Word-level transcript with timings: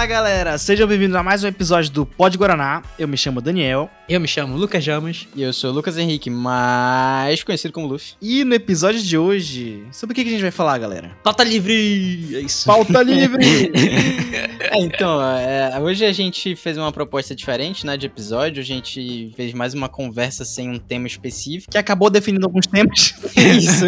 Fala 0.00 0.08
galera, 0.08 0.56
sejam 0.56 0.88
bem-vindos 0.88 1.14
a 1.14 1.22
mais 1.22 1.44
um 1.44 1.46
episódio 1.46 1.90
do 1.90 2.06
Pod 2.06 2.34
Guaraná. 2.38 2.82
Eu 2.98 3.06
me 3.06 3.18
chamo 3.18 3.38
Daniel. 3.42 3.90
Eu 4.08 4.18
me 4.18 4.26
chamo 4.26 4.56
Lucas 4.56 4.82
Jamas. 4.82 5.28
E 5.36 5.42
eu 5.42 5.52
sou 5.52 5.70
o 5.70 5.74
Lucas 5.74 5.98
Henrique, 5.98 6.30
mais 6.30 7.44
conhecido 7.44 7.70
como 7.70 7.86
Luffy. 7.86 8.14
E 8.18 8.42
no 8.42 8.54
episódio 8.54 9.02
de 9.02 9.18
hoje, 9.18 9.84
sobre 9.92 10.12
o 10.12 10.16
que 10.16 10.22
que 10.22 10.30
a 10.30 10.32
gente 10.32 10.40
vai 10.40 10.50
falar, 10.50 10.78
galera? 10.78 11.10
Pauta 11.22 11.44
livre! 11.44 12.34
É 12.34 12.40
isso. 12.40 12.64
Pauta 12.64 13.02
livre! 13.02 13.44
É, 14.72 14.78
então, 14.78 15.20
é, 15.20 15.80
hoje 15.80 16.04
a 16.04 16.12
gente 16.12 16.54
fez 16.54 16.78
uma 16.78 16.92
proposta 16.92 17.34
diferente, 17.34 17.84
né, 17.84 17.96
de 17.96 18.06
episódio. 18.06 18.62
A 18.62 18.64
gente 18.64 19.32
fez 19.34 19.52
mais 19.52 19.74
uma 19.74 19.88
conversa 19.88 20.44
sem 20.44 20.70
um 20.70 20.78
tema 20.78 21.08
específico. 21.08 21.72
que 21.72 21.78
acabou 21.78 22.08
definindo 22.08 22.46
alguns 22.46 22.66
temas. 22.66 23.14
Isso. 23.36 23.86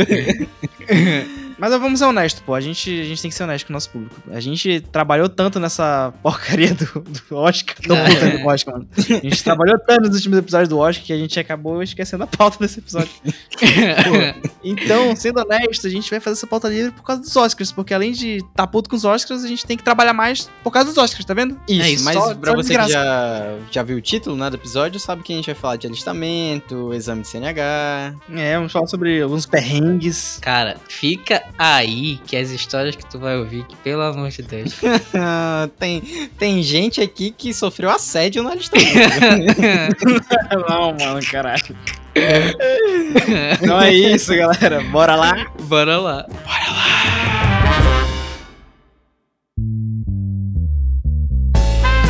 Mas 1.59 1.71
vamos 1.73 1.99
ser 1.99 2.05
honestos, 2.07 2.43
pô. 2.45 2.55
A 2.55 2.61
gente, 2.61 2.89
a 3.01 3.05
gente 3.05 3.21
tem 3.23 3.31
que 3.31 3.35
ser 3.37 3.45
honesto 3.45 3.67
com 3.67 3.73
o 3.73 3.75
nosso 3.75 3.91
público. 3.91 4.15
A 4.31 4.41
gente 4.41 4.81
trabalhou 4.93 5.29
tanto 5.29 5.59
nessa 5.61 6.13
porcaria 6.23 6.75
do, 6.75 6.87
do 7.29 7.37
Oscar. 7.37 7.77
Tô 7.87 7.95
Ah. 7.95 8.05
puta 8.05 8.39
do 8.39 8.47
Oscar, 8.47 8.75
mano. 8.75 8.89
A 8.97 9.03
gente 9.03 9.43
trabalhou 9.45 9.79
tanto 9.79 10.03
nos 10.09 10.17
últimos 10.17 10.39
episódios 10.39 10.69
do 10.69 10.79
Oscar 10.79 11.05
que 11.05 11.13
a 11.13 11.17
gente 11.19 11.39
acabou 11.39 11.83
esquecendo 11.83 12.25
a 12.25 12.27
pauta 12.27 12.59
desse 12.61 12.79
episódio. 12.81 13.11
Pô, 13.23 14.51
então, 14.65 15.15
sendo 15.17 15.41
honesto, 15.41 15.87
a 15.87 15.91
gente 15.91 16.11
vai 16.11 16.21
fazer 16.21 16.35
essa 16.39 16.47
pauta 16.47 16.69
livre 16.69 16.93
por 16.93 17.03
causa 17.03 17.23
dos 17.23 17.35
Oscars. 17.37 17.73
Porque 17.73 17.93
além 17.95 18.13
de 18.13 18.41
tá 18.55 18.67
puto 18.67 18.89
com 18.91 18.97
os 18.97 19.05
Oscars, 19.05 19.45
a 19.45 19.49
gente 19.49 19.65
tem 19.67 19.77
que 19.77 19.83
trabalhar 19.85 20.13
mais 20.13 20.51
por 20.63 20.71
causa 20.71 20.89
dos 20.89 20.99
Oscars, 20.99 21.25
tá 21.25 21.35
vendo? 21.35 21.59
Isso, 21.69 21.83
É 21.83 21.91
isso, 21.91 22.05
mas 22.05 22.15
só- 22.17 22.35
pra 22.35 22.51
só 22.53 22.57
você 22.57 22.77
que 22.77 22.89
já, 22.89 23.55
já 23.71 23.83
viu 23.83 23.97
o 23.97 24.01
título 24.01 24.37
né, 24.37 24.49
do 24.51 24.57
episódio, 24.57 24.99
sabe 25.01 25.23
que 25.23 25.33
a 25.33 25.37
gente 25.37 25.47
vai 25.47 25.55
falar 25.55 25.77
de 25.77 25.87
alistamento, 25.87 26.93
exame 26.93 27.23
de 27.23 27.29
CNH. 27.29 28.15
É, 28.35 28.57
vamos 28.57 28.73
falar 28.73 28.87
sobre 28.87 29.21
alguns 29.21 29.47
perrengues. 29.47 30.39
Cara, 30.41 30.77
fica 30.89 31.42
aí 31.59 32.19
que 32.27 32.37
as 32.37 32.51
histórias 32.51 32.97
que 32.97 33.05
tu 33.09 33.19
vai 33.19 33.37
ouvir, 33.37 33.65
que 33.67 33.77
pelo 33.77 34.03
amor 34.03 34.31
de 34.31 34.43
Deus. 34.43 34.73
Tem, 35.79 36.01
tem 36.39 36.63
gente 36.63 37.01
aqui 37.01 37.31
que 37.31 37.53
sofreu 37.55 37.91
assédio 37.91 38.43
no 38.43 38.51
alistamento. 38.51 38.91
Não, 40.69 40.93
mano, 40.95 41.21
caralho. 41.31 41.77
Então 43.63 43.81
é 43.81 43.91
isso, 43.93 44.37
galera. 44.37 44.81
Bora 44.83 45.15
lá. 45.15 45.47
Bora 45.63 45.97
lá. 45.99 46.27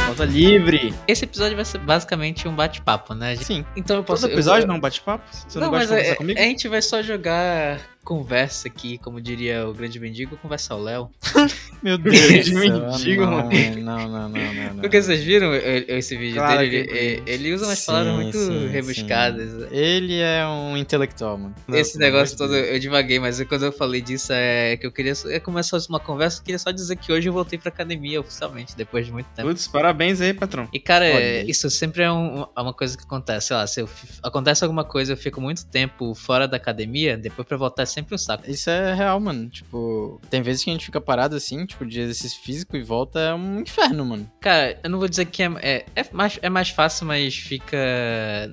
Pauta 0.07 0.25
livre. 0.25 0.95
Esse 1.09 1.25
episódio 1.25 1.57
vai 1.57 1.65
ser 1.65 1.79
basicamente 1.79 2.47
um 2.47 2.55
bate-papo, 2.55 3.15
né? 3.15 3.37
Sim. 3.37 3.65
Então 3.77 3.97
eu 3.97 4.05
posso. 4.05 4.23
Todo 4.23 4.33
episódio 4.33 4.65
eu, 4.65 4.69
não 4.69 4.79
bate-papo? 4.79 5.25
Você 5.31 5.59
não, 5.59 5.67
Não, 5.67 5.71
gosta 5.73 5.79
mas 5.79 5.89
de 5.89 5.89
conversar 5.95 6.13
é- 6.13 6.17
comigo? 6.17 6.39
a 6.41 6.43
gente 6.43 6.69
vai 6.69 6.83
só 6.83 7.03
jogar 7.03 7.81
conversa 8.05 8.69
aqui, 8.69 8.99
como 8.99 9.21
diria 9.21 9.67
o 9.69 9.73
grande 9.73 9.99
mendigo, 10.01 10.37
conversa 10.37 10.75
ao 10.75 10.81
Léo. 10.83 11.11
Meu 11.83 11.99
Deus 11.99 12.47
céu, 12.47 12.55
mendigo, 12.55 13.27
não, 13.27 13.51
Não, 13.51 14.09
não, 14.09 14.29
não, 14.29 14.29
não, 14.29 14.75
não. 14.75 14.81
Porque 14.81 15.03
vocês 15.03 15.23
viram 15.25 15.53
eh, 15.53 15.85
esse 15.89 16.17
vídeo 16.17 16.37
Claro 16.37 16.59
dele? 16.61 16.85
que 16.87 17.23
Ele, 17.31 17.53
usa 17.53 17.67
umas 17.67 17.79
Sim, 17.81 17.87
palavras 17.87 18.15
muito 18.15 18.39
sim, 18.39 18.69
rebuscadas. 18.69 19.73
Ele 19.73 20.21
é 20.21 20.47
um 20.47 20.77
intelectual, 20.77 21.37
mano. 21.39 21.55
Esse 21.73 21.99
negócio 21.99 22.37
todo, 22.37 22.55
eu 22.55 22.79
divaguei, 22.79 23.19
mas 23.19 23.43
quando 23.45 23.65
eu 23.65 23.73
falei 23.73 24.01
disso 24.01 24.33
é 24.33 24.77
que 24.77 24.87
eu 24.87 24.93
queria 24.93 25.13
é 25.27 25.41
começar 25.41 25.79
uma 25.89 25.99
conversa, 25.99 26.39
eu 26.41 26.45
queria 26.45 26.59
só 26.59 26.71
dizer 26.71 26.97
que 26.97 27.13
hoje 27.13 27.29
eu 27.29 27.33
voltei 27.33 27.59
pra 27.59 27.69
academia 27.71 28.21
oficialmente, 28.21 28.77
depois 28.77 29.07
de 29.07 29.13
muito 29.13 29.27
tempo. 29.35 29.49
Putz, 29.49 29.67
parabéns 29.67 30.21
aí, 30.21 30.33
patrão. 30.33 30.69
E 30.73 30.79
cara, 30.79 31.05
é, 31.07 31.43
isso 31.45 31.69
sempre 31.71 32.03
é, 32.03 32.13
um- 32.13 32.43
é 32.57 32.61
uma 32.61 32.73
coisa 32.73 32.97
que 32.97 33.03
acontece, 33.03 33.49
sei 33.49 33.57
lá, 33.57 33.67
se 33.67 33.85
acontece 34.23 34.63
alguma 34.63 34.85
coisa, 34.85 35.13
eu 35.15 35.17
fico 35.17 35.41
muito 35.41 35.67
tempo 35.67 36.15
fora 36.15 36.47
da 36.47 36.57
academia, 36.59 37.17
depois 37.17 37.47
pra 37.49 37.57
voltar 37.57 37.87
sempre 37.93 38.15
um 38.15 38.19
saco. 38.19 38.49
Isso 38.49 38.71
é 38.71 38.95
real, 38.95 39.19
mano. 39.21 39.49
Tipo, 39.49 40.21
tem 40.31 40.43
vezes 40.43 40.65
que 40.65 40.71
a 40.71 40.73
gente 40.73 40.87
fica 40.87 41.01
parado 41.01 41.37
assim, 41.37 41.65
tipo, 41.67 41.85
de 41.85 42.01
exercício 42.01 42.41
físico 42.43 42.77
e 42.77 42.83
volta 42.83 43.19
é 43.19 43.35
um 43.35 43.61
inferno, 43.61 44.05
mano. 44.05 44.31
Cara, 44.41 44.79
eu 44.83 44.91
não 44.91 44.99
vou 44.99 45.09
dizer 45.09 45.27
que 45.27 45.43
é, 45.43 45.51
é, 45.63 45.85
é 45.95 46.07
mais, 46.13 46.39
é 46.43 46.51
mais 46.51 46.71
fácil, 46.71 47.07
mas 47.07 47.35
fica. 47.37 47.77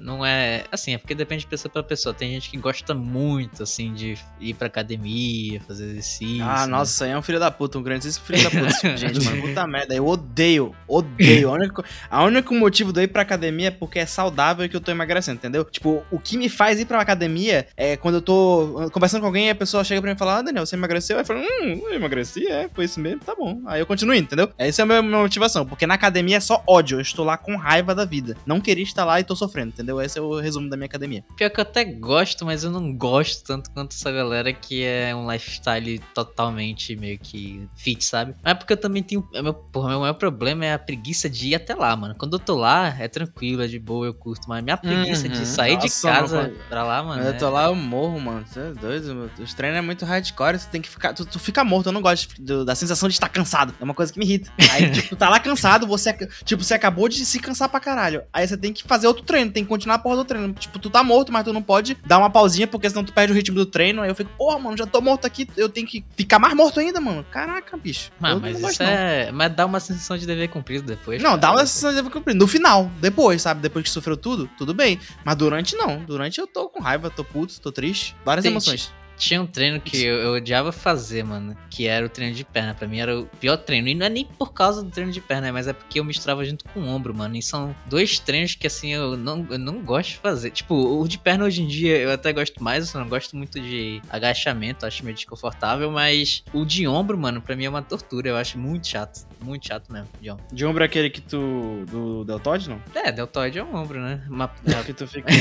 Não 0.02 0.26
é. 0.26 0.64
Assim, 0.72 0.94
é 0.94 0.98
porque 0.98 1.16
depende 1.16 1.42
de 1.42 1.48
pessoa 1.48 1.72
pra 1.72 1.84
pessoa. 1.84 2.14
Tem 2.14 2.32
gente 2.32 2.50
que 2.50 2.58
gosta 2.58 2.94
muito, 2.94 3.64
assim, 3.64 3.94
de 3.94 4.18
ir 4.40 4.54
pra 4.54 4.68
academia, 4.68 5.62
fazer 5.62 5.86
exercício. 5.86 6.44
Ah, 6.44 6.66
né? 6.66 6.68
nossa, 6.68 7.06
aí 7.06 7.12
é 7.12 7.18
um 7.18 7.22
filho 7.22 7.40
da 7.40 7.52
puta, 7.52 7.78
um 7.78 7.84
grandíssimo 7.84 8.26
filho 8.26 8.44
da 8.44 8.50
puta, 8.50 8.68
tipo 8.74 8.98
gente, 8.98 9.26
mano. 9.26 9.42
Puta 9.42 9.68
merda, 9.68 9.96
eu 9.96 10.06
odeio, 10.06 10.76
odeio. 10.88 11.50
A 11.50 11.54
única, 11.54 11.84
a 12.10 12.24
único 12.24 12.54
motivo 12.54 12.94
de 12.94 13.00
eu 13.00 13.04
ir 13.04 13.08
pra 13.08 13.22
academia 13.22 13.68
é 13.68 13.72
porque 13.72 14.00
é 14.00 14.06
saudável 14.06 14.66
e 14.66 14.70
que 14.70 14.76
eu 14.76 14.82
tô 14.82 14.92
emagrecendo, 14.92 15.38
entendeu? 15.38 15.66
Tipo, 15.66 16.04
o 16.12 16.20
que 16.20 16.38
me 16.38 16.50
faz 16.50 16.80
ir 16.80 16.86
pra 16.86 17.02
academia 17.02 17.68
é 17.76 17.98
quando 17.98 18.16
eu 18.16 18.22
tô 18.22 18.90
conversando 18.92 19.22
com 19.22 19.28
alguém 19.30 19.48
e 19.48 19.50
a 19.50 19.56
pessoa 19.56 19.84
chega 19.84 20.02
pra 20.02 20.10
mim 20.10 20.16
e 20.16 20.20
fala, 20.20 20.38
ah, 20.38 20.42
Daniel, 20.42 20.66
você 20.66 20.76
emagreceu? 20.76 21.18
Aí 21.18 21.22
eu 21.22 21.26
falo, 21.26 21.40
hum, 21.40 21.82
eu 21.90 21.94
emagreci, 21.94 22.46
é, 22.48 22.70
foi 22.74 22.86
isso 22.86 23.00
mesmo, 23.00 23.22
tá 23.22 23.34
bom. 23.36 23.62
Aí 23.66 23.80
eu 23.80 23.86
continuo 23.86 24.14
entendeu? 24.16 24.50
Essa 24.58 24.82
é 24.82 24.84
a 24.84 24.86
minha, 24.86 25.02
minha 25.02 25.18
motivação, 25.22 25.66
porque 25.66 25.88
na 25.88 25.94
academia 25.94 26.38
é 26.38 26.40
só 26.40 26.64
ódio, 26.68 26.98
eu 26.98 27.02
estou 27.02 27.24
lá 27.26 27.38
com 27.38 27.56
raiva 27.56 27.94
da 27.96 28.06
vida. 28.06 28.36
Não 28.46 28.60
queria 28.60 28.84
estar 28.84 29.06
lá 29.06 29.20
e 29.20 29.24
tô 29.24 29.36
sofrendo, 29.36 29.70
entendeu? 29.70 30.02
Esse 30.02 30.20
é 30.20 30.22
o 30.22 30.40
resumo 30.40 30.70
da 30.70 30.76
minha 30.76 30.86
academia. 30.88 31.24
Pior 31.38 31.50
que 31.50 31.60
eu 31.60 31.62
até 31.62 31.84
gosto, 31.86 32.46
mas 32.46 32.64
eu 32.64 32.72
não 32.72 32.94
gosto 32.94 33.44
tanto 33.46 33.70
quanto 33.72 33.94
essa 33.94 34.12
galera 34.12 34.52
que 34.52 34.84
é 34.84 35.16
um 35.16 35.30
lifestyle 35.32 36.00
totalmente 36.14 36.96
meio 36.96 37.18
que 37.20 37.68
fit, 37.76 38.04
sabe? 38.04 38.34
Mas 38.44 38.52
é 38.52 38.56
porque 38.56 38.74
eu 38.74 38.78
também 38.78 39.02
tenho. 39.04 39.28
é 39.34 39.42
Meu, 39.42 39.54
porra, 39.54 39.90
meu 39.90 40.00
maior 40.02 40.14
problema 40.14 40.66
é 40.66 40.74
a 40.74 40.80
preguiça 40.80 41.30
de 41.30 41.50
ir 41.50 41.56
até 41.56 41.74
lá, 41.76 41.96
mano. 41.96 42.16
Quando 42.18 42.34
eu 42.34 42.40
tô 42.40 42.56
lá, 42.56 42.96
é 43.00 43.08
tranquilo, 43.08 43.62
é 43.64 43.68
de 43.68 43.80
boa, 43.80 44.06
eu 44.06 44.14
curto. 44.14 44.48
Mas 44.48 44.64
minha 44.64 44.78
preguiça 44.78 45.28
Uhum. 45.28 45.34
de 45.34 45.46
sair 45.46 45.76
Nossa, 45.76 45.88
de 45.88 46.02
casa 46.02 46.52
pra 46.70 46.84
lá, 46.84 47.04
mano. 47.04 47.22
eu 47.24 47.30
é- 47.30 47.34
tô 47.34 47.50
lá, 47.50 47.66
eu 47.66 47.76
morro, 47.76 48.20
mano. 48.20 48.46
Você 48.48 48.60
é 48.60 48.72
doido, 48.74 49.16
Os 49.40 49.54
treinos 49.54 49.78
é 49.78 49.82
muito 49.82 50.06
hardcore, 50.06 50.58
você 50.60 50.68
tem 50.70 50.82
que 50.82 50.90
ficar. 50.90 51.14
Tu, 51.14 51.26
tu 51.26 51.40
fica 51.40 51.64
morto, 51.64 51.88
eu 51.88 51.92
não 51.94 52.02
gosto 52.02 52.34
de- 52.42 52.66
da 52.66 52.76
sensação 52.76 53.08
de 53.10 53.16
estar 53.16 53.30
cansado. 53.30 53.74
É 53.80 53.84
uma 53.84 53.94
coisa 53.94 54.12
que 54.14 54.20
me 54.20 54.26
irrita. 54.26 54.52
Aí, 54.72 54.90
tipo, 54.92 55.10
tu 55.10 55.16
tá 55.16 55.30
lá 55.30 55.40
cansado, 55.40 55.86
você. 55.88 56.14
Tipo, 56.44 56.64
você 56.64 56.74
acabou 56.74 57.08
de 57.10 57.26
se 57.26 57.40
cansar 57.40 57.70
pra 57.70 57.80
caralho. 57.80 58.24
Aí 58.34 58.48
você 58.48 58.58
tem 58.58 58.72
que 58.74 58.84
fazer 58.84 59.08
outro 59.08 59.24
treino, 59.24 59.52
tem 59.52 59.64
que 59.64 59.70
continuar 59.70 59.96
a 59.96 60.00
porra 60.00 60.18
do 60.18 60.26
treino. 60.26 60.54
Tipo, 60.54 60.80
tu 60.80 60.90
tá 60.90 61.04
morto, 61.04 61.32
mas 61.32 61.44
tu 61.44 61.54
não 61.54 61.62
pode 61.62 61.98
dar 62.06 62.18
uma 62.18 62.30
pausinha, 62.30 62.68
porque 62.68 62.90
senão 62.90 63.04
tu 63.04 63.14
perde 63.14 63.32
o 63.34 63.36
ritmo 63.36 63.56
do 63.56 63.66
treino. 63.66 64.02
Aí 64.02 64.10
eu 64.10 64.16
fico, 64.16 64.30
porra, 64.38 64.60
mano, 64.60 64.78
já 64.78 64.86
tô 64.86 65.02
morto 65.02 65.26
aqui, 65.26 65.48
eu 65.58 65.70
tenho 65.70 65.88
que 65.88 66.04
ficar 66.16 66.40
mais 66.40 66.54
morto 66.54 66.80
ainda, 66.80 67.00
mano. 67.00 67.26
Caraca, 67.32 67.76
bicho. 67.78 68.12
Ah, 68.22 68.36
mas 68.36 68.60
isso 68.60 68.84
é. 68.84 69.32
Mas 69.32 69.54
dá 69.56 69.66
uma 69.66 69.80
sensação 69.80 70.18
de 70.18 70.26
dever 70.26 70.48
cumprido 70.50 70.86
depois. 70.86 71.22
Não, 71.22 71.32
cara. 71.32 71.42
dá 71.42 71.52
uma 71.52 71.66
sensação 71.66 71.90
de 71.92 71.98
dever 71.98 72.12
cumprir. 72.12 72.36
No 72.36 72.48
final, 72.48 72.90
depois, 73.00 73.42
sabe? 73.42 73.62
Depois 73.62 73.84
que 73.84 73.90
sofreu 73.90 74.18
tudo, 74.18 74.50
tudo 74.58 74.74
bem. 74.74 75.00
Mas 75.24 75.36
durante 75.36 75.76
não. 75.76 76.00
Durante 76.04 76.40
eu 76.40 76.48
tô 76.48 76.70
com 76.70 76.82
raiva, 76.82 77.10
tô 77.10 77.24
puto, 77.24 77.60
tô 77.62 77.72
triste. 77.72 78.16
Várias 78.26 78.44
Tem- 78.44 78.52
emoções. 78.52 78.92
Tinha 79.20 79.42
um 79.42 79.46
treino 79.46 79.80
que 79.82 80.02
eu, 80.04 80.16
eu 80.16 80.34
odiava 80.36 80.72
fazer, 80.72 81.24
mano. 81.24 81.56
Que 81.70 81.86
era 81.88 82.06
o 82.06 82.10
treino 82.10 82.34
de 82.34 82.44
perna. 82.46 82.74
Pra 82.74 82.88
mim 82.88 83.00
era 83.00 83.20
o 83.20 83.26
pior 83.26 83.58
treino. 83.58 83.88
E 83.90 83.94
não 83.94 84.06
é 84.06 84.10
nem 84.10 84.26
por 84.26 84.54
causa 84.54 84.82
do 84.82 84.90
treino 84.90 85.12
de 85.12 85.20
perna, 85.22 85.52
mas 85.52 85.68
é 85.68 85.74
porque 85.74 86.00
eu 86.00 86.04
misturava 86.06 86.44
junto 86.46 86.64
com 86.66 86.80
o 86.80 86.88
ombro, 86.88 87.14
mano. 87.14 87.36
E 87.36 87.42
são 87.42 87.76
dois 87.86 88.18
treinos 88.18 88.56
que, 88.56 88.66
assim, 88.66 88.90
eu 88.94 89.16
não, 89.18 89.46
eu 89.50 89.60
não 89.60 89.82
gosto 89.84 90.12
de 90.12 90.18
fazer. 90.18 90.52
Tipo, 90.52 90.74
o 90.74 91.08
de 91.08 91.18
perna 91.20 91.44
hoje 91.46 91.62
em 91.62 91.68
dia 91.68 91.98
eu 91.98 92.12
até 92.12 92.32
gosto 92.34 92.64
mais. 92.64 92.94
Eu 92.94 93.02
não 93.02 93.10
gosto 93.10 93.36
muito 93.36 93.60
de 93.60 94.02
agachamento, 94.10 94.86
acho 94.86 95.04
meio 95.04 95.16
desconfortável. 95.16 95.92
Mas 95.92 96.44
o 96.54 96.66
de 96.66 96.88
ombro, 96.88 97.18
mano, 97.18 97.42
pra 97.42 97.56
mim 97.56 97.66
é 97.66 97.70
uma 97.70 97.82
tortura. 97.82 98.30
Eu 98.30 98.38
acho 98.38 98.58
muito 98.58 98.88
chato. 98.88 99.28
Muito 99.42 99.68
chato 99.68 99.92
mesmo, 99.92 100.08
de 100.22 100.32
ombro. 100.32 100.44
De 100.52 100.66
ombro 100.66 100.84
é 100.84 100.86
aquele 100.86 101.10
que 101.10 101.22
tu. 101.22 101.86
do 101.90 102.24
Deltoide, 102.26 102.70
não? 102.70 102.82
É, 102.96 103.12
deltoide 103.12 103.58
é 103.60 103.64
um 103.64 103.76
ombro, 103.76 104.00
né? 104.02 104.22
Uma- 104.30 104.50
Que 104.86 104.94
tu 104.94 105.06
fica, 105.08 105.32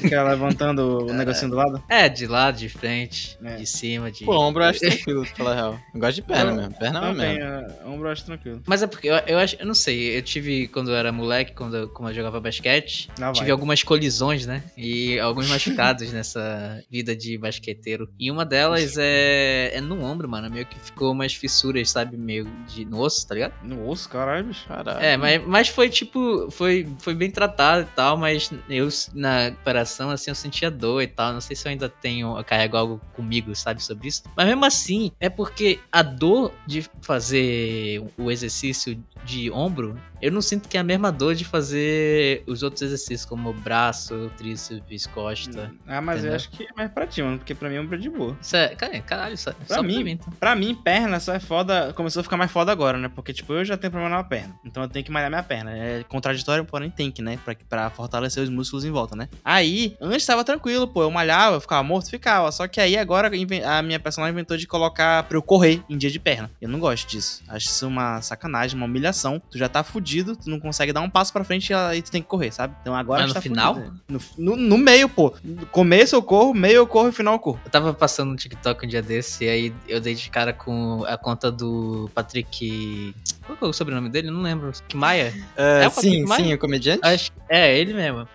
fica 0.00 0.22
levantando 0.24 1.06
o 1.06 1.12
negocinho 1.12 1.50
do 1.50 1.56
lado? 1.56 1.82
é, 1.88 2.08
de 2.08 2.26
lado, 2.26 2.56
de 2.58 2.68
frente, 2.68 3.09
É. 3.42 3.56
de 3.56 3.66
cima, 3.66 4.10
de. 4.10 4.24
Pô, 4.24 4.36
ombro 4.38 4.62
eu 4.62 4.68
acho 4.68 4.80
tranquilo, 4.80 5.24
pra 5.26 5.34
falar 5.36 5.50
a 5.52 5.54
real. 5.54 5.80
Eu 5.94 6.00
gosto 6.00 6.14
de 6.16 6.22
perna 6.22 6.50
Eu- 6.52 6.56
mesmo. 6.56 6.78
Perna 6.78 6.98
é 6.98 7.02
Não, 7.02 7.08
tem, 7.16 7.38
merda. 7.38 7.76
é, 7.82 7.86
ombro 7.86 8.08
eu 8.08 8.12
acho 8.12 8.24
tranquilo. 8.24 8.62
Mas 8.66 8.82
é 8.82 8.86
porque 8.86 9.08
eu, 9.08 9.14
eu 9.26 9.38
acho, 9.38 9.56
eu 9.58 9.66
não 9.66 9.74
sei, 9.74 10.16
eu 10.16 10.22
tive 10.22 10.68
quando 10.68 10.90
eu 10.90 10.96
era 10.96 11.10
moleque, 11.12 11.52
quando 11.52 11.76
eu, 11.76 11.88
como 11.88 12.08
eu 12.08 12.14
jogava 12.14 12.40
basquete, 12.40 13.08
tive 13.34 13.50
algumas 13.50 13.82
colisões, 13.82 14.46
né? 14.46 14.62
E 14.76 15.18
alguns 15.18 15.48
machucados 15.48 16.12
nessa 16.12 16.82
vida 16.90 17.14
de 17.16 17.36
basqueteiro. 17.38 18.08
E 18.18 18.30
uma 18.30 18.44
delas 18.44 18.96
é, 18.98 19.70
é 19.74 19.80
no 19.80 20.02
ombro, 20.04 20.28
mano, 20.28 20.50
meio 20.50 20.66
que 20.66 20.78
ficou 20.78 21.12
umas 21.12 21.34
fissuras, 21.34 21.90
sabe, 21.90 22.16
meio 22.16 22.46
de 22.68 22.84
no 22.84 23.00
osso, 23.00 23.26
tá 23.26 23.34
ligado? 23.34 23.54
No 23.62 23.88
osso, 23.88 24.08
caralho, 24.08 24.44
bicho. 24.46 24.66
Caralho. 24.66 25.00
É, 25.00 25.16
mas, 25.16 25.44
mas 25.46 25.68
foi 25.68 25.88
tipo, 25.88 26.50
foi, 26.50 26.86
foi 26.98 27.14
bem 27.14 27.30
tratado 27.30 27.82
e 27.82 27.94
tal, 27.96 28.16
mas 28.16 28.50
eu 28.68 28.88
na 29.14 29.48
operação, 29.60 30.10
assim, 30.10 30.30
eu 30.30 30.34
sentia 30.34 30.70
dor 30.70 31.02
e 31.02 31.06
tal. 31.06 31.32
Não 31.32 31.40
sei 31.40 31.56
se 31.56 31.66
eu 31.66 31.70
ainda 31.70 31.88
tenho, 31.88 32.36
eu 32.36 32.44
carrego 32.44 32.76
algo 32.76 32.99
comigo, 33.14 33.54
sabe, 33.54 33.82
sobre 33.82 34.08
isso. 34.08 34.22
Mas 34.36 34.46
mesmo 34.46 34.64
assim, 34.64 35.12
é 35.20 35.28
porque 35.28 35.78
a 35.92 36.02
dor 36.02 36.52
de 36.66 36.88
fazer 37.02 38.02
o 38.16 38.30
exercício 38.30 39.02
de 39.24 39.50
ombro, 39.50 40.00
eu 40.22 40.32
não 40.32 40.40
sinto 40.40 40.68
que 40.68 40.76
é 40.76 40.80
a 40.80 40.84
mesma 40.84 41.12
dor 41.12 41.34
de 41.34 41.44
fazer 41.44 42.42
os 42.46 42.62
outros 42.62 42.80
exercícios, 42.82 43.24
como 43.26 43.52
braço, 43.52 44.30
tríceps, 44.36 45.06
costa. 45.06 45.70
Ah, 45.86 46.00
mas 46.00 46.16
eu 46.16 46.20
Entendeu? 46.20 46.36
acho 46.36 46.50
que 46.50 46.62
é 46.64 46.68
mais 46.76 46.90
pra 46.90 47.06
ti, 47.06 47.22
mano, 47.22 47.38
porque 47.38 47.54
pra 47.54 47.68
mim 47.68 47.78
ombro 47.78 47.96
é 47.96 47.98
de 47.98 48.08
boa. 48.08 48.36
Isso 48.40 48.56
é, 48.56 48.68
cara, 48.74 48.98
caralho, 49.00 49.36
só, 49.36 49.52
Pra 49.52 49.76
só 49.76 49.82
mim, 49.82 49.94
pra 49.94 50.04
mim, 50.04 50.10
então. 50.12 50.32
Pra 50.40 50.56
mim, 50.56 50.74
perna 50.74 51.20
só 51.20 51.34
é 51.34 51.40
foda. 51.40 51.92
Começou 51.94 52.20
a 52.20 52.24
ficar 52.24 52.36
mais 52.36 52.50
foda 52.50 52.72
agora, 52.72 52.96
né? 52.98 53.10
Porque, 53.14 53.32
tipo, 53.32 53.52
eu 53.52 53.64
já 53.64 53.76
tenho 53.76 53.90
problema 53.90 54.16
na 54.16 54.24
perna. 54.24 54.54
Então 54.64 54.82
eu 54.82 54.88
tenho 54.88 55.04
que 55.04 55.10
malhar 55.10 55.28
minha 55.30 55.42
perna. 55.42 55.76
É 55.76 56.02
contraditório, 56.04 56.64
porém 56.64 56.90
tem 56.90 57.10
que, 57.10 57.20
né? 57.22 57.38
Pra, 57.44 57.54
pra 57.68 57.90
fortalecer 57.90 58.42
os 58.42 58.48
músculos 58.48 58.84
em 58.84 58.90
volta, 58.90 59.14
né? 59.14 59.28
Aí, 59.44 59.96
antes 60.00 60.24
tava 60.24 60.44
tranquilo, 60.44 60.88
pô. 60.88 61.02
Eu 61.02 61.10
malhava, 61.10 61.56
eu 61.56 61.60
ficava 61.60 61.82
morto, 61.82 62.08
ficava. 62.10 62.50
Só 62.52 62.66
que 62.66 62.80
aí 62.80 62.89
agora 62.96 63.34
inven- 63.36 63.62
a 63.64 63.82
minha 63.82 63.98
personagem 64.00 64.32
inventou 64.32 64.56
de 64.56 64.66
colocar 64.66 65.22
pra 65.24 65.36
eu 65.36 65.42
correr 65.42 65.82
em 65.88 65.96
dia 65.98 66.10
de 66.10 66.18
perna. 66.18 66.50
Eu 66.60 66.68
não 66.68 66.78
gosto 66.78 67.08
disso. 67.08 67.42
Acho 67.48 67.66
isso 67.66 67.86
uma 67.86 68.20
sacanagem, 68.22 68.76
uma 68.76 68.86
humilhação. 68.86 69.40
Tu 69.50 69.58
já 69.58 69.68
tá 69.68 69.82
fudido, 69.82 70.36
tu 70.36 70.48
não 70.50 70.58
consegue 70.60 70.92
dar 70.92 71.00
um 71.00 71.10
passo 71.10 71.32
pra 71.32 71.44
frente 71.44 71.70
e 71.70 71.74
aí 71.74 72.02
tu 72.02 72.10
tem 72.10 72.22
que 72.22 72.28
correr, 72.28 72.50
sabe? 72.52 72.74
Então 72.80 72.94
agora 72.94 73.22
Mas 73.22 73.28
no 73.30 73.34
tá 73.34 73.40
final? 73.40 73.74
fudido. 73.74 74.00
No, 74.08 74.20
no, 74.38 74.56
no 74.56 74.78
meio, 74.78 75.08
pô. 75.08 75.34
No 75.42 75.66
começo 75.66 76.14
eu 76.16 76.22
corro, 76.22 76.54
meio 76.54 76.76
eu 76.76 76.86
corro 76.86 77.08
e 77.08 77.12
final 77.12 77.34
eu 77.34 77.38
corro. 77.40 77.60
Eu 77.64 77.70
tava 77.70 77.92
passando 77.94 78.30
no 78.30 78.36
TikTok 78.36 78.84
um 78.84 78.88
dia 78.88 79.02
desse, 79.02 79.44
e 79.44 79.48
aí 79.48 79.74
eu 79.88 80.00
dei 80.00 80.14
de 80.14 80.28
cara 80.30 80.52
com 80.52 81.04
a 81.06 81.16
conta 81.16 81.50
do 81.50 82.10
Patrick. 82.14 83.14
Qual 83.46 83.58
é 83.62 83.64
o 83.66 83.72
sobrenome 83.72 84.08
dele? 84.08 84.28
Eu 84.28 84.32
Não 84.32 84.42
lembro. 84.42 84.70
Que 84.86 84.96
Maia? 84.96 85.34
É, 85.56 85.84
É 85.84 85.88
o 85.88 85.90
Patrick 85.90 86.16
sim, 86.16 86.24
Maia? 86.24 86.44
sim, 86.44 86.54
o 86.54 86.58
comediante. 86.58 87.00
Acho 87.02 87.30
É, 87.48 87.76
ele 87.76 87.92
mesmo. 87.92 88.28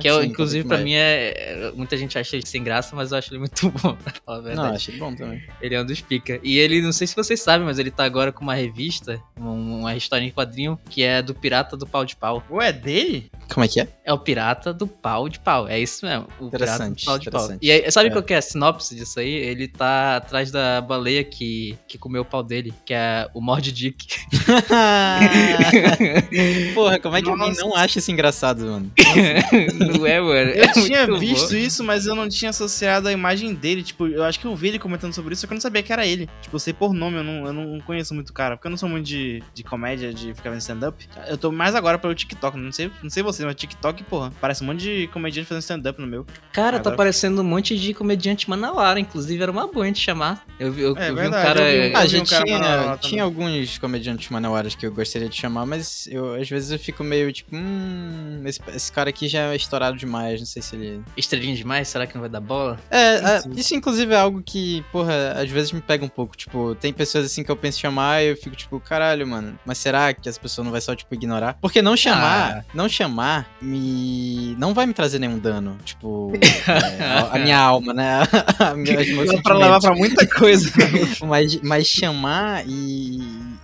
Que 0.00 0.08
é, 0.08 0.12
sim, 0.20 0.26
inclusive, 0.28 0.66
pra 0.66 0.78
Maia. 0.78 0.84
mim, 0.84 0.94
é, 0.94 1.68
é- 1.68 1.72
muita 1.74 1.96
gente 1.96 2.18
acha 2.18 2.36
ele 2.36 2.46
sem 2.46 2.62
graça, 2.62 2.96
mas 2.96 3.12
eu 3.12 3.18
acho 3.18 3.30
ele 3.32 3.38
muito 3.40 3.70
bom, 3.82 3.96
pra 4.02 4.12
falar 4.24 4.38
a 4.38 4.40
Não, 4.40 4.44
verdade. 4.48 4.76
achei 4.76 4.96
bom 4.98 5.14
também. 5.14 5.42
Ele 5.60 5.74
é 5.74 5.80
um 5.80 5.86
dos 5.86 6.00
pica. 6.00 6.38
E 6.42 6.58
ele, 6.58 6.82
não 6.82 6.92
sei 6.92 7.06
se 7.06 7.14
vocês 7.16 7.40
sabem, 7.40 7.66
mas 7.66 7.78
ele 7.78 7.90
tá 7.90 8.04
agora 8.04 8.32
com 8.32 8.42
uma 8.42 8.54
revista, 8.54 9.20
um- 9.38 9.80
uma 9.80 9.94
história 9.96 10.24
em 10.24 10.30
quadrinho, 10.30 10.78
que 10.90 11.02
é 11.02 11.22
do 11.22 11.34
Pirata 11.34 11.76
do 11.76 11.86
Pau 11.86 12.04
de 12.04 12.16
Pau. 12.16 12.42
Ué, 12.50 12.68
é 12.68 12.72
dele? 12.72 13.30
Como 13.52 13.64
é 13.64 13.68
que 13.68 13.80
é? 13.80 13.88
É 14.04 14.12
o 14.12 14.18
Pirata 14.18 14.72
do 14.72 14.86
Pau 14.86 15.28
de 15.28 15.38
Pau. 15.40 15.68
É 15.68 15.78
isso 15.78 16.04
mesmo. 16.06 16.26
O 16.40 16.50
Pirata 16.50 16.50
do 16.50 16.56
Interessante, 16.56 17.04
Pau 17.04 17.18
de 17.18 17.30
Pau. 17.30 17.40
interessante. 17.42 17.66
E 17.66 17.70
aí, 17.72 17.90
sabe 17.90 18.08
É. 18.08 18.12
qual 18.12 18.22
que 18.22 18.34
é 18.34 18.38
a 18.38 18.42
sinopse 18.42 18.94
disso 18.94 19.20
aí? 19.20 19.30
Ele 19.32 19.68
tá 19.68 20.16
atrás 20.16 20.50
da 20.50 20.80
baleia 20.80 21.22
que, 21.24 21.76
que 21.86 21.98
comeu 21.98 22.22
o 22.22 22.24
pau 22.24 22.42
dele, 22.42 22.72
que 22.84 22.94
é 22.94 23.28
o 23.34 23.40
Mord 23.40 23.70
Dick. 23.72 24.06
Porra, 26.74 26.98
como 26.98 27.16
é 27.16 27.22
que 27.22 27.28
alguém 27.28 27.48
Nossa. 27.48 27.60
não 27.60 27.74
acha 27.76 27.98
isso 27.98 28.10
engraçado, 28.10 28.64
mano? 28.64 28.90
não 29.98 30.06
é, 30.06 30.20
mano? 30.20 30.50
Eu 30.50 30.64
É 30.64 30.72
tinha 30.72 31.06
visto 31.18 31.50
bom. 31.50 31.56
isso, 31.56 31.84
mas 31.84 32.06
eu 32.06 32.14
não 32.14 32.28
tinha 32.28 32.50
associado 32.50 33.08
a 33.08 33.12
imagem 33.12 33.54
dele. 33.54 33.81
Tipo, 33.82 34.06
eu 34.06 34.22
acho 34.24 34.38
que 34.38 34.46
eu 34.46 34.54
vi 34.56 34.68
ele 34.68 34.78
comentando 34.78 35.12
sobre 35.12 35.32
isso, 35.32 35.40
só 35.42 35.46
que 35.46 35.52
eu 35.52 35.56
não 35.56 35.60
sabia 35.60 35.82
que 35.82 35.92
era 35.92 36.06
ele. 36.06 36.28
Tipo, 36.40 36.56
eu 36.56 36.60
sei 36.60 36.72
por 36.72 36.92
nome, 36.92 37.16
eu 37.18 37.24
não, 37.24 37.46
eu 37.46 37.52
não 37.52 37.80
conheço 37.80 38.14
muito 38.14 38.30
o 38.30 38.32
cara. 38.32 38.56
Porque 38.56 38.66
eu 38.66 38.70
não 38.70 38.76
sou 38.78 38.88
muito 38.88 39.06
de, 39.06 39.42
de 39.54 39.62
comédia, 39.62 40.12
de 40.12 40.34
ficar 40.34 40.50
vendo 40.50 40.60
stand-up. 40.60 41.08
Eu 41.28 41.36
tô 41.38 41.50
mais 41.52 41.74
agora 41.74 41.98
pelo 41.98 42.14
TikTok. 42.14 42.56
Não 42.58 42.72
sei, 42.72 42.90
não 43.02 43.10
sei 43.10 43.22
você, 43.22 43.44
mas 43.44 43.54
TikTok, 43.54 44.02
porra, 44.04 44.32
parece 44.40 44.62
um 44.62 44.66
monte 44.66 44.80
de 44.82 45.06
comediante 45.08 45.48
fazendo 45.48 45.62
stand-up 45.62 46.00
no 46.00 46.06
meu. 46.06 46.26
Cara, 46.52 46.76
tá 46.78 46.90
Agora- 46.90 46.96
parecendo 46.96 47.40
um 47.40 47.44
monte 47.44 47.78
de 47.78 47.94
comediante 47.94 48.48
manauara. 48.48 48.98
Inclusive, 49.00 49.42
era 49.42 49.50
uma 49.52 49.66
boa 49.66 49.84
a 49.84 49.88
gente 49.88 50.00
chamar. 50.00 50.44
Eu, 50.58 50.72
vi- 50.72 50.82
eu, 50.82 50.96
É 50.96 51.10
eu 51.10 51.14
vi 51.14 51.20
um 51.20 51.22
verdade, 51.22 51.46
cara. 51.46 51.60
eu 51.72 51.82
vi 51.90 51.94
um- 51.94 51.98
Ah, 51.98 52.06
já 52.06 52.18
um 52.20 52.24
cara 52.24 52.44
tinha, 52.44 52.58
manauara 52.58 52.98
tinha 52.98 53.22
alguns 53.22 53.78
comediantes 53.78 54.28
manauaras 54.30 54.74
que 54.74 54.86
eu 54.86 54.92
gostaria 54.92 55.28
de 55.28 55.36
chamar, 55.36 55.66
mas 55.66 56.06
eu, 56.08 56.34
às 56.34 56.48
vezes 56.48 56.70
eu 56.70 56.78
fico 56.78 57.02
meio 57.04 57.32
tipo, 57.32 57.54
hum, 57.56 58.42
esse, 58.44 58.60
esse 58.74 58.92
cara 58.92 59.10
aqui 59.10 59.28
já 59.28 59.52
é 59.52 59.56
estourado 59.56 59.96
demais, 59.96 60.40
não 60.40 60.46
sei 60.46 60.62
se 60.62 60.76
ele. 60.76 61.02
Estrelinha 61.16 61.54
demais? 61.56 61.88
Será 61.88 62.06
que 62.06 62.14
não 62.14 62.20
vai 62.20 62.30
dar 62.30 62.40
bola? 62.40 62.78
É, 62.90 63.18
Sim, 63.18 63.24
é, 63.24 63.40
sim. 63.40 63.50
Isso 63.72 63.76
inclusive 63.76 64.12
é 64.12 64.16
algo 64.18 64.42
que, 64.44 64.84
porra, 64.92 65.32
às 65.36 65.50
vezes 65.50 65.72
me 65.72 65.80
pega 65.80 66.04
um 66.04 66.08
pouco. 66.08 66.36
Tipo, 66.36 66.74
tem 66.74 66.92
pessoas 66.92 67.24
assim 67.26 67.42
que 67.42 67.50
eu 67.50 67.56
penso 67.56 67.78
em 67.78 67.80
chamar 67.80 68.22
e 68.22 68.28
eu 68.28 68.36
fico 68.36 68.54
tipo, 68.54 68.78
caralho, 68.78 69.26
mano, 69.26 69.58
mas 69.64 69.78
será 69.78 70.12
que 70.12 70.28
as 70.28 70.36
pessoas 70.38 70.64
não 70.64 70.72
vai 70.72 70.80
só, 70.80 70.94
tipo, 70.94 71.14
ignorar? 71.14 71.56
Porque 71.60 71.80
não 71.80 71.96
chamar, 71.96 72.58
Ah. 72.58 72.64
não 72.74 72.88
chamar 72.88 73.46
me. 73.60 74.54
não 74.58 74.74
vai 74.74 74.86
me 74.86 74.92
trazer 74.92 75.18
nenhum 75.18 75.38
dano. 75.38 75.76
Tipo, 75.84 76.32
é, 76.68 77.36
a, 77.36 77.38
minha 77.38 77.58
alma, 77.58 77.94
né? 77.94 78.20
Dá 78.58 79.42
pra 79.42 79.56
levar 79.58 79.80
pra 79.80 79.94
muita 79.94 80.26
coisa. 80.26 80.70
mas, 81.26 81.56
mas 81.62 81.86
chamar 81.86 82.64
e, 82.66 83.18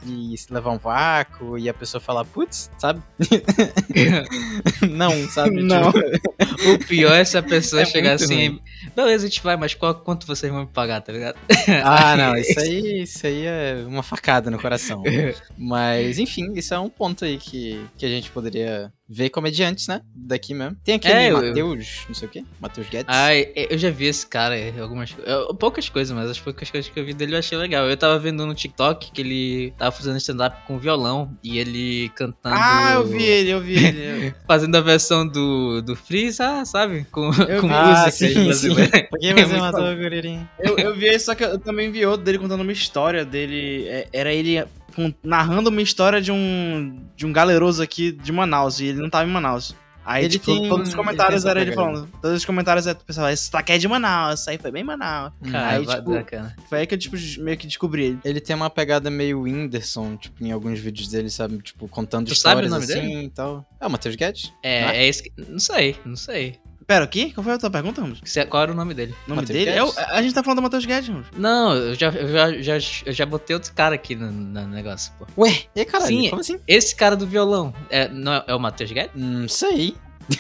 e 0.09 0.37
se 0.37 0.53
levar 0.53 0.71
um 0.71 0.79
vácuo 0.79 1.59
e 1.59 1.69
a 1.69 1.75
pessoa 1.75 2.01
falar, 2.01 2.25
putz, 2.25 2.71
sabe? 2.79 3.03
não, 4.91 5.29
sabe? 5.29 5.63
Não. 5.63 5.89
o 5.91 6.79
pior 6.87 7.15
é 7.15 7.25
se 7.25 7.37
a 7.37 7.43
pessoa 7.43 7.83
É 7.83 7.85
chegar 7.85 8.15
assim. 8.15 8.49
ruim. 8.49 8.63
Beleza, 8.95 9.27
a 9.27 9.29
gente 9.29 9.43
vai, 9.43 9.57
mas 9.57 9.75
qual, 9.75 9.95
quanto 9.95 10.27
vocês 10.27 10.51
vão 10.53 10.63
me 10.63 10.67
pagar, 10.67 11.01
tá 11.01 11.13
ligado? 11.13 11.37
ah, 11.85 12.17
não, 12.17 12.37
isso 12.39 12.61
aí, 12.61 13.03
isso 13.03 13.27
aí 13.27 13.45
é 13.47 13.85
uma 13.87 14.03
facada 14.03 14.51
no 14.51 14.59
coração. 14.59 15.03
Mas, 15.57 16.19
enfim, 16.19 16.53
isso 16.55 16.73
é 16.73 16.79
um 16.79 16.89
ponto 16.89 17.25
aí 17.25 17.37
que, 17.39 17.85
que 17.97 18.07
a 18.07 18.09
gente 18.09 18.31
poderia 18.31 18.93
ver 19.09 19.31
comediantes, 19.31 19.89
né? 19.89 20.03
Daqui 20.15 20.53
mesmo. 20.53 20.77
Tem 20.85 20.97
aquele 20.97 21.15
É, 21.15 21.31
eu- 21.31 21.37
Matheus, 21.37 22.05
não 22.09 22.15
sei 22.15 22.29
o 22.29 22.31
quê, 22.31 22.45
Matheus 22.61 22.89
Guedes. 22.89 23.07
Ai, 23.09 23.51
eu 23.57 23.79
já 23.79 23.91
vi 23.91 24.07
esse 24.07 24.27
cara, 24.27 24.55
algumas 24.81 25.15
eu- 25.25 25.55
poucas 25.55 25.89
coisas, 25.89 26.15
mas 26.15 26.29
as 26.31 26.39
poucas 26.39 26.71
coisas 26.71 26.91
que 26.91 26.99
eu 27.01 27.05
vi 27.05 27.15
dele 27.15 27.35
eu 27.35 27.39
achei 27.39 27.57
legal. 27.57 27.89
Eu 27.89 27.97
tava 27.97 28.19
vendo 28.19 28.45
no 28.45 28.55
TikTok 28.55 29.11
que 29.11 29.21
ele 29.23 29.73
tava 29.79 29.93
fazendo 29.93 30.17
stand-up 30.19 30.59
com 30.67 30.79
violão 30.79 31.35
e 31.43 31.59
ele 31.59 32.11
cantando. 32.11 32.57
ah, 32.59 32.93
eu 32.95 33.07
vi 33.07 33.23
ele, 33.23 33.51
eu 33.51 33.61
vi 33.61 33.77
ele. 33.83 34.35
Fazendo 34.47 34.77
a 34.77 34.81
versão 34.81 35.27
do, 35.27 35.81
do 35.81 35.97
Freeza, 35.97 36.65
sabe? 36.67 37.07
Com, 37.11 37.31
Eu 37.49 37.61
com 37.63 37.69
vi. 37.69 37.75
ah, 37.75 37.87
música 37.87 38.11
sim, 38.11 38.29
sim. 38.35 38.45
brasileira. 38.45 39.09
Por 39.11 39.19
que 39.19 39.27
É 39.29 39.35
você 39.35 39.47
muito 39.47 39.61
matou 39.61 39.91
o 39.93 39.97
guririnho? 39.97 40.49
Eu, 40.61 40.77
eu 40.79 40.95
vi 40.95 41.07
isso, 41.09 41.27
só 41.27 41.35
que 41.35 41.45
eu 41.45 41.59
também 41.59 41.91
vi 41.91 42.05
outro 42.05 42.25
dele 42.25 42.39
contando 42.39 42.61
uma 42.61 42.73
história 42.73 43.25
dele. 43.25 43.87
é, 43.89 44.07
Era 44.13 44.33
ele 44.33 44.63
com- 44.95 45.13
narrando 45.23 45.71
uma 45.71 45.83
história 45.83 46.21
de 46.21 46.31
um, 46.33 47.03
de 47.17 47.27
um 47.27 47.33
galeroso 47.33 47.83
aqui 47.83 48.13
de 48.13 48.33
Manaus, 48.33 48.81
e 48.81 48.87
ele 48.87 49.01
não 49.01 49.11
tava 49.11 49.29
em 49.29 49.33
Manaus. 49.33 49.75
Aí, 50.05 50.25
Ele 50.25 50.33
tipo, 50.39 50.47
tem- 50.47 50.69
todos 50.71 50.89
os 50.89 50.95
comentários 50.95 51.45
era 51.45 51.61
ele 51.61 51.73
falando. 51.73 52.09
Todos 52.23 52.39
os 52.39 52.45
comentários 52.47 52.87
é 52.87 52.93
o 52.93 52.97
pessoal, 52.97 53.29
esse 53.29 53.53
daqui 53.53 53.73
é 53.73 53.79
de 53.79 53.87
Manaus, 53.87 54.41
isso 54.41 54.49
aí 54.49 54.57
foi 54.57 54.71
bem 54.71 54.83
Manaus. 54.83 55.33
Cara, 55.51 55.77
Aí, 55.77 55.87
tipo, 55.87 56.15
bacana. 56.15 56.57
Foi 56.67 56.79
aí 56.79 56.87
que 56.87 56.95
eu, 56.95 56.99
tipo, 56.99 57.15
meio 57.43 57.59
que 57.59 57.67
descobri 57.67 58.05
ele. 58.07 58.19
Ele 58.25 58.41
tem 58.41 58.57
uma 58.57 58.71
pegada 58.71 59.11
meio 59.11 59.43
Whindersson, 59.43 60.17
tipo, 60.17 60.43
em 60.43 60.51
alguns 60.51 60.79
vídeos 60.79 61.09
dele, 61.09 61.29
sabe? 61.29 61.59
Tipo, 61.59 61.87
contando 61.89 62.27
Tu 62.29 62.35
sabe 62.35 62.63
o 62.63 62.65
histórias 62.65 62.89
nome 62.91 63.07
assim 63.11 63.25
e 63.25 63.29
tal. 63.29 63.69
É 63.79 63.87
o 63.87 63.91
Matheus 63.91 64.15
Guedes? 64.17 64.51
É, 64.63 64.87
Né? 64.87 64.97
é 64.97 65.07
esse 65.09 65.25
que. 65.25 65.33
Não 65.47 65.59
sei, 65.59 65.95
não 66.07 66.17
sei. 66.17 66.59
Pera, 66.89 67.05
o 67.05 67.09
quê? 67.09 67.31
Qual 67.35 67.45
foi 67.45 67.53
a 67.53 67.59
tua 67.59 67.71
pergunta, 67.71 68.01
Ramos? 68.01 68.19
Se- 68.25 68.47
Qual 68.47 68.63
era 68.63 68.73
o 68.73 68.75
nome 68.75 68.95
dele? 68.95 69.15
O 69.27 69.29
nome 69.29 69.43
Matheus 69.43 69.59
dele? 69.59 69.71
É 69.77 69.85
o- 69.85 69.93
a 70.09 70.23
gente 70.23 70.33
tá 70.35 70.43
falando 70.43 70.61
do 70.61 70.63
Matheus 70.63 70.87
Guedes, 70.87 71.07
Ramos. 71.11 71.27
Não, 71.37 71.75
eu 71.75 71.95
já, 71.95 72.09
eu 72.09 72.29
já, 72.63 72.79
já, 72.79 72.89
eu 73.05 73.13
já 73.13 73.27
botei 73.27 73.53
outro 73.55 73.71
cara 73.75 73.95
aqui 73.95 74.15
no, 74.17 74.33
no 74.33 74.67
negócio, 74.69 75.13
pô. 75.19 75.27
Ué, 75.43 75.65
e 75.77 75.81
aí, 75.81 75.85
caralho? 75.85 76.09
Sim, 76.09 76.31
como 76.31 76.41
assim? 76.41 76.59
Esse 76.67 76.97
cara 76.97 77.15
do 77.15 77.27
violão, 77.27 77.75
é, 77.91 78.09
não 78.09 78.33
é, 78.33 78.45
é 78.47 78.55
o 78.55 78.59
Matheus 78.59 78.91
Guedes? 78.91 79.11
Não 79.15 79.47
sei. 79.49 79.97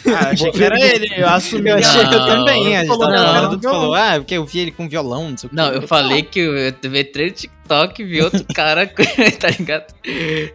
Ah, 0.06 0.30
achei 0.30 0.50
que 0.50 0.64
era 0.64 0.80
ele, 0.80 1.06
eu 1.18 1.28
assumi. 1.28 1.68
Eu 1.68 1.76
achei 1.76 2.06
que 2.08 2.14
eu 2.14 2.18
Não, 2.18 2.26
também. 2.26 2.76
A 2.76 2.80
gente 2.80 2.88
falou 2.88 3.10
não, 3.10 3.24
falando 3.34 3.56
do 3.58 3.62
falou, 3.68 3.94
ah, 3.94 4.12
porque 4.16 4.34
eu 4.34 4.46
vi 4.46 4.58
ele 4.60 4.70
com 4.70 4.88
violão, 4.88 5.28
não 5.28 5.36
sei 5.36 5.48
o 5.48 5.50
que. 5.50 5.56
Não, 5.56 5.68
eu 5.70 5.86
falei 5.86 6.22
que 6.22 6.40
eu 6.40 6.68
entrei 6.68 7.26
no 7.26 7.32
TikTok 7.32 8.02
e 8.02 8.04
vi 8.06 8.22
outro 8.22 8.42
cara, 8.54 8.86
com- 8.86 9.02
tá 9.38 9.50
ligado? 9.50 9.92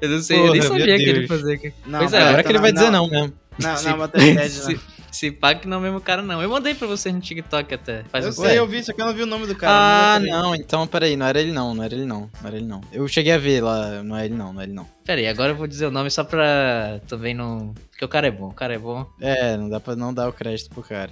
Eu 0.01 0.09
não 0.09 0.21
sei, 0.23 0.39
eu 0.39 0.51
nem 0.53 0.61
Porra, 0.61 0.69
meu 0.73 0.79
sabia 0.79 0.97
que 0.97 1.03
ele 1.03 1.13
Deus. 1.19 1.27
fazia 1.27 1.53
aqui. 1.55 1.71
Não, 1.85 1.99
Pois 1.99 2.13
é, 2.13 2.17
mas 2.19 2.27
Agora 2.29 2.43
que 2.43 2.49
ele 2.51 2.59
vai 2.59 2.71
dizer 2.73 2.89
não 2.89 3.07
mesmo. 3.07 3.33
Não, 3.59 3.77
Se- 3.77 3.87
não, 3.87 3.97
Matheus 3.97 4.23
Guedes, 4.23 4.57
não. 4.57 4.65
Se, 4.65 4.79
se 5.13 5.31
pá 5.31 5.53
que 5.53 5.67
não 5.67 5.77
é 5.77 5.79
o 5.79 5.83
mesmo 5.83 6.01
cara, 6.01 6.21
não. 6.21 6.41
Eu 6.41 6.49
mandei 6.49 6.73
pra 6.73 6.87
vocês 6.87 7.13
no 7.13 7.21
TikTok 7.21 7.73
até. 7.73 8.03
Faz 8.11 8.25
Eu 8.25 8.31
um 8.31 8.33
sei, 8.33 8.59
eu 8.59 8.67
vi, 8.67 8.83
só 8.83 8.91
que 8.91 9.01
eu 9.01 9.05
não 9.05 9.13
vi 9.13 9.21
o 9.21 9.27
nome 9.27 9.45
do 9.45 9.55
cara. 9.55 10.15
Ah, 10.15 10.19
não. 10.19 10.41
não, 10.41 10.55
então 10.55 10.87
peraí, 10.87 11.15
não 11.15 11.25
era 11.25 11.39
ele 11.39 11.51
não, 11.51 11.73
não 11.73 11.83
era 11.83 11.93
ele 11.93 12.05
não, 12.05 12.29
não 12.41 12.47
era 12.47 12.57
ele 12.57 12.65
não. 12.65 12.81
Eu 12.91 13.07
cheguei 13.07 13.31
a 13.31 13.37
ver 13.37 13.61
lá, 13.61 14.03
não 14.03 14.17
é 14.17 14.25
ele 14.25 14.33
não, 14.33 14.51
não 14.51 14.61
é 14.61 14.63
ele 14.65 14.73
não. 14.73 14.87
Pera 15.05 15.19
aí, 15.19 15.27
agora 15.27 15.51
eu 15.51 15.55
vou 15.55 15.67
dizer 15.67 15.85
o 15.85 15.91
nome 15.91 16.09
só 16.09 16.23
pra 16.23 16.99
também 17.07 17.33
não. 17.33 17.73
Porque 17.91 18.05
o 18.05 18.07
cara 18.07 18.27
é 18.27 18.31
bom, 18.31 18.47
o 18.47 18.53
cara 18.53 18.73
é 18.73 18.77
bom. 18.79 19.05
É, 19.21 19.55
não 19.57 19.69
dá 19.69 19.79
pra 19.79 19.95
não 19.95 20.13
dar 20.13 20.27
o 20.29 20.33
crédito 20.33 20.69
pro 20.69 20.81
cara. 20.81 21.11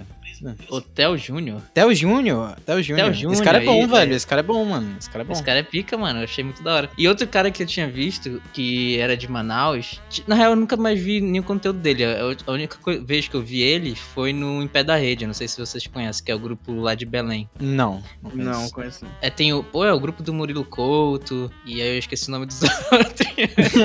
Hotel 0.68 1.16
Júnior. 1.16 1.60
Theo 1.72 1.94
Júnior, 1.94 2.56
Theo 2.66 2.82
Júnior. 2.82 3.12
Esse 3.12 3.42
cara 3.42 3.62
é 3.62 3.64
bom, 3.64 3.80
aí, 3.82 3.86
velho, 3.86 4.12
é. 4.12 4.16
esse 4.16 4.26
cara 4.26 4.40
é 4.40 4.42
bom, 4.42 4.64
mano, 4.64 4.96
esse 4.98 5.08
cara 5.08 5.22
é 5.22 5.26
bom. 5.26 5.32
Esse 5.32 5.42
cara 5.42 5.58
é 5.60 5.62
pica, 5.62 5.96
mano. 5.96 6.18
Eu 6.18 6.24
achei 6.24 6.42
muito 6.42 6.62
da 6.64 6.74
hora. 6.74 6.90
E 6.98 7.06
outro 7.06 7.26
cara 7.28 7.50
que 7.50 7.62
eu 7.62 7.66
tinha 7.66 7.88
visto, 7.88 8.42
que 8.52 8.98
era 8.98 9.16
de 9.16 9.30
Manaus. 9.30 10.00
Na 10.26 10.34
real, 10.34 10.50
eu 10.50 10.56
nunca 10.56 10.76
mais 10.76 10.98
vi 11.00 11.20
nenhum 11.20 11.44
conteúdo 11.44 11.78
dele. 11.78 12.02
A 12.04 12.50
única 12.50 12.76
vez 13.04 13.28
que 13.28 13.36
eu 13.36 13.42
vi 13.42 13.60
ele 13.62 13.94
foi 13.94 14.32
no 14.32 14.60
Em 14.62 14.66
Pé 14.66 14.82
da 14.82 14.96
Rede. 14.96 15.24
Eu 15.24 15.28
não 15.28 15.34
sei 15.34 15.46
se 15.46 15.60
vocês 15.60 15.86
conhecem, 15.86 16.24
que 16.24 16.32
é 16.32 16.34
o 16.34 16.38
grupo 16.40 16.72
lá 16.74 16.94
de 16.96 17.06
Belém. 17.06 17.48
Não, 17.60 18.02
Não, 18.22 18.30
conheço. 18.54 18.74
conheço. 18.74 19.04
não. 19.04 19.12
É, 19.20 19.30
tem 19.30 19.52
o. 19.52 19.62
Pô, 19.62 19.84
é 19.84 19.92
o 19.92 20.00
grupo 20.00 20.22
do 20.24 20.32
Murilo 20.34 20.64
Couto. 20.64 21.52
E 21.64 21.80
aí 21.80 21.94
eu 21.94 21.98
esqueci 21.98 22.28
o 22.28 22.32
nome 22.32 22.46
dos 22.46 22.60
outros. 22.90 23.81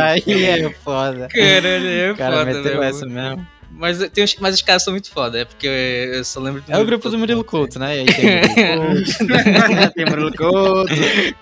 Aí 0.00 0.44
é 0.44 0.70
foda. 0.84 1.28
Caralho, 1.28 1.88
é 1.88 2.12
O 2.12 2.16
cara 2.16 2.36
foda, 2.38 2.44
meteu 2.46 2.64
mesmo. 2.64 2.82
essa 2.84 3.06
mesmo. 3.06 3.46
Mas, 3.70 3.98
tem 4.10 4.24
os, 4.24 4.34
mas 4.36 4.54
os 4.56 4.62
caras 4.62 4.82
são 4.82 4.92
muito 4.92 5.10
foda, 5.10 5.40
é 5.40 5.44
porque 5.44 5.66
eu, 5.66 6.24
só 6.24 6.40
lembro 6.40 6.62
do 6.62 6.72
É 6.72 6.78
o 6.78 6.84
grupo 6.84 7.08
do 7.10 7.18
Murilo 7.18 7.44
Couto, 7.44 7.78
né? 7.78 7.96
E 7.96 8.00
aí 8.00 8.06
tem 8.06 8.78
o 8.78 8.82
Murilo 8.82 9.04
Couto. 9.04 9.92
Tem 9.94 10.04
Bruno 10.04 10.36
Couto. 10.36 10.92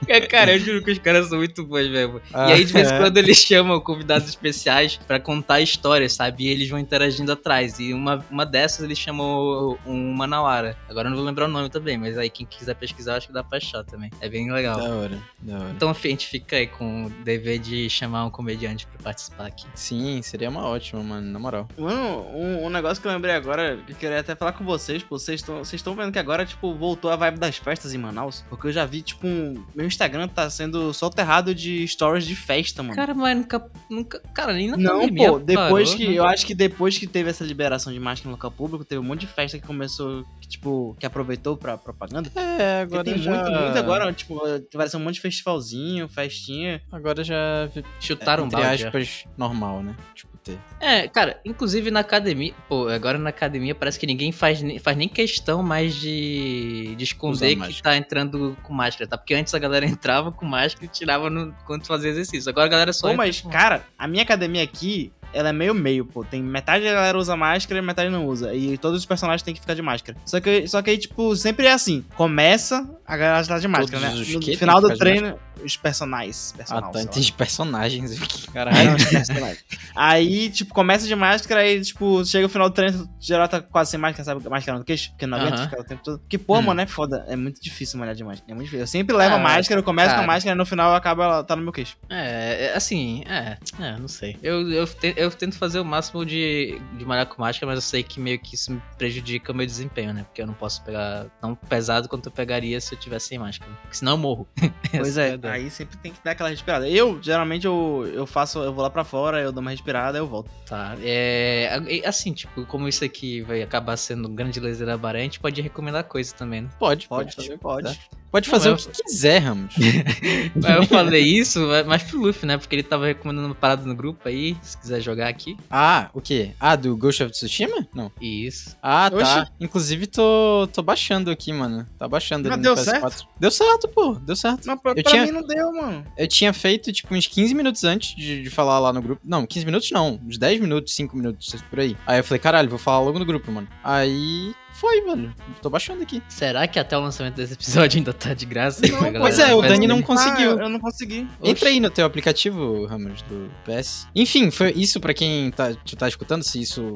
É, 0.08 0.20
Cara, 0.20 0.52
eu 0.52 0.58
juro 0.58 0.82
que 0.82 0.90
os 0.90 0.98
caras 0.98 1.28
são 1.28 1.38
muito 1.38 1.64
bons 1.64 1.88
mesmo. 1.88 2.20
e 2.32 2.36
aí, 2.36 2.64
de 2.64 2.72
vez 2.72 2.90
em 2.90 2.94
Ah, 2.94 2.98
quando, 2.98 3.16
eles 3.18 3.36
chamam 3.38 3.80
convidados 3.80 4.28
especiais 4.28 4.98
pra 5.06 5.18
contar 5.20 5.60
histórias, 5.60 6.12
sabe? 6.14 6.44
E 6.44 6.48
eles 6.48 6.68
vão 6.68 6.78
interagindo 6.78 7.30
atrás. 7.32 7.78
E 7.78 7.92
uma, 7.92 8.24
uma 8.30 8.44
dessas 8.46 8.84
eles 8.84 8.98
chamou 8.98 9.78
um 9.86 10.14
Manauara. 10.14 10.76
Agora 10.88 11.06
eu 11.06 11.10
não 11.10 11.16
vou 11.16 11.26
lembrar 11.26 11.46
o 11.46 11.48
nome 11.48 11.68
também, 11.70 11.96
mas 11.98 12.16
aí 12.18 12.28
quem 12.30 12.46
quiser 12.46 12.74
pesquisar, 12.74 13.12
eu 13.12 13.16
acho 13.18 13.26
que 13.28 13.32
dá 13.32 13.42
pra 13.44 13.58
achar 13.58 13.84
também. 13.84 14.10
É 14.20 14.28
bem 14.28 14.50
legal. 14.50 14.76
Da 14.76 14.84
hora, 14.94 15.18
da 15.40 15.58
hora. 15.58 15.70
Então 15.74 15.90
a 15.90 15.94
gente 15.94 16.26
fica 16.26 16.56
aí 16.56 16.66
com 16.66 17.06
o 17.06 17.10
dever 17.24 17.58
de 17.58 17.88
chamar 17.90 18.24
um 18.24 18.30
comediante 18.30 18.86
pra 18.86 19.02
participar 19.02 19.46
aqui. 19.46 19.66
Sim, 19.74 20.20
seria 20.22 20.48
uma 20.48 20.66
ótima, 20.66 21.02
mano, 21.02 21.30
na 21.30 21.38
moral. 21.38 21.68
Mano, 21.78 22.15
um, 22.22 22.66
um 22.66 22.70
negócio 22.70 23.00
que 23.00 23.08
eu 23.08 23.12
lembrei 23.12 23.34
agora, 23.34 23.78
que 23.86 23.92
eu 23.92 23.96
queria 23.96 24.20
até 24.20 24.34
falar 24.34 24.52
com 24.52 24.64
vocês, 24.64 25.02
pô. 25.02 25.18
Vocês 25.18 25.40
estão 25.40 25.58
vocês 25.58 25.74
estão 25.74 25.94
vendo 25.94 26.12
que 26.12 26.18
agora, 26.18 26.44
tipo, 26.44 26.74
voltou 26.74 27.10
a 27.10 27.16
vibe 27.16 27.38
das 27.38 27.56
festas 27.56 27.94
em 27.94 27.98
Manaus? 27.98 28.44
Porque 28.48 28.68
eu 28.68 28.72
já 28.72 28.84
vi, 28.84 29.02
tipo, 29.02 29.26
um, 29.26 29.64
meu 29.74 29.86
Instagram 29.86 30.28
tá 30.28 30.48
sendo 30.50 30.92
soterrado 30.92 31.54
de 31.54 31.86
stories 31.86 32.24
de 32.24 32.36
festa, 32.36 32.82
mano. 32.82 32.94
Cara, 32.94 33.14
mas 33.14 33.36
nunca. 33.36 33.70
nunca 33.90 34.20
cara, 34.34 34.52
nem 34.52 34.68
na 34.68 34.76
Não, 34.76 35.00
pandemia 35.00 35.32
pô, 35.32 35.38
depois 35.38 35.90
parou, 35.90 36.06
que. 36.06 36.14
Eu 36.14 36.24
acho 36.24 36.46
que 36.46 36.54
depois 36.54 36.98
que 36.98 37.06
teve 37.06 37.30
essa 37.30 37.44
liberação 37.44 37.92
de 37.92 38.00
máscara 38.00 38.28
no 38.30 38.36
local 38.36 38.50
público, 38.50 38.84
teve 38.84 39.00
um 39.00 39.04
monte 39.04 39.20
de 39.20 39.26
festa 39.26 39.58
que 39.58 39.66
começou, 39.66 40.24
que, 40.40 40.48
tipo, 40.48 40.96
que 40.98 41.06
aproveitou 41.06 41.56
pra 41.56 41.76
propaganda. 41.76 42.30
É, 42.36 42.84
Porque 42.84 42.96
agora 42.96 43.04
tem 43.04 43.18
já... 43.18 43.30
muito, 43.30 43.50
muito 43.50 43.78
agora, 43.78 44.12
tipo, 44.12 44.40
vai 44.74 44.88
ser 44.88 44.96
um 44.96 45.00
monte 45.00 45.14
de 45.14 45.20
festivalzinho, 45.20 46.08
festinha. 46.08 46.80
Agora 46.90 47.22
já... 47.24 47.68
Chutaram 48.00 48.44
um 48.44 48.46
entre 48.46 48.60
balde. 48.60 48.84
aspas, 48.86 49.24
normal, 49.36 49.82
né? 49.82 49.94
Tipo, 50.14 50.35
ter. 50.46 50.58
É, 50.80 51.08
cara, 51.08 51.40
inclusive 51.44 51.90
na 51.90 52.00
academia. 52.00 52.52
Pô, 52.68 52.88
agora 52.88 53.18
na 53.18 53.30
academia 53.30 53.74
parece 53.74 53.98
que 53.98 54.06
ninguém 54.06 54.32
faz, 54.32 54.62
nem- 54.62 54.78
faz 54.78 54.96
nem 54.96 55.08
questão 55.08 55.62
mais 55.62 55.94
de, 55.94 56.94
de 56.96 57.04
esconder 57.04 57.36
Usar 57.36 57.48
que 57.48 57.56
máscara. 57.56 57.82
tá 57.82 57.96
entrando 57.96 58.56
com 58.62 58.72
máscara, 58.74 59.08
tá? 59.08 59.16
Porque 59.18 59.34
antes 59.34 59.54
a 59.54 59.58
galera 59.58 59.84
entrava 59.86 60.30
com 60.32 60.44
máscara 60.46 60.84
e 60.84 60.88
tirava 60.88 61.28
no, 61.30 61.52
quando 61.66 61.86
fazia 61.86 62.10
exercício. 62.10 62.48
Agora 62.48 62.66
a 62.66 62.70
galera 62.70 62.92
só. 62.92 63.08
Pô, 63.08 63.12
entra 63.12 63.24
mas, 63.26 63.40
com- 63.40 63.50
cara, 63.50 63.84
a 63.98 64.06
minha 64.08 64.22
academia 64.22 64.62
aqui, 64.62 65.12
ela 65.32 65.48
é 65.50 65.52
meio 65.52 65.74
meio, 65.74 66.04
pô. 66.06 66.24
Tem 66.24 66.42
metade 66.42 66.84
da 66.84 66.92
galera 66.92 67.18
usa 67.18 67.36
máscara 67.36 67.78
e 67.78 67.82
metade 67.82 68.08
não 68.10 68.26
usa. 68.26 68.54
E 68.54 68.78
todos 68.78 69.00
os 69.00 69.06
personagens 69.06 69.42
têm 69.42 69.52
que 69.54 69.60
ficar 69.60 69.74
de 69.74 69.82
máscara. 69.82 70.16
Só 70.24 70.40
que, 70.40 70.66
só 70.68 70.80
que 70.82 70.90
aí, 70.90 70.98
tipo, 70.98 71.34
sempre 71.36 71.66
é 71.66 71.72
assim. 71.72 72.04
Começa, 72.14 72.88
a 73.04 73.16
galera 73.16 73.44
tá 73.46 73.58
de 73.58 73.68
máscara, 73.68 74.08
Todos 74.10 74.28
né? 74.28 74.34
No 74.34 74.56
final 74.56 74.80
do 74.80 74.96
treino, 74.96 75.38
os 75.64 75.76
personagens. 75.76 76.52
Ah, 76.54 76.56
Personal, 76.58 76.82
tá. 76.82 76.92
sei 76.92 77.04
lá. 77.04 77.10
Entendi 77.10 77.32
personagens 77.32 78.22
aqui, 78.22 78.46
Não, 78.46 78.52
caralho. 78.54 78.96
os 78.96 79.04
personagens. 79.04 79.64
aí, 79.94 80.50
tipo, 80.50 80.74
começa 80.74 81.06
de 81.06 81.14
máscara, 81.14 81.60
aí, 81.60 81.80
tipo, 81.80 82.24
chega 82.24 82.46
o 82.46 82.48
final 82.48 82.68
do 82.68 82.74
treino, 82.74 83.08
geral 83.20 83.48
tá 83.48 83.60
quase 83.60 83.90
sem 83.90 84.00
máscara, 84.00 84.24
sabe? 84.24 84.48
Máscara 84.48 84.78
no 84.78 84.84
queixo, 84.84 85.10
porque 85.10 85.26
não 85.26 85.38
aguenta 85.38 85.56
Aham. 85.56 85.64
ficar 85.68 85.80
o 85.80 85.84
tempo 85.84 86.02
todo. 86.02 86.22
Que, 86.28 86.38
pô, 86.38 86.58
Hum. 86.58 86.62
mano, 86.62 86.80
é 86.80 86.86
foda. 86.86 87.24
É 87.28 87.36
muito 87.36 87.60
difícil 87.60 87.98
malhar 87.98 88.14
de 88.14 88.24
máscara. 88.24 88.50
É 88.50 88.54
muito 88.54 88.64
difícil. 88.66 88.82
Eu 88.82 88.86
sempre 88.86 89.16
levo 89.16 89.34
a 89.34 89.38
Ah, 89.38 89.42
máscara, 89.42 89.80
eu 89.80 89.84
começo 89.84 90.08
com 90.10 90.14
cara. 90.16 90.24
a 90.24 90.26
máscara, 90.26 90.54
e 90.54 90.58
no 90.58 90.66
final 90.66 90.94
acaba 90.94 91.24
ela 91.24 91.44
tá 91.44 91.56
no 91.56 91.62
meu 91.62 91.72
queixo. 91.72 91.96
É, 92.10 92.66
é, 92.66 92.76
assim, 92.76 93.22
é, 93.26 93.56
é, 93.82 93.96
não 93.98 94.08
sei. 94.08 94.36
Eu, 94.42 94.70
eu, 94.70 94.86
te- 94.86 95.14
eu 95.16 95.30
tento 95.30 95.56
fazer 95.58 95.80
o 95.80 95.84
máximo 95.84 96.24
de, 96.24 96.80
de 96.98 97.04
malhar 97.04 97.26
com 97.26 97.40
máscara, 97.42 97.66
mas 97.66 97.76
eu 97.76 97.82
sei 97.88 98.02
que 98.02 98.20
meio 98.20 98.38
que 98.38 98.54
isso 98.54 98.72
me 98.72 98.82
prejudica 98.98 99.52
o 99.52 99.54
meu 99.54 99.66
desempenho, 99.66 100.12
né? 100.12 100.22
Porque 100.24 100.42
eu 100.42 100.46
não 100.46 100.54
posso 100.54 100.82
pegar 100.84 101.26
tão 101.40 101.54
pesado 101.54 102.08
quanto 102.08 102.26
eu 102.26 102.32
pegaria 102.32 102.80
se 102.80 102.94
eu 102.94 102.98
tivesse 102.98 103.28
sem 103.28 103.38
máscara. 103.38 103.70
Porque 103.82 103.96
senão 103.96 104.12
eu 104.12 104.18
morro. 104.18 104.48
Pois 104.90 105.16
Essa 105.16 105.36
é, 105.46 105.50
aí 105.50 105.70
sempre 105.70 105.96
tem 105.98 106.12
que 106.12 106.18
dar 106.22 106.32
aquela 106.32 106.48
respirada. 106.48 106.88
Eu, 106.88 107.18
geralmente, 107.22 107.66
eu, 107.66 108.10
eu 108.12 108.26
faço, 108.26 108.58
eu 108.58 108.72
vou 108.72 108.82
lá 108.82 108.90
pra 108.90 109.04
fora, 109.04 109.40
eu 109.40 109.52
dou 109.52 109.60
uma 109.60 109.70
respirada, 109.70 110.18
eu 110.18 110.26
volto. 110.26 110.50
Tá, 110.66 110.96
é. 111.00 111.80
e, 111.88 112.04
Assim, 112.04 112.32
tipo, 112.32 112.64
como 112.66 112.88
isso 112.88 113.04
aqui 113.04 113.42
vai 113.42 113.62
acabar 113.62 113.96
sendo 113.96 114.28
um 114.28 114.34
grande 114.34 114.60
laser 114.60 114.96
Baré, 114.98 115.20
a 115.20 115.22
gente 115.22 115.40
pode 115.40 115.60
recomendar 115.60 116.04
coisa 116.04 116.34
também, 116.34 116.62
né? 116.62 116.68
Pode, 116.78 117.08
Pode, 117.08 117.34
pode. 117.34 117.36
fazer 117.36 117.54
o 117.54 117.58
que 117.58 117.98
pode. 118.36 118.46
Pode 118.46 118.48
Não, 118.48 118.50
fazer 118.50 118.68
eu- 118.68 118.74
o 118.74 118.76
que 118.96 119.02
quiser, 119.04 119.38
Ramos. 119.38 119.74
Eu 120.76 120.86
falei 120.86 121.22
isso 121.38 121.60
mais 121.86 122.02
pro 122.02 122.20
Luffy, 122.20 122.46
né? 122.46 122.56
Porque 122.58 122.74
ele 122.74 122.82
tava 122.82 123.06
recomendando 123.06 123.46
uma 123.48 123.54
parada 123.54 123.84
no 123.84 123.94
grupo 123.94 124.28
aí, 124.28 124.56
se 124.62 124.76
quiser 124.78 125.00
jogar 125.00 125.28
aqui. 125.28 125.56
Ah, 125.70 126.10
o 126.12 126.20
quê? 126.20 126.50
Ah, 126.60 126.76
do 126.76 126.96
Ghost 126.96 127.22
of 127.22 127.32
Tsushima? 127.32 127.86
Não. 127.94 128.10
Isso. 128.20 128.76
Ah, 128.82 129.10
tá. 129.10 129.16
Oxi. 129.42 129.52
Inclusive, 129.60 130.06
tô, 130.06 130.68
tô 130.72 130.82
baixando 130.82 131.30
aqui, 131.30 131.52
mano. 131.52 131.86
Tá 131.98 132.06
baixando 132.08 132.48
Mas 132.48 132.54
ali 132.54 132.62
deu 132.62 132.74
no 132.74 132.80
PS4. 132.80 132.84
certo? 132.84 133.28
Deu 133.38 133.50
certo, 133.50 133.88
pô. 133.88 134.14
Deu 134.14 134.36
certo. 134.36 134.66
Mas 134.66 134.80
pra, 134.80 134.92
Eu 134.92 135.02
pra 135.02 135.10
tinha- 135.12 135.24
mim 135.24 135.32
não 135.32 135.42
deu, 135.42 135.72
mano. 135.72 136.04
Eu 136.16 136.28
tinha 136.28 136.52
feito, 136.52 136.92
tipo, 136.92 137.14
uns 137.14 137.26
15 137.26 137.54
minutos 137.54 137.84
antes 137.84 138.14
de, 138.16 138.42
de 138.42 138.50
falar 138.50 138.78
lá 138.78 138.92
no 138.92 139.00
grupo. 139.02 139.22
Não, 139.24 139.46
15 139.46 139.66
minutos 139.66 139.90
não. 139.90 140.20
Uns 140.26 140.38
10 140.38 140.60
minutos, 140.60 140.94
5 140.94 141.16
minutos, 141.16 141.54
por 141.70 141.80
aí. 141.80 141.96
Aí 142.06 142.18
eu 142.20 142.24
falei, 142.24 142.38
caralho, 142.40 142.68
vou 142.68 142.78
falar 142.78 143.00
logo 143.04 143.18
no 143.18 143.24
grupo, 143.24 143.50
mano. 143.50 143.68
Aí 143.82 144.54
foi, 144.76 145.02
velho. 145.02 145.34
Tô 145.62 145.70
baixando 145.70 146.02
aqui. 146.02 146.22
Será 146.28 146.66
que 146.66 146.78
até 146.78 146.96
o 146.96 147.00
lançamento 147.00 147.34
desse 147.34 147.54
episódio 147.54 147.98
ainda 147.98 148.12
tá 148.12 148.34
de 148.34 148.46
graça? 148.46 148.80
Não, 148.86 149.20
pois 149.20 149.38
é, 149.38 149.54
o? 149.54 149.62
Dani 149.62 149.86
não 149.86 150.02
conseguiu. 150.02 150.58
Ah, 150.58 150.62
eu 150.64 150.68
não 150.68 150.78
consegui. 150.80 151.26
Entra 151.42 151.68
aí 151.68 151.80
no 151.80 151.90
teu 151.90 152.04
aplicativo, 152.04 152.86
Ramos, 152.86 153.22
do 153.22 153.50
PS. 153.64 154.06
Enfim, 154.14 154.50
foi 154.50 154.72
isso 154.76 155.00
pra 155.00 155.14
quem 155.14 155.50
tá, 155.50 155.74
tu 155.84 155.96
tá 155.96 156.08
escutando, 156.08 156.42
se 156.42 156.60
isso. 156.60 156.94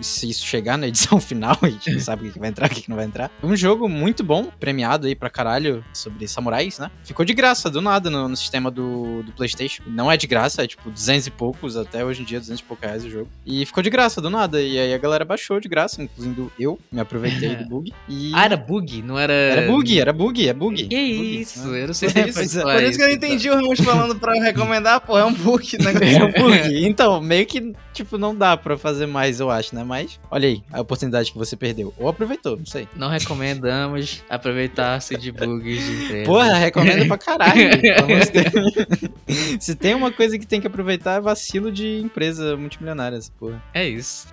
Se 0.00 0.28
isso 0.28 0.44
chegar 0.46 0.76
na 0.76 0.86
edição 0.88 1.20
final, 1.20 1.56
a 1.62 1.68
gente 1.68 1.90
não 1.92 2.00
sabe 2.00 2.28
o 2.28 2.32
que 2.32 2.38
vai 2.38 2.48
entrar, 2.48 2.66
o 2.66 2.70
que 2.70 2.88
não 2.88 2.96
vai 2.96 3.04
entrar. 3.06 3.30
Um 3.42 3.56
jogo 3.56 3.88
muito 3.88 4.22
bom, 4.24 4.46
premiado 4.58 5.06
aí 5.06 5.14
pra 5.14 5.30
caralho, 5.30 5.84
sobre 5.92 6.26
samurais, 6.28 6.78
né? 6.78 6.90
Ficou 7.04 7.24
de 7.24 7.34
graça, 7.34 7.70
do 7.70 7.80
nada, 7.80 8.10
no, 8.10 8.28
no 8.28 8.36
sistema 8.36 8.70
do, 8.70 9.22
do 9.22 9.32
PlayStation. 9.32 9.82
Não 9.86 10.10
é 10.10 10.16
de 10.16 10.26
graça, 10.26 10.62
é 10.62 10.66
tipo 10.66 10.90
200 10.90 11.26
e 11.26 11.30
poucos, 11.30 11.76
até 11.76 12.04
hoje 12.04 12.22
em 12.22 12.24
dia, 12.24 12.38
200 12.40 12.60
e 12.60 12.64
poucos 12.64 12.84
reais 12.86 13.04
o 13.04 13.10
jogo. 13.10 13.28
E 13.44 13.64
ficou 13.66 13.82
de 13.82 13.90
graça, 13.90 14.20
do 14.20 14.30
nada. 14.30 14.60
E 14.60 14.78
aí 14.78 14.92
a 14.94 14.98
galera 14.98 15.24
baixou 15.24 15.60
de 15.60 15.68
graça, 15.68 16.02
incluindo 16.02 16.50
eu, 16.58 16.78
me 16.90 17.00
aproveitei 17.00 17.56
do 17.56 17.64
bug. 17.68 17.92
E. 18.08 18.32
Ah, 18.34 18.44
era 18.44 18.56
bug? 18.56 19.02
Não 19.02 19.18
era. 19.18 19.32
Era 19.32 19.66
bug, 19.70 20.00
era 20.00 20.12
bug, 20.12 20.48
é 20.48 20.52
bug. 20.52 20.86
Que 20.86 21.16
Bug, 21.16 21.40
isso? 21.40 21.66
né? 21.68 21.82
Eu 21.82 21.86
não 21.88 21.94
sei 21.94 22.08
É, 22.08 22.26
se 22.26 22.32
pois 22.34 22.56
é. 22.56 22.62
Por 22.62 22.82
isso 22.82 22.98
que 22.98 23.02
eu 23.04 23.08
não 23.08 23.14
entendi 23.14 23.50
o 23.50 23.54
Ramos 23.54 23.80
falando 23.80 24.16
pra 24.18 24.32
recomendar, 24.34 25.00
pô, 25.00 25.18
é 25.18 25.24
um 25.24 25.32
book, 25.32 25.78
né? 25.82 25.92
É 26.14 26.24
um 26.24 26.32
bug. 26.32 26.86
Então, 26.86 27.20
meio 27.20 27.46
que, 27.46 27.72
tipo, 27.92 28.18
não 28.18 28.34
dá 28.34 28.56
pra 28.56 28.76
fazer 28.76 29.06
mais, 29.06 29.40
eu 29.40 29.50
acho, 29.50 29.74
né? 29.74 29.84
Mas, 29.86 30.18
olha 30.30 30.48
aí, 30.48 30.62
a 30.72 30.80
oportunidade 30.80 31.32
que 31.32 31.38
você 31.38 31.56
perdeu. 31.56 31.94
Ou 31.96 32.08
aproveitou, 32.08 32.56
não 32.56 32.66
sei. 32.66 32.88
Não 32.96 33.08
recomendamos 33.08 34.24
aproveitar-se 34.28 35.16
de 35.16 35.30
bugs 35.32 35.84
de 35.84 36.04
empresa. 36.04 36.26
Porra, 36.26 36.54
recomendo 36.54 37.06
pra 37.06 37.18
caralho. 37.18 37.70
Se 39.60 39.74
tem 39.74 39.94
uma 39.94 40.10
coisa 40.10 40.38
que 40.38 40.46
tem 40.46 40.60
que 40.60 40.66
aproveitar, 40.66 41.14
é 41.14 41.20
vacilo 41.20 41.70
de 41.70 42.00
empresa 42.00 42.56
multimilionária, 42.56 43.16
essa 43.16 43.30
porra. 43.38 43.62
É 43.72 43.88
isso. 43.88 44.26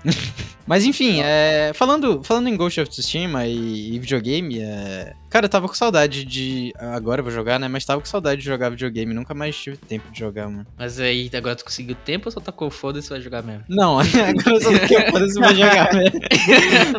Mas 0.66 0.86
enfim, 0.86 1.22
é, 1.24 1.72
falando, 1.74 2.24
falando 2.24 2.48
em 2.48 2.56
Ghost 2.56 2.80
of 2.82 2.90
Tsushima 2.90 3.46
e, 3.46 3.96
e 3.96 4.00
videogame, 4.00 4.60
é, 4.60 5.14
cara, 5.34 5.48
eu 5.48 5.50
tava 5.50 5.68
com 5.68 5.74
saudade 5.74 6.24
de. 6.24 6.72
Agora 6.78 7.22
eu 7.22 7.24
vou 7.24 7.34
jogar, 7.34 7.60
né? 7.60 7.68
Mas 7.68 7.84
tava 7.84 8.00
com 8.00 8.06
saudade 8.06 8.42
de 8.42 8.46
jogar 8.46 8.70
videogame. 8.70 9.16
Nunca 9.16 9.34
mais 9.34 9.58
tive 9.58 9.78
tempo 9.78 10.12
de 10.12 10.20
jogar, 10.20 10.48
mano. 10.48 10.68
Mas 10.78 11.00
aí, 11.00 11.28
agora 11.34 11.56
tu 11.56 11.66
conseguiu 11.66 11.96
tempo 12.06 12.28
ou 12.28 12.32
só 12.32 12.40
tacou 12.40 12.70
foda-se 12.70 13.08
e 13.08 13.10
vai 13.10 13.20
jogar 13.20 13.42
mesmo? 13.42 13.64
Não, 13.68 13.98
agora 13.98 14.12
eu 14.46 14.62
só 14.62 14.70
que 14.78 15.02
foda-se 15.10 15.40
pra 15.40 15.54
jogar 15.56 15.92
mesmo. 15.92 16.20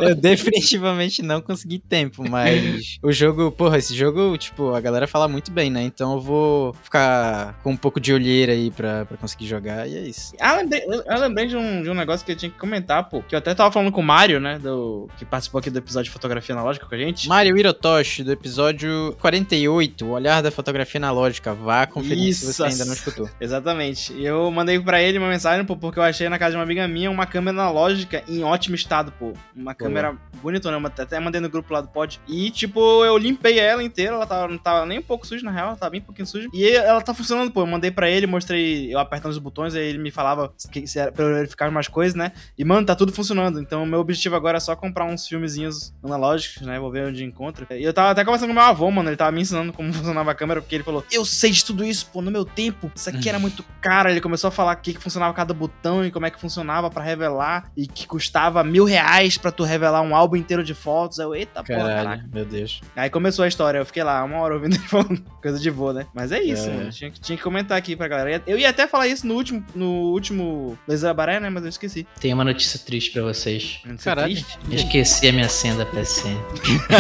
Eu 0.03 0.17
definitivamente 0.17 1.23
não 1.23 1.41
consegui 1.41 1.79
tempo, 1.79 2.29
mas 2.29 2.99
o 3.01 3.13
jogo, 3.13 3.53
porra, 3.53 3.79
esse 3.79 3.95
jogo, 3.95 4.37
tipo, 4.37 4.75
a 4.75 4.81
galera 4.81 5.07
fala 5.07 5.29
muito 5.29 5.53
bem, 5.53 5.71
né? 5.71 5.85
Então 5.85 6.15
eu 6.15 6.21
vou 6.21 6.75
ficar 6.83 7.61
com 7.63 7.71
um 7.71 7.77
pouco 7.77 8.01
de 8.01 8.13
olheira 8.13 8.53
aí 8.53 8.73
pra, 8.73 9.05
pra 9.05 9.17
conseguir 9.17 9.47
jogar 9.47 9.89
e 9.89 9.97
é 9.97 10.01
isso. 10.01 10.35
Ah, 10.41 10.57
lembrei, 10.57 10.83
eu 10.85 11.21
lembrei 11.21 11.47
de 11.47 11.57
um, 11.57 11.85
de 11.85 11.89
um 11.89 11.95
negócio 11.95 12.27
que 12.27 12.33
eu 12.33 12.37
tinha 12.37 12.51
que 12.51 12.59
comentar, 12.59 13.09
pô. 13.09 13.23
Que 13.23 13.37
eu 13.37 13.39
até 13.39 13.55
tava 13.55 13.71
falando 13.71 13.93
com 13.93 14.01
o 14.01 14.05
Mário, 14.05 14.41
né? 14.41 14.59
Do, 14.59 15.09
que 15.17 15.25
participou 15.25 15.61
aqui 15.61 15.71
do 15.71 15.79
episódio 15.79 16.07
de 16.07 16.11
fotografia 16.11 16.53
analógica 16.53 16.85
com 16.85 16.95
a 16.97 16.99
gente. 16.99 17.29
Mario 17.29 17.57
Hirotoshi, 17.57 18.24
do 18.25 18.33
episódio 18.33 19.17
48, 19.21 20.05
O 20.05 20.11
Olhar 20.11 20.43
da 20.43 20.51
Fotografia 20.51 20.99
Analógica. 20.99 21.55
Vá 21.55 21.87
conferir 21.87 22.35
se 22.35 22.47
você 22.47 22.51
Isso. 22.51 22.65
ainda 22.65 22.85
não 22.87 22.95
escutou. 22.95 23.29
Exatamente. 23.41 24.13
E 24.15 24.25
eu 24.25 24.51
mandei 24.51 24.81
pra 24.81 25.01
ele 25.01 25.19
uma 25.19 25.29
mensagem, 25.29 25.65
pô, 25.65 25.77
porque 25.77 25.99
eu 25.99 26.03
achei 26.03 26.29
na 26.29 26.39
casa 26.39 26.53
de 26.53 26.57
uma 26.57 26.63
amiga 26.63 26.89
minha 26.89 27.11
uma 27.11 27.27
câmera 27.27 27.61
analógica 27.61 28.25
em 28.27 28.43
ótimo 28.43 28.75
estado, 28.75 29.13
pô. 29.13 29.33
Uma 29.55 29.75
câmera 29.75 30.17
bonitona, 30.43 30.77
eu 30.77 30.87
até 30.87 31.21
mandei 31.21 31.41
no 31.41 31.49
grupo 31.49 31.73
lá 31.73 31.81
do 31.81 31.89
pod. 31.89 32.21
E, 32.27 32.51
tipo, 32.51 33.05
eu 33.05 33.17
limpei 33.17 33.59
ela 33.59 33.83
inteira, 33.83 34.15
ela 34.15 34.27
tava, 34.27 34.49
não 34.49 34.59
tava 34.59 34.87
nem 34.87 34.99
um 34.99 35.03
pouco 35.03 35.27
suja, 35.27 35.45
na 35.45 35.51
real, 35.51 35.69
ela 35.69 35.77
tava 35.77 35.91
bem 35.91 36.01
pouquinho 36.01 36.27
suja. 36.27 36.49
E 36.53 36.69
ela 36.69 37.01
tá 37.01 37.13
funcionando, 37.13 37.51
pô. 37.51 37.61
Eu 37.61 37.67
mandei 37.67 37.91
pra 37.91 38.09
ele, 38.09 38.27
mostrei 38.27 38.93
eu 38.93 38.99
apertando 38.99 39.33
os 39.33 39.39
botões, 39.39 39.75
aí 39.75 39.85
ele 39.87 39.99
me 39.99 40.11
falava 40.11 40.53
que, 40.73 40.87
se 40.87 40.99
era 40.99 41.13
pra 41.13 41.25
eu 41.25 41.35
verificar 41.35 41.69
umas 41.69 41.89
coisas, 41.89 42.15
né? 42.15 42.33
E, 42.57 42.65
mano, 42.65 42.87
tá 42.87 42.95
tudo 42.95 43.13
funcionando. 43.13 43.61
Então, 43.61 43.83
o 43.83 43.87
meu 43.87 44.01
objetivo 44.01 44.37
agora 44.37 44.57
é 44.57 44.61
só 44.61 44.75
comprar 44.75 45.05
uns 45.05 45.27
filmezinhos 45.27 45.95
analógicos, 46.03 46.67
né? 46.67 46.79
Vou 46.79 46.91
ver 46.91 47.07
onde 47.07 47.25
encontro. 47.25 47.67
E 47.71 47.83
eu 47.83 47.93
tava 47.93 48.14
até 48.15 48.25
conversando 48.25 48.49
com 48.49 48.55
meu 48.55 48.63
avô, 48.63 48.91
mano. 48.91 49.09
Ele 49.09 49.17
tava 49.17 49.31
me 49.33 49.41
ensinando 49.43 49.73
como 49.73 49.93
funcionava 49.93 50.31
a 50.31 50.35
câmera, 50.35 50.61
porque 50.61 50.75
ele 50.75 50.85
falou: 50.85 51.05
Eu 51.11 51.25
sei 51.25 51.51
de 51.51 51.65
tudo 51.65 51.85
isso, 51.85 52.07
pô, 52.13 52.23
no 52.23 52.31
meu 52.31 52.45
tempo. 52.45 52.91
Isso 52.95 53.09
aqui 53.11 53.29
era 53.29 53.39
muito 53.39 53.65
caro. 53.81 54.09
Ele 54.09 54.21
começou 54.21 54.49
a 54.49 54.51
falar 54.51 54.75
o 54.75 54.81
que, 54.81 54.95
que 54.95 55.01
funcionava 55.01 55.33
cada 55.35 55.53
botão 55.53 56.05
e 56.05 56.11
como 56.11 56.27
é 56.27 56.31
que 56.31 56.41
funcionava 56.41 56.91
pra 56.91 57.03
revelar. 57.03 57.71
E 57.77 57.87
que 57.87 58.07
custava 58.07 58.65
mil 58.65 58.85
reais 58.85 59.37
pra 59.37 59.51
tu 59.51 59.63
revelar 59.65 60.01
um 60.03 60.15
álbum 60.17 60.37
inteiro 60.37 60.63
de 60.65 60.75
fotos. 60.75 61.19
Aí 61.21 61.27
eu, 61.27 61.35
eita 61.35 61.63
porra, 61.63 61.79
Caralho, 61.81 62.05
caraca. 62.05 62.29
meu 62.33 62.45
Deus. 62.45 62.81
Aí 62.97 63.11
começou 63.11 63.45
a 63.45 63.49
história. 63.49 63.79
Eu 63.79 63.87
fiquei 63.87 64.03
lá 64.03 64.23
uma 64.25 64.39
hora 64.39 64.55
ouvindo 64.55 64.77
ele 64.77 64.85
falando 64.89 65.23
coisa 65.43 65.59
de 65.59 65.71
vô, 65.71 65.93
né? 65.93 66.07
Mas 66.15 66.33
é 66.33 66.43
isso, 66.43 66.69
É. 66.69 66.73
mano. 66.73 66.91
Tinha, 66.91 67.11
que- 67.11 67.21
tinha 67.21 67.37
que 67.37 67.43
comentar 67.43 67.77
aqui 67.77 67.95
pra 67.97 68.09
galera. 68.09 68.43
Eu 68.47 68.59
ia 68.59 68.69
até 68.71 68.87
falar 68.87 69.07
isso 69.09 69.27
no 69.27 69.35
último, 69.35 69.65
no 69.75 69.87
último 70.13 70.79
Laser 70.89 71.13
Baré, 71.15 71.41
né? 71.41 71.51
Mas 71.51 71.63
eu 71.65 71.69
esqueci. 71.69 72.07
Tem 72.21 72.33
uma 72.33 72.45
notícia 72.45 72.79
triste 72.79 73.11
pra 73.11 73.23
vocês. 73.23 73.81
Caralho. 74.03 74.33
triste. 74.35 74.59
Esqueci 74.71 75.29
a 75.29 75.33
minha 75.33 75.49
senha 75.49 75.75
da 75.75 75.87
PSN. 75.87 76.35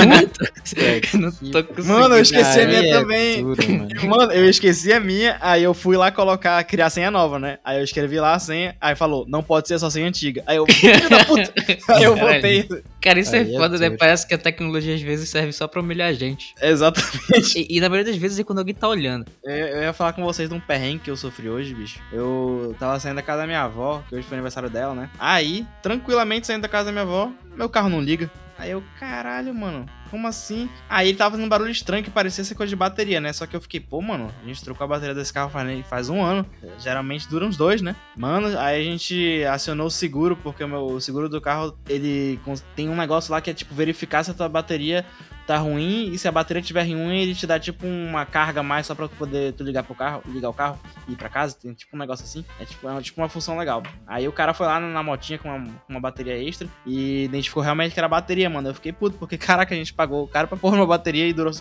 É, 0.76 1.00
não 1.14 1.30
tô 1.30 1.64
conseguindo. 1.64 2.00
Mano, 2.00 2.14
eu 2.16 2.22
esqueci 2.22 2.60
a 2.60 2.66
minha 2.66 2.86
é 2.86 2.92
também. 2.92 3.42
tudo, 3.42 3.68
mano. 3.68 3.88
Mano, 4.04 4.32
eu 4.32 4.48
esqueci 4.48 4.92
a 4.92 5.00
minha, 5.00 5.36
aí 5.40 5.62
eu 5.62 5.74
fui 5.74 5.96
lá 5.96 6.10
colocar, 6.10 6.62
criar 6.64 6.90
senha 6.90 7.10
nova, 7.10 7.38
né? 7.38 7.58
Aí 7.64 7.78
eu 7.78 7.84
escrevi 7.84 8.18
lá 8.20 8.34
a 8.34 8.38
senha, 8.38 8.76
aí 8.80 8.94
falou, 8.94 9.24
não 9.28 9.42
pode 9.42 9.68
ser 9.68 9.78
só 9.78 9.88
senha 9.90 10.06
antiga. 10.06 10.42
Aí 10.46 10.56
eu, 10.56 10.66
filho 10.66 11.08
da 11.08 11.24
puta. 11.24 11.52
Aí 11.88 12.04
eu 12.04 12.16
botei. 12.16 12.68
Cara, 13.00 13.18
isso 13.18 13.34
Aí 13.34 13.42
é 13.42 13.54
é 13.54 13.58
foda, 13.58 13.78
né? 13.78 13.88
duro. 13.88 13.98
Parece 13.98 14.26
que 14.26 14.34
a 14.34 14.38
tecnologia 14.38 14.94
às 14.94 15.02
vezes 15.02 15.28
serve 15.28 15.52
só 15.52 15.66
pra 15.66 15.80
humilhar 15.80 16.08
a 16.08 16.12
gente. 16.12 16.54
Exatamente. 16.60 17.58
E, 17.58 17.76
e 17.76 17.80
na 17.80 17.88
maioria 17.88 18.12
das 18.12 18.20
vezes 18.20 18.38
é 18.38 18.44
quando 18.44 18.58
alguém 18.58 18.74
tá 18.74 18.88
olhando. 18.88 19.26
Eu, 19.44 19.54
eu 19.54 19.82
ia 19.82 19.92
falar 19.92 20.12
com 20.12 20.24
vocês 20.24 20.48
de 20.48 20.54
um 20.54 20.60
perrengue 20.60 21.00
que 21.00 21.10
eu 21.10 21.16
sofri 21.16 21.48
hoje, 21.48 21.74
bicho. 21.74 22.00
Eu 22.12 22.74
tava 22.78 22.98
saindo 23.00 23.16
da 23.16 23.22
casa 23.22 23.42
da 23.42 23.46
minha 23.46 23.62
avó, 23.62 24.02
que 24.08 24.14
hoje 24.14 24.26
foi 24.26 24.36
aniversário 24.36 24.70
dela, 24.70 24.94
né? 24.94 25.10
Aí, 25.18 25.66
tranquilamente 25.82 26.46
saindo 26.46 26.62
da 26.62 26.68
casa 26.68 26.86
da 26.86 26.92
minha 26.92 27.02
avó, 27.02 27.30
meu 27.56 27.68
carro 27.68 27.88
não 27.88 28.00
liga. 28.00 28.30
Aí 28.58 28.70
eu, 28.70 28.82
caralho, 28.98 29.52
mano, 29.54 29.84
como 30.10 30.26
assim? 30.26 30.68
Aí 30.88 31.08
ele 31.08 31.18
tava 31.18 31.32
fazendo 31.32 31.46
um 31.46 31.48
barulho 31.48 31.70
estranho 31.70 32.04
que 32.04 32.10
parecia 32.10 32.44
ser 32.44 32.54
coisa 32.54 32.70
de 32.70 32.76
bateria, 32.76 33.20
né? 33.20 33.32
Só 33.32 33.46
que 33.46 33.56
eu 33.56 33.60
fiquei, 33.60 33.80
pô, 33.80 34.00
mano, 34.00 34.32
a 34.42 34.46
gente 34.46 34.62
trocou 34.62 34.84
a 34.84 34.88
bateria 34.88 35.14
desse 35.14 35.32
carro 35.32 35.50
faz, 35.50 35.86
faz 35.86 36.08
um 36.08 36.22
ano. 36.22 36.46
Geralmente 36.78 37.28
dura 37.28 37.44
uns 37.44 37.56
dois, 37.56 37.82
né? 37.82 37.96
Mano, 38.16 38.58
aí 38.58 38.80
a 38.80 38.84
gente 38.84 39.44
acionou 39.44 39.86
o 39.86 39.90
seguro, 39.90 40.36
porque 40.36 40.62
o, 40.64 40.68
meu, 40.68 40.84
o 40.86 41.00
seguro 41.00 41.28
do 41.28 41.40
carro, 41.40 41.76
ele 41.88 42.40
tem 42.74 42.88
um 42.88 42.96
negócio 42.96 43.32
lá 43.32 43.40
que 43.40 43.50
é 43.50 43.54
tipo 43.54 43.74
verificar 43.74 44.24
se 44.24 44.30
a 44.30 44.34
tua 44.34 44.48
bateria 44.48 45.04
tá 45.46 45.58
ruim 45.58 46.10
e 46.10 46.18
se 46.18 46.26
a 46.26 46.32
bateria 46.32 46.60
estiver 46.60 46.82
ruim, 46.82 47.18
ele 47.18 47.34
te 47.34 47.46
dá 47.46 47.58
tipo 47.58 47.86
uma 47.86 48.24
carga 48.24 48.62
mais 48.62 48.86
só 48.86 48.94
pra 48.94 49.08
tu 49.08 49.16
poder 49.16 49.52
tu 49.52 49.62
ligar 49.62 49.82
pro 49.82 49.94
carro, 49.94 50.22
ligar 50.26 50.48
o 50.48 50.54
carro 50.54 50.78
e 51.06 51.12
ir 51.12 51.16
pra 51.16 51.28
casa, 51.28 51.56
tem 51.56 51.72
tipo 51.72 51.94
um 51.94 51.98
negócio 51.98 52.24
assim. 52.24 52.44
É 52.58 52.64
tipo, 52.64 52.88
é 52.88 53.02
tipo 53.02 53.20
uma 53.20 53.28
função 53.28 53.56
legal. 53.56 53.82
Aí 54.06 54.26
o 54.26 54.32
cara 54.32 54.54
foi 54.54 54.66
lá 54.66 54.80
na 54.80 55.02
motinha 55.02 55.38
com 55.38 55.48
uma, 55.48 55.68
uma 55.88 56.00
bateria 56.00 56.36
extra 56.42 56.68
e 56.86 57.24
identificou 57.24 57.62
realmente 57.62 57.92
que 57.92 58.00
era 58.00 58.08
bateria, 58.08 58.48
mano. 58.48 58.68
Eu 58.68 58.74
fiquei 58.74 58.92
puto, 58.92 59.16
porque 59.18 59.36
caraca, 59.38 59.74
a 59.74 59.76
gente 59.76 59.92
pagou 59.94 60.24
o 60.24 60.28
cara 60.28 60.46
pra 60.46 60.56
pôr 60.56 60.74
uma 60.74 60.86
bateria 60.86 61.26
e 61.26 61.32
durou 61.32 61.52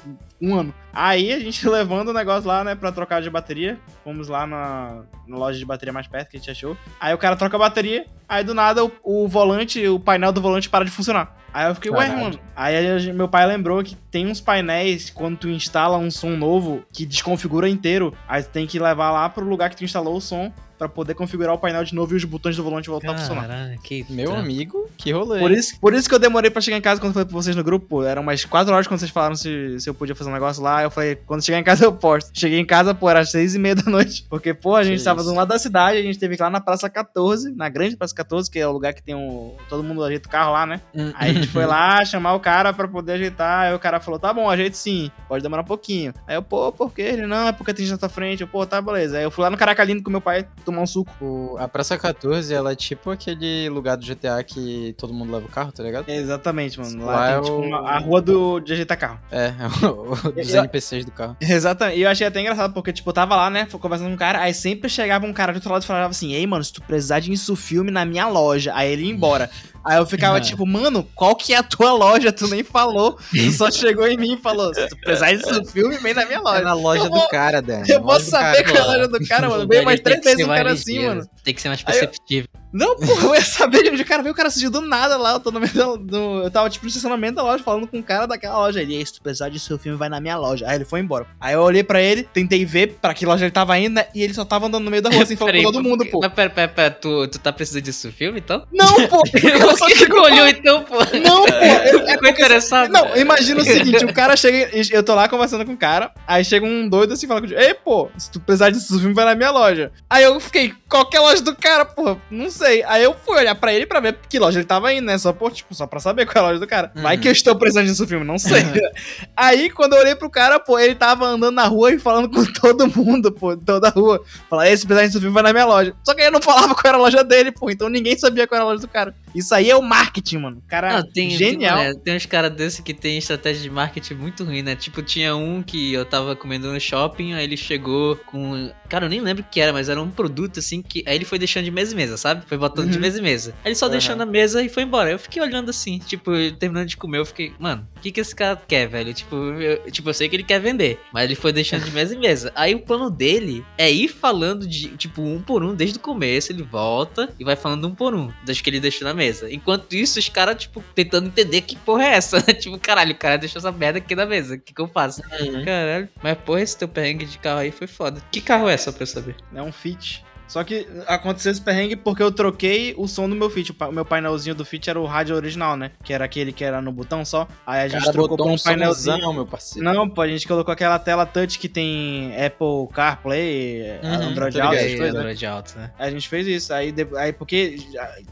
um 0.41 0.55
ano. 0.55 0.73
Aí 0.91 1.31
a 1.31 1.39
gente 1.39 1.67
levando 1.69 2.09
o 2.09 2.13
negócio 2.13 2.47
lá, 2.47 2.63
né, 2.63 2.75
pra 2.75 2.91
trocar 2.91 3.21
de 3.21 3.29
bateria. 3.29 3.79
Fomos 4.03 4.27
lá 4.27 4.45
na, 4.45 5.03
na 5.27 5.37
loja 5.37 5.57
de 5.57 5.65
bateria 5.65 5.93
mais 5.93 6.07
perto 6.07 6.29
que 6.29 6.37
a 6.37 6.39
gente 6.39 6.51
achou. 6.51 6.77
Aí 6.99 7.13
o 7.13 7.17
cara 7.17 7.35
troca 7.35 7.55
a 7.55 7.59
bateria, 7.59 8.05
aí 8.27 8.43
do 8.43 8.53
nada 8.53 8.83
o, 8.83 8.91
o 9.03 9.27
volante, 9.27 9.85
o 9.87 9.99
painel 9.99 10.31
do 10.31 10.41
volante 10.41 10.69
para 10.69 10.83
de 10.83 10.91
funcionar. 10.91 11.37
Aí 11.53 11.69
eu 11.69 11.75
fiquei, 11.75 11.91
ué, 11.91 12.09
mano. 12.09 12.39
Aí 12.55 13.13
meu 13.13 13.29
pai 13.29 13.45
lembrou 13.45 13.83
que 13.83 13.95
tem 13.95 14.25
uns 14.25 14.41
painéis, 14.41 15.11
quando 15.11 15.37
tu 15.37 15.49
instala 15.49 15.99
um 15.99 16.09
som 16.09 16.31
novo, 16.31 16.83
que 16.91 17.05
desconfigura 17.05 17.69
inteiro. 17.69 18.11
Aí 18.27 18.41
tu 18.41 18.49
tem 18.49 18.65
que 18.65 18.79
levar 18.79 19.11
lá 19.11 19.29
pro 19.29 19.45
lugar 19.45 19.69
que 19.69 19.77
tu 19.77 19.83
instalou 19.83 20.17
o 20.17 20.21
som 20.21 20.51
pra 20.87 20.95
poder 20.95 21.13
configurar 21.13 21.53
o 21.53 21.57
painel 21.57 21.83
de 21.83 21.93
novo 21.95 22.13
e 22.13 22.17
os 22.17 22.23
botões 22.23 22.55
do 22.55 22.63
volante 22.63 22.89
voltar 22.89 23.11
a 23.13 23.17
funcionar. 23.17 23.75
Que 23.83 24.05
Meu 24.09 24.25
trampo. 24.27 24.41
amigo, 24.41 24.89
que 24.97 25.11
rolê. 25.11 25.39
Por 25.39 25.51
isso, 25.51 25.79
por 25.79 25.93
isso 25.93 26.07
que 26.09 26.15
eu 26.15 26.19
demorei 26.19 26.49
pra 26.51 26.61
chegar 26.61 26.77
em 26.77 26.81
casa 26.81 26.99
quando 26.99 27.09
eu 27.11 27.13
falei 27.13 27.27
pra 27.27 27.35
vocês 27.35 27.55
no 27.55 27.63
grupo. 27.63 27.85
Pô, 27.87 28.03
eram 28.03 28.21
umas 28.21 28.45
4 28.45 28.73
horas 28.73 28.87
quando 28.87 28.99
vocês 28.99 29.11
falaram 29.11 29.35
se, 29.35 29.79
se 29.79 29.89
eu 29.89 29.93
podia 29.93 30.15
fazer 30.15 30.29
um 30.29 30.33
negócio 30.33 30.61
lá. 30.63 30.83
Eu 30.83 30.91
falei, 30.91 31.15
quando 31.15 31.43
chegar 31.43 31.59
em 31.59 31.63
casa 31.63 31.85
eu 31.85 31.93
posto. 31.93 32.31
Cheguei 32.33 32.59
em 32.59 32.65
casa, 32.65 32.93
pô, 32.93 33.09
era 33.09 33.19
às 33.19 33.31
6 33.31 33.55
e 33.55 33.59
meia 33.59 33.75
da 33.75 33.89
noite. 33.89 34.25
Porque, 34.29 34.53
pô, 34.53 34.75
a 34.75 34.83
gente 34.83 34.99
Que 34.99 35.03
tava 35.05 35.21
isso. 35.21 35.29
do 35.29 35.35
lado 35.35 35.47
da 35.49 35.59
cidade, 35.59 35.97
a 35.97 36.01
gente 36.01 36.17
teve 36.19 36.35
que 36.35 36.41
ir 36.41 36.43
lá 36.43 36.49
na 36.49 36.61
Praça 36.61 36.89
14, 36.89 37.51
na 37.55 37.69
grande 37.69 37.95
Praça 37.97 38.13
14, 38.15 38.49
que 38.49 38.59
é 38.59 38.67
o 38.67 38.71
lugar 38.71 38.93
que 38.93 39.03
tem 39.03 39.15
um. 39.15 39.55
Todo 39.69 39.83
mundo 39.83 40.03
ajeita 40.03 40.27
o 40.27 40.31
carro 40.31 40.51
lá, 40.53 40.65
né? 40.65 40.81
Hum. 40.95 41.11
Aí 41.15 41.31
a 41.31 41.33
gente 41.33 41.47
foi 41.47 41.65
lá 41.65 42.03
chamar 42.05 42.33
o 42.33 42.39
cara 42.39 42.73
pra 42.73 42.87
poder 42.87 43.13
ajeitar. 43.13 43.67
Aí 43.67 43.73
o 43.73 43.79
cara 43.79 43.99
falou: 43.99 44.19
tá 44.19 44.33
bom, 44.33 44.49
ajeite 44.49 44.77
sim, 44.77 45.11
pode 45.27 45.43
demorar 45.43 45.61
um 45.61 45.65
pouquinho. 45.65 46.13
Aí 46.27 46.35
eu, 46.35 46.41
pô, 46.43 46.71
por 46.71 46.93
quê? 46.93 47.01
Ele, 47.03 47.25
não, 47.27 47.47
é 47.47 47.51
porque 47.51 47.73
tem 47.73 47.85
gente 47.85 47.93
na 47.93 47.97
tua 47.97 48.09
frente. 48.09 48.41
Eu, 48.41 48.47
pô, 48.47 48.65
tá, 48.65 48.81
beleza. 48.81 49.17
Aí 49.17 49.23
eu 49.23 49.31
fui 49.31 49.43
lá 49.43 49.49
no 49.49 49.57
Caracalino 49.57 50.01
com 50.01 50.09
meu 50.11 50.21
pai 50.21 50.45
tomar 50.73 50.83
um 50.83 50.87
suco. 50.87 51.11
O- 51.21 51.55
a 51.57 51.67
Praça 51.67 51.97
14, 51.97 52.53
ela 52.53 52.71
é 52.71 52.75
tipo 52.75 53.09
aquele 53.11 53.69
lugar 53.69 53.95
do 53.97 54.05
GTA 54.05 54.43
que 54.43 54.93
todo 54.97 55.13
mundo 55.13 55.31
leva 55.31 55.45
o 55.45 55.49
carro, 55.49 55.71
tá 55.71 55.83
ligado? 55.83 56.09
Exatamente, 56.09 56.79
mano. 56.79 57.05
Lá, 57.05 57.13
Lá 57.15 57.27
tem 57.27 57.37
é 57.37 57.41
tipo 57.41 57.55
o- 57.55 57.61
uma- 57.61 57.89
a 57.89 57.97
rua 57.99 58.21
do, 58.21 58.59
de 58.59 58.73
ajeitar 58.73 58.97
carro. 58.97 59.19
É, 59.31 59.53
o, 59.87 60.31
dos 60.31 60.49
Eu- 60.53 60.59
NPCs 60.59 61.05
do 61.05 61.11
carro. 61.11 61.37
Exatamente. 61.39 61.97
E 61.99 62.01
eu 62.03 62.09
achei 62.09 62.27
até 62.27 62.41
engraçado, 62.41 62.73
porque, 62.73 62.91
tipo, 62.91 63.09
eu 63.09 63.13
tava 63.13 63.35
lá, 63.35 63.49
né, 63.49 63.67
conversando 63.79 64.07
com 64.07 64.13
um 64.13 64.17
cara, 64.17 64.39
aí 64.41 64.53
sempre 64.53 64.89
chegava 64.89 65.25
um 65.25 65.33
cara 65.33 65.51
do 65.51 65.55
outro 65.57 65.71
lado 65.71 65.83
e 65.83 65.85
falava 65.85 66.09
assim, 66.09 66.33
ei, 66.33 66.45
mano, 66.47 66.63
se 66.63 66.73
tu 66.73 66.81
precisar 66.81 67.19
de 67.19 67.31
isso 67.31 67.55
filme 67.55 67.91
na 67.91 68.05
minha 68.05 68.27
loja, 68.27 68.71
aí 68.75 68.91
ele 68.91 69.03
ia 69.05 69.11
embora. 69.11 69.49
Aí 69.85 69.97
eu 69.97 70.05
ficava, 70.05 70.39
tipo, 70.39 70.65
mano, 70.65 71.03
qual 71.13 71.35
que 71.35 71.53
é 71.53 71.57
a 71.57 71.63
tua 71.63 71.91
loja? 71.93 72.31
Tu 72.31 72.47
nem 72.47 72.63
falou. 72.63 73.17
Tu 73.31 73.51
só 73.51 73.69
chegou 73.71 74.07
em 74.07 74.15
mim 74.17 74.35
e 74.35 74.37
falou, 74.41 74.73
se 74.73 74.87
tu 74.87 74.95
precisar 74.97 75.33
disso 75.33 75.65
filme, 75.65 75.97
vem 75.97 76.13
na 76.13 76.25
minha 76.25 76.37
É 76.37 76.41
loja. 76.41 76.61
na 76.61 76.73
loja 76.73 77.03
Eu 77.03 77.09
do 77.09 77.17
vou- 77.17 77.27
cara, 77.27 77.61
Dan. 77.61 77.83
Eu 77.87 77.99
do 78.25 78.29
saber 78.29 78.63
cara, 78.63 78.71
qual 78.71 78.77
é 78.77 78.79
a 78.81 78.85
loja 78.97 79.07
do 79.09 79.27
cara, 79.27 79.49
mano. 79.49 79.67
Veio 79.69 79.83
mais 79.83 79.99
três 79.99 80.19
que 80.19 80.25
vezes 80.25 80.45
um 80.45 80.47
cara 80.47 80.71
assim, 80.71 81.05
mano. 81.05 81.27
Tem 81.43 81.53
que 81.53 81.61
ser 81.61 81.67
mais 81.67 81.83
Aí 81.85 81.85
perceptível. 81.85 82.49
Não, 82.73 82.95
pô, 82.97 83.05
eu 83.05 83.35
ia 83.35 83.41
saber 83.41 83.83
de 83.83 83.89
onde 83.91 84.01
o 84.01 84.05
cara 84.05 84.23
veio. 84.23 84.33
O 84.33 84.35
cara 84.35 84.49
surgiu 84.49 84.71
do 84.71 84.81
nada 84.81 85.15
lá. 85.17 85.33
Eu 85.33 85.39
tô 85.39 85.51
no 85.51 85.59
meio 85.59 85.71
do, 85.73 85.97
do- 85.97 86.43
Eu 86.43 86.49
tava, 86.51 86.69
tipo, 86.69 86.85
no 86.85 86.89
estacionamento 86.89 87.35
da 87.35 87.43
loja, 87.43 87.63
falando 87.63 87.87
com 87.87 87.99
o 87.99 88.03
cara 88.03 88.25
daquela 88.25 88.57
loja. 88.57 88.81
Ele, 88.81 88.95
"Ei, 88.95 89.05
se 89.05 89.13
tu 89.13 89.21
precisar 89.21 89.49
de 89.49 89.59
seu 89.59 89.77
filme, 89.77 89.97
vai 89.97 90.09
na 90.09 90.19
minha 90.19 90.37
loja. 90.37 90.65
Aí 90.67 90.75
ele 90.77 90.85
foi 90.85 90.99
embora. 90.99 91.27
Aí 91.39 91.53
eu 91.53 91.61
olhei 91.61 91.83
pra 91.83 92.01
ele, 92.01 92.23
tentei 92.23 92.65
ver 92.65 92.97
pra 93.01 93.13
que 93.13 93.25
loja 93.25 93.45
ele 93.45 93.51
tava 93.51 93.77
indo, 93.77 93.93
né? 93.95 94.05
E 94.15 94.23
ele 94.23 94.33
só 94.33 94.43
tava 94.43 94.65
andando 94.67 94.83
no 94.85 94.89
meio 94.91 95.03
da 95.03 95.09
rua, 95.09 95.21
assim, 95.23 95.35
falando 95.35 95.55
com 95.57 95.61
todo 95.71 95.83
mundo, 95.83 96.05
pô. 96.07 96.19
Mas 96.21 96.33
pera, 96.33 96.49
pera, 96.49 96.67
pera, 96.67 96.91
tu, 96.91 97.27
tu 97.27 97.37
tá 97.39 97.53
precisando 97.53 97.83
disso 97.83 98.11
filme, 98.11 98.39
então? 98.39 98.65
Não, 98.71 99.07
pô! 99.07 99.21
Eu 99.43 99.77
só 99.77 99.85
que 99.87 100.11
olhou 100.11 100.47
então, 100.47 100.83
pô? 100.83 100.97
Não, 101.23 101.45
pô! 101.45 101.53
eu- 101.53 102.07
Ficou 102.13 102.29
interessado? 102.29 102.89
Não, 102.91 103.15
imagina 103.15 103.61
o 103.61 103.63
seguinte, 103.63 104.03
o 104.05 104.13
cara 104.13 104.35
chega, 104.35 104.69
eu 104.91 105.03
tô 105.03 105.13
lá 105.13 105.27
conversando 105.27 105.65
com 105.65 105.73
o 105.73 105.77
cara, 105.77 106.11
aí 106.27 106.43
chega 106.43 106.65
um 106.65 106.87
doido 106.89 107.13
assim 107.13 107.25
e 107.25 107.29
fala 107.29 107.41
ei, 107.55 107.73
pô, 107.73 108.09
se 108.17 108.31
tu 108.31 108.39
precisar 108.39 108.69
disso 108.71 108.97
filme, 108.99 109.13
vai 109.13 109.25
na 109.25 109.35
minha 109.35 109.51
loja. 109.51 109.91
Aí 110.09 110.23
eu 110.23 110.39
fiquei, 110.39 110.73
qual 110.93 111.07
que 111.07 111.17
é 111.17 111.19
a 111.19 111.23
loja 111.23 111.41
do 111.41 111.55
cara, 111.55 111.85
pô? 111.85 112.15
Não 112.29 112.51
sei. 112.51 112.83
Aí 112.83 113.03
eu 113.03 113.15
fui 113.15 113.35
olhar 113.35 113.55
pra 113.55 113.73
ele 113.73 113.87
pra 113.87 113.99
ver 113.99 114.15
que 114.29 114.37
loja 114.37 114.59
ele 114.59 114.67
tava 114.67 114.93
indo, 114.93 115.07
né? 115.07 115.17
Só, 115.17 115.33
por, 115.33 115.51
tipo, 115.51 115.73
só 115.73 115.87
pra 115.87 115.99
saber 115.99 116.27
qual 116.27 116.35
é 116.35 116.39
a 116.39 116.49
loja 116.49 116.59
do 116.59 116.67
cara. 116.67 116.91
Vai 116.93 117.15
Uhum. 117.15 117.21
que 117.23 117.27
eu 117.27 117.31
estou 117.31 117.55
precisando 117.55 117.87
disso 117.87 118.05
filme, 118.07 118.23
não 118.23 118.37
sei. 118.37 118.61
aí, 119.35 119.71
quando 119.71 119.93
eu 119.93 119.99
olhei 120.01 120.13
pro 120.15 120.29
cara, 120.29 120.59
pô, 120.59 120.77
ele 120.77 120.93
tava 120.93 121.25
andando 121.25 121.55
na 121.55 121.65
rua 121.65 121.91
e 121.93 121.97
falando 121.97 122.29
com 122.29 122.45
todo 122.61 122.87
mundo, 122.95 123.31
pô, 123.31 123.57
toda 123.57 123.87
a 123.87 123.91
rua. 123.91 124.23
Falar, 124.47 124.69
ei, 124.69 124.77
se 124.77 124.85
precisar 124.85 125.07
disso 125.07 125.19
filme, 125.19 125.33
vai 125.33 125.41
na 125.41 125.51
minha 125.51 125.65
loja. 125.65 125.95
Só 126.03 126.13
que 126.13 126.21
ele 126.21 126.29
não 126.29 126.41
falava 126.41 126.75
qual 126.75 126.83
era 126.85 126.97
a 126.97 127.01
loja 127.01 127.23
dele, 127.23 127.51
pô, 127.51 127.71
então 127.71 127.89
ninguém 127.89 128.15
sabia 128.15 128.45
qual 128.45 128.57
era 128.57 128.65
a 128.65 128.67
loja 128.69 128.81
do 128.81 128.87
cara. 128.87 129.15
Isso 129.33 129.53
aí 129.53 129.69
é 129.69 129.75
o 129.75 129.81
marketing, 129.81 130.37
mano. 130.37 130.63
Cara, 130.67 130.97
Não, 131.01 131.03
tem, 131.11 131.29
genial. 131.31 131.77
Tem, 131.79 131.87
né, 131.87 131.93
tem 132.03 132.15
uns 132.15 132.25
caras 132.25 132.51
desses 132.51 132.79
que 132.79 132.93
tem 132.93 133.17
estratégia 133.17 133.61
de 133.61 133.69
marketing 133.69 134.13
muito 134.15 134.43
ruim, 134.43 134.61
né? 134.61 134.75
Tipo, 134.75 135.01
tinha 135.01 135.35
um 135.35 135.61
que 135.63 135.93
eu 135.93 136.05
tava 136.05 136.35
comendo 136.35 136.71
no 136.71 136.79
shopping, 136.79 137.33
aí 137.33 137.43
ele 137.43 137.57
chegou 137.57 138.15
com. 138.17 138.71
Cara, 138.89 139.05
eu 139.05 139.09
nem 139.09 139.21
lembro 139.21 139.43
o 139.43 139.45
que 139.49 139.59
era, 139.59 139.73
mas 139.73 139.89
era 139.89 140.01
um 140.01 140.09
produto 140.11 140.59
assim 140.59 140.81
que. 140.81 141.03
Aí 141.07 141.15
ele 141.15 141.25
foi 141.25 141.39
deixando 141.39 141.65
de 141.65 141.71
mesa 141.71 141.93
em 141.93 141.95
mesa, 141.97 142.17
sabe? 142.17 142.45
Foi 142.45 142.57
botando 142.57 142.89
de 142.89 142.95
Uhum. 142.95 143.01
mesa 143.01 143.19
em 143.19 143.23
mesa. 143.23 143.55
Aí 143.63 143.69
ele 143.69 143.75
só 143.75 143.85
Aham. 143.85 143.91
deixou 143.93 144.15
na 144.15 144.25
mesa 144.25 144.61
e 144.63 144.69
foi 144.69 144.83
embora. 144.83 145.09
Eu 145.09 145.17
fiquei 145.19 145.41
olhando 145.41 145.69
assim, 145.69 145.97
tipo, 145.99 146.31
terminando 146.59 146.87
de 146.87 146.97
comer, 146.97 147.17
eu 147.19 147.25
fiquei, 147.25 147.53
mano, 147.59 147.87
o 147.97 147.99
que 147.99 148.11
que 148.11 148.21
esse 148.21 148.35
cara 148.35 148.55
quer, 148.67 148.87
velho? 148.87 149.13
Tipo 149.13 149.35
eu, 149.35 149.91
tipo, 149.91 150.09
eu 150.09 150.13
sei 150.13 150.29
que 150.29 150.35
ele 150.35 150.43
quer 150.43 150.59
vender, 150.59 150.99
mas 151.11 151.23
ele 151.25 151.35
foi 151.35 151.51
deixando 151.51 151.83
de 151.83 151.91
mesa 151.91 152.13
em 152.13 152.19
mesa. 152.19 152.51
Aí 152.55 152.75
o 152.75 152.79
plano 152.79 153.09
dele 153.09 153.65
é 153.77 153.89
ir 153.91 154.07
falando 154.09 154.67
de, 154.67 154.89
tipo, 154.97 155.21
um 155.23 155.41
por 155.41 155.63
um 155.63 155.73
desde 155.73 155.97
o 155.97 156.01
começo, 156.01 156.51
ele 156.51 156.61
volta 156.63 157.29
e 157.39 157.43
vai 157.43 157.55
falando 157.55 157.87
um 157.87 157.95
por 157.95 158.13
um, 158.13 158.31
das 158.45 158.61
que 158.61 158.69
ele 158.69 158.79
deixou 158.79 159.07
na 159.07 159.13
mesa. 159.13 159.22
Enquanto 159.51 159.93
isso, 159.93 160.19
os 160.19 160.29
caras, 160.29 160.61
tipo, 160.61 160.83
tentando 160.93 161.27
entender 161.27 161.61
que 161.61 161.75
porra 161.75 162.05
é 162.05 162.13
essa. 162.15 162.41
tipo, 162.53 162.77
caralho, 162.79 163.13
o 163.13 163.17
cara 163.17 163.37
deixou 163.37 163.59
essa 163.59 163.71
merda 163.71 163.99
aqui 163.99 164.15
na 164.15 164.25
mesa, 164.25 164.55
o 164.55 164.59
que 164.59 164.73
que 164.73 164.81
eu 164.81 164.87
faço? 164.87 165.21
Caralho, 165.65 166.09
mas 166.21 166.37
porra, 166.39 166.61
esse 166.61 166.77
teu 166.77 166.87
perrengue 166.87 167.25
de 167.25 167.37
carro 167.37 167.59
aí 167.59 167.71
foi 167.71 167.87
foda. 167.87 168.21
Que 168.31 168.41
carro 168.41 168.67
é, 168.69 168.77
só 168.77 168.91
pra 168.91 169.03
eu 169.03 169.07
saber? 169.07 169.35
É 169.53 169.61
um 169.61 169.71
Fit. 169.71 170.23
Só 170.47 170.63
que 170.63 170.87
aconteceu 171.07 171.51
esse 171.51 171.61
perrengue 171.61 171.95
porque 171.95 172.21
eu 172.21 172.31
troquei 172.31 172.93
o 172.95 173.07
som 173.07 173.27
do 173.27 173.35
meu 173.35 173.49
Fit. 173.49 173.71
O 173.71 173.91
meu 173.91 174.05
painelzinho 174.05 174.53
do 174.53 174.63
Fit 174.63 174.87
era 174.87 174.99
o 174.99 175.05
rádio 175.05 175.35
original, 175.35 175.75
né? 175.75 175.89
Que 176.03 176.13
era 176.13 176.25
aquele 176.25 176.51
que 176.51 176.63
era 176.63 176.79
no 176.79 176.91
botão 176.91 177.25
só. 177.25 177.47
Aí 177.65 177.81
a 177.81 177.87
gente 177.87 178.01
cara 178.01 178.11
trocou 178.11 178.37
botou 178.37 178.45
pra 178.45 178.55
um 178.55 178.57
painelzinho. 178.59 179.15
painelzão, 179.15 179.33
meu 179.33 179.47
parceiro. 179.47 179.83
Não, 179.83 180.07
pô, 180.07 180.21
a 180.21 180.27
gente 180.27 180.47
colocou 180.47 180.71
aquela 180.71 180.99
tela 180.99 181.25
touch 181.25 181.57
que 181.57 181.67
tem 181.67 182.33
Apple 182.35 182.87
CarPlay, 182.93 183.99
Uhum, 184.03 184.13
Android 184.29 184.61
Auto, 184.61 184.75
essas 184.75 184.95
coisas, 184.95 185.13
né? 185.13 185.19
Android 185.19 185.45
alto, 185.45 185.75
né? 185.75 185.91
A 185.97 186.09
gente 186.11 186.29
fez 186.29 186.45
isso. 186.45 186.71
Aí, 186.71 186.93
aí 187.17 187.33
porque, 187.33 187.77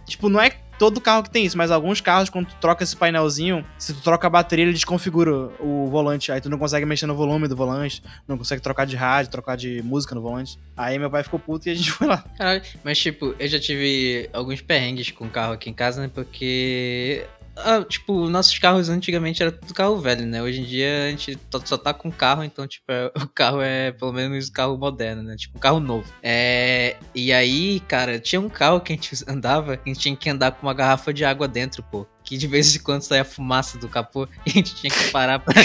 tipo, 0.05 0.29
não 0.29 0.39
é 0.39 0.51
todo 0.81 0.99
carro 0.99 1.21
que 1.21 1.29
tem 1.29 1.45
isso, 1.45 1.55
mas 1.55 1.69
alguns 1.69 2.01
carros, 2.01 2.27
quando 2.27 2.47
tu 2.47 2.55
troca 2.55 2.83
esse 2.83 2.97
painelzinho, 2.97 3.63
se 3.77 3.93
tu 3.93 4.01
troca 4.01 4.25
a 4.25 4.29
bateria, 4.31 4.65
ele 4.65 4.73
desconfigura 4.73 5.31
o 5.59 5.85
volante. 5.85 6.31
Aí 6.31 6.41
tu 6.41 6.49
não 6.49 6.57
consegue 6.57 6.87
mexer 6.87 7.05
no 7.05 7.13
volume 7.13 7.47
do 7.47 7.55
volante, 7.55 8.01
não 8.27 8.35
consegue 8.35 8.63
trocar 8.63 8.87
de 8.87 8.95
rádio, 8.95 9.29
trocar 9.29 9.55
de 9.55 9.83
música 9.83 10.15
no 10.15 10.23
volante. 10.23 10.57
Aí 10.75 10.97
meu 10.97 11.11
pai 11.11 11.21
ficou 11.21 11.39
puto 11.39 11.69
e 11.69 11.71
a 11.71 11.75
gente 11.75 11.91
foi 11.93 12.07
lá. 12.07 12.25
Caralho, 12.35 12.63
mas 12.83 12.97
tipo, 12.97 13.35
eu 13.37 13.47
já 13.47 13.59
tive 13.59 14.27
alguns 14.33 14.59
perrengues 14.59 15.11
com 15.11 15.29
carro 15.29 15.53
aqui 15.53 15.69
em 15.69 15.73
casa, 15.73 16.01
né? 16.01 16.09
Porque. 16.11 17.27
Ah, 17.55 17.83
tipo, 17.87 18.27
nossos 18.29 18.57
carros 18.57 18.89
antigamente 18.89 19.41
era 19.41 19.51
tudo 19.51 19.73
carro 19.73 19.97
velho, 19.99 20.25
né? 20.25 20.41
Hoje 20.41 20.61
em 20.61 20.63
dia 20.63 21.05
a 21.05 21.09
gente 21.09 21.37
só 21.65 21.77
tá 21.77 21.93
com 21.93 22.11
carro, 22.11 22.43
então, 22.43 22.65
tipo, 22.67 22.85
é- 22.89 23.11
o 23.23 23.27
carro 23.27 23.61
é 23.61 23.91
pelo 23.91 24.13
menos 24.13 24.49
um 24.49 24.51
carro 24.53 24.77
moderno, 24.77 25.21
né? 25.23 25.35
Tipo, 25.35 25.57
um 25.57 25.61
carro 25.61 25.79
novo. 25.79 26.11
É. 26.23 26.95
E 27.13 27.31
aí, 27.33 27.79
cara, 27.81 28.19
tinha 28.19 28.39
um 28.39 28.49
carro 28.49 28.79
que 28.79 28.93
a 28.93 28.95
gente 28.95 29.11
andava, 29.27 29.77
que 29.77 29.89
a 29.89 29.93
gente 29.93 30.01
tinha 30.01 30.15
que 30.15 30.29
andar 30.29 30.51
com 30.51 30.65
uma 30.65 30.73
garrafa 30.73 31.13
de 31.13 31.25
água 31.25 31.47
dentro, 31.47 31.83
pô. 31.83 32.05
Que 32.23 32.37
de 32.37 32.45
vez 32.47 32.75
em 32.75 32.79
quando 32.79 33.01
saía 33.01 33.25
fumaça 33.25 33.77
do 33.79 33.89
capô 33.89 34.27
e 34.45 34.49
a 34.49 34.53
gente 34.53 34.75
tinha 34.75 34.91
que 34.91 35.09
parar 35.09 35.39
pra, 35.39 35.53
pra 35.53 35.63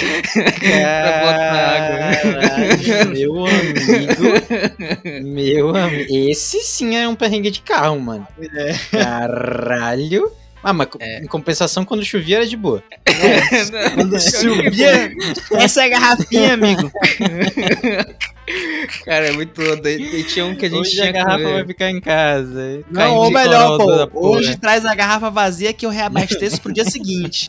botar 1.20 1.76
água. 1.76 2.32
Caralho, 2.32 3.10
meu 3.10 3.46
amigo. 3.46 4.24
Meu 5.22 5.76
amigo. 5.76 6.06
Esse 6.30 6.60
sim 6.62 6.96
é 6.96 7.06
um 7.08 7.14
perrengue 7.14 7.50
de 7.50 7.60
carro, 7.60 8.00
mano. 8.00 8.26
É. 8.54 8.72
Caralho. 8.90 10.32
Ah, 10.68 10.72
mas 10.72 10.88
É. 10.98 11.20
em 11.20 11.26
compensação, 11.26 11.84
quando 11.84 12.04
chovia 12.04 12.38
era 12.38 12.46
de 12.46 12.56
boa. 12.56 12.82
Quando 13.94 14.18
subia. 14.18 15.12
Essa 15.52 15.82
é 15.82 15.86
a 15.86 15.88
garrafinha, 15.90 16.54
amigo. 16.54 16.90
Cara, 19.04 19.28
é 19.28 19.32
muito 19.32 19.62
louco. 19.62 19.86
E 19.86 20.24
tinha 20.24 20.44
um 20.44 20.56
que 20.56 20.66
a 20.66 20.68
gente 20.68 20.80
Hoje 20.80 20.90
tinha 20.92 21.08
a 21.08 21.12
garrafa 21.12 21.44
com- 21.44 21.52
vai 21.52 21.66
ficar 21.66 21.90
em 21.90 22.00
casa. 22.00 22.82
Não, 22.90 23.14
ou 23.14 23.30
melhor, 23.30 23.78
pô. 24.08 24.28
Hoje 24.30 24.56
traz 24.56 24.84
a 24.84 24.92
garrafa 24.94 25.30
vazia 25.30 25.72
que 25.72 25.86
eu 25.86 25.90
reabasteço 25.90 26.60
pro 26.60 26.72
dia 26.72 26.84
seguinte. 26.90 27.48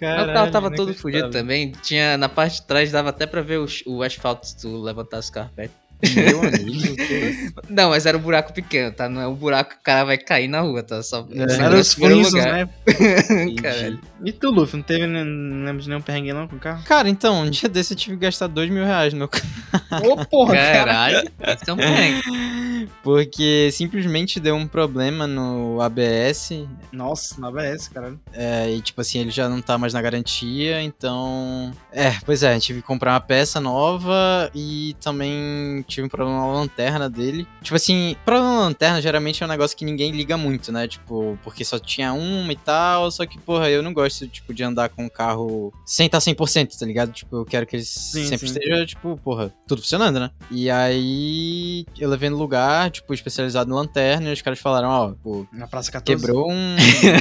Mas 0.00 0.28
o 0.28 0.32
carro 0.34 0.50
tava 0.50 0.70
todo 0.70 0.92
fudido 0.94 1.30
também. 1.30 1.72
Tinha, 1.82 2.16
na 2.18 2.28
parte 2.28 2.56
de 2.60 2.66
trás 2.66 2.90
dava 2.92 3.08
até 3.10 3.26
pra 3.26 3.40
ver 3.40 3.58
o, 3.58 3.66
o 3.86 4.02
asfalto 4.02 4.46
se 4.46 4.56
tu 4.58 4.82
levantasse 4.82 5.30
o 5.30 5.32
carro 5.32 5.50
perto. 5.56 5.72
Meu 6.14 6.40
amigo? 6.42 6.94
Não, 7.68 7.90
mas 7.90 8.06
era 8.06 8.16
um 8.16 8.20
buraco 8.20 8.52
pequeno, 8.52 8.92
tá? 8.92 9.08
Não 9.08 9.20
é 9.20 9.26
um 9.28 9.34
buraco 9.34 9.70
que 9.70 9.76
o 9.76 9.82
cara 9.82 10.04
vai 10.04 10.18
cair 10.18 10.48
na 10.48 10.60
rua, 10.60 10.82
tá? 10.82 11.02
Só 11.02 11.26
É. 11.32 11.42
Era 11.54 11.70
no 11.70 11.78
os 11.78 11.94
Flintstones, 11.94 12.32
lugar. 12.32 12.52
né? 12.52 12.68
Caralho. 13.62 14.00
E 14.24 14.32
tu, 14.32 14.50
Luffy, 14.50 14.76
não 14.76 14.82
teve, 14.82 15.06
nem- 15.06 15.24
não 15.24 15.64
lembro 15.66 15.82
de 15.82 15.88
nenhum 15.88 16.00
perrengue 16.00 16.32
não 16.32 16.48
com 16.48 16.56
o 16.56 16.58
carro? 16.58 16.82
Cara, 16.84 17.08
então, 17.08 17.42
um 17.42 17.50
dia 17.50 17.68
desse 17.68 17.92
eu 17.92 17.96
tive 17.98 18.16
que 18.16 18.22
gastar 18.22 18.46
dois 18.46 18.70
mil 18.70 18.84
reais 18.84 19.12
no 19.12 19.18
meu 19.20 19.28
carro. 19.28 19.44
Ô, 20.10 20.24
porra, 20.26 20.54
cara. 20.54 20.74
Caralho, 20.84 21.30
é 21.66 21.72
um 21.72 21.76
perrengue. 21.76 22.88
Porque 23.02 23.70
simplesmente 23.72 24.40
deu 24.40 24.54
um 24.56 24.66
problema 24.66 25.26
no 25.26 25.80
ABS. 25.80 26.50
Nossa, 26.92 27.36
é 27.60 27.74
esse, 27.74 27.90
caralho. 27.90 28.18
é, 28.32 28.70
e 28.70 28.80
tipo 28.80 29.00
assim, 29.00 29.18
ele 29.20 29.30
já 29.30 29.48
não 29.48 29.60
tá 29.60 29.76
mais 29.78 29.92
na 29.92 30.00
garantia, 30.02 30.82
então. 30.82 31.72
É, 31.92 32.12
pois 32.24 32.42
é, 32.42 32.58
tive 32.58 32.80
que 32.80 32.86
comprar 32.86 33.12
uma 33.12 33.20
peça 33.20 33.60
nova 33.60 34.50
e 34.54 34.94
também 35.02 35.84
tive 35.94 36.06
um 36.06 36.10
problema 36.10 36.38
na 36.38 36.46
lanterna 36.46 37.08
dele. 37.08 37.46
Tipo 37.62 37.76
assim, 37.76 38.16
problema 38.24 38.54
na 38.54 38.60
lanterna 38.60 39.00
geralmente 39.00 39.42
é 39.42 39.46
um 39.46 39.48
negócio 39.48 39.76
que 39.76 39.84
ninguém 39.84 40.10
liga 40.10 40.36
muito, 40.36 40.72
né? 40.72 40.86
Tipo, 40.86 41.38
porque 41.42 41.64
só 41.64 41.78
tinha 41.78 42.12
uma 42.12 42.52
e 42.52 42.56
tal, 42.56 43.10
só 43.10 43.24
que, 43.26 43.38
porra, 43.38 43.70
eu 43.70 43.82
não 43.82 43.92
gosto, 43.92 44.26
tipo, 44.26 44.52
de 44.52 44.62
andar 44.62 44.88
com 44.88 45.06
o 45.06 45.10
carro 45.10 45.72
sem 45.86 46.06
estar 46.06 46.18
100%, 46.18 46.78
tá 46.78 46.86
ligado? 46.86 47.12
Tipo, 47.12 47.36
eu 47.36 47.44
quero 47.44 47.66
que 47.66 47.76
ele 47.76 47.84
sempre 47.84 48.38
sim. 48.38 48.46
esteja, 48.46 48.86
tipo, 48.86 49.18
porra, 49.22 49.52
tudo 49.66 49.82
funcionando, 49.82 50.20
né? 50.20 50.30
E 50.50 50.70
aí 50.70 51.86
eu 51.98 52.08
levei 52.08 52.30
no 52.30 52.36
lugar, 52.36 52.90
tipo, 52.90 53.12
especializado 53.14 53.70
em 53.70 53.74
lanterna, 53.74 54.30
e 54.30 54.32
os 54.32 54.42
caras 54.42 54.58
falaram, 54.58 54.88
ó, 54.88 55.12
pô, 55.22 55.46
Na 55.52 55.66
Praça 55.66 55.90
14. 55.90 56.20
quebrou 56.20 56.50
um 56.50 56.76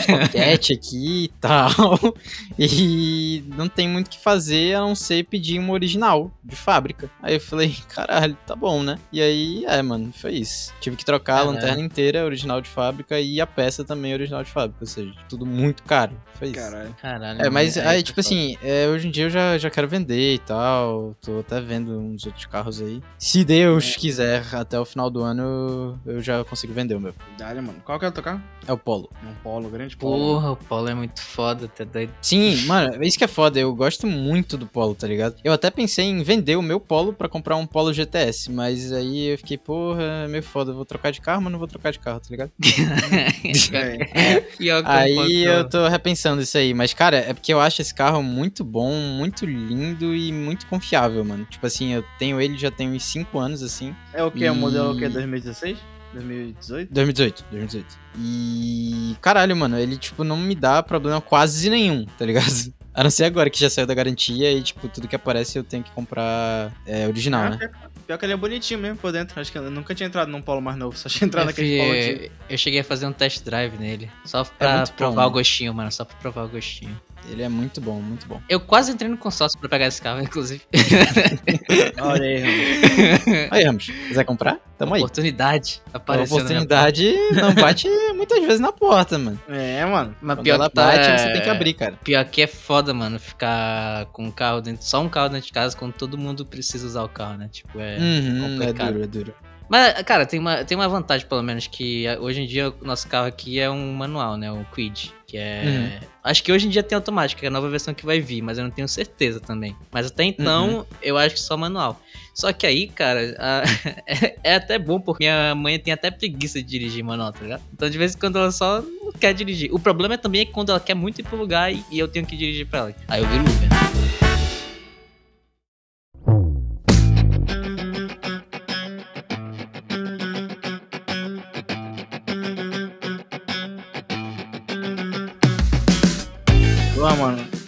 soquete 0.05 0.73
aqui 0.73 1.25
e 1.25 1.27
tal. 1.39 1.69
E 2.57 3.43
não 3.57 3.67
tem 3.67 3.87
muito 3.87 4.07
o 4.07 4.09
que 4.09 4.19
fazer 4.19 4.75
a 4.75 4.81
não 4.81 4.95
ser 4.95 5.25
pedir 5.25 5.59
uma 5.59 5.73
original 5.73 6.31
de 6.43 6.55
fábrica. 6.55 7.09
Aí 7.21 7.35
eu 7.35 7.39
falei, 7.39 7.75
caralho, 7.89 8.37
tá 8.45 8.55
bom, 8.55 8.62
né? 8.83 8.97
E 9.11 9.21
aí, 9.21 9.65
é, 9.67 9.81
mano, 9.81 10.11
foi 10.13 10.33
isso. 10.33 10.73
Tive 10.79 10.95
que 10.95 11.03
trocar 11.05 11.33
a 11.33 11.37
Caralho. 11.39 11.55
lanterna 11.55 11.81
inteira, 11.81 12.23
original 12.25 12.61
de 12.61 12.69
fábrica, 12.69 13.19
e 13.19 13.41
a 13.41 13.47
peça 13.47 13.83
também 13.83 14.13
original 14.13 14.43
de 14.43 14.49
fábrica. 14.51 14.77
Ou 14.81 14.87
seja, 14.87 15.13
tudo 15.27 15.45
muito 15.45 15.83
caro. 15.83 16.13
Foi 16.35 16.47
isso. 16.49 16.55
Caralho. 16.59 16.95
Caralho. 17.01 17.41
É, 17.41 17.49
mas 17.49 17.77
aí, 17.77 17.99
é 17.99 18.03
tipo 18.03 18.19
assim, 18.19 18.57
é, 18.63 18.87
hoje 18.87 19.07
em 19.07 19.11
dia 19.11 19.25
eu 19.25 19.29
já, 19.29 19.57
já 19.57 19.69
quero 19.69 19.87
vender 19.87 20.35
e 20.35 20.39
tal. 20.39 21.15
Tô 21.21 21.39
até 21.39 21.59
vendo 21.61 21.97
uns 21.99 22.25
outros 22.25 22.45
carros 22.45 22.81
aí. 22.81 23.01
Se 23.17 23.43
Deus 23.43 23.93
É. 23.95 23.99
quiser, 23.99 24.43
até 24.53 24.79
o 24.79 24.85
final 24.85 25.09
do 25.09 25.21
ano 25.23 25.99
eu 26.05 26.21
já 26.21 26.43
consigo 26.43 26.73
vender 26.73 26.95
o 26.95 26.99
meu. 26.99 27.13
Dá, 27.37 27.53
mano. 27.55 27.75
Qual 27.85 27.99
que 27.99 28.05
é 28.05 28.07
o 28.07 28.11
teu 28.11 28.23
carro? 28.23 28.41
É 28.67 28.71
o 28.71 28.77
Polo. 28.77 29.09
Um 29.23 29.33
polo, 29.43 29.69
grande 29.69 29.95
polo. 29.97 30.17
Porra, 30.35 30.51
o 30.51 30.55
Paulo 30.55 30.89
é 30.89 30.93
muito 30.95 31.21
foda, 31.21 31.67
tá 31.67 31.83
doido. 31.83 32.13
Sim, 32.21 32.55
mano, 32.65 32.95
é 33.03 33.07
isso 33.07 33.17
que 33.17 33.23
é 33.23 33.27
foda. 33.27 33.59
Eu 33.59 33.73
gosto 33.75 34.07
muito 34.07 34.57
do 34.57 34.65
Polo, 34.65 34.95
tá 34.95 35.05
ligado? 35.07 35.35
Eu 35.43 35.51
até 35.51 35.69
pensei 35.69 36.05
em 36.05 36.23
vender 36.23 36.55
o 36.55 36.61
meu 36.61 36.79
Polo 36.79 37.11
pra 37.13 37.27
comprar 37.27 37.57
um 37.57 37.65
Polo 37.67 37.91
GTS, 37.93 38.42
mas 38.51 38.91
aí 38.91 39.27
eu 39.33 39.37
fiquei, 39.37 39.57
porra, 39.57 40.03
é 40.25 40.27
meio 40.27 40.43
foda. 40.43 40.71
Eu 40.71 40.75
vou 40.75 40.85
trocar 40.85 41.11
de 41.11 41.21
carro, 41.21 41.41
mas 41.41 41.51
não 41.51 41.59
vou 41.59 41.67
trocar 41.67 41.91
de 41.91 41.99
carro, 41.99 42.19
tá 42.19 42.27
ligado? 42.29 42.51
É. 43.73 44.41
Que 44.41 44.69
Aí 44.69 45.43
eu 45.43 45.67
tô 45.67 45.87
repensando 45.87 46.41
isso 46.41 46.57
aí. 46.57 46.73
Mas, 46.73 46.93
cara, 46.93 47.17
é 47.17 47.33
porque 47.33 47.53
eu 47.53 47.59
acho 47.59 47.81
esse 47.81 47.93
carro 47.93 48.21
muito 48.23 48.63
bom, 48.63 48.93
muito 48.93 49.45
lindo 49.45 50.15
e 50.15 50.31
muito 50.31 50.65
confiável, 50.67 51.23
mano. 51.23 51.45
Tipo 51.45 51.65
assim, 51.65 51.93
eu 51.93 52.03
tenho 52.17 52.39
ele 52.39 52.57
já 52.57 52.71
tem 52.71 52.89
uns 52.89 53.03
5 53.05 53.39
anos, 53.39 53.61
assim. 53.63 53.95
É 54.13 54.23
o 54.23 54.31
que? 54.31 54.47
O 54.49 54.55
modelo 54.55 54.93
o 54.93 54.97
que? 54.97 55.05
E- 55.05 55.09
2016? 55.09 55.77
2018? 56.13 56.93
2018, 56.93 57.45
2018. 57.51 57.99
E. 58.19 59.15
Caralho, 59.21 59.55
mano, 59.55 59.77
ele, 59.77 59.97
tipo, 59.97 60.23
não 60.23 60.37
me 60.37 60.55
dá 60.55 60.83
problema 60.83 61.19
quase 61.19 61.69
nenhum, 61.69 62.05
tá 62.17 62.25
ligado? 62.25 62.73
A 62.93 63.03
não 63.03 63.09
ser 63.09 63.25
agora 63.25 63.49
que 63.49 63.59
já 63.59 63.69
saiu 63.69 63.87
da 63.87 63.93
garantia 63.93 64.51
e, 64.51 64.61
tipo, 64.61 64.87
tudo 64.87 65.07
que 65.07 65.15
aparece 65.15 65.57
eu 65.57 65.63
tenho 65.63 65.83
que 65.83 65.91
comprar 65.91 66.71
é, 66.85 67.07
original, 67.07 67.49
né? 67.49 67.55
Ah, 67.55 67.57
pior- 67.57 67.93
Pior 68.05 68.17
que 68.17 68.25
ele 68.25 68.33
é 68.33 68.37
bonitinho 68.37 68.79
mesmo 68.81 68.97
por 68.97 69.13
dentro. 69.13 69.39
Acho 69.39 69.49
que 69.49 69.57
eu 69.57 69.71
nunca 69.71 69.95
tinha 69.95 70.07
entrado 70.07 70.29
num 70.29 70.41
polo 70.41 70.61
mais 70.61 70.75
novo. 70.77 70.97
Só 70.97 71.07
tinha 71.07 71.25
entrado 71.25 71.45
naquele 71.45 71.77
polo 71.77 71.91
antigo. 71.93 72.33
eu 72.49 72.57
cheguei 72.57 72.81
a 72.81 72.83
fazer 72.83 73.05
um 73.05 73.13
test 73.13 73.43
drive 73.45 73.77
nele. 73.77 74.11
Só 74.25 74.43
pra 74.43 74.77
muito 74.77 74.89
bom, 74.89 74.95
provar 74.97 75.21
né? 75.21 75.27
o 75.27 75.31
gostinho, 75.31 75.73
mano. 75.73 75.89
Só 75.89 76.03
pra 76.03 76.15
provar 76.17 76.43
o 76.43 76.49
gostinho. 76.49 76.99
Ele 77.29 77.41
é 77.41 77.47
muito 77.47 77.79
bom, 77.79 78.01
muito 78.01 78.27
bom. 78.27 78.41
Eu 78.49 78.59
quase 78.59 78.91
entrei 78.91 79.09
no 79.09 79.15
consórcio 79.17 79.57
pra 79.57 79.69
pegar 79.69 79.87
esse 79.87 80.01
carro, 80.01 80.21
inclusive. 80.21 80.61
Olha 82.01 82.25
aí, 82.25 82.41
mano. 82.41 83.47
Aí, 83.51 83.63
Ramos, 83.63 83.85
quiser 83.85 84.25
comprar? 84.25 84.59
Tamo 84.77 84.93
aí. 84.95 85.01
Oportunidade. 85.01 85.81
Apareceu 85.93 86.35
oportunidade 86.35 87.15
não 87.31 87.53
bate 87.55 87.87
muitas 88.27 88.39
vezes 88.45 88.59
na 88.59 88.71
porta, 88.71 89.17
mano. 89.17 89.39
É, 89.47 89.85
mano. 89.85 90.15
Mas 90.21 90.35
Quando 90.37 90.43
pior 90.45 90.55
ela 90.55 90.69
que 90.69 90.75
tá- 90.75 90.85
bate, 90.87 91.21
você 91.21 91.31
tem 91.31 91.41
que 91.41 91.49
abrir, 91.49 91.73
cara. 91.73 91.99
Pior 92.03 92.25
que 92.25 92.41
é 92.41 92.47
foda, 92.47 92.93
mano, 92.93 93.19
ficar 93.19 94.05
com 94.07 94.25
um 94.25 94.31
carro 94.31 94.61
dentro, 94.61 94.83
só 94.85 95.01
um 95.01 95.09
carro 95.09 95.29
dentro 95.29 95.47
de 95.47 95.53
casa 95.53 95.75
quando 95.77 95.93
todo 95.93 96.17
mundo 96.17 96.45
precisa 96.45 96.85
usar 96.85 97.03
o 97.03 97.09
carro, 97.09 97.37
né? 97.37 97.49
Tipo, 97.51 97.79
é. 97.79 97.97
Uhum, 97.97 98.45
é 98.45 98.49
complicado. 98.49 98.91
duro, 98.93 99.03
é 99.03 99.07
duro. 99.07 99.33
Mas, 99.69 100.01
cara, 100.03 100.25
tem 100.25 100.39
uma, 100.39 100.63
tem 100.63 100.77
uma 100.77 100.87
vantagem, 100.87 101.25
pelo 101.27 101.41
menos, 101.41 101.67
que 101.67 102.05
hoje 102.19 102.41
em 102.41 102.45
dia 102.45 102.69
o 102.69 102.85
nosso 102.85 103.07
carro 103.07 103.27
aqui 103.27 103.59
é 103.59 103.69
um 103.69 103.93
manual, 103.93 104.37
né? 104.37 104.51
O 104.51 104.63
Quid. 104.73 105.13
Que 105.33 105.39
é. 105.39 105.99
Acho 106.23 106.43
que 106.43 106.51
hoje 106.51 106.67
em 106.67 106.69
dia 106.69 106.83
tem 106.83 106.95
automático, 106.95 107.39
que 107.39 107.45
é 107.47 107.49
a 107.49 107.51
nova 107.51 107.67
versão 107.67 107.91
que 107.91 108.05
vai 108.05 108.19
vir, 108.19 108.43
mas 108.43 108.59
eu 108.59 108.63
não 108.65 108.69
tenho 108.69 108.87
certeza 108.87 109.39
também. 109.39 109.75
Mas 109.91 110.05
até 110.05 110.23
então, 110.23 110.85
eu 111.01 111.17
acho 111.17 111.33
que 111.33 111.41
só 111.41 111.57
manual. 111.57 111.99
Só 112.35 112.53
que 112.53 112.67
aí, 112.67 112.87
cara, 112.87 113.35
a- 113.39 113.63
é, 114.05 114.35
é 114.43 114.55
até 114.55 114.77
bom, 114.77 114.99
porque 114.99 115.23
minha 115.23 115.55
mãe 115.55 115.79
tem 115.79 115.91
até 115.91 116.11
preguiça 116.11 116.61
de 116.61 116.67
dirigir 116.69 117.03
manual, 117.03 117.33
tá 117.33 117.39
ligado? 117.41 117.63
Então, 117.73 117.89
de 117.89 117.97
vez 117.97 118.13
em 118.13 118.19
quando, 118.19 118.37
ela 118.37 118.51
só 118.51 118.79
não 118.83 119.11
quer 119.13 119.33
dirigir. 119.33 119.73
O 119.73 119.79
problema 119.79 120.19
também 120.19 120.41
é 120.41 120.45
quando 120.45 120.69
ela 120.69 120.79
quer 120.79 120.93
muito 120.93 121.19
ir 121.19 121.23
pro 121.23 121.35
lugar 121.35 121.73
e, 121.73 121.83
e 121.89 121.97
eu 121.97 122.07
tenho 122.07 122.27
que 122.27 122.37
dirigir 122.37 122.67
pra 122.67 122.79
ela. 122.79 122.95
Aí 123.07 123.19
eu 123.19 123.27
viro 123.27 123.41
Uber. 123.41 124.22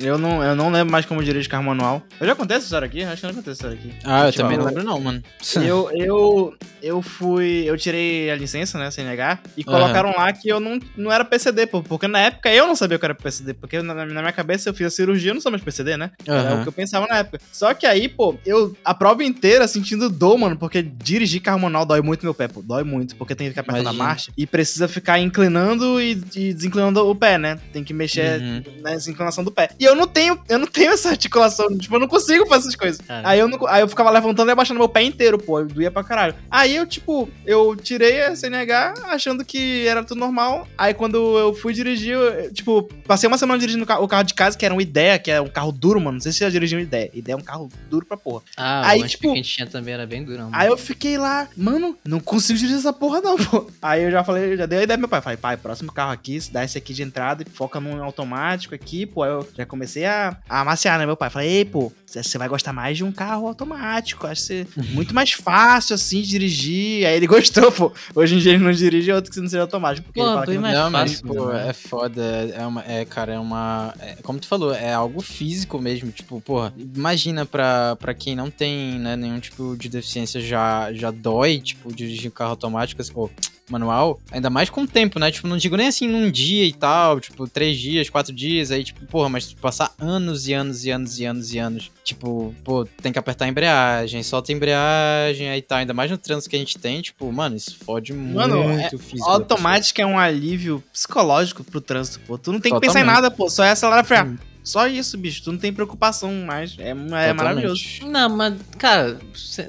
Eu 0.06 0.18
não, 0.18 0.44
eu 0.44 0.56
não 0.56 0.72
lembro 0.72 0.92
mais 0.92 1.06
como 1.06 1.24
dirigir 1.24 1.50
carro 1.50 1.64
manual. 1.64 2.02
Eu 2.20 2.28
já 2.28 2.36
contei 2.36 2.58
essa 2.58 2.66
história 2.66 2.86
aqui? 2.86 3.04
Acho 3.04 3.22
que 3.22 3.26
eu 3.26 3.30
não 3.30 3.36
contei 3.36 3.54
essa 3.54 3.68
história 3.68 3.78
aqui. 3.78 3.94
Ah, 4.04 4.26
eu 4.28 4.32
Tipo, 4.32 4.44
também 4.44 4.58
não 4.58 4.66
lembro 4.66 4.84
não, 4.84 5.00
mano. 5.00 5.24
Eu, 5.56 5.90
eu, 5.94 6.54
eu 6.82 7.02
fui. 7.02 7.64
Eu 7.66 7.78
tirei 7.78 8.30
a 8.30 8.36
licença, 8.36 8.78
né? 8.78 8.90
CNH, 8.92 9.40
e 9.58 9.64
colocaram 9.64 10.12
lá 10.16 10.32
que 10.34 10.48
eu 10.50 10.60
não, 10.60 10.80
não 10.96 11.12
era 11.12 11.26
PCD, 11.26 11.66
pô, 11.68 11.82
porque 11.82 12.08
na 12.08 12.20
época 12.20 12.50
eu 12.54 12.68
não 12.68 12.76
sabia 12.76 12.98
que 12.98 13.06
eu 13.06 13.08
era 13.08 13.16
PCD, 13.16 13.54
porque 13.54 13.82
na, 13.82 13.94
na 13.94 14.06
minha 14.22 14.32
cabeça 14.34 14.70
eu 14.70 14.74
fiz 14.74 14.88
a 14.88 14.90
cirurgia, 14.90 15.32
eu 15.32 15.36
não 15.36 15.42
sou 15.42 15.52
mais 15.52 15.64
PCD, 15.64 15.98
né? 15.98 16.12
Era 16.26 16.40
Aham. 16.52 16.60
o 16.60 16.64
que 16.64 16.70
eu 16.70 16.74
pensava 16.74 17.08
na 17.08 17.18
época. 17.18 17.40
Só 17.52 17.74
que 17.74 17.86
aí, 17.86 18.08
pô, 18.08 18.36
eu 18.46 18.76
a 18.84 18.94
prova 18.94 19.24
inteira 19.24 19.68
sentindo 19.68 20.10
dor, 20.10 20.38
mano, 20.38 20.58
porque 20.58 20.82
dirigir 20.82 21.42
carro 21.42 21.60
manual 21.60 21.86
dói 21.86 22.02
muito 22.02 22.24
meu 22.26 22.34
pé, 22.34 22.48
pô. 22.48 22.62
Dói 22.62 22.84
muito, 22.84 23.16
porque 23.16 23.34
tem 23.36 23.48
que 23.48 23.52
ficar 23.52 23.62
apertando 23.62 23.88
a 23.88 23.92
Imagina. 23.92 24.04
marcha 24.06 24.32
e 24.38 24.46
precisa 24.46 24.88
ficar 24.88 25.20
inclinando 25.20 26.00
e, 26.02 26.12
e 26.36 26.54
desinclinando 26.54 27.00
o 27.10 27.16
pé, 27.16 27.38
né? 27.38 27.60
Tem 27.74 27.84
que 27.84 27.94
mexer 27.94 28.42
Uhum. 28.42 28.64
nessa 28.84 29.10
inclinação 29.10 29.44
do 29.44 29.52
pé. 29.52 29.70
E 29.80 29.84
eu 29.86 29.95
não 29.96 30.08
tenho, 30.08 30.40
eu 30.50 30.60
não 30.60 30.68
tenho 30.68 30.92
essa 30.92 31.10
articulação, 31.10 31.68
tipo, 31.78 31.96
eu 31.96 32.00
não 32.00 32.08
consigo 32.08 32.46
fazer 32.48 32.62
essas 32.64 32.76
coisas. 32.76 33.02
Cara. 33.02 33.28
Aí 33.28 33.40
eu, 33.40 33.48
não- 33.48 33.66
aí 33.68 33.82
eu 33.82 33.88
ficava 33.88 34.10
levantando 34.10 34.50
e 34.50 34.52
abaixando 34.52 34.80
meu 34.80 34.90
pé 34.90 35.04
inteiro, 35.04 35.38
pô, 35.38 35.60
eu 35.60 35.68
doía 35.68 35.92
pra 35.92 36.04
caralho. 36.04 36.36
Aí 36.50 36.76
eu, 36.76 36.86
tipo, 36.86 37.30
eu 37.46 37.76
tirei 37.76 38.22
a 38.24 38.36
CNH 38.36 38.94
achando 39.06 39.44
que 39.46 39.86
era 39.88 40.04
tudo 40.04 40.20
normal. 40.20 40.68
Aí 40.78 40.94
quando 40.94 41.38
eu 41.38 41.54
fui 41.54 41.74
dirigir, 41.74 42.14
eu, 42.14 42.22
eu, 42.22 42.54
tipo, 42.54 42.84
passei 43.08 43.28
uma 43.28 43.38
semana 43.38 43.60
dirigindo 43.60 43.84
o 43.84 43.88
ca- 43.88 44.00
o 44.00 44.08
carro 44.08 44.24
de 44.24 44.34
casa, 44.34 44.58
que 44.58 44.66
era 44.66 44.74
um 44.74 44.82
Ideia, 44.82 45.18
que 45.20 45.32
é 45.32 45.42
um 45.42 45.48
carro 45.48 45.72
duro, 45.72 46.00
mano. 46.00 46.14
Não 46.14 46.22
sei 46.22 46.32
se 46.32 46.38
você 46.40 46.44
já 46.46 46.50
dirigiu 46.50 46.78
um 46.78 46.82
Ideia. 46.82 47.10
Ideia 47.14 47.34
é 47.36 47.38
um 47.38 47.42
carro 47.42 47.70
duro 47.90 48.06
pra 48.06 48.16
porra. 48.18 48.44
Ah, 48.58 48.90
Aí, 48.90 49.02
o 49.02 49.08
tipo- 49.08 49.22
tipo... 49.22 49.22
que 49.34 49.40
a 49.40 49.42
gente 49.44 49.50
tinha 49.56 49.68
também 49.68 49.94
era 49.94 50.06
bem 50.06 50.24
durão. 50.24 50.50
Aí 50.54 50.68
eu 50.68 50.78
fiquei 50.78 51.18
lá, 51.18 51.48
mano, 51.58 51.98
não 52.06 52.20
consigo 52.20 52.58
dirigir 52.60 52.78
essa 52.80 52.94
porra 52.94 53.22
não, 53.22 53.36
pô. 53.38 53.68
Aí 53.82 54.04
eu 54.04 54.12
já 54.12 54.24
falei, 54.24 54.56
já 54.58 54.66
dei 54.66 54.80
a 54.80 54.84
ideia 54.84 54.98
pro 54.98 55.02
meu 55.02 55.10
pai. 55.10 55.22
Falei, 55.22 55.38
pai, 55.38 55.58
próximo 55.58 55.92
carro 55.92 56.12
aqui, 56.12 56.40
se 56.40 56.52
dá 56.52 56.64
esse 56.64 56.78
aqui 56.78 56.94
de 56.94 57.02
entrada 57.04 57.44
e 57.44 57.50
foca 57.50 57.80
num 57.80 58.04
automático 58.04 58.76
aqui, 58.76 59.06
pô. 59.06 59.24
Aí 59.24 59.32
eu 59.32 59.48
já 59.58 59.66
comecei 59.66 59.85
a, 60.06 60.38
a 60.50 60.62
amaciar, 60.62 60.98
né, 61.00 61.06
meu 61.06 61.16
pai? 61.16 61.30
Falei, 61.30 61.50
ei, 61.50 61.66
pô, 61.66 61.92
você- 62.06 62.38
vai 62.38 62.48
gostar 62.50 62.72
mais 62.74 62.98
de 62.98 63.04
um 63.04 63.12
carro 63.12 63.48
automático. 63.48 64.26
Acho 64.28 64.42
que 64.42 64.48
você- 64.48 64.68
muito 64.94 65.14
mais 65.14 65.32
fácil, 65.32 65.96
assim, 65.96 66.22
de 66.22 66.28
dirigir. 66.30 67.06
Aí 67.06 67.16
ele 67.16 67.28
gostou, 67.28 67.72
pô. 67.72 67.92
Hoje 68.16 68.36
em 68.36 68.40
dia 68.40 68.54
ele 68.54 68.64
não 68.64 68.72
dirige 68.72 69.12
outro 69.12 69.32
que 69.32 69.40
não 69.40 69.48
seja 69.48 69.62
automático. 69.62 70.06
Porque 70.08 70.20
Pô, 70.20 70.26
ele 70.26 70.34
fala 70.34 70.46
que 70.46 70.54
não- 70.54 70.62
mais 70.62 70.74
não, 70.78 70.90
mas, 70.92 71.12
fácil, 71.14 71.28
pô, 71.28 71.46
né? 71.52 71.70
é 71.70 71.74
foda. 71.74 72.22
É, 72.56 72.66
uma, 72.66 72.84
é, 72.88 73.06
cara, 73.06 73.34
é 73.34 73.40
uma. 73.40 73.94
é, 74.00 74.16
como 74.24 74.40
tu 74.40 74.48
falou, 74.48 74.74
é 74.74 74.94
algo 74.94 75.22
físico 75.22 75.80
mesmo. 75.80 76.12
Tipo, 76.12 76.40
porra, 76.42 76.74
imagina 76.96 77.46
pra, 77.46 77.96
pra 77.98 78.14
quem 78.14 78.36
não 78.36 78.50
tem 78.50 79.00
né, 79.00 79.16
nenhum 79.16 79.40
tipo 79.40 79.76
de 79.78 79.90
deficiência 79.90 80.40
já, 80.42 80.92
já 80.94 81.12
dói, 81.12 81.60
tipo, 81.60 81.94
dirigir 81.94 82.30
um 82.30 82.34
carro 82.34 82.52
automático. 82.52 83.02
assim, 83.02 83.14
Pô, 83.14 83.30
manual, 83.70 84.20
ainda 84.32 84.50
mais 84.50 84.70
com 84.70 84.82
o 84.84 84.88
tempo, 84.88 85.20
né? 85.20 85.32
Tipo, 85.32 85.48
não 85.48 85.58
digo 85.58 85.76
nem 85.76 85.88
assim 85.88 86.08
num 86.08 86.30
dia 86.30 86.66
e 86.66 86.74
tal, 86.74 87.20
tipo, 87.20 87.48
três 87.48 87.78
dias, 87.78 88.10
quatro 88.10 88.34
dias, 88.34 88.72
aí, 88.72 88.84
tipo, 88.84 89.06
porra, 89.06 89.30
mas 89.30 89.54
passar 89.54 89.92
anos 90.00 90.48
e 90.48 90.54
anos 90.54 90.86
e 90.86 90.92
anos 90.92 91.20
e 91.20 91.26
anos 91.26 91.54
e 91.54 91.58
anos, 91.58 91.92
tipo, 92.04 92.54
pô, 92.64 92.86
tem 93.02 93.12
que 93.12 93.20
apertar 93.20 93.46
a 93.46 93.48
embreagem, 93.48 94.22
solta 94.24 94.52
a 94.52 94.56
embreagem, 94.56 95.50
aí 95.50 95.62
tá, 95.62 95.78
ainda 95.78 95.94
mais 95.94 96.12
no 96.12 96.18
trânsito 96.18 96.50
que 96.50 96.56
a 96.56 96.60
gente 96.60 96.78
tem, 96.78 97.02
tipo, 97.02 97.32
mano, 97.32 97.56
isso 97.56 97.78
fode 97.84 98.14
Mano, 98.14 98.64
muito 98.64 98.82
é- 98.82 98.96
o 98.96 99.00
físico. 99.00 99.26
da 99.26 99.34
Automática 99.34 100.02
é 100.02 100.06
um 100.06 100.18
alívio 100.20 100.84
psicológico 100.92 101.64
pro 101.64 101.82
trânsito, 101.82 102.20
pô. 102.28 102.38
Tu 102.38 102.52
não 102.52 102.60
tem 102.60 102.74
que 102.74 102.80
pensar 102.80 103.00
em 103.00 103.04
Totalmente. 103.04 103.24
nada, 103.24 103.32
pô. 103.36 103.50
Só 103.50 103.64
é 103.64 103.72
acelerar 103.72 104.04
e 104.04 104.08
frear. 104.08 104.28
Hum. 104.28 104.38
Só 104.66 104.88
isso, 104.88 105.18
bicho. 105.18 105.44
Tu 105.44 105.52
não 105.52 105.60
tem 105.60 105.72
preocupação 105.72 106.34
mais. 106.46 106.76
É, 106.80 106.90
é 106.90 106.94
maravilhoso. 107.34 107.82
Não, 108.06 108.28
mas, 108.30 108.56
cara, 108.78 109.18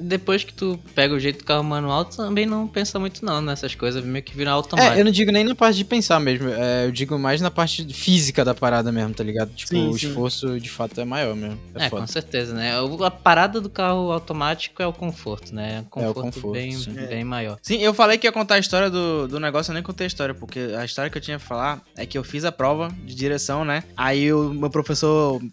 depois 0.00 0.42
que 0.42 0.52
tu 0.54 0.78
pega 0.94 1.14
o 1.14 1.20
jeito 1.20 1.38
do 1.40 1.44
carro 1.44 1.62
manual, 1.62 2.04
tu 2.06 2.16
também 2.16 2.46
não 2.46 2.66
pensa 2.66 2.98
muito 2.98 3.24
não 3.24 3.40
nessas 3.40 3.74
coisas, 3.74 4.02
meio 4.04 4.24
que 4.24 4.36
vira 4.36 4.50
automático. 4.50 4.96
É, 4.96 5.00
eu 5.00 5.04
não 5.04 5.12
digo 5.12 5.30
nem 5.30 5.44
na 5.44 5.54
parte 5.54 5.76
de 5.76 5.84
pensar 5.84 6.18
mesmo, 6.18 6.48
é, 6.48 6.86
eu 6.86 6.90
digo 6.92 7.18
mais 7.18 7.40
na 7.40 7.50
parte 7.50 7.84
física 7.92 8.44
da 8.44 8.54
parada 8.54 8.90
mesmo, 8.90 9.12
tá 9.14 9.22
ligado? 9.22 9.50
Tipo, 9.54 9.68
Sim, 9.70 9.88
o 9.90 9.98
sim. 9.98 10.08
esforço 10.08 10.58
de 10.58 10.70
fato 10.70 10.98
é 11.00 11.04
maior 11.04 11.36
mesmo. 11.36 11.58
É, 11.74 11.86
É, 11.86 11.90
foda. 11.90 12.02
com 12.02 12.08
certeza, 12.08 12.54
né? 12.54 12.80
O- 12.80 13.04
A 13.04 13.10
parada 13.10 13.60
do 13.60 13.68
carro 13.68 14.10
automático 14.10 14.82
é 14.82 14.86
o 14.86 14.92
conforto, 14.92 15.54
né? 15.54 15.84
Um 15.94 16.00
É 16.00 16.08
o 16.08 16.14
conforto, 16.14 16.34
conforto, 16.36 16.52
bem, 16.54 16.72
sim. 16.72 16.92
bem 16.92 17.22
maior. 17.22 17.58
Sim, 17.62 17.76
eu 17.82 17.92
falei 17.92 18.16
que 18.16 18.26
ia 18.26 18.32
contar 18.32 18.54
a 18.54 18.58
história 18.58 18.88
do, 18.88 19.28
do 19.28 19.38
negócio, 19.38 19.70
eu 19.70 19.74
nem 19.74 19.82
contei 19.82 20.06
a 20.06 20.08
história, 20.08 20.34
porque 20.34 20.58
a 20.78 20.84
história 20.84 21.10
que 21.10 21.18
eu 21.18 21.22
tinha 21.22 21.38
pra 21.38 21.46
falar 21.46 21.82
é 21.96 22.06
que 22.06 22.16
eu 22.16 22.24
fiz 22.24 22.44
a 22.46 22.50
prova 22.52 22.88
de 23.04 23.14
direção, 23.14 23.62
né? 23.64 23.84
Aí 23.96 24.32
o 24.32 24.48
meu 24.54 24.70
professor. 24.70 24.85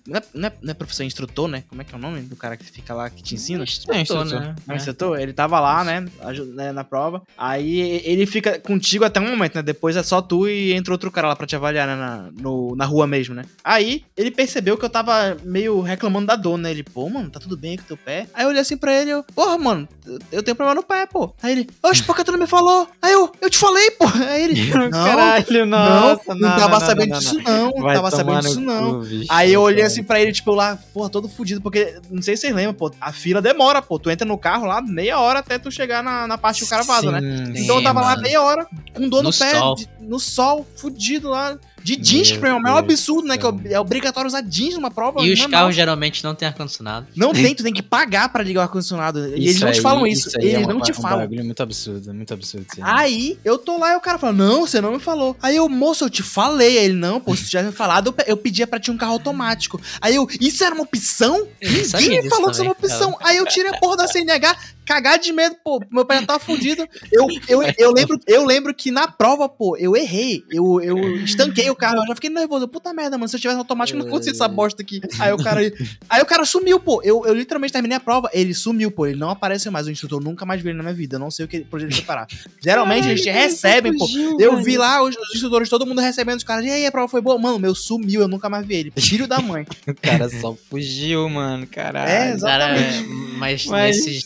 Não 0.07 0.17
é, 0.17 0.21
não 0.33 0.47
é- 0.47 0.53
não 0.61 0.71
é 0.71 0.73
professor, 0.73 1.03
é 1.03 1.05
instrutor, 1.05 1.47
né? 1.47 1.63
Como 1.67 1.81
é 1.81 1.85
que 1.85 1.93
é 1.93 1.97
o 1.97 2.01
nome 2.01 2.21
do 2.21 2.35
cara 2.35 2.55
que 2.57 2.63
fica 2.65 2.93
lá 2.93 3.09
que 3.09 3.21
te 3.23 3.35
ensina? 3.35 3.63
Instrutor, 3.63 3.95
É, 3.95 4.01
instrutor. 4.01 4.39
né? 4.39 4.55
É 4.67 4.71
um 4.73 4.75
instrutor? 4.75 5.19
Ele 5.19 5.33
tava 5.33 5.59
lá, 5.59 5.83
né, 5.83 6.05
né, 6.53 6.71
na 6.71 6.83
prova. 6.83 7.21
Aí 7.37 8.01
ele 8.05 8.25
fica 8.25 8.59
contigo 8.59 9.03
até 9.05 9.19
um 9.19 9.27
momento, 9.29 9.55
né? 9.55 9.61
Depois 9.63 9.95
é 9.95 10.03
só 10.03 10.21
tu 10.21 10.47
e 10.47 10.73
entra 10.73 10.93
outro 10.93 11.11
cara 11.11 11.27
lá 11.29 11.35
pra 11.35 11.47
te 11.47 11.55
avaliar, 11.55 11.87
né? 11.87 11.95
Na, 11.95 12.29
no- 12.39 12.75
na 12.75 12.85
rua 12.85 13.05
mesmo, 13.07 13.33
né? 13.35 13.43
Aí 13.63 14.03
ele 14.15 14.31
percebeu 14.31 14.77
que 14.77 14.85
eu 14.85 14.89
tava 14.89 15.37
meio 15.43 15.81
reclamando 15.81 16.27
da 16.27 16.35
dor, 16.35 16.57
né? 16.57 16.71
Ele, 16.71 16.83
pô, 16.83 17.09
mano, 17.09 17.29
tá 17.29 17.39
tudo 17.39 17.57
bem 17.57 17.71
aí 17.71 17.77
com 17.77 17.83
teu 17.83 17.97
pé? 17.97 18.27
Aí 18.33 18.43
eu 18.43 18.49
olhei 18.49 18.61
assim 18.61 18.77
pra 18.77 18.93
ele, 18.93 19.11
eu, 19.11 19.23
porra, 19.23 19.57
mano, 19.57 19.87
eu- 20.31 20.43
tenho 20.43 20.55
problema 20.55 20.75
no 20.79 20.83
pé, 20.85 21.05
pô. 21.05 21.33
Aí 21.41 21.51
ele, 21.53 21.69
oxe, 21.81 22.03
por 22.03 22.15
que 22.15 22.23
tu 22.23 22.31
não 22.31 22.39
me 22.39 22.47
falou? 22.47 22.87
Aí 23.01 23.13
eu, 23.13 23.31
eu 23.41 23.49
te 23.49 23.57
falei, 23.57 23.89
pô. 23.91 24.05
Aí 24.29 24.43
ele, 24.43 24.53
não, 24.89 24.89
Caralho, 24.91 25.65
não, 25.65 26.01
nossa, 26.01 26.35
não, 26.35 26.55
tava 26.57 26.79
sabendo 26.79 27.19
disso 27.19 27.35
não, 27.43 27.71
não 27.71 27.81
Vai 27.81 27.95
tava 27.95 28.11
sabendo 28.11 28.41
disso 28.41 28.61
não. 28.61 29.01
Aí 29.29 29.53
eu 29.53 29.61
olhei 29.61 29.77
cara. 29.81 29.87
assim 29.87 30.03
pra 30.03 30.19
ele, 30.21 30.31
tipo, 30.31 30.53
lá, 30.53 30.77
porra, 30.93 31.09
todo 31.09 31.27
fudido, 31.29 31.61
porque 31.61 31.95
não 32.09 32.21
sei 32.21 32.35
se 32.35 32.41
vocês 32.41 32.55
lembram, 32.55 32.73
pô, 32.73 32.91
a 32.99 33.11
fila 33.11 33.41
demora, 33.41 33.81
pô. 33.81 33.97
Tu 33.99 34.09
entra 34.09 34.27
no 34.27 34.37
carro 34.37 34.65
lá 34.65 34.81
meia 34.81 35.19
hora 35.19 35.39
até 35.39 35.57
tu 35.57 35.71
chegar 35.71 36.03
na, 36.03 36.25
na 36.27 36.37
parte 36.37 36.59
que 36.59 36.65
o 36.65 36.69
cara 36.69 36.83
vaza, 36.83 37.11
né? 37.11 37.19
Sim, 37.53 37.63
Então 37.63 37.77
eu 37.77 37.83
tava 37.83 38.01
lá 38.01 38.09
mano. 38.11 38.21
meia 38.21 38.41
hora, 38.41 38.67
com 38.93 39.07
dor 39.09 39.23
no, 39.23 39.29
No 39.29 39.35
pé, 39.37 39.51
sol. 39.59 39.75
de- 39.75 39.89
no 40.01 40.19
sol, 40.19 40.67
fudido 40.75 41.29
lá. 41.29 41.57
De 41.83 41.95
jeans, 41.95 42.31
Meu 42.31 42.39
que 42.41 42.47
é 42.47 42.53
o 42.53 42.61
maior 42.61 42.81
Deus 42.81 42.93
absurdo, 42.99 43.27
né? 43.27 43.37
Que 43.37 43.45
é 43.45 43.73
é 43.73 43.79
obrigatório 43.79 44.27
usar 44.27 44.41
jeans 44.41 44.75
numa 44.75 44.91
prova. 44.91 45.21
E 45.21 45.31
os 45.31 45.39
não, 45.39 45.49
carros 45.49 45.75
geralmente 45.75 46.23
não 46.23 46.33
têm 46.35 46.47
ar-condicionado. 46.47 47.07
Não 47.15 47.33
tem, 47.33 47.53
tu 47.53 47.63
tem 47.63 47.73
que 47.73 47.81
pagar 47.81 48.29
pra 48.29 48.43
ligar 48.43 48.61
o 48.61 48.63
ar-condicionado. 48.63 49.27
E 49.35 49.47
eles 49.47 49.59
não 49.59 49.71
te 49.71 49.81
falam 49.81 50.07
isso. 50.07 50.29
aí 50.37 50.49
é 50.49 50.53
eles 50.53 50.65
uma 50.65 50.73
não 50.73 50.81
te 50.81 50.91
um 50.91 50.95
falam. 50.95 51.19
bagulho 51.19 51.43
muito 51.43 51.61
absurdo, 51.61 52.13
muito 52.13 52.33
absurdo. 52.33 52.65
sim. 52.73 52.81
Aí 52.83 53.37
eu 53.43 53.57
tô 53.57 53.77
lá 53.77 53.93
e 53.93 53.95
o 53.95 54.01
cara 54.01 54.17
fala: 54.17 54.33
Não, 54.33 54.61
você 54.61 54.79
não 54.79 54.93
me 54.93 54.99
falou. 54.99 55.35
Aí 55.41 55.55
eu, 55.55 55.67
moço, 55.67 56.05
eu 56.05 56.09
te 56.09 56.23
falei. 56.23 56.77
Aí 56.77 56.85
ele, 56.85 56.93
não, 56.93 57.19
pô, 57.19 57.35
se 57.35 57.43
tu 57.43 57.49
tivesse 57.49 57.67
me 57.69 57.73
falado, 57.75 58.07
eu, 58.07 58.25
eu 58.27 58.37
pedia 58.37 58.67
pra 58.67 58.79
ti 58.79 58.91
um 58.91 58.97
carro 58.97 59.13
automático. 59.13 59.79
Aí 59.99 60.15
eu, 60.15 60.27
isso 60.39 60.63
era 60.63 60.73
uma 60.73 60.83
opção? 60.83 61.47
Ninguém 61.61 62.23
me 62.23 62.29
falou 62.29 62.45
que 62.45 62.51
isso 62.51 62.61
era 62.61 62.69
uma 62.69 62.75
opção. 62.77 63.17
Aí 63.21 63.37
eu 63.37 63.45
tirei 63.45 63.71
a 63.71 63.77
porra 63.77 63.97
da 63.97 64.07
CNH, 64.07 64.55
cagar 64.85 65.17
de 65.19 65.31
medo, 65.31 65.55
pô, 65.63 65.81
meu 65.91 66.05
pé 66.05 66.19
já 66.19 66.25
tava 66.25 66.39
fudido. 66.39 66.87
Eu, 67.11 67.27
eu, 67.47 67.61
eu, 67.77 67.91
lembro, 67.93 68.19
eu 68.27 68.45
lembro 68.45 68.73
que 68.73 68.91
na 68.91 69.07
prova, 69.07 69.47
pô, 69.47 69.75
eu 69.77 69.95
errei. 69.95 70.43
Eu, 70.49 70.81
eu 70.81 71.17
estanquei 71.17 71.69
o 71.69 71.75
carro, 71.75 71.97
eu 71.97 72.07
já 72.07 72.15
fiquei 72.15 72.29
nervoso. 72.29 72.67
Puta 72.67 72.93
merda, 72.93 73.17
mano, 73.17 73.27
se 73.27 73.35
eu 73.35 73.39
tivesse 73.39 73.57
automático, 73.59 73.97
não 73.97 74.05
acontecia 74.07 74.31
essa 74.33 74.47
bosta 74.47 74.81
aqui. 74.81 75.01
Aí 75.19 75.31
o 75.31 75.37
cara. 75.37 75.61
Aí 76.09 76.21
o 76.21 76.25
cara 76.25 76.45
sumiu, 76.45 76.79
pô. 76.79 77.01
Eu, 77.03 77.25
eu 77.25 77.33
literalmente 77.33 77.73
terminei 77.73 77.97
a 77.97 77.99
prova, 77.99 78.29
ele 78.33 78.53
sumiu, 78.53 78.91
pô. 78.91 79.05
Ele 79.05 79.19
não 79.19 79.29
apareceu 79.29 79.71
mais. 79.71 79.87
O 79.87 79.91
instrutor 79.91 80.21
nunca 80.21 80.45
mais 80.45 80.61
vi 80.61 80.69
ele 80.69 80.77
na 80.77 80.83
minha 80.83 80.95
vida. 80.95 81.15
Eu 81.15 81.19
não 81.19 81.31
sei 81.31 81.45
o 81.45 81.47
que 81.47 81.61
por 81.61 81.77
onde 81.77 81.85
ele 81.87 81.95
foi 81.95 82.05
parar. 82.05 82.27
Geralmente 82.63 83.07
a 83.07 83.15
gente 83.15 83.29
recebe, 83.29 83.95
pô. 83.97 84.07
Eu 84.39 84.61
vi 84.63 84.77
lá 84.77 85.01
os, 85.03 85.15
os 85.15 85.35
instrutores, 85.35 85.69
todo 85.69 85.85
mundo 85.85 86.01
recebendo 86.01 86.37
os 86.37 86.43
caras. 86.43 86.65
E 86.65 86.69
aí, 86.69 86.85
a 86.85 86.91
prova 86.91 87.07
foi 87.07 87.21
boa? 87.21 87.37
Mano, 87.37 87.59
meu 87.59 87.73
sumiu, 87.75 88.21
eu 88.21 88.27
nunca 88.27 88.49
mais 88.49 88.65
vi 88.65 88.75
ele. 88.75 88.93
Filho 88.97 89.27
da 89.27 89.39
mãe. 89.39 89.65
O 89.93 89.95
cara 89.95 90.27
só 90.29 90.55
fugiu, 90.69 91.29
mano, 91.29 91.67
caralho. 91.67 92.09
É, 92.09 92.17
Cara, 92.39 92.75
Exatamente. 92.77 93.07
mas, 93.37 93.65
Mas- 93.65 94.05
nesse 94.05 94.17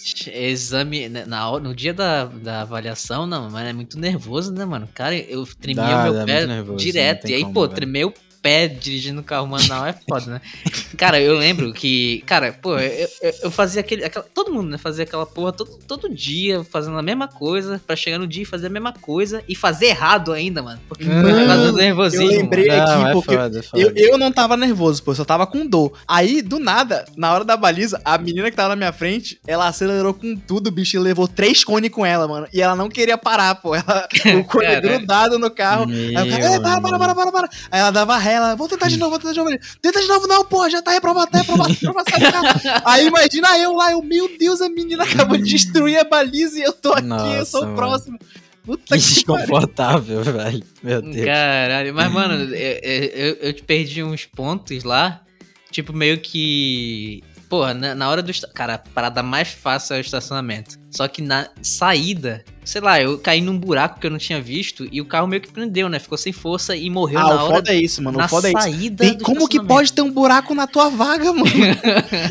exame, 0.47 1.09
né, 1.09 1.25
na, 1.25 1.49
no 1.59 1.75
dia 1.75 1.93
da, 1.93 2.25
da 2.25 2.61
avaliação, 2.61 3.25
não, 3.25 3.49
mas 3.49 3.67
é 3.67 3.73
muito 3.73 3.99
nervoso, 3.99 4.51
né, 4.53 4.65
mano? 4.65 4.87
Cara, 4.93 5.15
eu 5.15 5.45
tremia 5.59 5.83
Dá, 5.83 6.09
o 6.09 6.13
meu 6.13 6.25
pé 6.25 6.45
nervoso, 6.45 6.77
direto. 6.77 7.29
E 7.29 7.33
aí, 7.33 7.41
como, 7.41 7.53
pô, 7.53 7.61
velho. 7.61 7.73
tremer 7.73 8.05
o 8.05 8.13
pé 8.47 8.67
dirigindo 8.69 9.21
carro 9.21 9.45
manual 9.45 9.85
é 9.85 9.93
foda, 10.09 10.31
né? 10.31 10.41
Cara, 10.97 11.19
eu 11.19 11.37
lembro 11.37 11.73
que, 11.73 12.23
cara, 12.25 12.53
pô, 12.61 12.77
eu, 12.79 13.09
eu, 13.43 13.51
fazia 13.51 13.81
aquele. 13.81 14.05
aquela- 14.05 14.25
todo 14.33 14.53
mundo, 14.53 14.69
né? 14.69 14.77
Fazia 14.77 15.03
aquela 15.03 15.25
porra 15.25 15.51
todo, 15.51 15.71
todo 15.85 16.07
dia, 16.09 16.63
fazendo 16.63 16.97
a 16.97 17.01
mesma 17.01 17.27
coisa, 17.27 17.81
pra 17.85 17.95
chegar 17.95 18.17
no 18.17 18.25
dia 18.25 18.43
e 18.43 18.45
fazer 18.45 18.67
a 18.67 18.69
mesma 18.69 18.93
coisa 18.93 19.43
e 19.49 19.53
fazer 19.55 19.87
errado 19.87 20.31
ainda, 20.31 20.61
mano. 20.63 20.79
Porque 20.87 21.03
Mano, 21.03 21.73
nervosismo. 21.73 22.25
eu 22.31 22.37
lembrei- 22.39 22.67
mano. 22.67 22.81
aqui, 22.83 22.91
Não, 22.91 23.07
é 23.07 23.11
porque 23.11 23.35
foda, 23.35 23.59
é 23.59 23.61
foda. 23.61 23.83
Eu, 23.83 23.91
eu 23.95 24.17
não 24.17 24.31
tava 24.31 24.55
nervoso, 24.55 25.03
pô, 25.03 25.11
eu 25.11 25.15
só 25.15 25.25
tava 25.25 25.45
com 25.45 25.65
dor. 25.67 25.91
Aí, 26.07 26.41
do 26.41 26.57
nada, 26.57 27.03
na 27.17 27.33
hora 27.33 27.43
da 27.43 27.57
baliza, 27.57 27.99
a 28.05 28.17
menina 28.17 28.49
que 28.49 28.55
tava 28.55 28.69
na 28.69 28.75
minha 28.77 28.93
frente, 28.93 29.39
ela 29.45 29.67
acelerou 29.67 30.13
com 30.13 30.35
tudo, 30.37 30.71
bicho, 30.71 30.95
e 30.95 30.99
levou 30.99 31.27
três 31.27 31.65
cones 31.65 31.91
com 31.91 32.05
ela, 32.05 32.27
mano. 32.29 32.47
E 32.53 32.61
ela 32.61 32.75
não 32.77 32.87
queria 32.87 33.17
parar, 33.17 33.55
pô. 33.55 33.75
Ela, 33.75 34.07
o 34.39 34.43
cone 34.45 34.79
grudado 34.81 35.37
no 35.37 35.51
carro. 35.51 35.85
Aí 35.91 36.27
o 36.27 36.29
cara, 36.31 36.45
"É, 36.45 36.59
para, 36.59 36.79
para, 36.81 36.97
para, 36.99 37.15
para, 37.15 37.31
para. 37.31 37.49
Aí 37.71 37.79
ela 37.81 37.91
dava 37.91 38.17
ré, 38.17 38.36
ela, 38.37 38.55
vou 38.55 38.67
tentar 38.67 38.87
de 38.87 38.97
novo, 38.97 39.11
vou 39.11 39.19
tentar 39.19 39.33
de 39.33 39.39
novo. 39.39 39.51
Tenta 39.81 40.01
de 40.01 40.07
novo, 40.07 40.27
não, 40.27 40.45
porra, 40.45 40.69
já 40.69 40.81
tá 40.81 40.91
reprovado, 40.91 41.29
tá 41.31 41.39
reprovado, 41.39 41.73
reprovado, 41.73 42.09
sai 42.09 42.19
do 42.19 42.31
carro. 42.31 42.81
Aí 42.85 43.07
imagina 43.07 43.57
eu 43.59 43.73
lá, 43.73 43.91
eu, 43.91 44.01
meu 44.01 44.29
Deus, 44.37 44.61
a 44.61 44.69
menina 44.69 45.03
acabou 45.03 45.37
de 45.37 45.43
destruir 45.43 45.97
a 45.99 46.03
baliza 46.03 46.59
e 46.59 46.63
eu 46.63 46.73
tô 46.73 46.93
aqui, 46.93 47.03
eu 47.03 47.07
Nossa, 47.07 47.45
sou 47.45 47.65
o 47.71 47.75
próximo. 47.75 48.17
Puta 48.63 48.97
Que 48.97 49.01
que 49.01 49.23
pariu. 49.25 49.45
desconfortável, 49.45 50.23
velho. 50.23 50.63
Meu 50.83 51.01
Deus. 51.01 51.25
Caralho, 51.25 51.93
mas 51.93 52.11
mano, 52.11 52.33
eu, 52.53 52.79
eu, 52.83 53.33
eu 53.41 53.53
te 53.53 53.63
perdi 53.63 54.03
uns 54.03 54.25
pontos 54.25 54.83
lá, 54.83 55.21
tipo, 55.71 55.93
meio 55.93 56.19
que. 56.19 57.23
Porra, 57.49 57.73
na, 57.73 57.95
na 57.95 58.09
hora 58.09 58.21
do. 58.21 58.31
Cara, 58.53 58.73
a 58.75 58.77
parada 58.77 59.23
mais 59.23 59.47
fácil 59.49 59.95
é 59.95 59.99
o 59.99 60.01
estacionamento. 60.01 60.77
Só 60.89 61.07
que 61.07 61.21
na 61.21 61.47
saída, 61.61 62.43
sei 62.65 62.81
lá, 62.81 62.99
eu 63.01 63.17
caí 63.19 63.39
num 63.39 63.57
buraco 63.57 63.99
que 63.99 64.07
eu 64.07 64.11
não 64.11 64.17
tinha 64.17 64.41
visto 64.41 64.87
e 64.91 64.99
o 64.99 65.05
carro 65.05 65.27
meio 65.27 65.41
que 65.41 65.51
prendeu, 65.51 65.87
né? 65.89 65.99
Ficou 65.99 66.17
sem 66.17 66.33
força 66.33 66.75
e 66.75 66.89
morreu 66.89 67.19
Ah, 67.19 67.23
na 67.23 67.43
hora. 67.43 67.55
foda 67.55 67.71
é 67.71 67.75
isso, 67.77 68.01
mano, 68.01 68.17
na 68.17 68.27
foda 68.27 68.47
é 68.47 68.51
isso. 68.51 68.61
saída 68.61 69.03
Tem- 69.05 69.17
do 69.17 69.23
como 69.23 69.47
que 69.47 69.61
pode 69.63 69.93
ter 69.93 70.01
um 70.01 70.11
buraco 70.11 70.55
na 70.55 70.65
tua 70.65 70.89
vaga, 70.89 71.31
mano? 71.33 71.45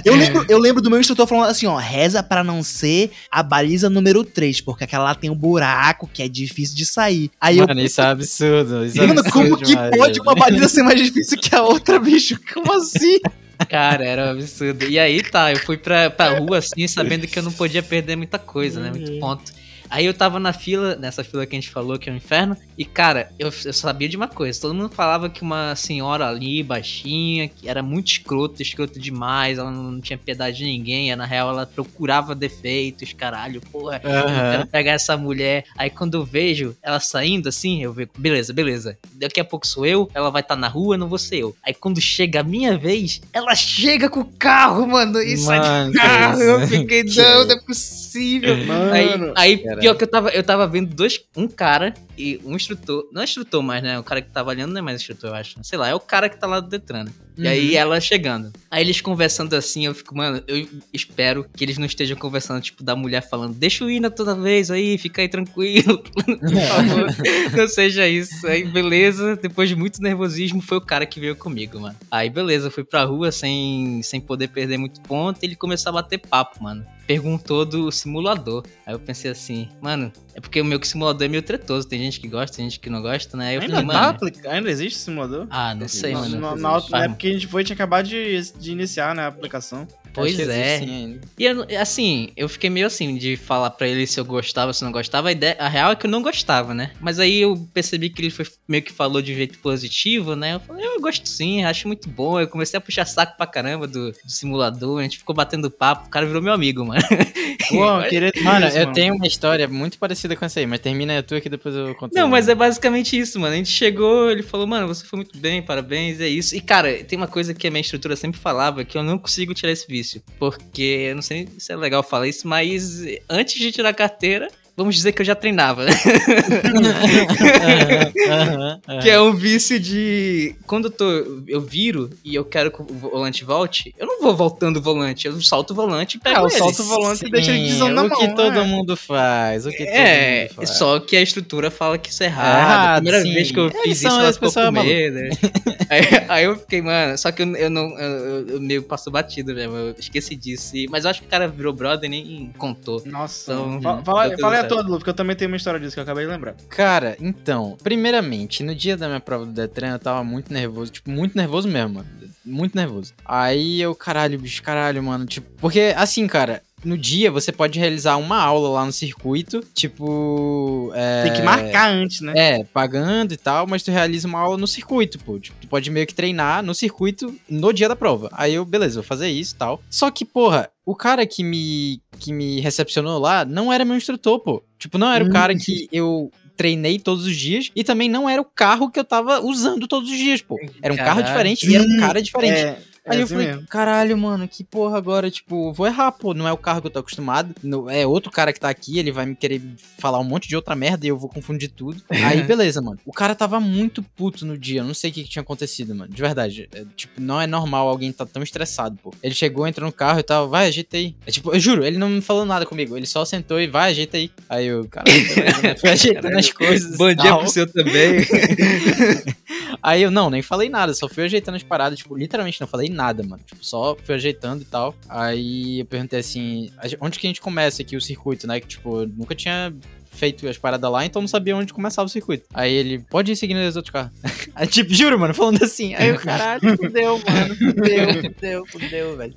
eu, 0.05 0.15
lembro, 0.17 0.45
eu 0.49 0.59
lembro 0.59 0.83
do 0.83 0.91
meu 0.91 0.99
instrutor 1.01 1.27
falando 1.27 1.51
assim, 1.51 1.67
ó, 1.67 1.77
reza 1.77 2.23
pra 2.23 2.43
não 2.43 2.63
ser 2.63 3.11
a 3.31 3.43
baliza 3.43 3.89
número 3.89 4.25
3, 4.25 4.61
porque 4.63 4.85
aquela 4.85 5.05
lá 5.05 5.15
tem 5.15 5.31
um 5.31 5.35
buraco 5.37 6.09
que 6.13 6.23
é 6.23 6.29
difícil 6.29 6.75
de 6.77 6.85
sair. 6.87 7.31
Aí 7.41 7.59
Mano, 7.59 7.81
isso 7.81 8.01
é 8.01 8.05
absurdo. 8.07 8.85
Isso 8.85 8.99
é 9.01 9.05
eu, 9.05 9.09
mano, 9.09 9.21
absurdo 9.21 9.49
como 9.51 9.59
que 9.59 9.65
demais, 9.67 9.91
pode 9.97 10.13
velho. 10.19 10.23
uma 10.23 10.35
baliza 10.35 10.69
ser 10.69 10.83
mais 10.83 11.01
difícil 11.01 11.39
que 11.39 11.55
a 11.55 11.63
outra, 11.63 11.99
bicho? 11.99 12.39
Como 12.53 12.73
assim? 12.73 13.19
Cara, 13.69 14.05
era 14.05 14.27
um 14.27 14.31
absurdo. 14.31 14.85
E 14.85 14.99
aí 14.99 15.23
tá, 15.23 15.53
eu 15.53 15.59
fui 15.59 15.77
pra, 15.77 16.11
pra 16.11 16.39
rua 16.39 16.59
assim, 16.59 16.87
sabendo 16.87 17.27
que 17.27 17.39
eu 17.39 17.43
não 17.43 17.53
podia 17.53 17.83
perder 17.83 18.17
muita 18.17 18.39
coisa, 18.39 18.81
né? 18.81 18.91
Muito 18.91 19.19
ponto. 19.19 19.53
Aí 19.91 20.05
eu 20.07 20.15
tava 20.15 20.39
na 20.39 20.53
fila, 20.53 20.97
nessa 20.97 21.23
fila 21.25 21.47
que 21.47 21.55
a 21.57 21.61
gente 21.61 21.71
falou 21.71 21.99
que 21.99 22.09
é 22.09 22.13
o 22.13 22.17
inferno, 22.17 22.57
e 22.77 22.85
cara, 22.85 23.31
eu, 23.39 23.51
eu 23.65 23.73
sabia 23.73 24.09
de 24.09 24.17
uma 24.17 24.29
coisa: 24.29 24.61
todo 24.61 24.75
mundo 24.75 24.91
falava 24.95 25.29
que 25.29 25.43
uma 25.43 25.75
senhora 25.77 26.27
ali, 26.29 26.63
baixinha, 26.63 27.49
que 27.49 27.69
era 27.69 27.83
muito 27.83 28.09
escrota, 28.09 28.63
escrota 28.63 28.99
demais, 28.99 29.59
ela 29.59 29.71
não 29.71 30.01
tinha 30.01 30.19
piedade 30.19 30.59
de 30.59 30.65
ninguém, 30.65 31.15
na 31.17 31.25
real 31.25 31.51
ela 31.51 31.67
procurava 31.67 32.35
defeitos, 32.35 33.13
caralho, 33.13 33.61
porra, 33.73 34.01
eu 34.03 34.11
Aham. 34.11 34.51
quero 34.53 34.67
pegar 34.67 34.93
essa 34.93 35.17
mulher. 35.17 35.65
Aí 35.77 35.89
quando 35.91 36.15
eu 36.15 36.25
vejo 36.25 36.77
ela 36.83 37.01
saindo 37.01 37.49
assim, 37.49 37.83
eu 37.83 37.93
vejo, 37.93 38.11
beleza, 38.19 38.53
beleza. 38.53 38.99
Daqui 39.15 39.41
a 39.41 39.45
pouco 39.45 39.67
sou 39.67 39.87
eu, 39.87 40.11
ela 40.15 40.31
vai 40.31 40.43
estar 40.43 40.57
na 40.57 40.69
rua, 40.69 40.97
não 40.97 41.09
vou 41.09 41.19
ser 41.19 41.39
eu. 41.39 41.57
Aí 41.63 41.73
quando 41.75 42.01
chega 42.01 42.41
a 42.41 42.45
minha 42.45 42.77
vez, 42.77 43.21
ela 43.33 43.55
chega 43.55 44.09
com 44.09 44.21
o 44.21 44.25
carro, 44.25 44.87
mano, 44.87 45.21
e 45.21 45.37
sai 45.37 45.59
Mano, 45.59 45.93
do 45.93 45.99
carro. 45.99 46.37
que 46.39 46.43
Eu 46.45 46.59
isso? 46.61 46.69
fiquei, 46.69 47.05
Que 47.05 47.17
não, 47.23 47.45
não 47.47 47.53
é 47.55 47.61
possível. 47.61 48.57
Mano. 48.65 48.93
Aí, 48.95 49.11
aí 49.37 49.76
Caralho. 49.77 49.81
pior 49.81 49.95
que 49.95 50.05
eu 50.05 50.09
tava, 50.09 50.29
eu 50.31 50.43
tava 50.43 50.67
vendo 50.67 50.95
dois, 50.95 51.21
um 51.37 51.47
cara 51.49 51.95
e 52.17 52.41
um 52.45 52.57
instrutor, 52.57 53.09
não 53.13 53.21
é 53.21 53.25
instrutor 53.25 53.63
mais, 53.63 53.83
né? 53.83 53.99
O 53.99 54.03
cara 54.03 54.23
que 54.23 54.31
tá 54.31 54.41
avaliando 54.41 54.73
não 54.73 54.79
é 54.79 54.83
mais 54.83 55.01
instrutor, 55.01 55.31
eu 55.31 55.35
acho. 55.35 55.59
Sei 55.63 55.79
lá, 55.79 55.89
é 55.89 55.95
o 55.95 56.01
cara 56.01 56.29
que 56.29 56.39
tá 56.39 56.47
lá 56.47 56.61
do 56.61 56.69
Detran. 56.69 57.05
né? 57.05 57.13
E 57.37 57.47
aí 57.47 57.77
ela 57.77 58.01
chegando. 58.01 58.53
Aí 58.71 58.83
eles 58.83 59.01
conversando 59.01 59.55
assim, 59.55 59.87
eu 59.87 59.95
fico, 59.95 60.17
mano, 60.17 60.43
eu 60.47 60.67
espero 60.93 61.45
que 61.55 61.63
eles 61.65 61.77
não 61.77 61.85
estejam 61.87 62.17
conversando, 62.17 62.61
tipo, 62.63 62.83
da 62.83 62.97
mulher 62.97 63.21
falando, 63.21 63.55
deixa 63.55 63.85
o 63.85 63.91
Ina 63.91 64.11
toda 64.11 64.35
vez 64.35 64.71
aí, 64.71 64.97
fica 64.97 65.21
aí 65.21 65.29
tranquilo, 65.29 65.99
por 66.03 66.25
favor. 66.25 67.57
não 67.57 67.69
seja 67.69 68.09
isso. 68.09 68.47
Aí, 68.47 68.65
beleza, 68.65 69.37
depois 69.37 69.69
de 69.69 69.77
muito 69.77 70.01
nervosismo, 70.01 70.63
foi 70.63 70.79
o 70.79 70.81
cara 70.81 71.05
que 71.05 71.21
veio 71.21 71.37
comigo, 71.37 71.79
mano. 71.81 71.97
Aí, 72.11 72.31
beleza, 72.31 72.69
eu 72.69 72.71
fui 72.71 72.85
pra 72.85 73.05
rua 73.05 73.31
sem, 73.31 74.01
sem 74.03 74.21
poder 74.21 74.49
perder 74.49 74.79
muito 74.79 75.01
ponto 75.03 75.43
e 75.43 75.47
ele 75.47 75.57
começou 75.57 75.91
a 75.91 75.93
bater 75.95 76.19
papo, 76.19 76.63
mano. 76.63 76.87
Perguntou 77.07 77.65
do 77.65 77.91
simulador. 77.93 78.65
Aí 78.85 78.95
eu 78.95 78.99
pensei 78.99 79.31
assim, 79.31 79.69
mano, 79.81 80.13
é 80.35 80.41
porque 80.41 80.61
o 80.61 80.65
meu 80.65 80.83
simulador 80.85 81.25
é 81.25 81.29
meio 81.29 81.43
tretoso. 81.43 81.87
Tem 81.89 81.99
gente 81.99 82.21
que 82.21 82.29
gosta, 82.29 82.57
tem 82.57 82.67
gente 82.69 82.81
que 82.81 82.91
não 82.91 83.01
gosta, 83.01 83.37
né? 83.37 83.49
Aí 83.49 83.55
eu 83.57 83.61
Ainda, 83.63 83.75
falei, 83.77 83.91
tá 83.91 84.09
aplica- 84.11 84.51
ainda 84.51 84.71
existe 84.71 84.99
simulador? 84.99 85.47
Ah, 85.51 85.75
não 85.75 85.89
sei, 85.89 86.13
Não, 86.13 86.21
mano. 86.21 86.41
na, 86.41 86.57
na, 86.57 86.81
na 86.91 87.05
época 87.05 87.17
que 87.21 87.29
a 87.29 87.33
gente 87.33 87.47
foi, 87.47 87.63
tinha 87.65 87.75
acabado 87.75 88.07
de, 88.09 88.41
de 88.59 88.73
iniciar, 88.73 89.15
né, 89.15 89.23
a 89.23 89.27
aplicação. 89.29 89.87
Pois 90.17 90.39
é. 90.39 90.79
sim 90.79 91.19
ainda. 91.39 91.67
E 91.69 91.77
assim, 91.77 92.31
eu 92.37 92.49
fiquei 92.49 92.71
meio 92.71 92.87
assim 92.87 93.17
de 93.17 93.37
falar 93.37 93.71
pra 93.71 93.87
ele 93.87 94.07
se 94.07 94.19
eu 94.19 94.25
gostava, 94.25 94.73
se 94.73 94.85
não 94.85 94.93
gostava. 94.93 95.29
A, 95.29 95.33
ideia, 95.33 95.57
a 95.59 95.69
real 95.69 95.93
é 95.93 95.97
que 95.97 96.07
eu 96.07 96.11
não 96.11 96.23
gostava, 96.23 96.75
né? 96.75 96.93
Mas 97.01 97.21
aí 97.21 97.41
eu 97.43 97.69
percebi 97.73 98.11
que 98.11 98.23
ele 98.23 98.31
foi, 98.31 98.47
meio 98.67 98.83
que 98.83 98.93
falou 98.93 99.21
de 99.21 99.33
um 99.33 99.37
jeito 99.37 99.59
positivo, 99.59 100.35
né? 100.35 100.55
Eu 100.55 100.61
falei, 100.61 100.87
eu 100.87 101.01
gosto 101.01 101.29
sim, 101.29 101.65
acho 101.65 101.87
muito 101.87 102.09
bom. 102.09 102.41
Eu 102.41 102.49
comecei 102.49 102.79
a 102.79 102.81
puxar 102.81 103.05
saco 103.05 103.37
pra 103.37 103.47
caramba 103.47 103.87
do, 103.87 104.11
do 104.11 104.31
simulador, 104.31 105.01
a 105.01 105.03
gente 105.03 105.19
ficou 105.19 105.35
batendo 105.35 105.71
papo, 105.71 106.07
o 106.07 106.11
cara 106.11 106.27
virou 106.27 106.43
meu 106.43 106.53
amigo, 106.53 106.85
mano. 106.85 107.01
Eu 107.71 108.09
queria 108.09 108.31
ter 108.31 108.43
Mano, 108.43 108.67
isso, 108.67 108.79
eu 108.79 108.93
tenho 108.93 109.15
uma 109.15 109.27
história 109.27 109.67
muito 109.67 109.99
parecida 109.99 110.37
com 110.37 110.45
essa 110.45 110.61
aí, 110.61 110.67
mas 110.67 110.79
termina 110.79 111.19
a 111.19 111.23
tua 111.23 111.41
que 111.41 111.49
depois 111.49 111.75
eu 111.75 111.95
conto. 111.95 112.15
Não, 112.15 112.29
mas 112.29 112.49
é 112.49 112.55
basicamente 112.55 113.19
isso, 113.19 113.41
mano. 113.41 113.55
A 113.55 113.57
gente 113.57 113.71
chegou, 113.71 114.31
ele 114.31 114.43
falou, 114.43 114.67
mano, 114.67 114.87
você 114.87 115.05
foi 115.05 115.17
muito 115.17 115.37
bem, 115.39 115.63
parabéns, 115.63 116.21
é 116.21 116.29
isso. 116.29 116.55
E, 116.55 116.61
cara, 116.61 117.03
tem 117.05 117.17
uma 117.17 117.27
coisa 117.27 117.53
que 117.55 117.67
a 117.67 117.71
minha 117.71 117.81
estrutura 117.81 118.15
sempre 118.15 118.39
falava, 118.39 118.85
que 118.85 118.97
eu 118.97 119.03
não 119.03 119.19
consigo 119.19 119.53
tirar 119.53 119.73
esse 119.73 119.87
vício. 119.89 120.06
Porque, 120.39 121.09
eu 121.11 121.15
não 121.15 121.23
sei 121.23 121.49
se 121.59 121.73
é 121.73 121.77
legal 121.77 122.03
falar 122.03 122.29
isso, 122.29 122.47
mas 122.47 123.03
antes 123.29 123.59
de 123.59 123.73
tirar 123.73 123.91
a 123.91 123.95
carteira, 123.95 124.49
vamos 124.77 124.95
dizer 124.95 125.13
que 125.13 125.23
eu 125.23 125.27
já 125.27 125.35
treinava, 125.35 125.85
né? 125.85 125.93
Que 129.03 129.11
é 129.11 129.21
um 129.21 129.33
vício 129.33 129.79
de. 129.79 130.55
Quando 130.67 130.87
eu 130.87 130.91
tô. 130.91 131.05
Eu 131.49 131.61
viro 131.61 132.11
e 132.25 132.35
eu 132.35 132.45
quero 132.45 132.71
que 132.71 132.81
o 132.83 132.87
volante 132.87 133.45
volte, 133.45 133.95
eu 133.99 134.07
não 134.07 134.21
vou 134.21 134.35
voltando 134.37 134.77
o 134.79 134.83
volante, 134.83 135.27
eu 135.27 135.41
solto 135.41 135.73
o 135.73 135.75
volante 135.75 136.17
e 136.17 136.21
pego 136.21 136.39
Ah, 136.39 136.43
eu 136.43 136.49
ele. 136.49 136.59
solto 136.59 136.83
o 136.83 136.85
volante 136.85 137.27
e 137.27 137.31
deixa 137.31 137.53
ele 137.53 137.67
Sim, 137.67 137.73
pisando 137.73 137.95
na 137.95 138.03
o 138.05 138.11
que 138.11 138.27
mão, 138.27 138.35
todo 138.35 138.53
né? 138.55 138.63
mundo 138.63 138.97
faz, 138.97 139.67
o 139.67 139.71
que 139.71 139.83
É, 139.83 140.47
todo 140.47 140.57
mundo 140.57 140.67
faz. 140.67 140.79
só 140.79 141.01
que 141.01 141.17
a 141.17 141.23
estrutura 141.23 141.71
fala 141.71 141.99
que 141.99 142.11
isso 142.11 142.23
é 142.23 142.27
errado. 142.27 142.59
errado, 142.59 142.91
a 142.91 142.95
primeira 142.97 143.23
sim. 143.23 143.35
vez 143.35 143.51
que 143.51 143.59
eu 143.59 143.71
fiz 143.71 143.99
são- 143.99 144.11
isso, 144.11 144.21
ela 144.21 144.31
esse 144.31 144.39
ficou 144.39 144.53
com 144.53 144.61
é 144.61 144.71
medo. 144.85 145.15
né? 145.17 145.31
aí, 145.91 146.01
aí 146.29 146.45
eu 146.45 146.57
fiquei, 146.59 146.83
mano, 146.83 147.17
só 147.19 147.31
que 147.33 147.43
eu, 147.43 147.57
eu 147.57 147.71
não. 147.71 147.99
Eu, 147.99 148.11
eu- 148.11 148.47
eu 148.57 148.61
meio 148.61 148.83
passo 148.83 149.11
batido 149.11 149.55
mesmo, 149.55 149.75
eu 149.77 149.95
esqueci 149.99 150.35
disso. 150.37 150.77
E- 150.77 150.87
mas 150.89 151.05
eu 151.05 151.11
acho 151.11 151.21
que 151.21 151.27
o 151.27 151.31
cara 151.31 151.49
virou 151.49 151.73
brother 151.73 152.07
e 152.07 152.11
nem 152.11 152.53
contou. 152.59 153.03
Nossa, 153.07 153.53
Então, 153.53 153.81
fa- 153.83 154.03
fala, 154.05 154.05
fala 154.05 154.23
aí 154.25 154.33
a 154.33 154.37
certo. 154.61 154.66
Todo, 154.69 154.91
Lu, 154.91 154.99
porque 154.99 155.11
eu 155.11 155.15
também 155.15 155.37
tenho 155.37 155.51
uma 155.51 155.57
história 155.57 155.81
disso 155.81 155.95
que 155.95 156.01
eu 156.01 156.05
acabei 156.05 156.25
de 156.25 156.31
lembrar. 156.31 156.55
Cara, 156.69 157.17
então, 157.21 157.77
primeiramente, 157.83 158.63
no 158.63 158.75
dia 158.75 158.97
da 158.97 159.07
minha 159.09 159.21
prova 159.21 159.47
do 159.47 159.53
Detran, 159.53 159.93
eu 159.93 159.99
tava 159.99 160.23
muito 160.25 160.53
nervoso, 160.53 160.93
tipo, 160.93 161.11
muito 161.11 161.37
nervoso 161.37 161.69
mesmo, 161.69 161.95
mano. 161.95 162.09
Muito 162.45 162.77
nervoso. 162.77 163.13
Aí 163.25 163.81
eu, 163.81 163.95
caralho, 163.95 164.39
bicho, 164.39 164.63
caralho, 164.63 165.03
mano. 165.03 165.27
Tipo, 165.27 165.49
porque 165.59 165.93
assim, 165.97 166.27
cara. 166.27 166.63
No 166.85 166.97
dia 166.97 167.31
você 167.31 167.51
pode 167.51 167.79
realizar 167.79 168.17
uma 168.17 168.39
aula 168.41 168.69
lá 168.69 168.85
no 168.85 168.93
circuito, 168.93 169.61
tipo. 169.75 170.93
é, 170.95 171.25
Tem 171.25 171.33
que 171.33 171.43
marcar 171.43 171.91
antes, 171.91 172.21
né? 172.21 172.33
É, 172.37 172.65
pagando 172.65 173.33
e 173.33 173.37
tal, 173.37 173.67
mas 173.67 173.83
tu 173.83 173.91
realiza 173.91 174.29
uma 174.29 174.39
aula 174.39 174.57
no 174.59 174.67
circuito, 174.67 175.19
pô. 175.19 175.39
Tipo, 175.39 175.57
tu 175.61 175.67
pode 175.69 175.91
meio 175.91 176.07
que 176.07 176.15
treinar 176.15 176.63
no 176.63 176.75
circuito 176.75 177.35
no 177.49 177.73
dia 177.73 177.89
da 177.89 177.97
prova. 177.97 178.29
Aí 178.33 178.55
eu, 178.55 178.65
beleza, 178.65 178.97
vou 178.97 179.03
fazer 179.03 179.29
isso 179.29 179.55
e 179.55 179.59
tal. 179.59 179.83
Só 179.91 180.11
que, 180.11 180.25
porra, 180.25 180.69
o 180.85 180.95
cara 180.95 181.27
que 181.27 181.43
me, 181.43 182.01
que 182.19 182.33
me 182.33 182.61
recepcionou 182.61 183.19
lá 183.19 183.45
não 183.45 183.73
era 183.73 183.85
meu 183.85 183.97
instrutor, 183.97 184.39
pô. 184.41 184.63
Tipo, 184.79 184.99
não 184.99 185.11
era 185.11 185.25
o 185.25 185.29
Hum. 185.29 185.33
cara 185.33 185.57
que 185.57 185.89
eu 185.91 186.31
treinei 186.57 186.99
todos 186.99 187.25
os 187.27 187.37
dias 187.37 187.71
e 187.75 187.83
também 187.85 188.09
não 188.09 188.29
era 188.29 188.41
o 188.41 188.45
carro 188.45 188.91
que 188.91 188.99
eu 188.99 189.05
tava 189.05 189.41
usando 189.41 189.87
todos 189.89 190.11
os 190.11 190.17
dias, 190.17 190.41
pô. 190.41 190.57
Era 190.83 190.93
um 190.93 190.97
carro 190.97 191.21
Caralho. 191.23 191.27
diferente 191.27 191.69
e 191.71 191.75
era 191.75 191.85
um 191.85 191.97
cara 191.99 192.23
diferente. 192.23 192.59
É, 192.61 192.79
é 193.07 193.13
Aí 193.13 193.19
eu 193.19 193.25
assim 193.25 193.35
falei, 193.35 193.47
mesmo. 193.49 193.67
caralho, 193.69 194.19
mano, 194.19 194.49
que 194.49 194.65
porra 194.65 194.99
agora, 194.99 195.31
tipo, 195.31 195.73
vou 195.73 195.87
errar, 195.87 196.13
pô, 196.13 196.35
não 196.35 196.47
é 196.47 196.53
o 196.53 196.57
carro 196.57 196.81
que 196.81 196.89
eu 196.89 196.91
tô 196.91 196.99
acostumado, 196.99 197.55
não- 197.63 197.89
é 197.89 198.07
outro 198.07 198.31
cara 198.33 198.53
que 198.53 198.61
tá 198.61 198.69
aqui, 198.69 198.99
ele 198.99 199.13
vai 199.13 199.25
me 199.27 199.35
querer 199.37 199.63
falar 199.99 200.19
um 200.19 200.25
monte 200.25 200.49
de 200.49 200.57
outra 200.57 200.75
merda 200.75 201.07
e 201.07 201.09
eu 201.09 201.17
vou 201.17 201.29
confundir 201.31 201.71
tudo. 201.71 202.03
Aí, 202.11 202.43
beleza, 202.43 202.83
mano. 202.83 202.99
O 203.07 203.13
cara 203.13 203.35
tava 203.35 203.61
muito 203.61 204.03
puto 204.03 204.45
no 204.45 204.59
dia, 204.59 204.81
eu 204.81 204.85
não 204.85 204.95
sei 204.95 205.11
o 205.11 205.15
que, 205.15 205.23
que 205.23 205.29
tinha 205.31 205.43
acontecido, 205.43 205.95
mano, 205.95 206.13
de 206.13 206.21
verdade. 206.21 206.69
É, 206.75 206.85
tipo, 206.97 207.21
não 207.21 207.41
é 207.41 207.47
normal 207.47 207.89
alguém 207.89 208.13
tá 208.13 208.27
tão 208.27 208.43
estressado, 208.43 208.99
pô. 209.03 209.15
Ele 209.23 209.35
chegou, 209.35 209.67
entrou 209.67 209.87
no 209.87 209.93
carro 209.93 210.19
e 210.19 210.23
tal, 210.23 210.49
vai, 210.49 210.67
ajeita 210.69 210.97
aí. 210.97 211.15
É, 211.27 211.31
tipo, 211.31 211.53
eu 211.55 211.61
juro, 211.61 211.85
ele 211.85 211.99
não 211.99 212.09
me 212.09 212.21
falou 212.21 212.45
nada 212.45 212.67
comigo, 212.67 212.97
ele 212.97 213.07
só 213.07 213.25
sentou 213.25 213.61
e 213.61 213.67
vai, 213.67 213.91
ajeita 213.93 214.17
aí. 214.17 214.31
Aí 214.49 214.67
eu, 214.67 214.85
caralho, 214.89 215.17
né? 215.63 215.75
fui 215.77 215.91
ajeitando 215.91 216.37
as 216.39 216.51
coisas. 216.53 216.97
Bom 216.97 217.15
dia 217.15 217.37
pro 217.37 217.49
seu 217.49 217.71
também. 217.73 218.17
Aí 219.83 220.03
eu 220.03 220.11
não, 220.11 220.31
nem 220.31 220.43
falei 220.43 220.69
nada, 220.69 220.95
só 220.95 221.09
fui 221.09 221.25
ajeitando 221.25 221.57
as 221.57 221.63
paradas, 221.63 221.99
tipo, 221.99 222.17
literalmente 222.17 222.61
não 222.61 222.67
falei 222.67 222.89
nada, 222.89 222.96
mano. 222.97 223.43
Tipo, 223.47 223.65
só 223.65 223.97
fui 224.03 224.15
ajeitando 224.15 224.63
e 224.63 224.67
tal. 224.67 224.95
Aí 225.09 225.81
eu 225.81 225.85
perguntei 225.87 226.19
assim, 226.21 226.71
"A 226.79 226.89
gen- 226.89 226.99
onde 227.01 227.19
que 227.19 227.27
a 227.27 227.31
gente 227.31 227.41
começa 227.41 227.83
aqui 227.83 227.97
o 227.97 228.01
circuito, 228.01 228.47
né? 228.47 228.61
Que 228.61 228.67
tipo, 228.67 229.07
nunca 229.07 229.35
tinha 229.35 229.75
feito 230.11 230.49
as 230.49 230.57
paradas 230.57 230.91
lá, 230.91 231.05
então 231.05 231.21
não 231.21 231.29
sabia 231.29 231.55
onde 231.55 231.75
começava 231.75 232.07
o 232.07 232.09
circuito. 232.09 232.47
Aí 232.55 232.73
ele, 232.73 232.99
pode 233.01 233.33
ir 233.33 233.37
seguindo 233.37 233.59
os 233.59 233.77
outros 233.77 233.93
carros. 233.93 234.13
Tipo, 234.73 234.95
juro, 234.95 235.19
mano, 235.19 235.35
falando 235.35 235.63
assim. 235.63 235.95
Aí 235.95 236.09
eu, 236.09 236.19
caralho, 236.19 236.75
fudeu, 236.79 237.19
mano, 237.19 237.55
fudeu, 237.55 238.23
fudeu, 238.23 238.67
fudeu, 238.67 239.17
velho. 239.19 239.35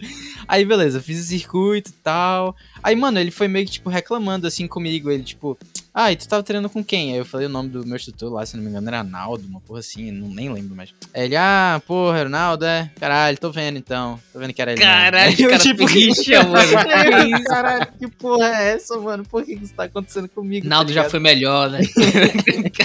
Aí, 0.47 0.63
beleza, 0.63 1.01
fiz 1.01 1.19
o 1.19 1.23
circuito 1.27 1.89
e 1.89 1.93
tal. 2.01 2.55
Aí, 2.81 2.95
mano, 2.95 3.19
ele 3.19 3.29
foi 3.29 3.49
meio 3.49 3.65
que, 3.65 3.73
tipo, 3.73 3.89
reclamando 3.89 4.47
assim 4.47 4.65
comigo. 4.67 5.11
Ele, 5.11 5.23
tipo, 5.23 5.57
ah, 5.93 6.11
e 6.11 6.15
tu 6.15 6.27
tava 6.27 6.43
treinando 6.43 6.69
com 6.69 6.83
quem? 6.83 7.11
Aí 7.13 7.17
eu 7.17 7.25
falei 7.25 7.47
o 7.47 7.49
nome 7.49 7.69
do 7.69 7.85
meu 7.85 7.95
instrutor 7.95 8.31
lá, 8.31 8.45
se 8.45 8.55
não 8.55 8.63
me 8.63 8.69
engano, 8.69 8.87
era 8.87 9.03
Naldo, 9.03 9.47
uma 9.47 9.59
porra 9.59 9.79
assim, 9.79 10.11
não, 10.11 10.29
nem 10.29 10.51
lembro 10.51 10.75
mais. 10.75 10.93
Aí 11.13 11.25
ele, 11.25 11.35
ah, 11.35 11.81
porra, 11.85 12.23
Ronaldo, 12.23 12.65
é? 12.65 12.91
Caralho, 12.99 13.37
tô 13.37 13.51
vendo 13.51 13.77
então. 13.77 14.19
Tô 14.31 14.39
vendo 14.39 14.53
que 14.53 14.61
era 14.61 14.71
ele. 14.71 14.79
mesmo. 14.79 14.93
Caralho, 14.93 15.37
cara, 15.37 15.57
tipo, 15.57 15.85
triste, 15.85 16.31
mano. 16.37 17.43
Caralho, 17.45 17.87
que 17.97 18.07
porra 18.07 18.45
é 18.45 18.75
essa, 18.75 18.97
mano? 18.97 19.25
Por 19.25 19.43
que 19.43 19.55
que 19.55 19.63
isso 19.65 19.73
tá 19.73 19.83
acontecendo 19.83 20.29
comigo? 20.29 20.67
Naldo 20.67 20.93
tá 20.93 21.01
já 21.01 21.09
foi 21.09 21.19
melhor, 21.19 21.71
né? 21.71 21.79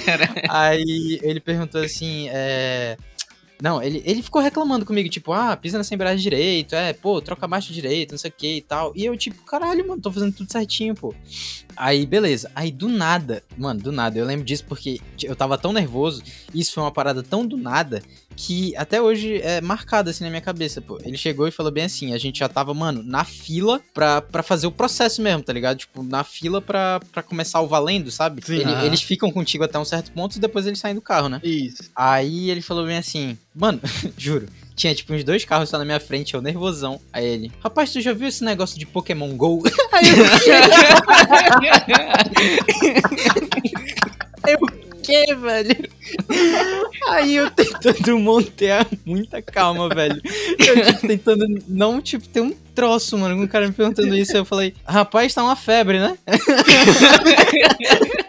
Caralho. 0.04 0.42
Aí 0.48 1.20
ele 1.22 1.40
perguntou 1.40 1.82
assim, 1.82 2.28
é. 2.30 2.96
Não, 3.62 3.82
ele, 3.82 4.02
ele 4.04 4.22
ficou 4.22 4.42
reclamando 4.42 4.84
comigo, 4.84 5.08
tipo, 5.08 5.32
ah, 5.32 5.56
pisa 5.56 5.78
nessa 5.78 5.94
embreagem 5.94 6.22
direito, 6.22 6.74
é, 6.74 6.92
pô, 6.92 7.20
troca 7.20 7.46
marcha 7.46 7.72
direito, 7.72 8.10
não 8.10 8.18
sei 8.18 8.30
o 8.30 8.34
que 8.36 8.56
e 8.56 8.60
tal. 8.60 8.92
E 8.96 9.04
eu, 9.04 9.16
tipo, 9.16 9.42
caralho, 9.44 9.86
mano, 9.86 10.02
tô 10.02 10.10
fazendo 10.10 10.34
tudo 10.34 10.50
certinho, 10.50 10.94
pô. 10.94 11.14
Aí, 11.76 12.06
beleza. 12.06 12.50
Aí, 12.54 12.70
do 12.70 12.88
nada, 12.88 13.42
mano, 13.56 13.80
do 13.80 13.92
nada, 13.92 14.18
eu 14.18 14.24
lembro 14.24 14.44
disso 14.44 14.64
porque 14.66 15.00
eu 15.22 15.34
tava 15.34 15.58
tão 15.58 15.72
nervoso, 15.72 16.22
isso 16.54 16.72
foi 16.74 16.82
uma 16.82 16.92
parada 16.92 17.22
tão 17.22 17.46
do 17.46 17.56
nada, 17.56 18.02
que 18.36 18.76
até 18.76 19.00
hoje 19.00 19.40
é 19.42 19.60
marcado 19.60 20.10
assim 20.10 20.24
na 20.24 20.30
minha 20.30 20.42
cabeça, 20.42 20.80
pô. 20.80 20.98
Ele 21.04 21.16
chegou 21.16 21.46
e 21.46 21.50
falou 21.50 21.70
bem 21.70 21.84
assim, 21.84 22.12
a 22.12 22.18
gente 22.18 22.38
já 22.38 22.48
tava, 22.48 22.74
mano, 22.74 23.02
na 23.02 23.24
fila 23.24 23.80
pra, 23.92 24.20
pra 24.20 24.42
fazer 24.42 24.66
o 24.66 24.72
processo 24.72 25.22
mesmo, 25.22 25.42
tá 25.42 25.52
ligado? 25.52 25.78
Tipo, 25.78 26.02
na 26.02 26.24
fila 26.24 26.60
pra, 26.60 27.00
pra 27.12 27.22
começar 27.22 27.60
o 27.60 27.68
valendo, 27.68 28.10
sabe? 28.10 28.44
Sim. 28.44 28.56
Ele-. 28.56 28.86
Eles 28.86 29.02
ficam 29.02 29.30
contigo 29.30 29.64
até 29.64 29.78
um 29.78 29.84
certo 29.84 30.10
ponto 30.12 30.36
e 30.36 30.40
depois 30.40 30.66
eles 30.66 30.78
saem 30.78 30.94
do 30.94 31.00
carro, 31.00 31.28
né? 31.28 31.40
Isso. 31.42 31.84
Aí 31.94 32.50
ele 32.50 32.60
falou 32.62 32.86
bem 32.86 32.98
assim, 32.98 33.38
mano, 33.54 33.80
juro. 34.18 34.48
Tinha 34.74 34.94
tipo 34.94 35.12
uns 35.14 35.22
dois 35.22 35.44
carros 35.44 35.68
só 35.68 35.78
na 35.78 35.84
minha 35.84 36.00
frente, 36.00 36.34
eu 36.34 36.42
nervosão. 36.42 37.00
Aí 37.12 37.24
ele, 37.24 37.52
rapaz, 37.62 37.92
tu 37.92 38.00
já 38.00 38.12
viu 38.12 38.28
esse 38.28 38.42
negócio 38.42 38.78
de 38.78 38.86
Pokémon 38.86 39.36
GO? 39.36 39.62
Aí 39.92 40.06
eu, 44.46 44.58
o 44.60 44.66
que, 45.04 45.34
velho? 45.34 45.88
Aí 47.08 47.36
eu 47.36 47.50
tentando 47.50 48.18
manter 48.18 48.86
muita 49.04 49.40
calma, 49.42 49.88
velho. 49.88 50.20
Eu, 50.58 50.86
tipo, 50.86 51.06
tentando 51.06 51.46
não, 51.68 52.00
tipo, 52.00 52.26
ter 52.28 52.40
um 52.40 52.52
troço, 52.74 53.16
mano. 53.18 53.42
O 53.42 53.48
cara 53.48 53.68
me 53.68 53.72
perguntando 53.72 54.16
isso, 54.16 54.36
eu 54.36 54.44
falei, 54.44 54.74
rapaz, 54.84 55.32
tá 55.34 55.44
uma 55.44 55.56
febre, 55.56 56.00
né? 56.00 56.18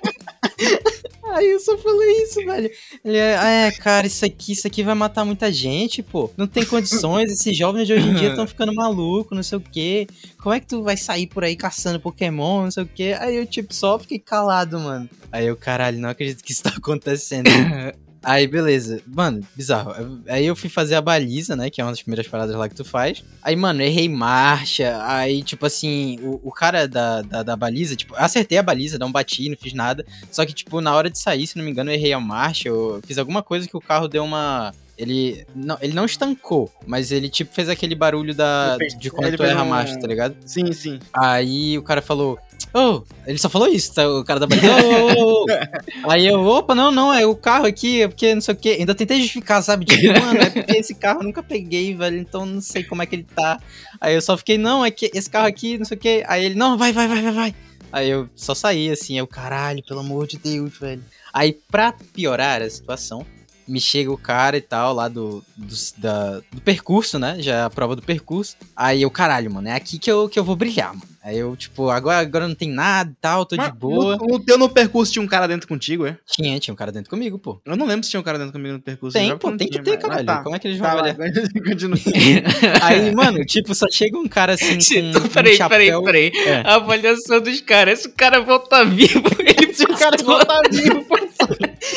Aí 1.36 1.52
eu 1.52 1.60
só 1.60 1.78
falei 1.78 2.24
isso, 2.24 2.44
velho. 2.46 2.72
Ele 3.04 3.18
é, 3.18 3.38
ah, 3.38 3.50
é, 3.50 3.72
cara, 3.72 4.08
isso 4.08 4.26
aqui, 4.26 4.54
isso 4.54 4.66
aqui 4.66 4.82
vai 4.84 4.96
matar 4.96 5.26
muita 5.26 5.52
gente, 5.52 6.02
pô. 6.02 6.32
Não 6.38 6.48
tem 6.48 6.66
condições, 6.66 7.30
esses 7.30 7.58
jovens 7.58 7.88
de 7.88 7.94
hoje 7.94 8.08
em 8.08 8.14
dia 8.14 8.30
estão 8.30 8.48
ficando 8.48 8.74
malucos, 8.74 9.36
não 9.36 9.44
sei 9.44 9.58
o 9.58 9.62
quê. 9.62 10.08
Como 10.42 10.56
é 10.56 10.62
que 10.62 10.68
tu 10.68 10.82
vai 10.82 10.96
sair 10.96 11.28
por 11.28 11.44
aí 11.44 11.58
caçando 11.58 12.00
Pokémon, 12.00 12.64
não 12.64 12.72
sei 12.72 12.84
o 12.84 12.88
quê? 12.88 13.18
Aí 13.20 13.36
eu, 13.36 13.46
tipo, 13.46 13.74
só 13.74 14.00
fiquei 14.00 14.18
calado, 14.18 14.80
mano. 14.80 15.10
Aí 15.30 15.46
eu, 15.46 15.58
caralho, 15.58 16.00
não 16.00 16.10
acredito 16.10 16.42
que 16.42 16.54
isso 16.54 16.64
tá 16.64 16.70
acontecendo. 16.78 17.50
Aí, 18.26 18.48
beleza. 18.48 19.00
Mano, 19.06 19.42
bizarro. 19.56 19.94
Aí 20.28 20.48
eu 20.48 20.56
fui 20.56 20.68
fazer 20.68 20.96
a 20.96 21.02
baliza, 21.02 21.56
né? 21.56 21.70
Que 21.70 21.80
é 21.80 21.84
uma 21.84 21.92
das 21.92 22.02
primeiras 22.02 22.28
paradas 22.28 22.56
lá 22.56 22.68
que 22.68 22.74
tu 22.74 22.84
faz. 22.84 23.24
Aí, 23.44 23.56
mano, 23.56 23.84
errei 23.84 24.10
marcha. 24.10 25.00
Aí, 25.06 25.44
tipo 25.44 25.64
assim, 25.64 26.18
o, 26.24 26.42
o 26.44 26.52
cara 26.52 26.88
da, 26.88 27.22
da, 27.22 27.44
da 27.44 27.56
baliza, 27.56 27.96
tipo, 27.96 28.16
acertei 28.18 28.58
a 28.58 28.64
baliza, 28.64 28.98
não 28.98 29.12
bati, 29.12 29.48
não 29.48 29.56
fiz 29.56 29.74
nada. 29.74 30.04
Só 30.32 30.44
que, 30.44 30.54
tipo, 30.54 30.82
na 30.82 30.96
hora 30.96 31.08
de 31.08 31.20
sair, 31.20 31.46
se 31.46 31.56
não 31.56 31.64
me 31.64 31.70
engano, 31.70 31.92
eu 31.92 31.94
errei 31.94 32.14
a 32.14 32.20
marcha. 32.20 32.68
Eu 32.68 33.00
fiz 33.06 33.20
alguma 33.20 33.44
coisa 33.44 33.68
que 33.68 33.78
o 33.78 33.82
carro 33.82 34.08
deu 34.08 34.24
uma. 34.24 34.74
Ele 34.98 35.46
não, 35.54 35.78
ele 35.82 35.94
não 35.94 36.06
estancou, 36.06 36.72
mas 36.88 37.12
ele, 37.12 37.30
tipo, 37.30 37.54
fez 37.54 37.68
aquele 37.70 37.94
barulho 37.94 38.34
da, 38.34 38.78
de 38.98 39.12
quando 39.12 39.28
ele 39.28 39.38
tu 39.38 39.44
erra 39.44 39.62
a 39.62 39.66
marcha, 39.66 40.00
tá 40.00 40.08
ligado? 40.08 40.36
Sim, 40.46 40.72
sim. 40.72 41.00
Aí 41.14 41.78
o 41.78 41.84
cara 41.84 42.02
falou: 42.02 42.40
ô, 42.76 43.04
ele 43.26 43.38
só 43.38 43.50
falou 43.50 43.68
isso, 43.68 43.94
tá? 43.94 44.08
O 44.08 44.24
cara 44.24 44.40
da 44.40 44.48
barriga, 44.48 44.76
ô, 44.84 45.24
ô, 45.24 45.44
ô. 45.44 45.46
Aí 46.12 46.28
eu, 46.28 46.46
opa, 46.46 46.76
não, 46.76 46.92
não, 46.92 47.14
é 47.14 47.26
o 47.26 47.36
carro 47.36 47.66
aqui, 47.66 48.02
é 48.02 48.08
porque 48.08 48.36
não 48.36 48.42
sei 48.42 48.54
o 48.54 48.58
quê. 48.58 48.76
Ainda 48.80 48.94
tentei 48.94 49.22
justificar, 49.22 49.64
sabe? 49.64 49.86
Tipo, 49.86 50.20
mano, 50.20 50.40
é 50.40 50.50
porque 50.50 50.74
esse 50.78 50.94
carro 50.94 51.22
eu 51.22 51.24
nunca 51.24 51.42
peguei, 51.42 51.96
velho, 51.96 52.18
então 52.18 52.46
não 52.46 52.62
sei 52.62 52.84
como 52.84 53.02
é 53.02 53.06
que 53.06 53.16
ele 53.16 53.28
tá. 53.36 53.60
Aí 54.02 54.14
eu 54.14 54.22
só 54.22 54.36
fiquei, 54.36 54.58
não, 54.58 54.86
é 54.86 54.92
que 54.92 55.10
esse 55.14 55.30
carro 55.30 55.48
aqui, 55.48 55.78
não 55.78 55.86
sei 55.86 55.96
o 55.96 56.00
quê. 56.00 56.24
Aí 56.28 56.46
ele, 56.46 56.56
não, 56.56 56.78
vai, 56.78 56.92
vai, 56.92 57.08
vai, 57.08 57.22
vai, 57.22 57.32
vai. 57.32 57.56
Aí 57.92 58.10
eu 58.10 58.30
só 58.36 58.54
saí 58.54 58.90
assim, 58.90 59.18
eu, 59.18 59.26
caralho, 59.26 59.82
pelo 59.84 60.02
amor 60.02 60.28
de 60.28 60.38
Deus, 60.38 60.78
velho. 60.78 61.02
Aí, 61.34 61.54
pra 61.54 61.94
piorar 62.14 62.62
a 62.62 62.70
situação, 62.70 63.26
me 63.68 63.80
chega 63.80 64.12
o 64.12 64.18
cara 64.18 64.58
e 64.58 64.62
tal, 64.62 64.94
lá 64.94 65.08
do, 65.08 65.44
do, 65.56 65.76
da, 65.98 66.42
do 66.52 66.62
percurso, 66.62 67.18
né? 67.18 67.38
Já 67.40 67.56
é 67.56 67.62
a 67.64 67.70
prova 67.70 67.96
do 67.96 68.02
percurso. 68.02 68.56
Aí 68.76 69.02
eu, 69.02 69.12
caralho, 69.12 69.52
mano, 69.52 69.68
é 69.68 69.74
aqui 69.74 69.98
que 69.98 70.12
eu, 70.12 70.30
que 70.30 70.38
eu 70.38 70.44
vou 70.44 70.56
brilhar, 70.56 70.94
mano. 70.94 71.15
Aí 71.26 71.40
eu, 71.40 71.56
tipo, 71.56 71.90
agora, 71.90 72.20
agora 72.20 72.48
não 72.48 72.54
tem 72.54 72.70
nada 72.70 73.10
e 73.10 73.16
tal, 73.20 73.48
tô 73.48 73.56
Mas 73.56 73.66
de 73.66 73.76
boa. 73.76 74.16
No, 74.16 74.28
no 74.28 74.40
teu 74.40 74.60
no 74.60 74.70
percurso 74.70 75.12
tinha 75.12 75.24
um 75.24 75.28
cara 75.28 75.48
dentro 75.48 75.68
contigo, 75.68 76.06
é? 76.06 76.16
Tinha, 76.24 76.60
tinha 76.60 76.72
um 76.72 76.78
cara 76.78 76.92
dentro 76.92 77.10
comigo, 77.10 77.40
pô. 77.40 77.60
Eu 77.66 77.76
não 77.76 77.88
lembro 77.88 78.04
se 78.04 78.12
tinha 78.12 78.20
um 78.20 78.24
cara 78.24 78.38
dentro 78.38 78.54
comigo 78.54 78.76
no 78.76 78.80
percurso. 78.80 79.18
Tem, 79.18 79.36
pô, 79.36 79.52
tem 79.58 79.68
que 79.68 79.82
ter, 79.82 79.98
caralho. 79.98 80.24
mas 80.24 80.38
tá. 80.38 80.44
Como 80.44 80.56
é 80.56 80.60
que 80.60 80.68
eles 80.68 80.78
vão 80.78 80.88
Tá, 80.88 80.94
avaliar? 80.94 81.18
Aí, 82.84 83.16
mano, 83.16 83.44
tipo, 83.44 83.74
só 83.74 83.88
chega 83.90 84.20
um 84.20 84.28
cara 84.28 84.54
assim 84.54 84.78
com, 84.78 85.20
com 85.22 85.28
peraí, 85.30 85.54
um 85.56 85.58
chapéu... 85.58 86.04
peraí, 86.04 86.32
peraí. 86.32 86.48
É. 86.48 86.62
A 86.64 86.76
avaliação 86.76 87.42
dos 87.42 87.60
caras. 87.60 88.02
Se 88.02 88.08
o 88.08 88.12
cara 88.12 88.42
voltar 88.42 88.84
vivo, 88.84 89.24
ele 89.42 89.74
Se 89.74 89.84
o 89.84 89.98
cara 89.98 90.18
voltar 90.24 90.62
vivo, 90.70 91.04
pô, 91.06 91.18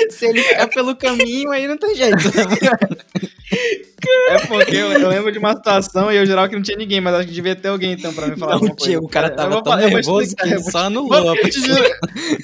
se 0.08 0.24
ele 0.24 0.42
ficar 0.42 0.68
pelo 0.68 0.96
caminho, 0.96 1.50
aí 1.50 1.68
não 1.68 1.76
tem 1.76 1.94
jeito. 1.94 2.16
É 4.30 4.46
porque 4.46 4.76
eu, 4.76 4.92
eu 4.92 5.08
lembro 5.08 5.32
de 5.32 5.38
uma 5.38 5.54
situação 5.56 6.12
e 6.12 6.16
eu 6.16 6.24
jurava 6.26 6.48
que 6.48 6.54
não 6.54 6.62
tinha 6.62 6.76
ninguém, 6.76 7.00
mas 7.00 7.14
acho 7.14 7.28
que 7.28 7.34
devia 7.34 7.56
ter 7.56 7.68
alguém 7.68 7.92
então 7.92 8.12
pra 8.14 8.28
me 8.28 8.36
falar 8.36 8.52
Não 8.52 8.56
alguma 8.60 8.76
tinha, 8.76 8.98
coisa. 8.98 9.06
o 9.06 9.08
cara 9.08 9.28
Eu 9.28 9.36
tava 9.36 9.50
vou 9.54 9.62
tão 9.62 9.72
falar- 9.72 9.82
eu 9.84 9.90
nervoso 9.90 10.36
que 10.36 10.42
eu 10.46 10.52
ele 10.52 10.62
só 10.62 10.78
anulou 10.84 11.34
eu 11.36 11.50
te 11.50 11.60
juro- 11.60 11.82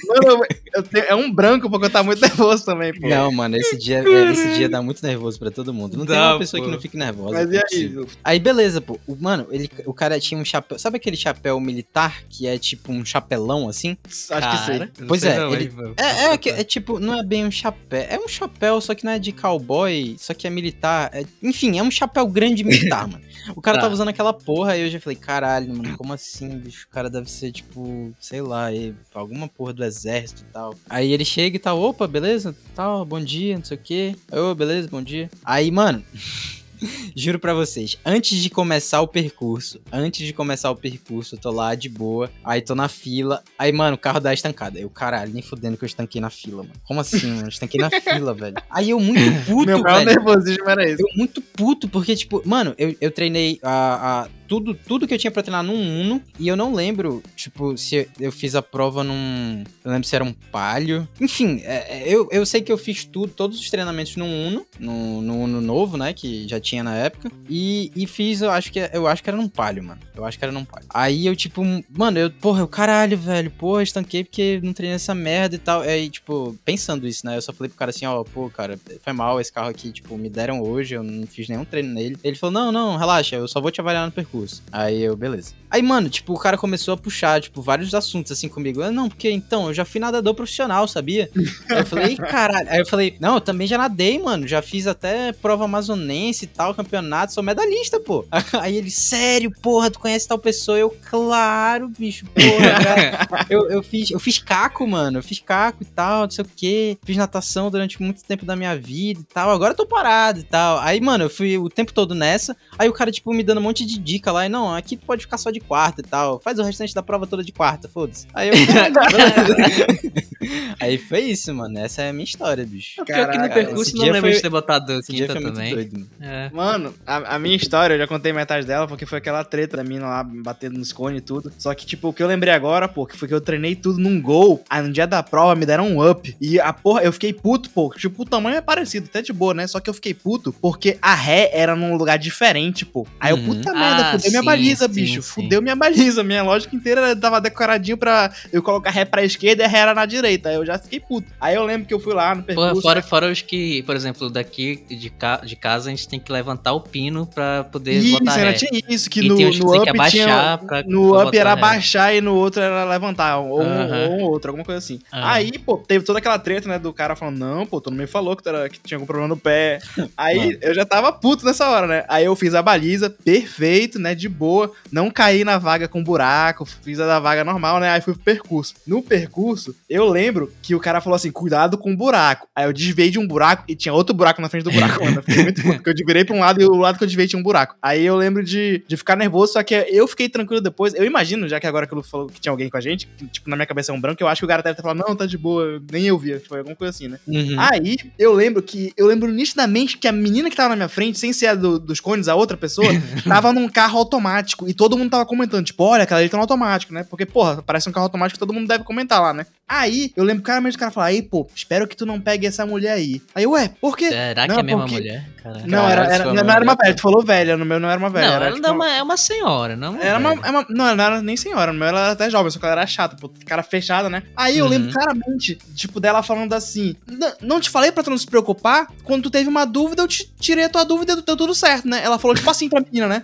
Mano, 0.07 0.45
eu 0.75 0.83
tenho- 0.83 1.05
é 1.05 1.15
um 1.15 1.31
branco 1.31 1.69
porque 1.69 1.85
eu 1.85 1.89
tava 1.89 2.05
muito 2.07 2.19
nervoso 2.21 2.65
também, 2.65 2.93
pô. 2.99 3.07
Não, 3.07 3.31
mano, 3.31 3.55
esse 3.55 3.77
dia, 3.77 4.03
é, 4.05 4.31
esse 4.31 4.53
dia 4.55 4.67
dá 4.67 4.81
muito 4.81 5.01
nervoso 5.05 5.39
pra 5.39 5.49
todo 5.51 5.73
mundo. 5.73 5.97
Não 5.97 6.05
tem 6.05 6.15
Dá, 6.15 6.33
uma 6.33 6.39
pessoa 6.39 6.61
pô. 6.61 6.67
que 6.67 6.73
não 6.75 6.81
fique 6.81 6.97
nervosa. 6.97 7.33
Mas 7.37 7.45
não 7.47 7.53
e 7.53 7.57
é 7.57 7.59
aí? 7.59 7.63
possível. 7.69 8.07
Aí, 8.23 8.39
beleza, 8.39 8.81
pô. 8.81 8.99
O, 9.07 9.15
mano, 9.15 9.47
ele, 9.51 9.69
o 9.85 9.93
cara 9.93 10.19
tinha 10.19 10.39
um 10.39 10.45
chapéu. 10.45 10.77
Sabe 10.77 10.97
aquele 10.97 11.15
chapéu 11.15 11.59
militar 11.59 12.23
que 12.29 12.47
é 12.47 12.57
tipo 12.57 12.91
um 12.91 13.05
chapelão 13.05 13.69
assim? 13.69 13.95
Acho 14.29 14.49
que 14.51 14.65
sei. 14.65 14.89
Pois 15.07 15.23
é, 15.23 15.37
ele- 15.51 15.71
É, 15.97 16.25
é, 16.33 16.37
que- 16.37 16.49
é 16.49 16.63
tipo, 16.63 16.99
não 16.99 17.17
é 17.19 17.23
bem 17.23 17.45
um 17.45 17.51
chapéu. 17.51 18.05
É 18.09 18.19
um 18.19 18.27
chapéu, 18.27 18.81
só 18.81 18.93
que 18.93 19.05
não 19.05 19.11
é 19.13 19.19
de 19.19 19.31
cowboy, 19.31 20.15
só 20.19 20.33
que 20.33 20.45
é 20.47 20.49
militar. 20.49 20.94
É- 21.13 21.25
enfim, 21.43 21.77
é 21.77 21.83
um 21.83 21.91
chapéu 21.91 22.27
grande 22.27 22.63
militar, 22.63 23.07
mano. 23.07 23.23
O 23.55 23.61
cara 23.61 23.77
Tá. 23.77 23.83
tava 23.83 23.93
usando 23.93 24.07
aquela 24.09 24.33
porra, 24.33 24.71
aí 24.73 24.81
eu 24.81 24.89
já 24.89 24.99
falei, 24.99 25.15
caralho, 25.15 25.73
mano, 25.75 25.95
como 25.97 26.11
assim, 26.13 26.49
bicho? 26.57 26.87
O 26.89 26.93
cara 26.93 27.09
deve 27.09 27.29
ser, 27.29 27.51
tipo, 27.51 28.11
sei 28.19 28.41
lá, 28.41 28.71
e- 28.73 28.93
alguma 29.13 29.47
porra 29.47 29.71
do 29.73 29.83
exército 29.83 30.41
e 30.41 30.51
tal. 30.51 30.73
Aí 30.89 31.11
ele 31.13 31.23
chega 31.25 31.55
e 31.55 31.59
tal, 31.59 31.79
opa, 31.79 32.07
beleza? 32.07 32.55
Tal, 32.73 33.05
bom 33.05 33.19
dia, 33.21 33.57
não 33.57 33.63
sei 33.63 33.77
o 33.77 33.79
quê. 33.79 34.15
Ô, 34.31 34.55
beleza, 34.55 34.87
bom 34.89 35.01
dia. 35.01 35.29
Aí, 35.43 35.69
mano. 35.71 36.03
Juro 37.15 37.39
pra 37.39 37.53
vocês, 37.53 37.97
antes 38.05 38.41
de 38.41 38.49
começar 38.49 39.01
o 39.01 39.07
percurso, 39.07 39.79
antes 39.91 40.25
de 40.25 40.33
começar 40.33 40.69
o 40.71 40.75
percurso, 40.75 41.35
eu 41.35 41.39
tô 41.39 41.51
lá 41.51 41.75
de 41.75 41.89
boa, 41.89 42.29
aí 42.43 42.61
tô 42.61 42.75
na 42.75 42.87
fila, 42.87 43.43
aí, 43.57 43.71
mano, 43.71 43.95
o 43.95 43.99
carro 43.99 44.19
dá 44.19 44.33
estancada. 44.33 44.79
Eu, 44.79 44.89
caralho, 44.89 45.33
nem 45.33 45.41
fudendo 45.41 45.77
que 45.77 45.83
eu 45.83 45.87
estanquei 45.87 46.19
na 46.21 46.29
fila, 46.29 46.63
mano. 46.63 46.75
Como 46.83 46.99
assim, 46.99 47.27
mano? 47.27 47.43
Eu 47.45 47.49
estanquei 47.49 47.79
na 47.79 47.89
fila, 47.89 48.33
velho. 48.35 48.55
Aí 48.69 48.89
eu 48.89 48.99
muito 48.99 49.21
puto, 49.45 49.65
Meu 49.65 49.81
velho. 49.81 50.05
nervosismo 50.05 50.69
era 50.69 50.87
esse. 50.89 51.01
Eu 51.01 51.07
muito 51.15 51.41
puto, 51.41 51.87
porque, 51.87 52.15
tipo, 52.15 52.41
mano, 52.45 52.73
eu, 52.77 52.95
eu 52.99 53.11
treinei 53.11 53.59
a, 53.63 54.23
a- 54.23 54.27
tudo, 54.47 54.75
tudo 54.75 55.07
que 55.07 55.13
eu 55.13 55.17
tinha 55.17 55.31
pra 55.31 55.41
treinar 55.41 55.63
num 55.63 56.01
Uno, 56.01 56.21
e 56.39 56.47
eu 56.47 56.55
não 56.55 56.71
lembro, 56.75 57.23
tipo, 57.35 57.75
se 57.77 57.95
eu, 57.95 58.05
eu 58.19 58.31
fiz 58.31 58.53
a 58.53 58.61
prova 58.61 59.03
num. 59.03 59.63
Eu 59.83 59.91
lembro 59.91 60.07
se 60.07 60.15
era 60.15 60.23
um 60.23 60.31
palio. 60.51 61.07
Enfim, 61.19 61.61
é, 61.63 62.03
é, 62.03 62.03
eu, 62.07 62.27
eu 62.31 62.45
sei 62.45 62.61
que 62.61 62.71
eu 62.71 62.77
fiz 62.77 63.05
tudo, 63.05 63.31
todos 63.33 63.59
os 63.59 63.69
treinamentos 63.71 64.15
num 64.15 64.47
Uno, 64.47 64.65
no, 64.79 65.21
no 65.21 65.33
Uno 65.41 65.61
novo, 65.61 65.97
né? 65.97 66.13
Que 66.13 66.47
já 66.47 66.59
tinha 66.59 66.74
na 66.83 66.95
época. 66.95 67.31
E, 67.49 67.91
e 67.95 68.07
fiz, 68.07 68.41
eu 68.41 68.51
acho 68.51 68.71
que 68.71 68.79
eu 68.93 69.07
acho 69.07 69.23
que 69.23 69.29
era 69.29 69.37
num 69.37 69.47
palio, 69.47 69.83
mano. 69.83 69.99
Eu 70.15 70.25
acho 70.25 70.37
que 70.37 70.45
era 70.45 70.51
num 70.51 70.65
palio. 70.65 70.87
Aí 70.93 71.25
eu, 71.25 71.35
tipo, 71.35 71.63
mano, 71.89 72.17
eu, 72.19 72.31
porra, 72.31 72.61
eu 72.61 72.67
caralho, 72.67 73.17
velho, 73.17 73.51
porra, 73.51 73.83
estanquei 73.83 74.23
porque 74.23 74.59
não 74.63 74.73
treinei 74.73 74.95
essa 74.95 75.13
merda 75.13 75.55
e 75.55 75.59
tal. 75.59 75.81
Aí, 75.81 76.09
tipo, 76.09 76.57
pensando 76.63 77.07
isso, 77.07 77.25
né? 77.25 77.37
Eu 77.37 77.41
só 77.41 77.53
falei 77.53 77.69
pro 77.69 77.77
cara 77.77 77.89
assim, 77.89 78.05
ó, 78.05 78.23
pô, 78.23 78.49
cara, 78.49 78.79
foi 79.03 79.13
mal 79.13 79.39
esse 79.39 79.51
carro 79.51 79.69
aqui, 79.69 79.91
tipo, 79.91 80.17
me 80.17 80.29
deram 80.29 80.61
hoje, 80.61 80.95
eu 80.95 81.03
não 81.03 81.27
fiz 81.27 81.47
nenhum 81.47 81.65
treino 81.65 81.93
nele. 81.93 82.17
Ele 82.23 82.35
falou, 82.35 82.53
não, 82.53 82.71
não, 82.71 82.97
relaxa, 82.97 83.35
eu 83.35 83.47
só 83.47 83.61
vou 83.61 83.71
te 83.71 83.81
avaliar 83.81 84.05
no 84.05 84.11
percurso. 84.11 84.63
Aí 84.71 85.01
eu, 85.01 85.15
beleza. 85.15 85.53
Aí, 85.69 85.81
mano, 85.81 86.09
tipo, 86.09 86.33
o 86.33 86.39
cara 86.39 86.57
começou 86.57 86.93
a 86.93 86.97
puxar, 86.97 87.41
tipo, 87.41 87.61
vários 87.61 87.93
assuntos 87.93 88.31
assim 88.31 88.47
comigo. 88.47 88.81
Eu, 88.81 88.91
não, 88.91 89.09
porque 89.09 89.29
então, 89.29 89.67
eu 89.67 89.73
já 89.73 89.83
fui 89.83 89.99
nadador 89.99 90.33
profissional, 90.33 90.87
sabia? 90.87 91.29
Aí 91.69 91.79
eu 91.79 91.85
falei, 91.85 92.13
"Ih, 92.13 92.17
caralho. 92.17 92.69
Aí 92.69 92.79
eu 92.79 92.85
falei, 92.85 93.15
não, 93.19 93.35
eu 93.35 93.41
também 93.41 93.67
já 93.67 93.77
nadei, 93.77 94.19
mano. 94.19 94.47
Já 94.47 94.61
fiz 94.61 94.87
até 94.87 95.33
prova 95.33 95.65
amazonense 95.65 96.45
e 96.45 96.47
tal, 96.55 96.73
campeonato, 96.73 97.33
sou 97.33 97.43
medalhista, 97.43 97.99
pô. 97.99 98.25
Aí 98.59 98.77
ele, 98.77 98.89
sério, 98.91 99.51
porra, 99.61 99.91
tu 99.91 99.99
conhece 99.99 100.27
tal 100.27 100.37
pessoa? 100.39 100.77
Eu, 100.77 100.95
claro, 101.09 101.89
bicho, 101.89 102.25
porra, 102.27 102.83
cara. 102.83 103.45
eu, 103.49 103.69
eu, 103.69 103.83
fiz, 103.83 104.11
eu 104.11 104.19
fiz 104.19 104.37
caco, 104.39 104.87
mano. 104.87 105.19
Eu 105.19 105.23
fiz 105.23 105.39
caco 105.39 105.83
e 105.83 105.85
tal, 105.85 106.23
não 106.23 106.29
sei 106.31 106.43
o 106.45 106.49
quê. 106.55 106.97
Fiz 107.03 107.17
natação 107.17 107.69
durante 107.69 108.01
muito 108.01 108.23
tempo 108.23 108.45
da 108.45 108.55
minha 108.55 108.75
vida 108.75 109.19
e 109.21 109.33
tal. 109.33 109.49
Agora 109.51 109.73
eu 109.73 109.77
tô 109.77 109.85
parado 109.85 110.39
e 110.39 110.43
tal. 110.43 110.79
Aí, 110.79 110.99
mano, 111.01 111.25
eu 111.25 111.29
fui 111.29 111.57
o 111.57 111.69
tempo 111.69 111.93
todo 111.93 112.15
nessa. 112.15 112.55
Aí 112.77 112.87
o 112.89 112.93
cara, 112.93 113.11
tipo, 113.11 113.33
me 113.33 113.43
dando 113.43 113.59
um 113.59 113.63
monte 113.63 113.85
de 113.85 113.97
dica 113.99 114.31
lá. 114.31 114.45
E 114.45 114.49
não, 114.49 114.73
aqui 114.73 114.95
tu 114.97 115.05
pode 115.05 115.21
ficar 115.23 115.37
só 115.37 115.51
de 115.51 115.59
quarta 115.59 116.01
e 116.01 116.03
tal. 116.03 116.39
Faz 116.39 116.57
o 116.59 116.63
restante 116.63 116.93
da 116.93 117.03
prova 117.03 117.27
toda 117.27 117.43
de 117.43 117.51
quarta, 117.51 117.87
foda-se. 117.89 118.27
Aí 118.33 118.49
eu. 118.49 118.55
Aí 120.79 120.97
foi 120.97 121.21
isso, 121.21 121.53
mano. 121.53 121.77
Essa 121.79 122.03
é 122.03 122.09
a 122.09 122.13
minha 122.13 122.23
história, 122.23 122.65
bicho. 122.65 123.03
Pior 123.03 123.05
que 123.05 123.37
no 123.37 123.43
Caraca, 123.43 123.53
percurso 123.53 123.81
esse 123.83 123.95
não 123.95 124.03
dia 124.03 124.13
lembro 124.13 124.29
foi- 124.29 124.35
de 124.37 124.41
ter 124.41 124.49
botado 124.49 124.93
Esse 124.99 125.11
dia 125.11 125.27
quinta 125.27 125.33
foi 125.33 125.41
muito 125.41 125.55
também. 125.55 125.73
doido, 125.73 125.93
mano. 125.99 126.09
Mano, 126.53 126.93
a, 127.05 127.35
a 127.35 127.39
minha 127.39 127.55
história, 127.55 127.93
eu 127.95 127.99
já 127.99 128.07
contei 128.07 128.31
metade 128.33 128.65
dela, 128.65 128.87
porque 128.87 129.05
foi 129.05 129.17
aquela 129.17 129.43
treta 129.43 129.77
da 129.77 129.83
mina 129.83 130.05
lá 130.07 130.23
batendo 130.23 130.77
nos 130.77 130.91
cones 130.93 131.19
e 131.19 131.21
tudo. 131.21 131.51
Só 131.57 131.73
que, 131.73 131.85
tipo, 131.85 132.09
o 132.09 132.13
que 132.13 132.21
eu 132.23 132.27
lembrei 132.27 132.53
agora, 132.53 132.87
pô, 132.87 133.05
que 133.05 133.17
foi 133.17 133.27
que 133.27 133.33
eu 133.33 133.41
treinei 133.41 133.75
tudo 133.75 133.99
num 133.99 134.21
gol. 134.21 134.63
Aí 134.69 134.81
no 134.81 134.91
dia 134.91 135.05
da 135.07 135.21
prova 135.23 135.55
me 135.55 135.65
deram 135.65 135.87
um 135.87 136.09
up. 136.09 136.35
E 136.41 136.59
a 136.59 136.71
porra, 136.73 137.01
eu 137.03 137.11
fiquei 137.13 137.33
puto, 137.33 137.69
pô. 137.69 137.93
Tipo, 137.95 138.23
o 138.23 138.25
tamanho 138.25 138.57
é 138.57 138.61
parecido, 138.61 139.07
até 139.09 139.21
de 139.21 139.31
boa, 139.33 139.53
né? 139.53 139.67
Só 139.67 139.79
que 139.79 139.89
eu 139.89 139.93
fiquei 139.93 140.13
puto 140.13 140.53
porque 140.53 140.97
a 141.01 141.13
ré 141.13 141.49
era 141.53 141.75
num 141.75 141.95
lugar 141.95 142.17
diferente, 142.17 142.85
pô. 142.85 143.05
Aí 143.19 143.31
eu, 143.31 143.37
Uhum. 143.37 143.45
puta 143.55 143.73
merda, 143.73 144.01
Ah, 144.07 144.11
fudeu 144.13 144.31
minha 144.31 144.43
baliza, 144.43 144.87
sim, 144.87 144.93
bicho. 144.93 145.21
sim. 145.21 145.41
Fudeu 145.43 145.61
minha 145.61 145.75
baliza. 145.75 146.23
Minha 146.23 146.43
lógica 146.43 146.75
inteira 146.75 147.15
tava 147.15 147.39
decoradinho 147.41 147.97
pra 147.97 148.31
eu 148.51 148.61
colocar 148.63 148.89
ré 148.89 149.05
pra 149.05 149.23
esquerda 149.23 149.63
e 149.63 149.65
a 149.65 149.67
ré 149.69 149.79
era 149.79 149.93
na 149.93 150.05
direita. 150.05 150.49
Aí 150.49 150.55
eu 150.55 150.65
já 150.65 150.77
fiquei 150.79 150.99
puto. 150.99 151.27
Aí 151.39 151.55
eu 151.55 151.63
lembro 151.63 151.87
que 151.87 151.93
eu 151.93 151.99
fui 151.99 152.13
lá 152.13 152.33
no 152.35 152.43
Porra, 152.43 152.55
percurso. 152.55 152.81
fora, 152.81 153.01
fora 153.01 153.31
os 153.31 153.41
que, 153.41 153.83
por 153.83 153.95
exemplo, 153.95 154.29
daqui 154.29 154.83
de, 154.89 155.09
ca 155.09 155.37
de 155.37 155.55
casa 155.55 155.87
a 155.89 155.91
gente 155.91 156.07
tem 156.07 156.19
que 156.19 156.31
levantar 156.35 156.73
o 156.73 156.81
pino 156.81 157.25
pra 157.25 157.63
poder 157.71 157.93
Isso, 157.93 158.19
botar 158.19 158.35
ré. 158.35 158.53
tinha 158.53 158.81
isso, 158.89 159.09
que 159.09 159.21
E 159.21 159.27
no, 159.27 159.35
que 159.37 159.45
no 159.45 159.71
tem 159.71 159.81
up 159.81 159.91
que 159.99 160.09
tinha... 160.11 160.59
pra- 160.65 160.83
No 160.85 161.11
pra 161.11 161.27
up 161.27 161.37
era 161.37 161.55
baixar 161.55 162.13
e 162.15 162.21
no 162.21 162.35
outro 162.35 162.61
era 162.61 162.85
levantar, 162.85 163.37
ou, 163.39 163.61
um- 163.61 163.63
Aham. 163.63 164.07
ou 164.09 164.17
um 164.17 164.21
outro, 164.23 164.49
alguma 164.51 164.65
coisa 164.65 164.79
assim. 164.79 164.99
Aham. 165.13 165.23
Aí, 165.31 165.51
pô, 165.59 165.77
teve 165.77 166.05
toda 166.05 166.19
aquela 166.19 166.37
treta, 166.37 166.67
né, 166.67 166.77
do 166.77 166.91
cara 166.93 167.15
falando, 167.15 167.37
não, 167.37 167.65
pô, 167.65 167.79
tu 167.81 167.89
não 167.89 167.97
me 167.97 168.07
falou 168.07 168.35
que, 168.35 168.43
tu 168.43 168.49
era- 168.49 168.69
que 168.69 168.79
tinha 168.79 168.97
algum 168.97 169.05
problema 169.07 169.27
no 169.29 169.37
pé. 169.37 169.79
Aí, 170.17 170.57
eu 170.61 170.73
já 170.73 170.85
tava 170.85 171.11
puto 171.11 171.45
nessa 171.45 171.69
hora, 171.69 171.87
né? 171.87 172.03
Aí 172.07 172.25
eu 172.25 172.35
fiz 172.35 172.53
a 172.53 172.61
baliza, 172.61 173.09
perfeito, 173.09 173.99
né, 173.99 174.13
de 174.15 174.27
boa, 174.29 174.71
não 174.91 175.09
caí 175.09 175.43
na 175.43 175.57
vaga 175.57 175.87
com 175.87 176.03
buraco, 176.03 176.65
fiz 176.65 176.99
a 176.99 177.05
da 177.07 177.19
vaga 177.19 177.43
normal, 177.43 177.79
né, 177.79 177.89
aí 177.89 178.01
fui 178.01 178.13
pro 178.13 178.23
percurso. 178.23 178.73
No 178.85 179.01
percurso, 179.01 179.75
eu 179.89 180.07
lembro 180.09 180.51
que 180.61 180.75
o 180.75 180.79
cara 180.79 180.99
falou 181.01 181.15
assim, 181.15 181.31
cuidado 181.31 181.77
com 181.77 181.93
o 181.93 181.97
buraco. 181.97 182.47
Aí 182.55 182.65
eu 182.65 182.73
desviei 182.73 183.09
de 183.09 183.19
um 183.19 183.27
buraco 183.27 183.63
e 183.67 183.75
tinha 183.75 183.93
outro 183.93 184.13
buraco 184.15 184.41
na 184.41 184.49
frente 184.49 184.63
do 184.63 184.71
buraco, 184.71 185.03
mano. 185.03 185.17
Eu 185.17 185.23
fiquei 185.23 185.43
muito 185.43 185.61
puto, 185.61 185.73
porque 185.77 185.89
eu 185.89 185.93
virei 186.25 186.27
pra 186.27 186.35
um 186.35 186.39
lado 186.39 186.61
e 186.61 186.65
o 186.65 186.75
lado 186.75 186.97
que 186.97 187.03
eu 187.03 187.07
desviei 187.07 187.27
tinha 187.27 187.39
um 187.39 187.43
buraco. 187.43 187.75
Aí 187.81 188.05
eu 188.05 188.15
lembro 188.15 188.43
de, 188.43 188.83
de 188.87 188.97
ficar 188.97 189.15
nervoso, 189.15 189.53
só 189.53 189.63
que 189.63 189.73
eu 189.73 190.07
fiquei 190.07 190.27
tranquilo 190.27 190.61
depois. 190.61 190.93
Eu 190.93 191.05
imagino, 191.05 191.47
já 191.47 191.59
que 191.59 191.67
agora 191.67 191.85
que 191.87 191.93
ele 191.93 192.03
falou 192.03 192.27
que 192.27 192.39
tinha 192.39 192.51
alguém 192.51 192.69
com 192.69 192.77
a 192.77 192.81
gente, 192.81 193.07
que, 193.17 193.25
tipo, 193.27 193.49
na 193.49 193.55
minha 193.55 193.65
cabeça 193.65 193.91
é 193.91 193.95
um 193.95 194.01
branco, 194.01 194.21
eu 194.21 194.27
acho 194.27 194.39
que 194.39 194.45
o 194.45 194.47
cara 194.47 194.61
deve 194.61 194.75
ter 194.75 194.81
falado, 194.81 194.97
não, 195.07 195.15
tá 195.15 195.25
de 195.25 195.37
boa, 195.37 195.81
nem 195.91 196.05
eu 196.05 196.17
via. 196.17 196.41
Foi 196.47 196.59
alguma 196.59 196.75
coisa 196.75 196.89
assim, 196.91 197.07
né? 197.07 197.19
Uhum. 197.27 197.55
Aí, 197.59 197.97
eu 198.17 198.33
lembro 198.33 198.61
que. 198.61 198.91
Eu 198.97 199.07
lembro 199.07 199.31
nitidamente 199.31 199.97
que 199.97 200.07
a 200.07 200.11
menina 200.11 200.49
que 200.49 200.55
tava 200.55 200.69
na 200.69 200.75
minha 200.75 200.89
frente, 200.89 201.19
sem 201.19 201.31
ser 201.33 201.47
a 201.47 201.55
do- 201.55 201.79
dos 201.79 201.99
cones, 201.99 202.27
a 202.27 202.35
outra 202.35 202.57
pessoa, 202.57 202.87
tava 203.27 203.53
num 203.53 203.67
carro 203.69 203.97
automático. 203.99 204.67
E 204.67 204.73
todo 204.73 204.97
mundo 204.97 205.09
tava 205.11 205.25
comentando, 205.25 205.65
tipo, 205.65 205.83
olha, 205.83 206.03
aquela 206.03 206.19
ali 206.19 206.29
tá 206.29 206.37
no 206.37 206.41
automático, 206.43 206.93
né? 206.93 207.05
Porque, 207.09 207.25
porra, 207.25 207.61
parece 207.61 207.87
um 207.89 207.91
carro 207.91 208.05
automático 208.05 208.35
que 208.35 208.39
todo 208.39 208.53
mundo 208.53 208.67
deve 208.67 208.83
comentar 208.83 209.21
lá, 209.21 209.33
né? 209.33 209.45
Aí, 209.67 210.11
eu 210.15 210.23
lembro 210.23 210.43
claramente 210.43 210.75
o 210.75 210.79
cara 210.79 210.91
falar, 210.91 211.07
aí, 211.07 211.21
pô, 211.21 211.47
espero 211.55 211.87
que 211.87 211.95
tu 211.95 212.05
não 212.05 212.19
pegue 212.21 212.45
essa 212.45 212.65
mulher 212.65 212.91
aí. 212.93 213.21
Aí, 213.33 213.47
ué, 213.47 213.71
por 213.81 213.97
quê? 213.97 214.09
Será 214.09 214.45
Não, 214.47 214.55
que 214.55 214.59
é 214.59 214.61
a 214.61 214.63
mesma 214.63 214.81
porque- 214.83 214.95
mulher? 214.95 215.25
Caralho. 215.41 215.67
Não, 215.67 215.89
era, 215.89 216.05
era, 216.15 216.23
sua 216.23 216.33
não, 216.33 216.41
era 216.41 216.51
uma 216.51 216.57
mulher. 216.73 216.77
velha, 216.81 216.95
tu 216.95 217.01
falou 217.01 217.23
velha, 217.23 217.57
no 217.57 217.65
meu 217.65 217.79
não 217.79 217.89
era 217.89 217.99
uma 217.99 218.09
velha. 218.09 218.27
Não, 218.27 218.33
era, 218.35 218.45
ela 218.47 218.55
tipo, 218.55 218.67
não 218.67 218.73
é 218.73 218.75
uma, 218.77 218.91
é 218.97 219.03
uma 219.03 219.17
senhora, 219.17 219.75
não. 219.75 220.01
Era 220.01 220.19
uma, 220.19 220.29
velha. 220.35 220.41
é 220.45 220.49
uma- 220.49 220.65
Não, 220.69 220.95
não 220.95 221.03
era 221.03 221.21
nem 221.21 221.37
senhora, 221.37 221.71
no 221.73 221.79
meu 221.79 221.87
ela 221.87 221.99
era 222.01 222.11
até 222.11 222.29
jovem, 222.29 222.49
só 222.51 222.59
que 222.59 222.65
ela 222.65 222.73
era 222.73 222.87
chata, 222.87 223.15
pô, 223.19 223.29
cara 223.45 223.61
fechada, 223.63 224.09
né? 224.09 224.23
Aí 224.35 224.57
eu 224.57 224.65
Uhum. 224.65 224.71
lembro 224.71 224.91
claramente, 224.91 225.55
tipo, 225.75 225.99
dela 225.99 226.23
falando 226.23 226.53
assim: 226.53 226.95
"N- 227.07 227.33
Não 227.41 227.59
te 227.59 227.69
falei 227.69 227.91
pra 227.91 228.03
tu 228.03 228.09
não 228.09 228.17
se 228.17 228.25
preocupar? 228.27 228.87
Quando 229.03 229.23
tu 229.23 229.29
teve 229.29 229.47
uma 229.49 229.65
dúvida, 229.65 230.01
eu 230.01 230.07
te 230.07 230.29
tirei 230.39 230.65
a 230.65 230.69
tua 230.69 230.83
dúvida 230.83 231.13
e 231.13 231.21
deu 231.21 231.37
tudo 231.37 231.53
certo, 231.53 231.87
né? 231.87 232.01
Ela 232.03 232.17
falou, 232.19 232.35
tipo 232.35 232.49
assim 232.49 232.67
pra 232.69 232.81
menina, 232.81 233.07
né? 233.07 233.23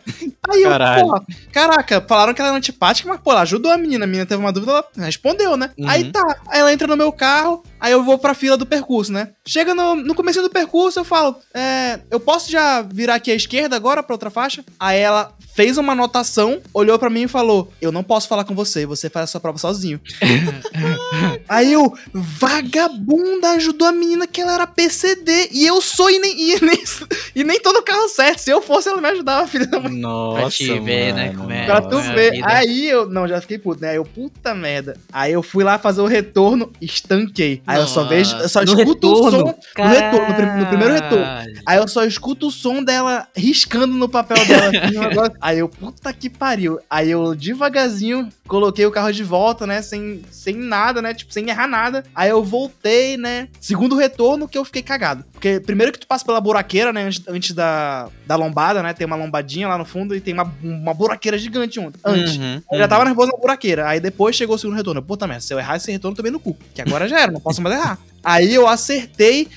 Aí 0.50 0.64
eu, 0.64 0.70
Caralho. 0.70 1.06
porra, 1.06 1.26
caraca, 1.52 2.02
falaram 2.08 2.34
que 2.34 2.42
ela 2.42 2.50
era 2.50 2.58
antipática, 2.58 3.08
mas, 3.10 3.20
pô, 3.22 3.32
ela 3.32 3.42
ajudou 3.42 3.72
a 3.72 3.78
menina. 3.78 4.06
A 4.06 4.08
menina 4.08 4.26
teve 4.26 4.42
uma 4.42 4.52
dúvida, 4.52 4.72
ela 4.72 4.86
respondeu, 5.06 5.56
né? 5.58 5.72
Uhum. 5.78 5.88
Aí 5.90 6.12
tá, 6.12 6.22
aí 6.48 6.60
ela 6.60 6.72
entra 6.74 6.88
no 6.88 6.98
meu 6.98 7.12
carro, 7.12 7.64
aí 7.82 7.92
eu 7.92 8.04
vou 8.04 8.18
pra 8.18 8.34
fila 8.34 8.56
do 8.56 8.66
percurso, 8.66 9.12
né? 9.12 9.30
Chega 9.46 9.74
no, 9.76 9.96
no 9.96 10.16
começo 10.16 10.42
do 10.42 10.50
percurso, 10.50 11.00
eu 11.00 11.04
falo, 11.04 11.36
é, 11.54 12.00
eu 12.10 12.20
posso 12.20 12.50
já 12.52 12.82
virar 12.82 13.16
aqui 13.16 13.32
à 13.32 13.36
esquerda 13.36 13.76
agora 13.76 14.04
pra 14.04 14.14
outra 14.14 14.30
faixa? 14.30 14.64
Aí 14.80 15.00
ela 15.00 15.34
fez 15.56 15.78
uma 15.78 15.94
anotação, 15.94 16.62
olhou 16.74 16.98
pra 16.98 17.10
mim 17.10 17.24
e 17.24 17.28
falou, 17.28 17.72
eu 17.82 17.92
não 17.92 18.04
posso 18.04 18.28
falar 18.28 18.44
com 18.46 18.56
você, 18.56 18.86
você 18.86 19.10
faz 19.10 19.26
a 19.26 19.28
sua 19.28 19.42
prova 19.42 19.58
sozinho. 19.58 20.00
aí 21.50 21.74
eu, 21.74 21.94
vagabunda, 22.14 23.52
ajudou 23.52 23.88
a 23.88 23.92
menina 23.92 24.28
que 24.28 24.42
ela 24.42 24.54
era 24.54 24.68
PCD, 24.68 25.50
e 25.52 25.66
eu 25.66 25.82
sou 25.82 26.10
e 26.10 26.20
nem, 26.20 26.40
e 26.40 26.60
nem, 26.64 26.84
e 27.36 27.44
nem 27.44 27.60
tô 27.60 27.74
no 27.74 27.84
carro 27.84 28.08
certo, 28.08 28.40
se 28.40 28.52
eu 28.52 28.62
fosse 28.62 28.90
ela 28.90 29.02
me 29.02 29.08
ajudava, 29.10 29.48
filha 29.48 29.66
da 29.68 29.80
mãe. 29.80 29.92
Nossa, 29.92 30.42
Pra 30.42 30.50
te 30.50 30.80
ver, 30.80 31.14
né, 31.14 31.28
mano, 31.28 31.40
como 31.40 31.52
é. 31.52 31.66
Pra 31.66 31.82
tu 31.82 32.00
ver. 32.00 32.32
vida. 32.32 32.48
Aí 32.48 32.90
eu. 32.90 33.10
Não, 33.10 33.28
já 33.28 33.42
fiquei 33.42 33.58
puto, 33.58 33.82
né? 33.82 33.90
Aí 33.92 33.96
eu, 33.96 34.06
puta 34.06 34.54
merda. 34.54 34.98
Aí 35.12 35.34
eu 35.34 35.44
fui 35.44 35.64
lá 35.64 35.78
fazer 35.78 36.02
o 36.02 36.06
retorno, 36.06 36.72
estanquei. 36.82 37.62
Aí 37.72 37.80
eu 37.82 37.88
só 37.88 38.04
vejo. 38.06 38.36
Eu 38.38 38.50
só 38.50 38.62
escuto 38.64 39.08
o 39.08 39.14
retorno? 39.26 39.48
som. 39.48 39.84
No, 39.84 39.88
retorno, 39.90 40.28
no, 40.30 40.36
prim- 40.36 40.60
no 40.60 40.66
primeiro 40.68 40.94
retorno. 40.94 41.26
Aí 41.66 41.78
eu 41.78 41.88
só 41.88 42.04
escuto 42.04 42.48
o 42.48 42.52
som 42.52 42.84
dela 42.84 43.28
riscando 43.36 43.88
no 43.96 44.08
papel 44.10 44.46
dela. 44.46 44.68
assim. 44.68 45.34
Aí 45.42 45.60
eu, 45.60 45.70
puta 45.70 46.12
que 46.14 46.30
pariu. 46.30 46.80
Aí 46.90 47.10
eu 47.12 47.36
devagarzinho 47.36 48.30
coloquei 48.48 48.86
o 48.86 48.92
carro 48.92 49.12
de 49.12 49.24
volta, 49.24 49.66
né? 49.66 49.82
Sem, 49.82 50.22
sem 50.30 50.56
nada, 50.56 51.02
né? 51.02 51.14
Tipo, 51.14 51.32
sem 51.34 51.50
errar 51.50 51.68
nada. 51.68 52.04
Aí 52.14 52.30
eu 52.30 52.44
voltei, 52.44 53.16
né? 53.18 53.48
Segundo 53.60 53.96
retorno 53.96 54.48
que 54.48 54.58
eu 54.58 54.66
fiquei 54.66 54.82
cagado. 54.82 55.24
Porque 55.32 55.60
primeiro 55.60 55.92
que 55.92 56.00
tu 56.00 56.08
passa 56.08 56.26
pela 56.26 56.42
buraqueira, 56.42 56.92
né? 56.92 57.04
Antes, 57.06 57.22
antes 57.28 57.52
da, 57.54 58.10
da 58.28 58.36
lombada, 58.36 58.84
né? 58.84 58.94
Tem 58.94 59.08
uma 59.08 59.16
lombadinha 59.16 59.68
lá 59.68 59.78
no 59.78 59.86
fundo 59.86 60.14
e 60.16 60.20
tem 60.20 60.34
uma, 60.34 60.52
uma 60.62 60.94
buraqueira 60.94 61.38
gigante 61.38 61.80
ontem- 61.80 62.00
antes. 62.04 62.36
Uhum, 62.38 62.62
Eu 62.72 62.80
já 62.80 62.88
tava 62.88 63.06
nervoso 63.06 63.32
na 63.32 63.38
buraqueira. 63.38 63.88
Aí 63.88 64.00
depois 64.00 64.36
chegou 64.36 64.56
o 64.56 64.60
segundo 64.60 64.76
retorno. 64.76 65.02
Puta 65.02 65.26
merda, 65.28 65.42
se 65.42 65.54
eu 65.54 65.60
errar 65.60 65.78
esse 65.78 65.92
retorno, 65.92 66.14
eu 66.14 66.18
tomei 66.18 66.32
no 66.32 66.40
cu. 66.40 66.58
Que 66.74 66.82
agora 66.82 67.08
já 67.08 67.20
era, 67.22 67.32
não 67.32 67.40
posso 67.40 67.61
mais 67.62 67.76
errar. 67.76 68.00
Aí 68.24 68.54
eu 68.54 68.68
acertei. 68.68 69.48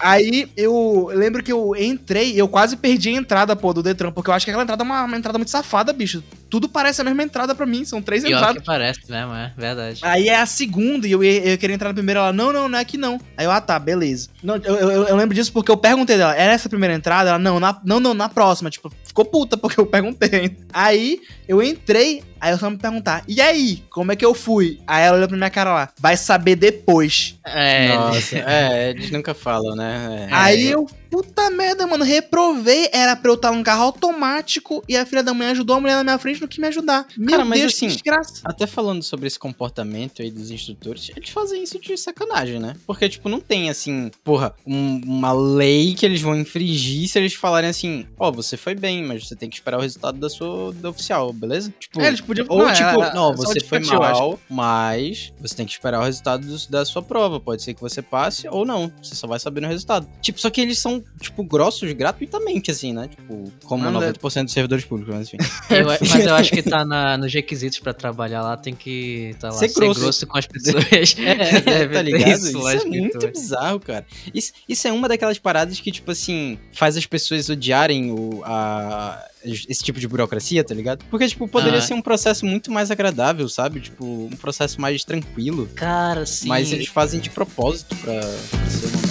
Aí 0.00 0.48
eu 0.56 1.10
lembro 1.12 1.42
que 1.42 1.52
eu 1.52 1.74
entrei, 1.76 2.40
eu 2.40 2.46
quase 2.46 2.76
perdi 2.76 3.08
a 3.08 3.12
entrada, 3.12 3.56
pô, 3.56 3.72
do 3.74 3.82
Detran, 3.82 4.12
porque 4.12 4.30
eu 4.30 4.34
acho 4.34 4.46
que 4.46 4.50
aquela 4.50 4.62
entrada 4.62 4.84
é 4.84 4.86
uma, 4.86 5.04
uma 5.04 5.16
entrada 5.16 5.38
muito 5.38 5.50
safada, 5.50 5.92
bicho. 5.92 6.22
Tudo 6.48 6.68
parece 6.68 7.00
a 7.00 7.04
mesma 7.04 7.22
entrada 7.24 7.52
pra 7.54 7.66
mim, 7.66 7.84
são 7.84 8.00
três 8.00 8.22
Pior 8.22 8.36
entradas. 8.36 8.62
que 8.62 8.66
parece 8.66 9.00
mesmo, 9.10 9.34
é 9.34 9.52
verdade. 9.56 10.00
Aí 10.02 10.28
é 10.28 10.36
a 10.36 10.46
segunda 10.46 11.06
e 11.06 11.12
eu, 11.12 11.22
eu 11.22 11.58
queria 11.58 11.74
entrar 11.74 11.88
na 11.88 11.94
primeira. 11.94 12.20
Ela, 12.20 12.32
não, 12.32 12.52
não, 12.52 12.68
não 12.68 12.78
é 12.78 12.82
aqui 12.82 12.96
não. 12.96 13.20
Aí 13.36 13.44
eu, 13.44 13.50
ah, 13.50 13.60
tá, 13.60 13.76
beleza. 13.76 14.28
Não, 14.40 14.54
eu, 14.56 14.76
eu, 14.76 15.02
eu 15.08 15.16
lembro 15.16 15.34
disso 15.34 15.52
porque 15.52 15.70
eu 15.70 15.76
perguntei 15.76 16.16
dela, 16.16 16.34
era 16.34 16.52
essa 16.52 16.68
a 16.68 16.70
primeira 16.70 16.94
entrada? 16.94 17.30
Ela, 17.30 17.38
não, 17.38 17.58
na, 17.58 17.76
não, 17.84 17.98
não, 17.98 18.14
na 18.14 18.28
próxima. 18.28 18.70
Tipo, 18.70 18.92
ficou 19.18 19.24
puta 19.24 19.56
porque 19.56 19.80
eu 19.80 19.86
perguntei. 19.86 20.56
Aí 20.72 21.20
eu 21.48 21.62
entrei, 21.62 22.22
aí 22.40 22.52
eu 22.52 22.58
só 22.58 22.70
me 22.70 22.76
perguntar, 22.76 23.24
e 23.26 23.40
aí, 23.40 23.82
como 23.90 24.12
é 24.12 24.16
que 24.16 24.24
eu 24.24 24.34
fui? 24.34 24.80
Aí 24.86 25.04
ela 25.04 25.16
olhou 25.16 25.28
pra 25.28 25.36
minha 25.36 25.50
cara 25.50 25.72
lá, 25.72 25.88
vai 25.98 26.16
saber 26.16 26.56
depois. 26.56 27.36
É, 27.44 27.94
Nossa, 27.94 28.38
é, 28.38 28.90
eles 28.90 29.10
nunca 29.10 29.34
falam, 29.34 29.74
né? 29.74 30.28
É. 30.30 30.34
Aí 30.34 30.68
eu, 30.68 30.86
puta 31.10 31.50
merda, 31.50 31.86
mano, 31.86 32.04
reprovei. 32.04 32.88
Era 32.92 33.16
pra 33.16 33.30
eu 33.30 33.34
estar 33.34 33.52
num 33.52 33.62
carro 33.62 33.82
automático 33.84 34.82
e 34.88 34.96
a 34.96 35.04
filha 35.06 35.22
da 35.22 35.32
mãe 35.34 35.48
ajudou 35.48 35.76
a 35.76 35.80
mulher 35.80 35.96
na 35.96 36.04
minha 36.04 36.18
frente 36.18 36.40
no 36.40 36.48
que 36.48 36.60
me 36.60 36.66
ajudar. 36.68 37.06
Meu 37.16 37.30
Cara, 37.30 37.44
mas 37.44 37.60
Deus, 37.60 37.74
assim, 37.74 37.86
que 37.88 37.92
desgraça. 37.94 38.40
Até 38.44 38.66
falando 38.66 39.02
sobre 39.02 39.26
esse 39.26 39.38
comportamento 39.38 40.22
aí 40.22 40.30
dos 40.30 40.50
instrutores, 40.50 41.10
eles 41.16 41.28
fazem 41.30 41.62
isso 41.62 41.78
de 41.80 41.96
sacanagem, 41.96 42.58
né? 42.58 42.74
Porque, 42.86 43.08
tipo, 43.08 43.28
não 43.28 43.40
tem, 43.40 43.70
assim, 43.70 44.10
porra, 44.24 44.54
um- 44.66 45.00
uma 45.04 45.32
lei 45.32 45.94
que 45.94 46.04
eles 46.04 46.20
vão 46.20 46.36
infringir 46.38 47.08
se 47.08 47.18
eles 47.18 47.34
falarem 47.34 47.70
assim, 47.70 48.06
ó, 48.18 48.30
você 48.30 48.56
foi 48.56 48.74
bem, 48.74 49.02
mas 49.04 49.26
você 49.26 49.36
tem 49.36 49.48
que 49.48 49.56
esperar 49.56 49.78
o 49.78 49.82
resultado 49.82 50.18
da 50.18 50.28
sua 50.28 50.72
da 50.74 50.90
oficial, 50.90 51.32
beleza? 51.32 51.72
Tipo, 51.78 52.00
É, 52.00 52.08
eles 52.08 52.20
podiam 52.20 52.46
ou 52.48 52.58
não, 52.58 52.72
tipo, 52.72 52.88
era- 53.02 53.14
não, 53.14 53.34
você 53.34 53.60
foi 53.60 53.78
mal, 53.80 54.38
mas 54.50 55.32
você 55.40 55.54
tem 55.54 55.66
que 55.66 55.72
esperar 55.72 56.00
o 56.00 56.04
resultado 56.04 56.46
dos- 56.46 56.66
da 56.66 56.84
sua 56.84 57.02
prova. 57.02 57.40
Pode 57.40 57.62
ser 57.62 57.74
que 57.74 57.80
você 57.80 58.02
passe 58.02 58.48
ou 58.48 58.64
não. 58.64 58.92
Você 59.02 59.14
só 59.14 59.26
vai 59.26 59.38
saber 59.38 59.60
no 59.60 59.68
resultado. 59.68 60.08
Tipo, 60.20 60.40
só 60.40 60.50
que 60.50 60.60
eles 60.60 60.78
são, 60.78 60.97
tipo, 61.20 61.42
grossos 61.44 61.92
gratuitamente, 61.92 62.70
assim, 62.70 62.92
né? 62.92 63.08
Tipo, 63.08 63.52
como 63.64 63.84
Mano, 63.84 64.00
90% 64.00 64.44
dos 64.44 64.52
servidores 64.52 64.84
públicos, 64.84 65.14
mas 65.14 65.28
enfim. 65.28 65.36
Eu- 65.70 65.86
mas 66.08 66.26
eu 66.26 66.34
acho 66.34 66.50
que 66.52 66.62
tá 66.62 66.84
na, 66.84 67.16
nos 67.18 67.32
requisitos 67.32 67.78
pra 67.78 67.92
trabalhar 67.92 68.42
lá, 68.42 68.56
tem 68.56 68.74
que 68.74 69.34
tá 69.40 69.48
lá, 69.48 69.54
Ser 69.54 69.68
ser, 69.68 69.74
grosso. 69.74 70.00
grosso. 70.00 70.26
com 70.26 70.38
as 70.38 70.46
pessoas. 70.46 70.84
É, 71.18 71.60
Deve 71.60 71.94
tá 71.94 72.02
ligado? 72.02 72.28
isso 72.38 72.58
Isso, 72.58 72.68
é 72.68 72.84
muito 72.84 73.26
é. 73.26 73.30
bizarro, 73.30 73.80
cara. 73.80 74.06
Isso, 74.34 74.52
isso 74.68 74.86
é 74.88 74.92
uma 74.92 75.08
daquelas 75.08 75.38
paradas 75.38 75.80
que, 75.80 75.90
tipo 75.90 76.10
assim, 76.10 76.58
faz 76.72 76.96
as 76.96 77.06
pessoas 77.06 77.48
odiarem 77.48 78.10
o, 78.10 78.42
a, 78.44 79.22
esse 79.44 79.82
tipo 79.84 79.98
de 80.00 80.08
burocracia, 80.08 80.62
tá 80.64 80.74
ligado? 80.74 81.04
Porque, 81.10 81.26
tipo, 81.28 81.46
poderia 81.48 81.78
Ah. 81.78 81.82
ser 81.82 81.94
um 81.94 82.02
processo 82.02 82.44
muito 82.46 82.70
mais 82.70 82.90
agradável, 82.90 83.48
sabe? 83.48 83.80
Tipo, 83.80 84.04
um 84.04 84.36
processo 84.36 84.80
mais 84.80 85.04
tranquilo. 85.04 85.68
Cara, 85.74 86.24
sim. 86.26 86.48
Mas 86.48 86.72
eles 86.72 86.88
fazem 86.88 87.20
de 87.20 87.30
propósito 87.30 87.94
pra, 87.96 88.14
pra 88.14 88.66
ser 88.70 88.86
uma 88.86 89.07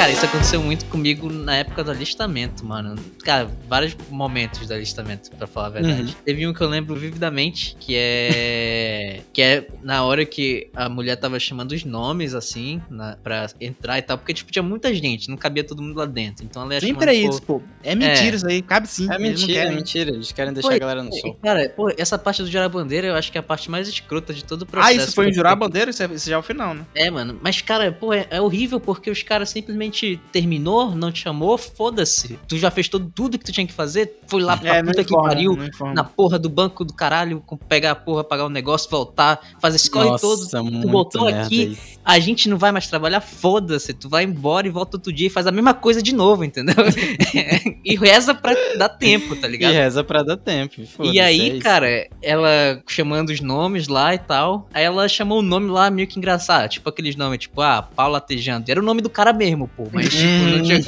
Cara, 0.00 0.12
isso 0.12 0.24
aconteceu 0.24 0.62
muito 0.62 0.86
comigo 0.86 1.30
na 1.30 1.56
época 1.56 1.84
do 1.84 1.90
alistamento, 1.90 2.64
mano. 2.64 2.96
Cara, 3.22 3.50
vários 3.68 3.94
momentos 4.08 4.66
do 4.66 4.72
alistamento, 4.72 5.30
pra 5.32 5.46
falar 5.46 5.66
a 5.66 5.70
verdade. 5.70 6.00
Uhum. 6.00 6.22
Teve 6.24 6.46
um 6.46 6.54
que 6.54 6.62
eu 6.62 6.68
lembro 6.70 6.96
vividamente, 6.96 7.76
que 7.78 7.94
é. 7.94 9.20
que 9.30 9.42
é 9.42 9.68
na 9.82 10.02
hora 10.02 10.24
que 10.24 10.70
a 10.74 10.88
mulher 10.88 11.16
tava 11.16 11.38
chamando 11.38 11.72
os 11.72 11.84
nomes, 11.84 12.32
assim, 12.32 12.80
na, 12.88 13.18
pra 13.22 13.46
entrar 13.60 13.98
e 13.98 14.02
tal. 14.02 14.16
Porque, 14.16 14.32
tipo, 14.32 14.50
tinha 14.50 14.62
muita 14.62 14.94
gente, 14.94 15.28
não 15.28 15.36
cabia 15.36 15.62
todo 15.62 15.82
mundo 15.82 15.98
lá 15.98 16.06
dentro. 16.06 16.46
Então 16.46 16.62
ela 16.62 16.72
ia 16.72 16.80
Sempre 16.80 17.10
é 17.10 17.14
chamando, 17.16 17.32
isso, 17.34 17.42
pô. 17.42 17.62
É 17.84 17.94
mentira 17.94 18.36
isso 18.36 18.46
aí, 18.46 18.62
cabe 18.62 18.88
sim. 18.88 19.06
É 19.12 19.18
mentira, 19.18 19.68
é 19.68 19.70
mentira. 19.70 20.10
Eles 20.12 20.32
querem 20.32 20.54
deixar 20.54 20.68
Foi- 20.68 20.76
a 20.76 20.80
galera 20.80 21.02
no 21.02 21.10
pô, 21.10 21.16
sol. 21.18 21.38
Cara, 21.42 21.68
pô, 21.76 21.92
essa 21.98 22.18
parte 22.18 22.42
do 22.42 22.50
jurar 22.50 22.70
bandeira 22.70 23.08
eu 23.08 23.14
acho 23.14 23.30
que 23.30 23.36
é 23.36 23.40
a 23.40 23.42
parte 23.42 23.70
mais 23.70 23.86
escrota 23.86 24.32
de 24.32 24.44
todo 24.44 24.62
o 24.62 24.66
processo. 24.66 24.98
Ah, 24.98 25.04
isso 25.04 25.14
foi 25.14 25.26
porque- 25.26 25.36
jurar 25.36 25.54
bandeira? 25.56 25.90
Isso, 25.90 26.02
é, 26.02 26.06
isso 26.06 26.30
já 26.30 26.36
é 26.36 26.38
o 26.38 26.42
final, 26.42 26.72
né? 26.72 26.86
É, 26.94 27.10
mano. 27.10 27.38
Mas, 27.42 27.60
cara, 27.60 27.92
pô, 27.92 28.14
é, 28.14 28.26
é 28.30 28.40
horrível 28.40 28.80
porque 28.80 29.10
os 29.10 29.22
caras 29.22 29.50
simplesmente 29.50 29.89
terminou, 30.32 30.94
não 30.94 31.10
te 31.12 31.20
chamou, 31.20 31.56
foda-se. 31.58 32.38
Tu 32.48 32.58
já 32.58 32.70
fez 32.70 32.88
todo, 32.88 33.10
tudo 33.14 33.38
que 33.38 33.44
tu 33.44 33.52
tinha 33.52 33.66
que 33.66 33.72
fazer, 33.72 34.18
foi 34.26 34.42
lá 34.42 34.56
pra 34.56 34.76
É, 34.76 34.82
puta 34.82 35.04
que 35.04 35.12
informa, 35.12 35.28
pariu, 35.28 35.58
na 35.94 36.04
porra 36.04 36.38
do 36.38 36.48
banco 36.48 36.84
do 36.84 36.92
caralho, 36.94 37.40
com- 37.46 37.56
pegar 37.56 37.92
a 37.92 37.94
porra, 37.94 38.22
pagar 38.24 38.44
o 38.46 38.48
negócio, 38.50 38.90
voltar, 38.90 39.40
fazer 39.60 39.76
esse 39.76 39.90
corre 39.90 40.18
todo. 40.18 40.62
muito 40.62 40.88
botou 40.88 41.26
aqui, 41.28 41.62
isso. 41.72 41.98
A 42.04 42.18
gente 42.18 42.48
não 42.48 42.56
vai 42.58 42.72
mais 42.72 42.86
trabalhar, 42.86 43.20
foda-se. 43.20 43.92
Tu 43.92 44.08
vai 44.08 44.24
embora 44.24 44.66
e 44.66 44.70
volta 44.70 44.96
outro 44.96 45.12
dia 45.12 45.26
e 45.26 45.30
faz 45.30 45.46
a 45.46 45.52
mesma 45.52 45.74
coisa 45.74 46.02
de 46.02 46.14
novo, 46.14 46.44
entendeu? 46.44 46.74
e 47.84 47.96
reza 47.96 48.34
pra 48.34 48.54
dar 48.76 48.88
tempo, 48.88 49.36
tá 49.36 49.46
E 49.46 49.50
ligado? 49.50 49.72
reza 49.72 50.02
pra 50.04 50.22
dar 50.22 50.36
tempo. 50.36 50.74
E 51.02 51.18
é 51.18 51.24
aí, 51.24 51.50
isso. 51.52 51.60
cara, 51.60 52.08
ela 52.22 52.82
chamando 52.86 53.30
os 53.30 53.40
nomes 53.40 53.88
lá 53.88 54.14
e 54.14 54.18
tal. 54.18 54.68
Aí 54.72 54.84
ela 54.84 55.08
chamou 55.08 55.38
o 55.38 55.42
nome 55.42 55.70
lá 55.70 55.90
meio 55.90 56.08
que 56.08 56.18
engraçado. 56.18 56.68
Tipo 56.68 56.88
aqueles 56.88 57.16
nomes, 57.16 57.38
tipo, 57.40 57.60
ah, 57.60 57.82
Paula 57.82 58.20
Tejando. 58.20 58.70
Era 58.70 58.80
o 58.80 58.82
nome 58.84 59.00
do 59.02 59.10
cara 59.10 59.32
mesmo, 59.32 59.68
pô. 59.68 59.79
Mas, 59.92 60.14
tipo, 60.14 60.44
não 60.44 60.62
tinha. 60.62 60.82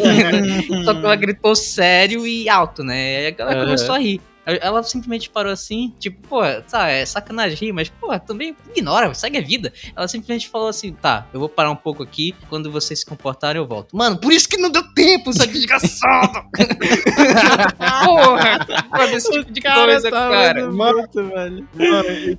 Só 0.85 0.95
que 0.95 1.05
ela 1.05 1.17
gritou 1.17 1.55
sério 1.55 2.27
e 2.27 2.49
alto, 2.49 2.83
né? 2.83 3.19
Aí 3.19 3.27
a 3.29 3.31
galera 3.31 3.59
Aham. 3.59 3.67
começou 3.67 3.95
a 3.95 3.99
rir. 3.99 4.21
Ela 4.45 4.83
simplesmente 4.83 5.31
parou 5.31 5.53
assim, 5.53 5.95
tipo, 6.01 6.27
pô, 6.27 6.41
tá, 6.69 6.89
é 6.89 7.07
sacanagem 7.07 7.57
rir, 7.57 7.73
mas, 7.73 7.89
pô, 7.89 8.19
também 8.19 8.57
ignora, 8.75 9.15
segue 9.15 9.39
a 9.39 9.41
vida. 9.41 9.73
Ela 9.95 10.09
simplesmente 10.09 10.49
falou 10.49 10.67
assim, 10.67 10.93
tá, 10.93 11.29
eu 11.33 11.39
vou 11.39 11.49
parar 11.49 11.71
um 11.71 11.77
pouco 11.77 12.03
aqui, 12.03 12.35
quando 12.49 12.71
vocês 12.71 12.99
se 12.99 13.07
comportarem 13.07 13.63
eu 13.63 13.69
volto. 13.69 13.97
Mano, 13.97 14.19
por 14.19 14.33
isso 14.33 14.49
que 14.49 14.57
não 14.57 14.69
deu 14.69 14.82
tempo, 14.95 15.33
sua 15.33 15.47
desgraçada! 15.47 16.43
Porra! 18.05 18.67
Faz 18.91 19.13
esse 19.13 19.31
tipo 19.31 19.53
de 19.53 19.61
coisa, 19.61 20.11
cara. 20.11 20.71
muito, 20.71 21.25
velho. 21.29 21.69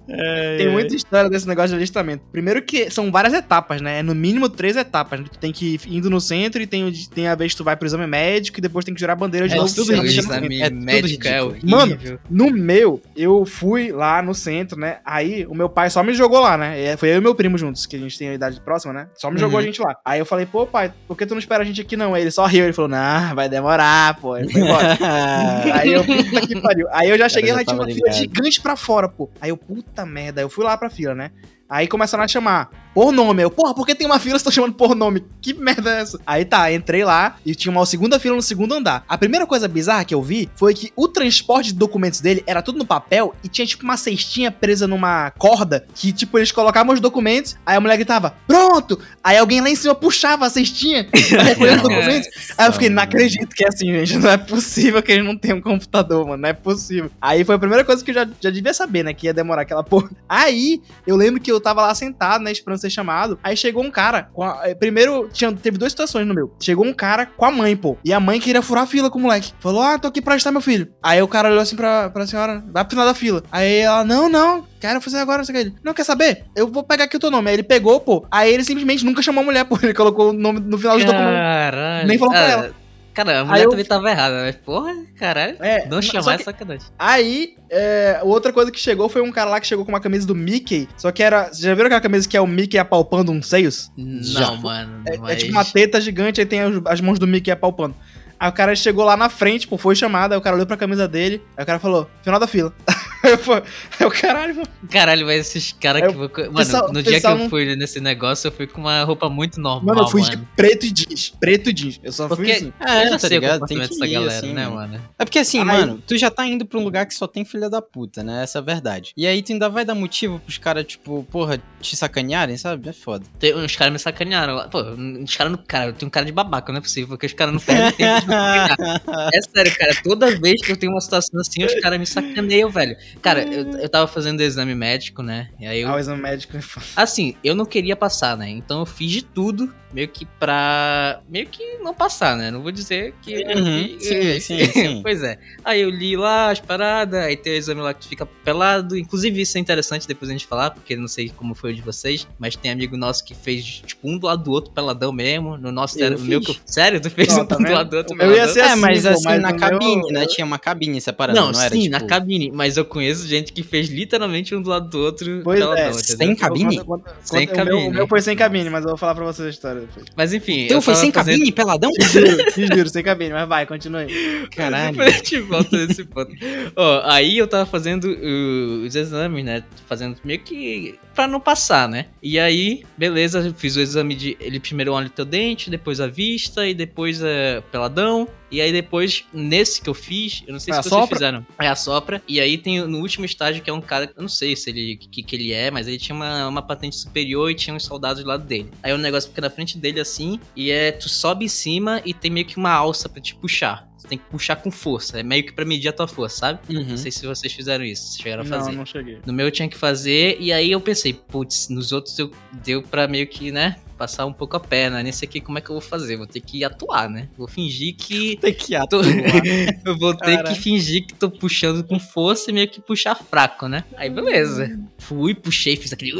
É, 0.10 0.58
Tem 0.58 0.68
é. 0.68 0.70
muita 0.70 0.96
história 0.96 1.30
desse 1.30 1.48
negócio 1.48 1.70
de 1.70 1.76
alistamento. 1.76 2.24
Primeiro 2.32 2.62
que 2.62 2.90
são 2.90 3.12
várias 3.12 3.34
etapas, 3.34 3.82
né? 3.82 4.00
É 4.00 4.04
no 4.04 4.16
mínimo 4.16 4.50
três 4.50 4.76
etapas. 4.76 5.20
né? 5.20 5.26
Tu 5.32 5.38
tem 5.40 5.52
que 5.52 5.76
ir 5.76 5.82
indo 5.88 6.10
no 6.10 6.20
centro 6.22 6.62
e 6.62 6.68
tem, 6.68 6.92
tem 7.14 7.28
a 7.28 7.36
vez 7.36 7.52
que 7.54 7.58
tu 7.58 7.64
vai 7.64 7.76
pro 7.76 7.86
exame 7.88 8.08
médico 8.08 8.60
e 8.60 8.62
depois 8.62 8.86
tem 8.86 8.94
que 8.94 9.00
jurar 9.00 9.14
a 9.14 9.18
bandeira 9.18 9.48
de 9.48 9.54
É 9.56 9.58
novo. 9.58 9.74
tudo 9.74 9.94
exame 9.94 10.62
É 10.62 10.70
tudo 10.70 10.82
médico 10.82 11.28
é 11.28 11.42
horrível. 11.44 11.70
Mano, 11.70 11.98
No 12.30 12.52
meu, 12.52 13.02
eu 13.16 13.46
fui 13.46 13.92
lá 13.92 14.22
no 14.22 14.34
centro, 14.34 14.80
né? 14.80 14.98
Aí 15.06 15.46
o 15.48 15.56
meu 15.56 15.70
pai 15.70 15.90
só 15.90 16.04
me 16.04 16.14
jogou 16.14 16.40
lá, 16.40 16.58
né? 16.58 16.82
É, 16.82 16.98
Foi 16.98 17.10
eu 17.10 17.18
e 17.18 17.22
meu 17.22 17.36
primo 17.36 17.58
juntos, 17.58 17.86
que 17.86 17.96
a 17.96 18.00
gente 18.00 18.18
tem 18.18 18.30
a 18.30 18.34
idade 18.34 18.60
próxima, 18.62 18.94
né? 18.94 19.08
Só 19.16 19.30
me 19.32 19.40
jogou 19.40 19.54
Uhum. 19.54 19.64
a 19.64 19.66
gente 19.66 19.82
lá. 19.82 19.96
Aí 20.04 20.20
eu 20.20 20.26
falei, 20.26 20.46
pô, 20.46 20.66
pai, 20.66 20.92
por 21.08 21.16
que 21.18 21.26
tu 21.26 21.32
não 21.36 21.40
espera 21.40 21.62
a 21.64 21.66
gente 21.66 21.80
aqui 21.82 21.96
não? 21.96 22.14
Aí 22.14 22.22
ele 22.24 22.32
só 22.32 22.43
riu, 22.46 22.66
ele 22.66 22.74
falou, 22.74 22.90
não, 22.90 23.36
vai 23.36 23.48
demorar, 23.50 24.20
pô. 24.20 24.38
Ele 24.38 24.52
foi 24.52 24.62
embora. 24.62 24.98
Aí 25.74 25.94
eu, 25.94 26.04
puta 26.04 26.48
que 26.48 26.62
pariu. 26.62 26.88
Aí 26.92 27.10
eu 27.10 27.18
já 27.18 27.30
cheguei 27.30 27.50
já 27.50 27.56
lá 27.56 27.62
e 27.62 27.66
tinha 27.66 27.76
uma 27.76 27.86
fila 27.86 27.98
ligado. 27.98 28.16
gigante 28.16 28.62
pra 28.62 28.76
fora, 28.76 29.08
pô. 29.10 29.30
Aí 29.42 29.50
eu, 29.50 29.58
puta 29.58 30.06
merda, 30.06 30.42
eu 30.42 30.50
fui 30.50 30.64
lá 30.64 30.78
pra 30.78 30.90
fila, 30.90 31.16
né? 31.16 31.32
Aí 31.70 31.88
começaram 31.88 32.24
a 32.24 32.28
chamar 32.28 32.70
por 32.94 33.12
nome. 33.12 33.44
Eu, 33.44 33.50
porra, 33.52 33.74
por 33.74 33.86
que 33.86 33.96
tem 33.96 34.06
uma 34.06 34.20
fila 34.20 34.38
se 34.38 34.46
tô 34.46 34.52
chamando 34.52 34.74
por 34.74 34.96
nome? 34.96 35.24
Que 35.42 35.54
merda 35.54 35.98
é 35.98 36.02
essa? 36.02 36.20
Aí 36.26 36.46
tá, 36.46 36.72
entrei 36.72 37.04
lá 37.04 37.38
e 37.46 37.56
tinha 37.56 37.72
uma 37.72 37.86
segunda 37.86 38.20
fila 38.20 38.36
no 38.36 38.42
segundo 38.42 38.74
andar. 38.74 39.04
A 39.08 39.18
primeira 39.18 39.46
coisa 39.46 39.68
bizarra 39.68 40.06
que 40.06 40.14
eu 40.14 40.22
vi 40.22 40.50
foi 40.56 40.74
que 40.74 40.92
o 40.96 41.08
transporte 41.08 41.68
de 41.68 41.80
documentos 41.80 42.22
dele 42.22 42.44
era 42.46 42.62
tudo 42.62 42.78
no 42.78 42.86
papel 42.86 43.34
e 43.44 43.48
tinha 43.48 43.66
tipo 43.66 43.84
uma 43.84 43.98
cestinha 43.98 44.52
presa 44.52 44.88
numa 44.88 45.32
corda 45.32 45.86
que, 45.94 46.12
tipo, 46.12 46.38
eles 46.38 46.52
colocavam 46.52 46.94
os 46.94 47.00
documentos, 47.00 47.56
aí 47.66 47.76
a 47.76 47.82
mulher 47.82 47.98
gritava, 47.98 48.36
pronto! 48.48 49.00
Aí 49.24 49.38
alguém 49.38 49.62
lá 49.62 49.70
em 49.70 49.76
cima 49.76 49.96
puxava 49.96 50.46
a 50.46 50.50
cestinha 50.50 51.08
pra 51.30 51.44
recolher 51.44 51.76
os 51.78 51.82
documentos. 51.84 52.30
Aí 52.58 52.68
eu 52.68 52.74
fiquei, 52.74 52.90
não 52.90 53.04
acredito 53.04 53.56
que 53.56 53.64
é 53.64 53.68
assim, 53.68 53.86
gente. 53.88 54.18
Não 54.18 54.30
é 54.30 54.38
possível 54.38 55.02
que 55.02 55.12
eles 55.12 55.26
não 55.26 55.38
tenham 55.38 55.58
um 55.58 55.62
computador, 55.62 56.28
mano. 56.28 56.42
Não 56.42 56.50
é 56.50 56.54
possível. 56.54 57.10
Aí 57.22 57.44
foi 57.44 57.56
a 57.56 57.60
primeira 57.60 57.84
coisa 57.84 58.04
que 58.04 58.12
eu 58.12 58.16
já, 58.16 58.28
já 58.40 58.50
devia 58.50 58.74
saber, 58.74 59.04
né? 59.04 59.14
Que 59.14 59.28
ia 59.28 59.34
demorar 59.34 59.64
aquela 59.64 59.84
porra. 59.84 60.10
Aí 60.28 60.82
eu 61.08 61.16
lembro 61.16 61.42
que 61.42 61.52
eu 61.52 61.60
tava 61.60 61.82
lá 61.82 61.96
sentado, 61.96 62.44
né? 62.44 62.52
Esperando 62.52 62.83
ser 62.84 62.90
chamado. 62.90 63.40
Aí 63.44 63.58
chegou 63.58 63.84
um 63.84 63.92
cara. 63.92 64.30
a- 64.40 64.62
eh, 64.70 64.76
primeiro, 64.76 65.30
tinha, 65.34 65.52
teve 65.52 65.78
duas 65.78 65.92
situações 65.92 66.26
no 66.28 66.34
meu. 66.34 66.54
Chegou 66.60 66.86
um 66.86 66.94
cara 66.94 67.26
com 67.26 67.46
a 67.46 67.52
mãe, 67.52 67.76
pô. 67.76 67.98
E 68.06 68.14
a 68.14 68.20
mãe 68.20 68.40
queria 68.40 68.62
furar 68.62 68.84
a 68.84 68.88
fila 68.88 69.10
com 69.10 69.18
o 69.20 69.22
moleque. 69.22 69.54
Falou: 69.60 69.82
Ah, 69.82 69.98
tô 69.98 70.08
aqui 70.08 70.22
pra 70.22 70.36
ajudar 70.36 70.52
meu 70.52 70.62
filho. 70.62 70.88
Aí 71.02 71.22
o 71.22 71.28
cara 71.28 71.50
olhou 71.50 71.62
assim 71.62 71.76
pra, 71.76 72.10
pra 72.10 72.28
senhora: 72.28 72.64
Vai 72.72 72.84
pro 72.84 72.92
final 72.92 73.06
da 73.06 73.14
fila. 73.14 73.44
Aí 73.52 73.80
ela: 73.80 74.04
Não, 74.04 74.30
não. 74.30 74.66
Quero 74.80 75.00
fazer 75.00 75.18
agora, 75.20 75.38
não 75.40 75.46
sei 75.46 75.56
o 75.56 75.58
que. 75.58 75.64
Ele, 75.70 75.76
Não, 75.84 75.94
quer 75.94 76.04
saber? 76.04 76.44
Eu 76.56 76.68
vou 76.68 76.84
pegar 76.84 77.06
aqui 77.06 77.16
o 77.16 77.20
teu 77.20 77.32
nome. 77.32 77.50
Aí 77.50 77.56
ele 77.56 77.64
pegou, 77.64 78.00
pô. 78.02 78.26
Aí 78.30 78.54
ele 78.54 78.64
simplesmente 78.66 79.06
nunca 79.06 79.22
chamou 79.22 79.42
a 79.42 79.46
mulher, 79.46 79.64
pô. 79.66 79.78
Ele 79.82 79.94
colocou 79.94 80.30
o 80.30 80.34
nome 80.34 80.60
no 80.60 80.78
final 80.78 80.98
do 80.98 81.06
documento. 81.06 81.34
Caralho. 81.36 82.08
Nem 82.08 82.18
falou 82.18 82.34
pra 82.34 82.46
Ah, 82.46 82.50
ela. 82.52 82.83
Cara, 83.14 83.42
a 83.42 83.46
mulher 83.46 83.64
eu- 83.66 83.70
também 83.70 83.86
tava 83.86 84.10
errada, 84.10 84.44
né? 84.44 84.52
Porra, 84.54 84.92
caralho. 85.18 85.56
É, 85.60 85.86
Não 85.88 86.02
só 86.02 86.14
chamar 86.14 86.36
que- 86.38 86.42
é 86.42 86.46
sacanagem. 86.46 86.88
Aí, 86.98 87.56
é, 87.70 88.20
outra 88.24 88.52
coisa 88.52 88.72
que 88.72 88.80
chegou 88.80 89.08
foi 89.08 89.22
um 89.22 89.32
cara 89.32 89.50
lá 89.52 89.60
que 89.60 89.68
chegou 89.68 89.86
com 89.86 89.92
uma 89.92 90.00
camisa 90.00 90.26
do 90.26 90.34
Mickey. 90.34 90.90
Só 90.98 91.12
que 91.12 91.22
era. 91.22 91.46
Vocês 91.46 91.60
já 91.60 91.74
viram 91.76 91.86
aquela 91.88 92.02
camisa 92.02 92.28
que 92.28 92.36
é 92.36 92.42
o 92.42 92.48
Mickey 92.48 92.78
apalpando 92.80 93.32
uns 93.32 93.48
seios? 93.48 93.92
Já. 94.22 94.48
Não, 94.48 94.58
mano. 94.58 95.04
É, 95.08 95.16
é 95.16 95.18
mas... 95.20 95.40
tipo 95.40 95.52
uma 95.52 95.64
teta 95.66 96.02
gigante, 96.02 96.40
aí 96.42 96.46
tem 96.46 96.62
as, 96.62 96.74
as 96.86 97.02
mãos 97.02 97.20
do 97.20 97.28
Mickey 97.28 97.52
apalpando. 97.52 97.96
Aí 98.40 98.50
o 98.50 98.54
cara 98.54 98.76
chegou 98.76 99.06
lá 99.06 99.16
na 99.16 99.30
frente, 99.30 99.68
pô, 99.68 99.78
foi 99.78 99.96
chamado, 99.96 100.34
aí 100.34 100.38
o 100.38 100.42
cara 100.42 100.56
olhou 100.56 100.66
pra 100.68 100.76
camisa 100.76 101.08
dele, 101.08 101.42
aí 101.56 101.64
o 101.64 101.66
cara 101.68 101.80
falou, 101.80 102.10
final 102.24 102.40
da 102.40 102.48
fila. 102.48 102.74
eu, 104.00 104.08
o 104.08 104.12
caralho, 104.12 104.56
mano. 104.56 104.68
Caralho, 104.92 105.26
mas 105.26 105.48
esses 105.48 105.72
caras 105.72 106.02
Eu- 106.04 106.30
que. 106.30 106.42
Mano, 106.44 106.54
pessoal- 106.56 106.92
no 106.92 107.02
dia 107.02 107.20
que 107.22 107.26
eu 107.26 107.38
não- 107.38 107.50
fui 107.50 107.76
nesse 107.76 108.00
negócio, 108.00 108.48
eu 108.48 108.52
fui 108.52 108.68
com 108.68 108.82
uma 108.82 109.04
roupa 109.04 109.30
muito 109.30 109.60
normal. 109.62 109.96
Mano, 109.96 110.08
eu 110.08 110.12
fui 110.12 110.22
mano. 110.22 110.36
de 110.36 110.44
preto 110.56 110.86
e 110.86 110.92
jeans. 110.92 111.30
Preto 111.40 111.70
e 111.70 111.74
jeans. 111.74 112.00
Eu 112.04 112.12
só 112.12 112.28
fui 112.28 112.38
Porque- 112.38 112.52
assim. 112.52 112.74
É, 112.80 113.02
eu 113.02 113.06
já 113.06 113.10
tá 113.12 113.20
sei 113.20 113.38
o 113.38 113.42
ligado? 113.42 113.66
Tem 113.66 113.80
que 113.80 113.88
dessa 113.88 114.06
ir, 114.06 114.12
galera, 114.14 114.38
assim, 114.38 114.54
né, 114.54 114.68
mano. 114.68 115.02
É 115.18 115.26
porque 115.26 115.40
assim, 115.40 115.60
Aí- 115.60 115.66
mano, 115.66 116.04
tu 116.06 116.18
já 116.18 116.30
tá 116.30 116.46
indo 116.46 116.66
pra 116.66 116.80
um 116.80 116.84
lugar 116.84 117.06
que 117.06 117.14
só 117.14 117.26
tem 117.28 117.46
filha 117.46 117.70
da 117.70 117.82
puta, 117.82 118.24
né? 118.24 118.44
Essa 118.44 118.60
é 118.60 118.62
a 118.62 118.64
verdade. 118.64 119.14
E 119.16 119.26
aí 119.26 119.42
tu 119.42 119.54
ainda 119.54 119.70
vai 119.70 119.86
dar 119.86 119.96
motivo 119.96 120.40
pros 120.40 120.58
caras, 120.58 120.86
tipo, 120.86 121.26
porra, 121.32 121.62
te 121.82 121.96
sacanearem, 121.96 122.58
sabe? 122.58 122.90
É 122.90 122.94
foda. 122.94 123.26
Tem, 123.40 123.56
uns 123.56 123.76
caras 123.76 123.94
me 123.94 124.00
sacanearam 124.00 124.56
lá. 124.56 124.68
Pô, 124.68 124.80
os 125.24 125.36
caras 125.36 125.52
não. 125.52 125.60
Cara, 125.66 125.88
eu 125.88 125.94
tenho 125.94 126.08
um 126.08 126.12
cara 126.12 126.26
de 126.26 126.32
babaca, 126.32 126.72
não 126.74 126.80
é 126.80 126.82
possível, 126.82 127.08
porque 127.10 127.26
os 127.26 127.34
caras 127.34 127.54
não 127.54 127.62
perdem 127.62 127.92
tempo 127.94 128.20
de 128.22 128.28
me 128.28 128.32
sacanear. 128.34 129.02
É 129.34 129.42
sério, 129.42 129.76
cara. 129.78 129.94
Toda 130.04 130.36
vez 130.40 130.62
que 130.62 130.72
eu 130.72 130.78
tenho 130.78 130.92
uma 130.92 131.02
situação 131.02 131.40
assim, 131.40 131.64
os 131.64 131.74
caras 131.80 132.00
me 132.00 132.06
sacaneiam, 132.06 132.70
velho. 132.70 132.96
Cara, 133.22 133.44
eu, 133.44 133.72
eu 133.80 133.90
tava 133.90 134.08
fazendo 134.08 134.42
exame 134.42 134.76
médico, 134.76 135.22
né? 135.22 135.50
E 135.60 135.66
aí 135.66 135.82
eu. 135.82 135.90
Ah, 135.90 135.96
o 135.96 136.00
exame 136.00 136.22
médico. 136.22 136.58
Assim, 136.96 137.36
eu 137.44 137.56
não 137.56 137.66
queria 137.66 137.96
passar, 137.96 138.36
né? 138.38 138.50
Então 138.50 138.80
eu 138.80 138.86
fiz 138.86 139.10
de 139.12 139.22
tudo, 139.24 139.74
meio 139.94 140.08
que 140.08 140.26
pra. 140.26 141.22
meio 141.30 141.48
que 141.48 141.78
não 141.78 141.94
passar, 141.94 142.36
né? 142.36 142.52
Não 142.52 142.62
vou 142.62 142.72
dizer 142.72 143.14
que. 143.22 143.44
Uhum, 143.46 143.98
sim, 144.00 144.40
sim, 144.40 144.66
sim. 144.72 145.02
pois 145.02 145.22
é. 145.24 145.38
Aí 145.64 145.82
eu 145.82 145.90
li 145.90 146.16
lá 146.18 146.52
as 146.52 146.60
paradas, 146.60 147.24
aí 147.24 147.36
tem 147.38 147.54
o 147.54 147.56
exame 147.56 147.82
lá 147.82 147.94
que 147.94 148.02
tu 148.02 148.08
fica 148.08 148.26
pelado. 148.26 148.98
Inclusive, 148.98 149.42
isso 149.42 149.58
é 149.58 149.62
interessante 149.62 150.08
depois 150.08 150.30
a 150.30 150.34
gente 150.34 150.46
falar, 150.48 150.72
porque 150.72 150.96
não 150.96 151.08
sei 151.08 151.30
como 151.30 151.54
foi 151.56 151.72
o 151.72 151.76
de 151.76 151.82
vocês, 151.82 152.28
mas 152.40 152.56
tem 152.56 152.72
amigo 152.72 152.98
nosso 152.98 153.24
que 153.24 153.34
fez, 153.36 153.64
tipo, 153.86 154.08
um 154.10 154.18
do 154.18 154.28
lado 154.28 154.44
do 154.44 154.52
outro, 154.52 154.72
peladão 154.72 155.12
mesmo. 155.12 155.58
No 155.58 155.72
nosso, 155.72 156.00
Eu 156.00 156.06
era 156.08 156.18
o 156.18 156.20
meu 156.20 156.42
que 156.42 156.52
eu... 156.52 156.56
Sério? 156.66 157.00
Tu 157.00 157.10
fez 157.10 157.30
Ó, 157.38 157.42
um 157.42 157.46
tá 157.46 157.56
do 157.56 157.72
lado 157.72 157.90
do 157.90 157.98
outro, 157.98 158.16
Eu 158.20 158.32
ia 158.32 158.34
peladão? 158.48 158.54
ser 158.54 158.60
é, 158.60 158.64
assim, 158.72 158.82
mas 158.82 159.02
pô, 159.04 159.08
assim, 159.10 159.24
mas 159.26 159.42
na 159.42 159.50
o 159.50 159.52
meu- 159.52 159.60
cabine, 159.60 160.12
né? 160.12 160.26
Tinha 160.26 160.46
uma 160.46 160.60
cabine 160.60 161.00
separada, 161.02 161.40
não, 161.40 161.52
Não, 161.52 161.62
era 161.62 161.74
sim, 161.76 161.82
tipo... 161.84 161.92
na 161.92 162.02
cabine, 162.02 162.52
mas 162.52 162.78
eu 162.78 162.84
conheço 162.86 163.03
gente 163.12 163.52
que 163.54 163.64
fez 163.64 163.90
literalmente 163.90 164.54
um 164.56 164.62
do 164.62 164.70
lado 164.70 164.90
do 164.90 165.00
outro 165.00 165.42
Pois 165.44 165.60
é, 165.60 165.64
peladão, 165.64 165.94
sem 165.94 166.36
cabine? 166.36 166.78
Conta- 166.84 166.86
conta- 166.86 167.16
Sem 167.24 167.48
conta- 167.48 167.62
o 167.62 167.66
meu- 167.66 167.74
cabine. 167.76 167.90
O 167.90 167.94
meu 167.94 168.08
foi 168.08 168.22
sem 168.22 168.36
cabine, 168.36 168.70
mas 168.70 168.84
eu 168.84 168.90
vou 168.90 168.98
falar 168.98 169.16
pra 169.16 169.26
vocês 169.26 169.48
a 169.48 169.52
história 169.52 169.82
depois. 169.82 170.06
Mas 170.16 170.34
enfim. 170.34 170.66
Então 170.66 170.78
eu 170.78 170.82
foi 170.82 170.96
sem 170.96 171.12
fazendo- 171.12 171.36
cabine, 171.36 171.52
peladão? 171.52 171.92
Te 171.92 172.04
juro, 172.10 172.52
te 172.52 172.68
juro, 172.68 172.90
sem 172.90 173.04
cabine, 173.04 173.32
mas 173.34 173.48
vai, 173.48 173.66
continue. 173.66 174.08
Caralho. 174.56 175.02
A 175.02 175.10
gente 175.10 175.40
volta 175.42 175.76
nesse 175.86 176.04
ponto. 176.06 176.32
Ó, 176.76 177.02
aí 177.06 177.38
eu 177.38 177.48
tava 177.48 177.66
fazendo 177.66 178.06
uh, 178.06 178.86
os 178.86 178.96
exames, 178.96 179.44
né? 179.44 179.64
Fazendo 179.88 180.18
meio 180.24 180.40
que 180.40 181.00
pra 181.14 181.28
não 181.28 181.40
passar, 181.40 181.88
né? 181.88 182.08
E 182.22 182.40
aí, 182.40 182.84
beleza, 182.98 183.40
eu 183.40 183.54
fiz 183.54 183.76
o 183.76 183.82
exame 183.82 184.16
de. 184.16 184.38
Ele 184.40 184.60
primeiro 184.60 184.94
olha 184.94 185.08
o 185.08 185.10
teu 185.10 185.26
dente, 185.26 185.70
depois 185.70 186.00
a 186.00 186.08
vista 186.08 186.68
e 186.68 186.74
depois 186.74 187.24
a 187.24 187.62
peladão. 187.72 188.28
E 188.54 188.62
aí 188.62 188.72
depois, 188.72 189.26
nesse 189.34 189.82
que 189.82 189.90
eu 189.90 189.96
fiz, 189.96 190.44
eu 190.46 190.54
não 190.54 190.60
sei 190.60 190.74
Foi 190.74 190.84
se 190.84 190.90
vocês 190.90 191.02
sopra? 191.02 191.16
fizeram. 191.18 191.46
É 191.60 191.68
a 191.68 191.76
sopra. 191.76 192.22
E 192.28 192.40
aí 192.40 192.56
tem 192.58 192.86
no 192.86 193.00
último 193.00 193.26
estágio 193.26 193.64
que 193.64 193.70
é 193.70 193.74
um 193.74 193.82
cara, 193.82 194.12
eu 194.16 194.22
não 194.22 194.30
sei 194.30 194.56
se 194.56 194.70
ele 194.70 194.96
que, 194.96 195.24
que 195.24 195.36
ele 195.36 195.52
é, 195.52 195.72
mas 195.72 195.88
ele 195.88 195.98
tinha 195.98 196.16
uma, 196.16 196.48
uma 196.48 196.62
patente 196.62 196.96
superior 196.96 197.50
e 197.50 197.56
tinha 197.56 197.76
uns 197.76 197.84
soldados 197.84 198.22
do 198.24 198.28
lado 198.30 198.44
dele. 198.46 198.70
Aí 198.84 198.94
o 198.94 198.98
negócio 199.00 199.30
fica 199.30 199.42
na 199.42 199.50
frente 199.50 199.78
dele 199.78 200.00
assim, 200.00 200.40
e 200.56 200.70
é 200.70 200.92
tu 200.92 201.10
sobe 201.10 201.46
em 201.46 201.48
cima 201.48 202.00
e 202.06 202.14
tem 202.14 202.30
meio 202.30 202.46
que 202.46 202.58
uma 202.58 202.72
alça 202.72 203.10
pra 203.10 203.20
te 203.20 203.34
puxar. 203.36 203.92
Você 203.98 204.08
tem 204.10 204.18
que 204.18 204.26
puxar 204.26 204.58
com 204.58 204.70
força, 204.70 205.20
é 205.20 205.24
meio 205.24 205.44
que 205.46 205.54
pra 205.54 205.64
medir 205.64 205.88
a 205.88 205.94
tua 205.94 206.08
força, 206.08 206.38
sabe? 206.38 206.60
Uhum. 206.70 206.84
Não 206.90 206.98
sei 206.98 207.10
se 207.10 207.26
vocês 207.26 207.52
fizeram 207.54 207.86
isso, 207.86 208.12
se 208.12 208.22
chegaram 208.22 208.44
a 208.44 208.46
Não, 208.46 208.58
fazer. 208.60 208.72
não 208.74 208.86
cheguei. 208.86 209.20
No 209.26 209.32
meu 209.34 209.48
eu 209.48 209.52
tinha 209.52 209.68
que 209.70 209.78
fazer, 209.78 210.36
e 210.42 210.52
aí 210.52 210.70
eu 210.72 210.82
pensei, 210.82 211.14
putz, 211.14 211.70
nos 211.70 211.92
outros 211.94 212.20
eu 212.20 212.30
deu 212.64 212.84
pra 212.84 213.08
meio 213.08 213.26
que, 213.26 213.50
né, 213.50 213.78
passar 213.94 214.26
um 214.26 214.34
pouco 214.34 214.56
a 214.58 214.60
perna. 214.60 215.02
Nesse 215.04 215.26
aqui, 215.26 215.40
como 215.40 215.58
é 215.58 215.62
que 215.62 215.70
eu 215.70 215.74
vou 215.76 215.82
fazer? 215.82 216.18
Vou 216.18 216.28
ter 216.28 216.42
que 216.42 216.64
atuar, 216.64 217.10
né? 217.10 217.30
Vou 217.38 217.48
fingir 217.48 217.96
que. 217.96 218.38
Tem 218.42 218.54
que 218.54 218.74
tô- 218.90 219.02
eu 219.86 219.98
vou 219.98 220.14
ter 220.16 220.36
Cara. 220.38 220.50
que 220.54 220.60
fingir 220.60 221.06
que 221.06 221.14
tô 221.14 221.30
puxando 221.30 221.84
com 221.84 222.00
força 222.00 222.50
e 222.52 222.54
meio 222.54 222.68
que 222.68 222.82
puxar 222.82 223.16
fraco, 223.16 223.68
né? 223.68 223.84
Aí 223.96 224.10
beleza. 224.10 224.80
Fui, 224.98 225.34
puxei, 225.34 225.76
fiz 225.76 225.94
aquele. 225.94 226.14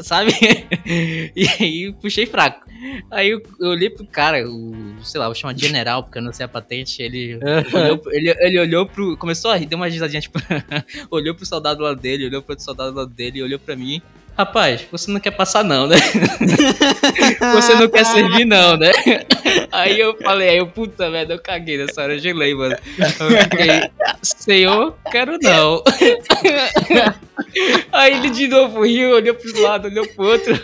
Sabe? 0.00 0.32
e 0.86 1.46
aí 1.60 1.92
puxei 2.00 2.26
fraco. 2.26 2.68
Aí 3.10 3.30
eu, 3.30 3.42
eu 3.60 3.70
olhei 3.70 3.88
pro 3.90 4.06
cara, 4.06 4.48
o, 4.48 4.74
sei 5.02 5.18
lá, 5.18 5.26
vou 5.26 5.34
chamar 5.34 5.52
de 5.54 5.66
general, 5.66 6.02
porque 6.02 6.18
eu 6.18 6.22
não 6.22 6.32
sei 6.32 6.44
a 6.44 6.48
patente. 6.48 7.02
Ele 7.02 7.38
olhou, 7.72 7.98
pro- 7.98 8.12
ele, 8.12 8.30
ele 8.40 8.58
olhou 8.60 8.86
pro. 8.86 9.16
Começou 9.16 9.50
a 9.50 9.56
rir, 9.56 9.66
deu 9.66 9.76
uma 9.76 9.88
risadinha, 9.88 10.20
tipo. 10.20 10.38
olhou 11.10 11.34
pro 11.34 11.46
soldado 11.46 11.82
lá 11.82 11.94
dele, 11.94 12.26
olhou 12.26 12.42
pro 12.42 12.52
outro 12.52 12.64
soldado 12.64 12.94
lá 12.94 13.04
dele, 13.04 13.42
olhou 13.42 13.58
pra 13.58 13.74
mim. 13.76 14.02
Rapaz, 14.36 14.84
você 14.90 15.12
não 15.12 15.20
quer 15.20 15.30
passar 15.30 15.62
não, 15.62 15.86
né? 15.86 15.94
você 17.54 17.74
não 17.74 17.88
quer 17.88 18.04
servir 18.04 18.44
não, 18.44 18.76
né? 18.76 18.90
Aí 19.70 19.98
eu 19.98 20.16
falei, 20.18 20.48
aí 20.50 20.56
eu, 20.58 20.66
puta 20.66 21.08
merda, 21.10 21.34
eu 21.34 21.38
caguei 21.38 21.78
nessa 21.78 22.02
hora, 22.02 22.14
eu 22.14 22.18
gelei, 22.18 22.54
mano. 22.54 22.76
Eu 22.98 23.42
fiquei, 23.44 23.90
senhor, 24.22 24.96
quero 25.10 25.38
não. 25.40 25.82
Aí 27.92 28.14
ele 28.14 28.30
de 28.30 28.48
novo 28.48 28.82
riu, 28.84 29.10
olhou 29.14 29.34
pro 29.34 29.62
lado, 29.62 29.86
olhou 29.88 30.06
pro 30.08 30.24
outro. 30.26 30.58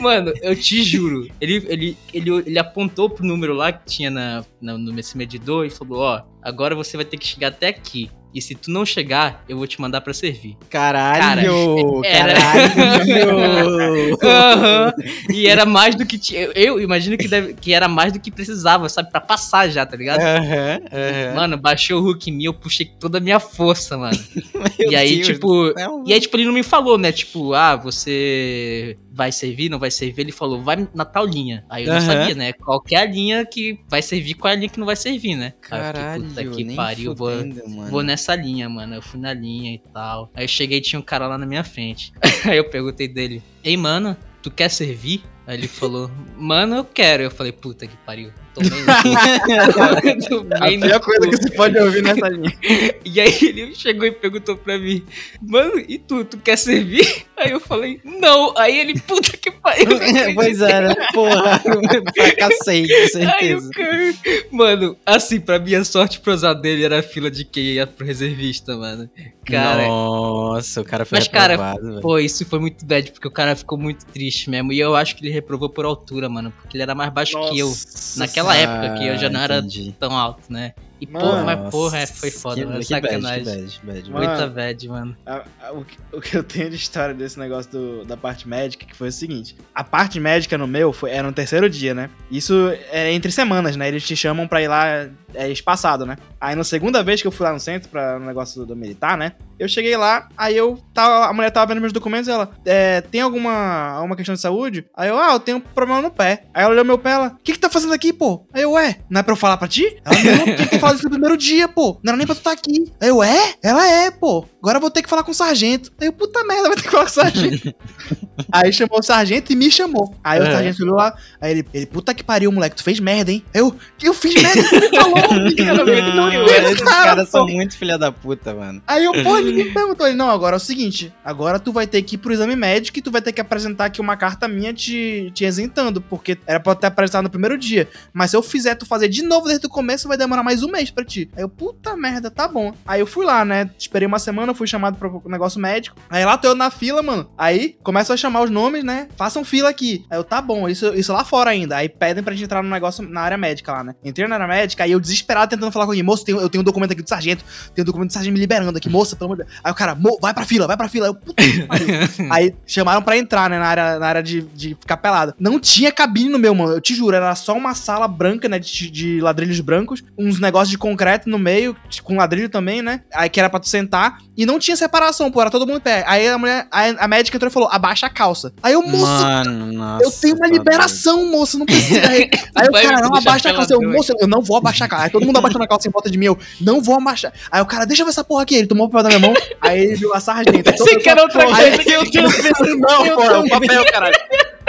Mano, 0.00 0.32
eu 0.42 0.54
te 0.56 0.82
juro, 0.82 1.28
ele, 1.40 1.64
ele, 1.68 1.96
ele, 2.12 2.30
ele 2.46 2.58
apontou 2.58 3.08
pro 3.08 3.24
número 3.24 3.54
lá 3.54 3.72
que 3.72 3.86
tinha 3.86 4.10
na, 4.10 4.44
na, 4.60 4.76
no- 4.76 4.92
nesse 4.92 5.16
medidor 5.16 5.64
e 5.66 5.70
falou, 5.70 6.00
ó, 6.00 6.22
agora 6.42 6.74
você 6.74 6.96
vai 6.96 7.06
ter 7.06 7.16
que 7.16 7.26
chegar 7.26 7.48
até 7.48 7.68
aqui. 7.68 8.10
E 8.32 8.40
se 8.40 8.54
tu 8.54 8.70
não 8.70 8.86
chegar, 8.86 9.44
eu 9.48 9.56
vou 9.56 9.66
te 9.66 9.80
mandar 9.80 10.00
pra 10.00 10.12
servir. 10.14 10.56
Caralho! 10.68 12.00
Era- 12.06 12.34
Caralho! 12.34 14.18
Aham. 14.22 14.92
E 15.32 15.46
era 15.46 15.64
mais 15.66 15.94
do 15.94 16.06
que 16.06 16.18
tinha. 16.18 16.42
Eu, 16.54 16.80
imagino 16.80 17.16
que, 17.16 17.26
deve, 17.28 17.54
que 17.54 17.72
era 17.72 17.88
mais 17.88 18.12
do 18.12 18.20
que 18.20 18.30
precisava, 18.30 18.88
sabe? 18.88 19.10
Pra 19.10 19.20
passar 19.20 19.68
já, 19.68 19.84
tá 19.84 19.96
ligado? 19.96 20.20
Aham, 20.20 20.80
aham. 20.92 21.34
Mano, 21.34 21.56
baixou 21.56 22.00
o 22.00 22.02
Hulk 22.04 22.30
em 22.30 22.32
mim, 22.34 22.44
eu 22.44 22.54
puxei 22.54 22.86
toda 22.86 23.18
a 23.18 23.20
minha 23.20 23.40
força, 23.40 23.96
mano. 23.96 24.18
E 24.78 24.96
aí, 24.96 25.16
Deus 25.16 25.26
tipo. 25.28 25.72
E 26.06 26.12
aí, 26.12 26.20
tipo, 26.20 26.36
ele 26.36 26.44
não 26.44 26.52
me 26.52 26.62
falou, 26.62 26.96
né? 26.98 27.12
Tipo, 27.12 27.52
ah, 27.54 27.76
você 27.76 28.96
vai 29.12 29.30
servir, 29.32 29.68
não 29.68 29.78
vai 29.78 29.90
servir? 29.90 30.22
Ele 30.22 30.32
falou, 30.32 30.62
vai 30.62 30.88
na 30.94 31.04
tal 31.04 31.26
linha. 31.26 31.64
Aí 31.68 31.84
eu 31.84 31.92
não 31.92 32.00
sabia, 32.00 32.34
né? 32.34 32.52
Qual 32.54 32.80
que 32.80 32.94
é 32.94 33.00
a 33.00 33.04
linha 33.04 33.44
que 33.44 33.78
vai 33.88 34.00
servir, 34.02 34.34
qual 34.34 34.50
é 34.50 34.54
a 34.54 34.56
linha 34.56 34.68
que 34.68 34.78
não 34.78 34.86
vai 34.86 34.96
servir, 34.96 35.36
né? 35.36 35.52
Aí 35.70 35.78
eu 35.80 35.84
fiquei, 35.86 36.00
Caralho, 36.02 36.24
puta 36.24 36.44
que 36.44 36.74
pariu, 36.76 37.14
vou, 37.14 37.30
fudendo, 37.30 37.68
mano. 37.68 37.90
Vou 37.90 38.02
nessa 38.02 38.19
linha, 38.28 38.68
mano. 38.68 38.94
Eu 38.94 39.02
fui 39.02 39.18
na 39.18 39.32
linha 39.32 39.74
e 39.74 39.78
tal. 39.92 40.30
Aí 40.34 40.44
eu 40.44 40.48
cheguei 40.48 40.78
e 40.78 40.80
tinha 40.80 40.98
um 40.98 41.02
cara 41.02 41.26
lá 41.26 41.36
na 41.36 41.46
minha 41.46 41.64
frente. 41.64 42.12
Aí 42.44 42.56
eu 42.56 42.68
perguntei 42.68 43.08
dele: 43.08 43.42
Ei, 43.64 43.76
mano, 43.76 44.16
tu 44.42 44.50
quer 44.50 44.70
servir? 44.70 45.22
Aí 45.50 45.56
ele 45.56 45.66
falou: 45.66 46.08
Mano, 46.38 46.76
eu 46.76 46.84
quero. 46.84 47.24
Eu 47.24 47.30
falei: 47.30 47.50
Puta 47.50 47.84
que 47.84 47.96
pariu. 48.06 48.30
tomei 48.54 48.70
A 48.86 50.22
tomei 50.28 50.76
no 50.76 50.86
pior 50.86 51.00
coisa 51.00 51.20
cu. 51.26 51.30
que 51.30 51.36
você 51.36 51.50
pode 51.50 51.76
ouvir 51.76 52.02
nessa 52.04 52.28
linha. 52.28 52.56
E 53.04 53.20
aí 53.20 53.36
ele 53.42 53.74
chegou 53.74 54.06
e 54.06 54.12
perguntou 54.12 54.56
pra 54.56 54.78
mim, 54.78 55.04
mano, 55.42 55.82
e 55.88 55.98
tu, 55.98 56.24
tu 56.24 56.38
quer 56.38 56.56
servir? 56.56 57.24
Aí 57.36 57.50
eu 57.50 57.58
falei, 57.58 58.00
não. 58.04 58.56
Aí 58.56 58.78
ele, 58.78 59.00
puta 59.00 59.36
que 59.36 59.50
pariu. 59.50 59.86
pois 60.34 60.58
né? 60.58 60.94
Porra, 61.12 61.58
fracassei, 62.14 62.86
com 62.86 62.94
Aí 62.94 63.08
certeza. 63.08 63.68
o 63.68 63.70
cara... 63.72 64.14
Mano, 64.52 64.96
assim, 65.06 65.40
pra 65.40 65.58
minha 65.58 65.82
sorte, 65.84 66.20
pro 66.20 66.32
azar 66.32 66.54
dele 66.54 66.84
era 66.84 67.00
a 67.00 67.02
fila 67.02 67.30
de 67.30 67.44
quem 67.44 67.64
ia 67.64 67.86
pro 67.86 68.06
reservista, 68.06 68.76
mano. 68.76 69.08
Cara, 69.46 69.86
Nossa, 69.86 70.80
o 70.80 70.84
cara 70.84 71.04
foi 71.04 71.18
Mas, 71.18 71.28
cara, 71.28 71.56
velho. 71.56 72.00
pô, 72.00 72.18
isso 72.18 72.44
foi 72.46 72.58
muito 72.60 72.84
bad, 72.84 73.10
porque 73.10 73.26
o 73.26 73.30
cara 73.30 73.56
ficou 73.56 73.78
muito 73.78 74.04
triste 74.06 74.50
mesmo. 74.50 74.72
E 74.72 74.78
eu 74.78 74.94
acho 74.94 75.16
que 75.16 75.24
ele 75.24 75.32
reprovou 75.40 75.68
por 75.68 75.84
altura, 75.84 76.28
mano, 76.28 76.52
porque 76.60 76.76
ele 76.76 76.82
era 76.82 76.94
mais 76.94 77.10
baixo 77.12 77.38
que 77.50 77.58
eu. 77.58 77.72
Naquela 78.16 78.56
época, 78.56 78.94
que 78.98 79.06
eu 79.06 79.16
já 79.18 79.28
não 79.28 79.40
era 79.40 79.58
entendi. 79.58 79.94
tão 79.98 80.16
alto, 80.16 80.52
né? 80.52 80.72
E 81.00 81.06
Mano, 81.06 81.24
porra, 81.24 81.42
mas 81.44 81.70
porra, 81.70 81.98
é, 82.00 82.06
foi 82.06 82.30
foda, 82.30 82.56
que, 82.56 82.66
mano. 82.66 82.78
que 82.80 82.84
Sacanagem. 82.84 83.44
Bad, 83.44 83.80
que 83.80 83.86
bad, 83.86 84.02
bad. 84.02 84.10
Muita 84.12 84.46
bad, 84.48 84.88
mano. 84.88 85.16
A- 85.24 85.44
a- 85.62 85.72
o, 85.72 85.82
que, 85.82 85.96
o 86.12 86.20
que 86.20 86.36
eu 86.36 86.42
tenho 86.44 86.68
de 86.68 86.76
história 86.76 87.14
desse 87.14 87.38
negócio 87.38 87.70
do- 87.72 88.04
da 88.04 88.18
parte 88.18 88.46
médica 88.46 88.84
que 88.84 88.94
foi 88.94 89.08
o 89.08 89.12
seguinte: 89.12 89.56
a 89.74 89.82
parte 89.82 90.20
médica 90.20 90.58
no 90.58 90.66
meu 90.66 90.92
foi, 90.92 91.10
era 91.10 91.26
no 91.26 91.32
terceiro 91.32 91.70
dia, 91.70 91.94
né? 91.94 92.10
Isso 92.30 92.54
é 92.92 93.10
entre 93.12 93.32
semanas, 93.32 93.76
né? 93.76 93.88
Eles 93.88 94.06
te 94.06 94.14
chamam 94.14 94.46
pra 94.46 94.60
ir 94.60 94.68
lá 94.68 95.08
é, 95.32 95.48
espaçado, 95.50 96.04
né? 96.04 96.18
Aí 96.38 96.54
na 96.54 96.64
segunda 96.64 97.02
vez 97.02 97.22
que 97.22 97.26
eu 97.26 97.32
fui 97.32 97.46
lá 97.46 97.52
no 97.54 97.60
centro 97.60 97.88
pra 97.88 98.18
um 98.18 98.26
negócio 98.26 98.60
do, 98.60 98.66
do 98.66 98.76
militar, 98.76 99.16
né? 99.16 99.32
Eu 99.60 99.68
cheguei 99.68 99.94
lá, 99.94 100.26
aí 100.38 100.56
eu 100.56 100.78
tava, 100.94 101.26
a 101.26 101.32
mulher 101.34 101.50
tava 101.50 101.66
vendo 101.66 101.82
meus 101.82 101.92
documentos 101.92 102.28
e 102.28 102.30
ela, 102.30 102.50
é, 102.64 103.02
tem 103.02 103.20
alguma, 103.20 103.90
alguma 103.90 104.16
questão 104.16 104.34
de 104.34 104.40
saúde? 104.40 104.86
Aí 104.96 105.10
eu, 105.10 105.18
ah, 105.18 105.34
eu 105.34 105.40
tenho 105.40 105.58
um 105.58 105.60
problema 105.60 106.00
no 106.00 106.10
pé. 106.10 106.44
Aí 106.54 106.62
ela 106.64 106.72
olhou 106.72 106.84
meu 106.84 106.96
pé, 106.96 107.10
ela, 107.10 107.26
o 107.28 107.42
que 107.44 107.52
que 107.52 107.58
tá 107.58 107.68
fazendo 107.68 107.92
aqui, 107.92 108.10
pô? 108.10 108.46
Aí 108.54 108.62
eu, 108.62 108.72
ué, 108.72 109.00
não 109.10 109.20
é 109.20 109.22
pra 109.22 109.32
eu 109.32 109.36
falar 109.36 109.58
pra 109.58 109.68
ti? 109.68 110.00
Ela, 110.02 110.16
não, 110.38 110.44
tinha 110.56 110.66
que 110.66 110.78
falar 110.78 110.94
isso 110.94 111.04
no 111.04 111.10
primeiro 111.10 111.36
dia, 111.36 111.68
pô. 111.68 112.00
Não 112.02 112.12
era 112.12 112.16
nem 112.16 112.26
pra 112.26 112.34
tu 112.34 112.38
estar 112.38 112.52
aqui. 112.52 112.90
Aí 112.98 113.08
eu, 113.10 113.22
é? 113.22 113.54
Ela 113.62 113.86
é, 113.86 114.10
pô. 114.10 114.46
Agora 114.62 114.76
eu 114.76 114.80
vou 114.80 114.90
ter 114.90 115.02
que 115.02 115.08
falar 115.08 115.22
com 115.22 115.30
o 115.30 115.34
sargento. 115.34 115.90
Aí 115.98 116.06
eu, 116.08 116.12
puta 116.12 116.44
merda, 116.44 116.68
vai 116.68 116.76
ter 116.76 116.82
que 116.82 116.90
falar 116.90 117.04
com 117.04 117.10
o 117.10 117.14
sargento. 117.14 117.74
aí 118.52 118.72
chamou 118.72 118.98
o 118.98 119.02
sargento 119.02 119.52
e 119.52 119.56
me 119.56 119.70
chamou. 119.70 120.14
Aí 120.22 120.38
o 120.38 120.42
É. 120.46 120.52
sargento 120.52 120.82
olhou 120.82 120.96
lá, 120.96 121.16
aí 121.40 121.52
ele, 121.52 121.66
ele, 121.72 121.86
puta 121.86 122.12
que 122.12 122.22
pariu, 122.22 122.52
moleque, 122.52 122.76
tu 122.76 122.82
fez 122.84 123.00
merda, 123.00 123.32
hein? 123.32 123.42
Eu, 123.54 123.74
eu 124.02 124.12
fiz 124.12 124.34
merda? 124.34 124.60
Ele 124.60 124.90
falou, 124.90 125.14
cara, 125.56 126.14
não, 126.14 126.32
eu, 126.32 126.44
esses 126.46 126.82
cara, 126.82 127.04
caras 127.04 127.28
são 127.30 127.46
muito 127.46 127.76
filha 127.76 127.96
da 127.96 128.12
puta, 128.12 128.52
mano. 128.54 128.82
Aí 128.86 129.04
eu, 129.04 129.12
pô, 129.22 129.38
ninguém 129.38 129.64
me 129.64 129.72
perguntou. 129.74 130.06
Ele, 130.06 130.16
não, 130.16 130.30
agora 130.30 130.56
é 130.56 130.58
o 130.58 130.60
seguinte: 130.60 131.12
agora 131.24 131.58
tu 131.58 131.72
vai 131.72 131.86
ter 131.86 132.02
que 132.02 132.16
ir 132.16 132.18
pro 132.18 132.32
exame 132.32 132.54
médico 132.54 132.98
e 132.98 133.02
tu 133.02 133.10
vai 133.10 133.22
ter 133.22 133.32
que 133.32 133.40
apresentar 133.40 133.86
aqui 133.86 134.00
uma 134.00 134.16
carta 134.16 134.46
minha 134.46 134.74
te, 134.74 135.30
te 135.34 135.44
isentando, 135.44 136.00
porque 136.02 136.36
era 136.46 136.60
pra 136.60 136.74
ter 136.74 136.86
apresentado 136.88 137.24
no 137.24 137.30
primeiro 137.30 137.56
dia. 137.56 137.88
Mas 138.12 138.30
se 138.30 138.36
eu 138.36 138.42
fizer 138.42 138.74
tu 138.74 138.84
fazer 138.84 139.08
de 139.08 139.22
novo 139.22 139.46
desde 139.46 139.66
o 139.66 139.70
começo, 139.70 140.06
vai 140.06 140.18
demorar 140.18 140.42
mais 140.42 140.62
um 140.62 140.70
mês 140.70 140.90
pra 140.90 141.04
ti. 141.04 141.30
Aí 141.34 141.42
eu, 141.42 141.48
puta 141.48 141.96
merda, 141.96 142.30
tá 142.30 142.46
bom. 142.46 142.74
Aí 142.86 143.00
eu 143.00 143.06
fui 143.06 143.24
lá, 143.24 143.42
né? 143.44 143.70
Esperei 143.78 144.06
uma 144.06 144.18
semana, 144.18 144.49
fui 144.54 144.66
chamado 144.66 144.96
pro 144.96 145.22
negócio 145.26 145.60
médico. 145.60 145.96
Aí 146.08 146.24
lá 146.24 146.36
tô 146.36 146.48
eu 146.48 146.54
na 146.54 146.70
fila, 146.70 147.02
mano. 147.02 147.30
Aí 147.36 147.76
começam 147.82 148.14
a 148.14 148.16
chamar 148.16 148.42
os 148.42 148.50
nomes, 148.50 148.84
né? 148.84 149.08
Façam 149.16 149.44
fila 149.44 149.68
aqui. 149.68 150.04
Aí 150.10 150.18
eu, 150.18 150.24
tá 150.24 150.40
bom, 150.40 150.68
isso, 150.68 150.92
isso 150.94 151.12
lá 151.12 151.24
fora 151.24 151.50
ainda. 151.50 151.76
Aí 151.76 151.88
pedem 151.88 152.22
pra 152.22 152.32
gente 152.34 152.44
entrar 152.44 152.62
no 152.62 152.68
negócio 152.68 153.08
na 153.08 153.20
área 153.20 153.36
médica 153.36 153.72
lá, 153.72 153.84
né? 153.84 153.94
Entrei 154.04 154.26
na 154.26 154.34
área 154.36 154.46
médica, 154.46 154.84
aí 154.84 154.92
eu 154.92 155.00
desesperado 155.00 155.50
tentando 155.50 155.72
falar 155.72 155.86
com 155.86 155.94
ele, 155.94 156.02
moço, 156.02 156.24
eu 156.28 156.48
tenho 156.48 156.62
um 156.62 156.64
documento 156.64 156.92
aqui 156.92 157.02
do 157.02 157.08
sargento, 157.08 157.44
tem 157.74 157.82
um 157.82 157.86
documento 157.86 158.08
do 158.10 158.12
sargento 158.12 158.34
me 158.34 158.40
liberando 158.40 158.76
aqui, 158.76 158.88
moça, 158.88 159.16
pelo 159.16 159.32
amor 159.32 159.38
de 159.38 159.44
Deus. 159.44 159.60
Aí 159.62 159.72
o 159.72 159.74
cara, 159.74 159.94
"Mo, 159.94 160.18
vai 160.20 160.34
pra 160.34 160.44
fila, 160.44 160.66
vai 160.66 160.76
pra 160.76 160.88
fila. 160.88 161.06
Aí 161.06 161.10
eu, 161.10 161.14
puta. 161.14 161.42
Aí 162.30 162.54
chamaram 162.66 163.02
pra 163.02 163.16
entrar, 163.16 163.48
né, 163.50 163.58
na 163.58 163.66
área, 163.66 163.98
na 163.98 164.06
área 164.06 164.22
de, 164.22 164.42
de 164.42 164.76
ficar 164.80 164.96
pelado. 164.96 165.34
Não 165.38 165.58
tinha 165.58 165.92
cabine 165.92 166.28
no 166.28 166.38
meu, 166.38 166.54
mano. 166.54 166.72
Eu 166.72 166.80
te 166.80 166.94
juro, 166.94 167.14
era 167.16 167.34
só 167.34 167.56
uma 167.56 167.74
sala 167.74 168.06
branca, 168.08 168.48
né, 168.48 168.58
de, 168.58 168.90
de 168.90 169.20
ladrilhos 169.20 169.60
brancos, 169.60 170.02
uns 170.18 170.40
negócios 170.40 170.70
de 170.70 170.78
concreto 170.78 171.28
no 171.28 171.38
meio, 171.38 171.76
com 172.02 172.16
ladrilho 172.16 172.48
também, 172.48 172.82
né? 172.82 173.02
Aí 173.14 173.28
que 173.28 173.38
era 173.40 173.48
pra 173.50 173.60
tu 173.60 173.68
sentar. 173.68 174.18
E 174.40 174.46
não 174.46 174.58
tinha 174.58 174.74
separação, 174.74 175.30
pô, 175.30 175.38
era 175.42 175.50
todo 175.50 175.66
mundo 175.66 175.76
em 175.76 175.80
pé. 175.82 176.02
Aí 176.06 176.26
a 176.26 176.38
mulher, 176.38 176.66
a, 176.70 177.04
a 177.04 177.06
médica 177.06 177.36
entrou 177.36 177.50
e 177.50 177.52
falou, 177.52 177.68
abaixa 177.70 178.06
a 178.06 178.08
calça. 178.08 178.50
Aí 178.62 178.72
eu, 178.72 178.80
moço, 178.80 179.04
Mano, 179.04 179.70
nossa. 179.70 180.02
eu 180.02 180.10
tenho 180.10 180.34
uma 180.34 180.48
tá 180.48 180.52
liberação, 180.54 181.26
moço, 181.26 181.58
não 181.58 181.66
precisa. 181.66 182.00
Aí, 182.08 182.30
aí 182.54 182.68
o 182.68 182.72
cara, 182.72 183.02
não 183.02 183.14
abaixa 183.14 183.50
a 183.50 183.52
calça. 183.54 183.74
Eu, 183.74 183.82
moço, 183.82 184.14
eu 184.18 184.26
não 184.26 184.40
vou 184.40 184.56
abaixar 184.56 184.86
a 184.86 184.88
calça. 184.88 185.04
Aí 185.04 185.10
todo 185.10 185.26
mundo 185.26 185.36
abaixando 185.36 185.62
a 185.62 185.68
calça 185.68 185.88
em 185.88 185.90
volta 185.90 186.10
de 186.10 186.16
mim, 186.16 186.24
eu 186.24 186.38
não 186.58 186.80
vou 186.80 186.96
abaixar. 186.96 187.34
Aí 187.52 187.60
o 187.60 187.66
cara, 187.66 187.84
deixa 187.84 188.00
eu 188.00 188.06
ver 188.06 188.12
essa 188.12 188.24
porra 188.24 188.44
aqui. 188.44 188.54
Ele 188.54 188.66
tomou 188.66 188.86
o 188.86 188.88
papel 188.88 189.10
da 189.10 189.18
minha 189.18 189.28
mão, 189.28 189.34
aí 189.60 189.78
ele 189.78 189.96
viu 189.96 190.14
a 190.14 190.20
sargenta. 190.20 190.72
Pensei 190.72 190.96
que 190.96 191.08
era 191.10 191.20
outra 191.20 191.42
Aí- 191.42 191.76
coisa 191.76 191.84
que 191.84 191.92
eu 191.92 192.10
tinha 192.10 192.22
Não, 192.22 193.08
porra, 193.14 193.32
é 193.34 193.38
o 193.40 193.48
papel, 193.50 193.84
caralho. 193.92 194.16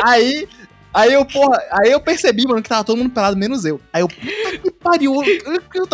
Aí, 0.04 0.50
aí 0.94 1.14
eu, 1.14 1.24
porra, 1.26 1.58
aí 1.72 1.92
eu 1.92 2.02
percebi, 2.02 2.46
mano, 2.46 2.62
que 2.62 2.68
tava 2.68 2.84
todo 2.84 2.98
mundo 2.98 3.12
pelado, 3.12 3.38
menos 3.38 3.64
eu. 3.64 3.80
Aí 3.94 4.02
eu, 4.02 4.10
puta 4.10 4.58
que 4.62 4.72
pariu. 4.72 5.22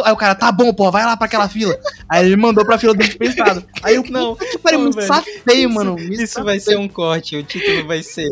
Aí 0.03 0.11
o 0.11 0.17
cara, 0.17 0.33
tá 0.33 0.51
bom, 0.51 0.73
porra, 0.73 0.91
vai 0.91 1.05
lá 1.05 1.15
pra 1.15 1.27
aquela 1.27 1.47
fila. 1.47 1.77
Aí 2.09 2.25
ele 2.25 2.35
me 2.35 2.41
mandou 2.41 2.65
pra 2.65 2.77
fila 2.77 2.93
do 2.93 3.03
dispensado. 3.03 3.63
Aí 3.83 3.95
eu, 3.95 4.03
Não, 4.09 4.35
me 4.35 4.91
velho. 4.91 5.07
safei, 5.07 5.67
mano. 5.67 5.95
Me 5.95 6.23
Isso 6.23 6.43
vai 6.43 6.59
ser 6.59 6.77
um 6.77 6.87
corte, 6.87 7.35
o 7.35 7.43
título 7.43 7.85
vai 7.85 8.01
ser 8.01 8.29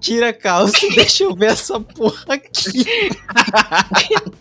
Tira 0.00 0.30
a 0.30 0.32
calça 0.32 0.84
e 0.86 0.94
deixa 0.96 1.24
eu 1.24 1.34
ver 1.34 1.50
essa 1.52 1.78
porra 1.80 2.34
aqui. 2.34 2.86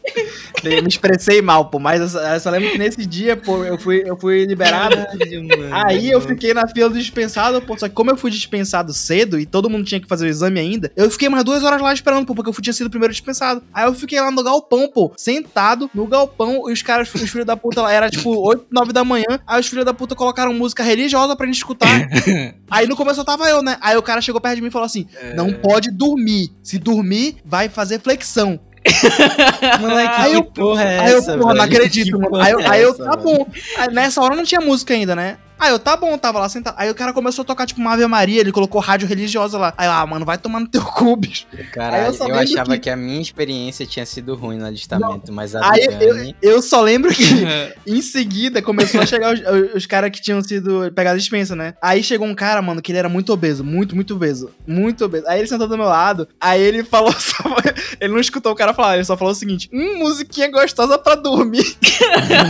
Eu 0.63 0.81
me 0.81 0.89
expressei 0.89 1.41
mal, 1.41 1.65
pô, 1.69 1.79
mas 1.79 2.01
eu 2.01 2.07
só, 2.09 2.19
eu 2.19 2.39
só 2.39 2.49
lembro 2.49 2.71
que 2.71 2.77
nesse 2.77 3.05
dia, 3.05 3.37
pô, 3.37 3.63
eu 3.63 3.77
fui, 3.77 4.03
eu 4.05 4.17
fui 4.17 4.43
liberado. 4.45 4.95
Aí 5.71 6.09
eu 6.09 6.19
fiquei 6.19 6.53
na 6.53 6.67
fila 6.67 6.89
do 6.89 6.97
dispensado, 6.97 7.61
pô, 7.61 7.77
só 7.77 7.87
que 7.87 7.93
como 7.93 8.09
eu 8.09 8.17
fui 8.17 8.31
dispensado 8.31 8.91
cedo 8.93 9.39
e 9.39 9.45
todo 9.45 9.69
mundo 9.69 9.85
tinha 9.85 10.01
que 10.01 10.07
fazer 10.07 10.25
o 10.25 10.29
exame 10.29 10.59
ainda, 10.59 10.91
eu 10.95 11.09
fiquei 11.11 11.29
mais 11.29 11.43
duas 11.43 11.63
horas 11.63 11.81
lá 11.81 11.93
esperando, 11.93 12.25
pô, 12.25 12.33
porque 12.33 12.49
eu 12.49 12.53
tinha 12.61 12.73
sido 12.73 12.87
o 12.87 12.89
primeiro 12.89 13.13
dispensado. 13.13 13.61
Aí 13.73 13.85
eu 13.85 13.93
fiquei 13.93 14.19
lá 14.19 14.31
no 14.31 14.43
galpão, 14.43 14.89
pô, 14.91 15.13
sentado 15.15 15.89
no 15.93 16.07
galpão, 16.07 16.69
e 16.69 16.73
os 16.73 16.81
caras, 16.81 17.13
os 17.13 17.29
filhos 17.29 17.45
da 17.45 17.55
puta 17.55 17.81
lá, 17.81 17.91
era 17.91 18.09
tipo 18.09 18.35
8, 18.35 18.65
9 18.79 18.93
da 18.93 19.03
manhã, 19.03 19.25
aí 19.45 19.59
os 19.59 19.67
filhos 19.67 19.83
da 19.85 19.93
puta 19.93 20.15
colocaram 20.15 20.53
música 20.53 20.83
religiosa 20.83 21.35
pra 21.35 21.45
gente 21.45 21.55
escutar. 21.57 21.87
aí 22.69 22.87
no 22.87 22.95
começo 22.95 23.19
eu 23.19 23.25
tava 23.25 23.49
eu, 23.49 23.61
né? 23.61 23.77
Aí 23.81 23.97
o 23.97 24.01
cara 24.01 24.21
chegou 24.21 24.39
perto 24.39 24.55
de 24.55 24.61
mim 24.61 24.67
e 24.67 24.71
falou 24.71 24.85
assim: 24.85 25.07
não 25.35 25.51
pode 25.53 25.91
dormir. 25.91 26.49
Se 26.61 26.77
dormir, 26.77 27.37
vai 27.45 27.69
fazer 27.69 27.99
flexão. 27.99 28.59
Moleque, 29.81 30.13
Aí 30.15 30.33
eu- 30.33 30.43
porra 30.43 30.83
é 30.83 30.99
Aí 30.99 31.11
eu, 31.11 31.17
essa, 31.19 31.37
porra, 31.37 31.53
não 31.53 31.63
acredito, 31.63 32.19
mano. 32.19 32.35
Aí, 32.37 32.51
eu- 32.53 32.59
é 32.59 32.69
aí 32.69 32.81
eu, 32.83 32.91
essa, 32.91 33.03
tá 33.03 33.15
bom. 33.17 33.45
Aí, 33.77 33.93
nessa 33.93 34.21
hora 34.21 34.35
não 34.35 34.43
tinha 34.43 34.61
música 34.61 34.93
ainda, 34.93 35.15
né? 35.15 35.37
Aí 35.59 35.71
eu, 35.71 35.79
tá 35.79 35.95
bom, 35.97 36.17
tava 36.17 36.39
lá 36.39 36.47
sentado. 36.49 36.75
Aí 36.77 36.89
o 36.89 36.95
cara 36.95 37.11
começou 37.13 37.41
a 37.41 37.45
tocar, 37.45 37.65
tipo, 37.65 37.79
uma 37.81 37.93
Ave 37.93 38.05
Maria, 38.07 38.39
ele 38.39 38.51
colocou 38.51 38.79
rádio 38.79 39.07
religiosa 39.07 39.57
lá. 39.57 39.73
Aí 39.77 39.87
eu, 39.87 39.91
ah, 39.91 40.05
mano, 40.05 40.25
vai 40.25 40.37
tomar 40.37 40.59
no 40.59 40.67
teu 40.67 40.81
cu, 40.85 41.15
bicho. 41.15 41.45
Caralho, 41.73 42.03
eu 42.03 42.07
eu, 42.07 42.13
só 42.13 42.25
lembro 42.25 42.39
achava 42.41 42.73
que- 42.73 42.79
que... 42.81 42.89
a 42.89 42.95
minha 42.95 43.21
experiência 43.21 43.85
tinha 43.85 44.05
sido 44.05 44.35
ruim 44.35 44.57
no 44.57 44.65
alistamento, 44.65 45.31
mas 45.31 45.55
a 45.55 45.71
Aí 45.71 45.87
Dani... 45.87 46.35
Eu 46.41 46.61
só 46.61 46.81
lembro 46.81 47.11
que 47.13 47.23
em 47.87 48.01
seguida 48.01 48.61
começou 48.61 49.01
a 49.01 49.05
chegar 49.05 49.33
os, 49.33 49.41
os 49.75 49.85
caras 49.85 50.11
que 50.11 50.21
tinham 50.21 50.41
sido 50.41 50.91
pegados 50.93 51.21
dispensa, 51.21 51.55
né? 51.55 51.73
Aí 51.81 52.03
chegou 52.03 52.27
um 52.27 52.35
cara, 52.35 52.61
mano, 52.61 52.81
que 52.81 52.91
ele 52.91 52.99
era 52.99 53.09
muito 53.09 53.33
obeso, 53.33 53.63
muito, 53.63 53.95
muito 53.95 54.13
obeso. 54.15 54.51
Muito 54.67 55.05
obeso. 55.05 55.25
Aí 55.27 55.39
ele 55.39 55.47
sentou 55.47 55.67
do 55.67 55.77
meu 55.77 55.87
lado, 55.87 56.27
aí 56.39 56.61
ele 56.61 56.83
falou 56.83 57.11
só. 57.17 57.43
Ele 57.99 58.13
não 58.13 58.19
escutou 58.19 58.51
o 58.51 58.55
cara 58.55 58.73
falar, 58.73 58.95
ele 58.95 59.03
só 59.05 59.17
falou 59.17 59.31
o 59.31 59.35
seguinte: 59.35 59.69
hum, 59.73 59.97
musiquinha 59.99 60.51
gostosa 60.51 60.97
pra 60.97 61.15
dormir. 61.15 61.75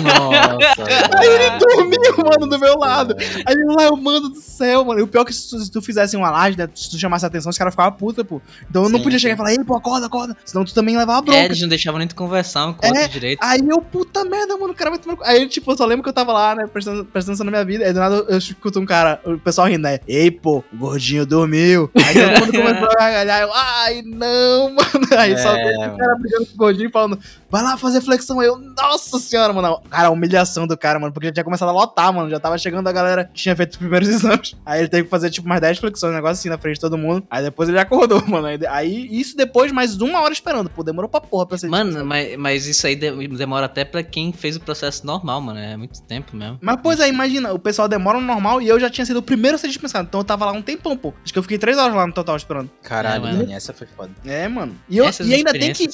Nossa, 0.03 1.17
Aí 1.17 1.27
ele 1.27 1.59
dormiu, 1.59 2.25
mano, 2.25 2.47
do 2.47 2.59
meu 2.59 2.77
lado. 2.77 2.96
Aí 3.45 3.55
eu 3.55 3.67
lá, 3.75 3.83
eu, 3.85 3.95
mano 3.97 4.29
do 4.29 4.41
céu, 4.41 4.83
mano. 4.85 4.99
E 4.99 5.03
o 5.03 5.07
pior 5.07 5.21
é 5.21 5.25
que 5.25 5.33
se 5.33 5.49
tu, 5.49 5.59
se 5.59 5.71
tu 5.71 5.81
fizesse 5.81 6.15
uma 6.15 6.29
laje, 6.31 6.57
né? 6.57 6.67
Se 6.73 6.89
tu 6.89 6.97
chamasse 6.97 7.25
a 7.25 7.27
atenção, 7.27 7.49
os 7.49 7.57
caras 7.57 7.73
ficavam 7.73 7.91
puta, 7.97 8.23
pô. 8.23 8.41
Então 8.69 8.83
eu 8.83 8.89
não 8.89 8.97
Sim, 8.97 9.03
podia 9.03 9.19
chegar 9.19 9.33
e 9.33 9.37
falar, 9.37 9.51
ei, 9.51 9.63
pô, 9.63 9.75
acorda, 9.75 10.05
acorda. 10.07 10.35
Senão 10.45 10.63
tu 10.65 10.73
também 10.73 10.97
levava 10.97 11.19
É, 11.19 11.21
bronca. 11.23 11.45
eles 11.45 11.61
não 11.61 11.69
deixavam 11.69 11.99
nem 11.99 12.07
tu 12.07 12.15
conversar 12.15 12.67
um 12.67 12.73
com 12.73 12.85
o 12.87 12.95
É, 12.97 13.07
direito. 13.07 13.39
Aí 13.43 13.61
eu, 13.67 13.81
puta 13.81 14.23
merda, 14.25 14.57
mano, 14.57 14.73
o 14.73 14.75
cara 14.75 14.89
vai 14.91 14.99
tomar. 14.99 15.17
Aí, 15.23 15.47
tipo, 15.47 15.71
eu 15.71 15.77
só 15.77 15.85
lembro 15.85 16.03
que 16.03 16.09
eu 16.09 16.13
tava 16.13 16.31
lá, 16.33 16.55
né, 16.55 16.67
prestando, 16.67 17.05
prestando 17.05 17.33
atenção 17.33 17.45
na 17.45 17.51
minha 17.51 17.65
vida. 17.65 17.85
Aí 17.85 17.93
do 17.93 17.99
nada 17.99 18.25
eu 18.29 18.37
escuto 18.37 18.79
um 18.79 18.85
cara, 18.85 19.19
o 19.25 19.37
pessoal 19.37 19.67
rindo, 19.67 19.83
né? 19.83 19.99
Ei, 20.07 20.31
pô, 20.31 20.63
o 20.73 20.77
gordinho 20.77 21.25
dormiu. 21.25 21.89
Aí 21.95 22.13
todo 22.13 22.39
mundo 22.39 22.51
começou 22.57 22.87
a 22.89 22.95
gargalhar. 22.95 23.41
Eu, 23.41 23.53
ai, 23.53 24.01
não, 24.03 24.69
mano. 24.75 25.07
Aí 25.17 25.37
só 25.37 25.55
É, 25.55 25.63
veio 25.63 25.93
o 25.93 25.97
cara 25.97 26.15
brigando 26.15 26.45
com 26.47 26.53
o 26.53 26.57
gordinho 26.57 26.89
falando, 26.91 27.19
vai 27.49 27.63
lá 27.63 27.77
fazer 27.77 28.01
flexão. 28.01 28.39
Aí 28.39 28.47
eu, 28.47 28.57
nossa 28.57 29.19
senhora, 29.19 29.53
mano. 29.53 29.81
Cara, 29.89 30.07
a 30.07 30.11
humilhação 30.11 30.65
do 30.67 30.77
cara, 30.77 30.99
mano, 30.99 31.13
porque 31.13 31.27
já 31.27 31.33
tinha 31.33 31.43
começado 31.43 31.69
a 31.69 31.71
lotar, 31.71 32.11
mano. 32.13 32.29
Já 32.29 32.39
tava 32.39 32.57
chegando 32.57 32.86
a 32.87 32.91
galera 32.91 33.25
que 33.25 33.33
tinha 33.33 33.55
feito 33.55 33.71
os 33.71 33.77
primeiros 33.77 34.07
exames. 34.09 34.55
Aí 34.65 34.79
ele 34.81 34.87
teve 34.89 35.03
que 35.03 35.09
fazer, 35.09 35.29
tipo, 35.29 35.47
mais 35.47 35.61
10 35.61 35.77
flexões, 35.79 36.11
um 36.11 36.15
negócio 36.15 36.33
assim 36.39 36.49
na 36.49 36.57
frente 36.57 36.75
de 36.75 36.81
todo 36.81 36.97
mundo. 36.97 37.25
Aí 37.29 37.43
depois 37.43 37.69
ele 37.69 37.79
acordou, 37.79 38.23
mano. 38.27 38.47
Aí, 38.47 38.59
aí 38.67 39.07
isso 39.19 39.35
depois, 39.37 39.71
mais 39.71 39.99
uma 40.01 40.21
hora 40.21 40.33
esperando. 40.33 40.69
Pô, 40.69 40.83
demorou 40.83 41.09
pra 41.09 41.21
porra 41.21 41.45
pra 41.45 41.57
ser 41.57 41.67
Mano, 41.67 42.03
mas, 42.05 42.37
mas 42.37 42.65
isso 42.67 42.85
aí 42.87 42.95
de- 42.95 43.27
demora 43.29 43.65
até 43.65 43.83
pra 43.85 44.01
quem 44.03 44.31
fez 44.31 44.55
o 44.55 44.59
processo 44.59 45.05
normal, 45.05 45.41
mano. 45.41 45.59
É 45.59 45.75
muito 45.77 46.01
tempo 46.03 46.35
mesmo. 46.35 46.57
Mas, 46.61 46.79
pois 46.81 46.99
é, 46.99 47.07
imagina, 47.09 47.53
o 47.53 47.59
pessoal 47.59 47.87
demora 47.87 48.19
no 48.19 48.25
normal 48.25 48.61
e 48.61 48.67
eu 48.67 48.79
já 48.79 48.89
tinha 48.89 49.05
sido 49.05 49.17
o 49.17 49.21
primeiro 49.21 49.55
a 49.55 49.57
ser 49.57 49.67
dispensado. 49.67 50.07
Então 50.07 50.19
eu 50.21 50.25
tava 50.25 50.45
lá 50.45 50.51
um 50.51 50.61
tempão, 50.61 50.95
pô. 50.97 51.13
Acho 51.23 51.33
que 51.33 51.39
eu 51.39 51.43
fiquei 51.43 51.57
três 51.57 51.77
horas 51.77 51.95
lá 51.95 52.05
no 52.07 52.13
total 52.13 52.35
esperando. 52.35 52.69
Caralho, 52.83 53.17
É, 53.17 53.19
mano. 53.19 53.37
Dani, 53.39 53.53
essa 53.53 53.73
foi 53.73 53.87
foda. 53.87 54.11
É, 54.25 54.47
mano. 54.47 54.75
E, 54.89 54.97
eu, 54.97 55.05
Essas 55.05 55.27
e 55.27 55.33
ainda 55.33 55.51
tem 55.51 55.73
que. 55.73 55.87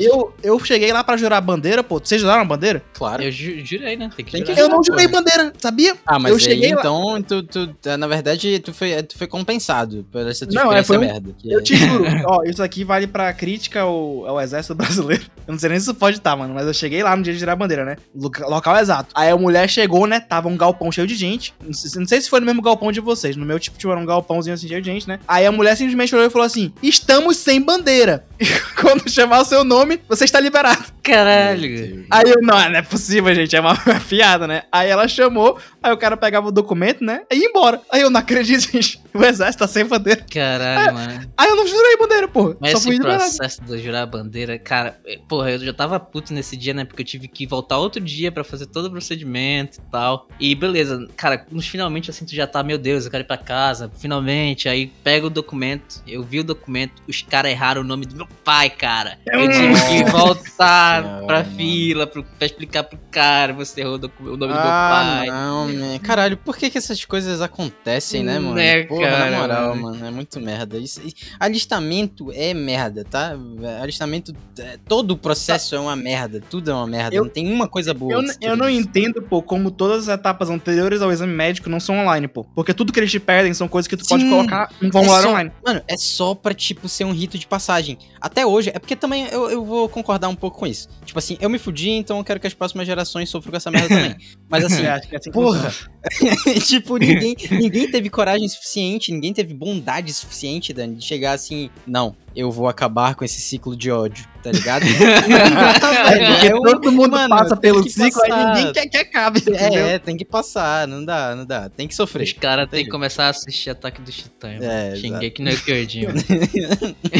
Eu, 0.00 0.34
eu 0.42 0.58
cheguei 0.60 0.92
lá 0.92 1.04
pra 1.04 1.16
jurar 1.16 1.36
a 1.38 1.40
bandeira, 1.40 1.82
pô. 1.82 1.98
Vocês 1.98 2.20
juraram 2.20 2.42
a 2.42 2.44
bandeira? 2.44 2.82
Claro. 2.94 3.22
Eu 3.22 3.30
ju- 3.30 3.64
jurei, 3.64 3.96
né? 3.96 4.10
Tem 4.16 4.24
que 4.24 4.32
Tem 4.32 4.42
que 4.42 4.52
jurar. 4.54 4.60
Eu 4.62 4.68
não 4.68 4.82
jurei 4.82 5.06
bandeira, 5.08 5.52
sabia? 5.58 5.94
Ah, 6.06 6.18
mas 6.18 6.32
eu 6.32 6.38
Mas 6.40 6.46
aí, 6.48 6.54
cheguei 6.54 6.74
lá- 6.74 6.80
então, 6.80 7.22
tu, 7.22 7.42
tu- 7.42 7.96
na 7.98 8.06
verdade, 8.06 8.58
tu 8.60 8.72
foi, 8.74 9.02
tu 9.02 9.16
foi 9.18 9.26
compensado 9.26 10.06
por 10.10 10.26
essa 10.26 10.46
tua 10.46 10.64
Não, 10.64 10.72
é, 10.72 10.82
foi 10.82 10.96
um- 10.98 11.00
merda. 11.00 11.30
que 11.38 11.50
Eu 11.52 11.60
é- 11.60 11.62
te 11.62 11.76
juro, 11.76 12.04
ó, 12.26 12.42
isso 12.44 12.62
aqui 12.62 12.84
vale 12.84 13.06
pra 13.06 13.32
crítica 13.32 13.80
ao, 13.82 14.26
ao 14.26 14.40
exército 14.40 14.74
brasileiro. 14.74 15.24
Eu 15.48 15.52
não 15.52 15.58
sei 15.58 15.70
nem 15.70 15.78
se 15.80 15.84
isso 15.86 15.94
pode 15.94 16.18
estar, 16.18 16.36
mano, 16.36 16.54
mas 16.54 16.64
eu 16.64 16.72
cheguei 16.72 17.02
lá 17.02 17.16
no 17.16 17.24
dia 17.24 17.32
de 17.32 17.38
tirar 17.40 17.54
a 17.54 17.56
bandeira, 17.56 17.84
né? 17.84 17.96
Loca- 18.14 18.46
Local 18.46 18.76
exato. 18.76 19.08
Aí 19.16 19.28
a 19.30 19.36
mulher 19.36 19.68
chegou, 19.68 20.06
né? 20.06 20.20
Tava 20.20 20.46
um 20.48 20.56
galpão 20.56 20.92
cheio 20.92 21.08
de 21.08 21.16
gente. 21.16 21.52
Não 21.60 21.72
sei, 21.72 21.90
não 22.00 22.06
sei 22.06 22.20
se 22.20 22.30
foi 22.30 22.38
no 22.38 22.46
mesmo 22.46 22.62
galpão 22.62 22.92
de 22.92 23.00
vocês. 23.00 23.34
No 23.34 23.44
meu 23.44 23.58
tipo, 23.58 23.76
tinha 23.76 23.92
um 23.96 24.06
galpãozinho 24.06 24.54
assim 24.54 24.68
cheio 24.68 24.80
de 24.80 24.88
gente, 24.92 25.08
né? 25.08 25.18
Aí 25.26 25.44
a 25.44 25.50
mulher 25.50 25.76
simplesmente 25.76 26.14
olhou 26.14 26.28
e 26.28 26.30
falou 26.30 26.46
assim: 26.46 26.72
Estamos 26.80 27.36
sem 27.38 27.60
bandeira. 27.60 28.24
E 28.40 28.46
quando 28.80 29.06
chamar 29.10 29.40
o 29.40 29.44
seu 29.44 29.62
nome, 29.64 30.00
você 30.08 30.24
está 30.24 30.40
liberado. 30.40 30.82
Caralho. 31.02 32.06
Aí 32.10 32.24
eu, 32.30 32.40
não, 32.40 32.56
não 32.70 32.76
é 32.78 32.82
possível, 32.82 33.34
gente, 33.34 33.54
é 33.54 33.60
uma 33.60 33.76
piada, 34.08 34.46
né? 34.46 34.62
Aí 34.72 34.88
ela 34.88 35.06
chamou, 35.06 35.58
aí 35.82 35.92
o 35.92 35.96
cara 35.98 36.16
pegava 36.30 36.46
o 36.48 36.52
documento, 36.52 37.04
né? 37.04 37.22
E 37.30 37.36
ia 37.36 37.48
embora. 37.48 37.80
Aí 37.90 38.02
eu 38.02 38.08
não 38.10 38.20
acredito, 38.20 38.60
gente. 38.70 39.00
O 39.12 39.24
exército 39.24 39.58
tá 39.58 39.66
sem 39.68 39.84
bandeira. 39.84 40.24
Caralho, 40.32 40.94
mano. 40.94 41.32
Aí 41.36 41.48
eu 41.50 41.56
não 41.56 41.66
jurei 41.66 41.96
bandeira, 41.96 42.28
porra. 42.28 42.56
Mas 42.60 42.70
Só 42.70 42.78
esse 42.78 42.86
fui 42.86 43.00
processo 43.00 43.60
de 43.62 43.78
jurar 43.78 44.02
a 44.02 44.06
bandeira, 44.06 44.56
cara, 44.56 44.96
eh, 45.04 45.18
porra, 45.28 45.50
eu 45.50 45.58
já 45.58 45.72
tava 45.72 45.98
puto 45.98 46.32
nesse 46.32 46.56
dia, 46.56 46.72
né? 46.72 46.84
Porque 46.84 47.02
eu 47.02 47.06
tive 47.06 47.26
que 47.26 47.44
voltar 47.44 47.78
outro 47.78 48.00
dia 48.00 48.30
pra 48.30 48.44
fazer 48.44 48.66
todo 48.66 48.84
o 48.86 48.90
procedimento 48.90 49.78
e 49.78 49.90
tal. 49.90 50.28
E 50.38 50.54
beleza, 50.54 51.08
cara, 51.16 51.44
nos 51.50 51.66
finalmente 51.66 52.08
assim, 52.10 52.24
tu 52.24 52.32
já 52.34 52.46
tá, 52.46 52.62
meu 52.62 52.78
Deus, 52.78 53.04
eu 53.04 53.10
quero 53.10 53.24
ir 53.24 53.26
pra 53.26 53.36
casa, 53.36 53.90
finalmente. 53.98 54.68
Aí 54.68 54.86
pega 55.02 55.26
o 55.26 55.30
documento, 55.30 56.00
eu 56.06 56.22
vi 56.22 56.38
o 56.38 56.44
documento, 56.44 57.02
os 57.08 57.20
caras 57.22 57.50
erraram 57.50 57.80
o 57.80 57.84
nome 57.84 58.06
do 58.06 58.14
meu 58.14 58.28
pai, 58.44 58.70
cara. 58.70 59.18
Eu 59.26 59.48
tive 59.50 59.74
que 59.88 60.10
voltar 60.10 61.02
pra 61.26 61.42
mano. 61.42 61.56
fila 61.56 62.06
pro, 62.06 62.22
pra 62.22 62.46
explicar 62.46 62.84
pro 62.84 62.98
cara, 63.10 63.52
você 63.52 63.80
errou 63.80 63.94
o, 63.96 63.98
nome 63.98 64.36
do 64.36 64.46
meu 64.46 64.56
Ah, 64.58 65.16
pai. 65.18 65.26
não, 65.26 65.66
man. 65.68 65.98
Caralho, 66.20 66.36
por 66.36 66.54
que 66.56 66.68
que 66.68 66.76
essas 66.76 67.02
coisas 67.04 67.40
acontecem, 67.40 68.22
né, 68.22 68.38
mano? 68.38 68.54
Né, 68.56 68.82
Porra, 68.84 69.08
cara, 69.08 69.30
na 69.30 69.38
moral, 69.38 69.68
mano. 69.76 69.82
mano, 69.98 70.06
é 70.06 70.10
muito 70.10 70.38
merda. 70.38 70.76
Isso, 70.76 71.00
alistamento 71.38 72.30
é 72.32 72.52
merda, 72.52 73.04
tá? 73.04 73.34
Alistamento, 73.82 74.34
é, 74.58 74.78
todo 74.86 75.12
o 75.12 75.16
processo 75.16 75.74
é 75.74 75.80
uma 75.80 75.96
merda, 75.96 76.42
tudo 76.50 76.70
é 76.70 76.74
uma 76.74 76.86
merda, 76.86 77.14
Eu- 77.16 77.24
não 77.24 77.30
tem 77.30 77.50
uma 77.50 77.66
coisa 77.66 77.94
boa. 77.94 78.12
Eu, 78.12 78.22
eu 78.50 78.56
não 78.56 78.68
entendo, 78.68 79.22
pô, 79.22 79.42
como 79.42 79.70
todas 79.70 80.08
as 80.08 80.14
etapas 80.18 80.50
anteriores 80.50 81.00
ao 81.02 81.10
exame 81.10 81.32
médico 81.32 81.68
não 81.70 81.80
são 81.80 81.96
online, 81.98 82.28
pô. 82.28 82.44
Porque 82.54 82.74
tudo 82.74 82.92
que 82.92 83.00
eles 83.00 83.10
te 83.10 83.18
pedem 83.18 83.54
são 83.54 83.66
coisas 83.66 83.88
que 83.88 83.96
tu 83.96 84.06
pode 84.06 84.22
Sim. 84.22 84.30
colocar 84.30 84.70
num 84.80 84.92
formulário 84.92 85.20
É 85.20 85.22
só- 85.24 85.30
online. 85.30 85.52
Mano, 85.64 85.82
é 85.88 85.96
só 85.96 86.34
pra, 86.34 86.52
tipo, 86.52 86.88
ser 86.88 87.04
um 87.04 87.12
rito 87.12 87.38
de 87.38 87.46
passagem. 87.46 87.96
Até 88.20 88.44
hoje, 88.44 88.70
é 88.74 88.78
porque 88.78 88.94
também 88.94 89.26
eu, 89.32 89.50
eu 89.50 89.64
vou 89.64 89.88
concordar 89.88 90.28
um 90.28 90.34
pouco 90.34 90.58
com 90.58 90.66
isso. 90.66 90.88
Tipo 91.04 91.18
assim, 91.18 91.38
eu 91.40 91.48
me 91.48 91.58
fudi, 91.58 91.90
então 91.90 92.18
eu 92.18 92.24
quero 92.24 92.38
que 92.38 92.46
as 92.46 92.54
próximas 92.54 92.86
gerações 92.86 93.28
sofram 93.30 93.50
com 93.52 93.56
essa 93.56 93.70
merda 93.70 93.88
também. 93.88 94.16
Mas 94.48 94.64
assim, 94.64 94.82
É, 94.84 94.90
acho 94.90 95.08
que 95.08 95.14
é 95.14 95.18
assim 95.18 95.30
porra, 95.30 95.70
funciona. 95.70 95.90
tipo, 96.66 96.96
ninguém, 96.96 97.36
ninguém 97.50 97.90
teve 97.90 98.08
coragem 98.08 98.48
suficiente, 98.48 99.12
ninguém 99.12 99.32
teve 99.34 99.52
bondade 99.52 100.12
suficiente, 100.14 100.72
Dani, 100.72 100.96
de 100.96 101.04
chegar 101.04 101.32
assim, 101.32 101.68
não, 101.86 102.16
eu 102.34 102.50
vou 102.50 102.68
acabar 102.68 103.14
com 103.14 103.22
esse 103.24 103.38
ciclo 103.40 103.76
de 103.76 103.90
ódio, 103.90 104.24
tá 104.42 104.50
ligado? 104.50 104.82
Porque 104.88 106.46
É 106.46 106.54
um- 106.54 106.62
todo 106.62 106.90
mundo 106.90 107.10
mano, 107.10 107.28
passa 107.28 107.54
pelo 107.56 107.82
que 107.82 107.90
ciclo, 107.90 108.12
passar. 108.22 108.54
aí 108.56 108.64
ninguém 108.64 108.72
quer 108.72 108.86
que 108.86 108.96
acabe, 108.96 109.40
entendeu? 109.40 109.86
é, 109.86 109.98
tem 109.98 110.16
que 110.16 110.24
passar, 110.24 110.88
não 110.88 111.04
dá, 111.04 111.36
não 111.36 111.44
dá, 111.44 111.68
tem 111.68 111.86
que 111.86 111.92
Os 111.92 111.96
sofrer. 111.96 112.32
caras 112.34 112.68
têm 112.70 112.84
que 112.84 112.90
começar 112.90 113.26
a 113.26 113.28
assistir 113.30 113.68
Ataque 113.70 114.00
do 114.00 114.10
Titã. 114.10 114.48
É, 114.60 114.96
Xinguei 114.96 115.32
no 115.38 115.56
Kyojin. 115.58 116.06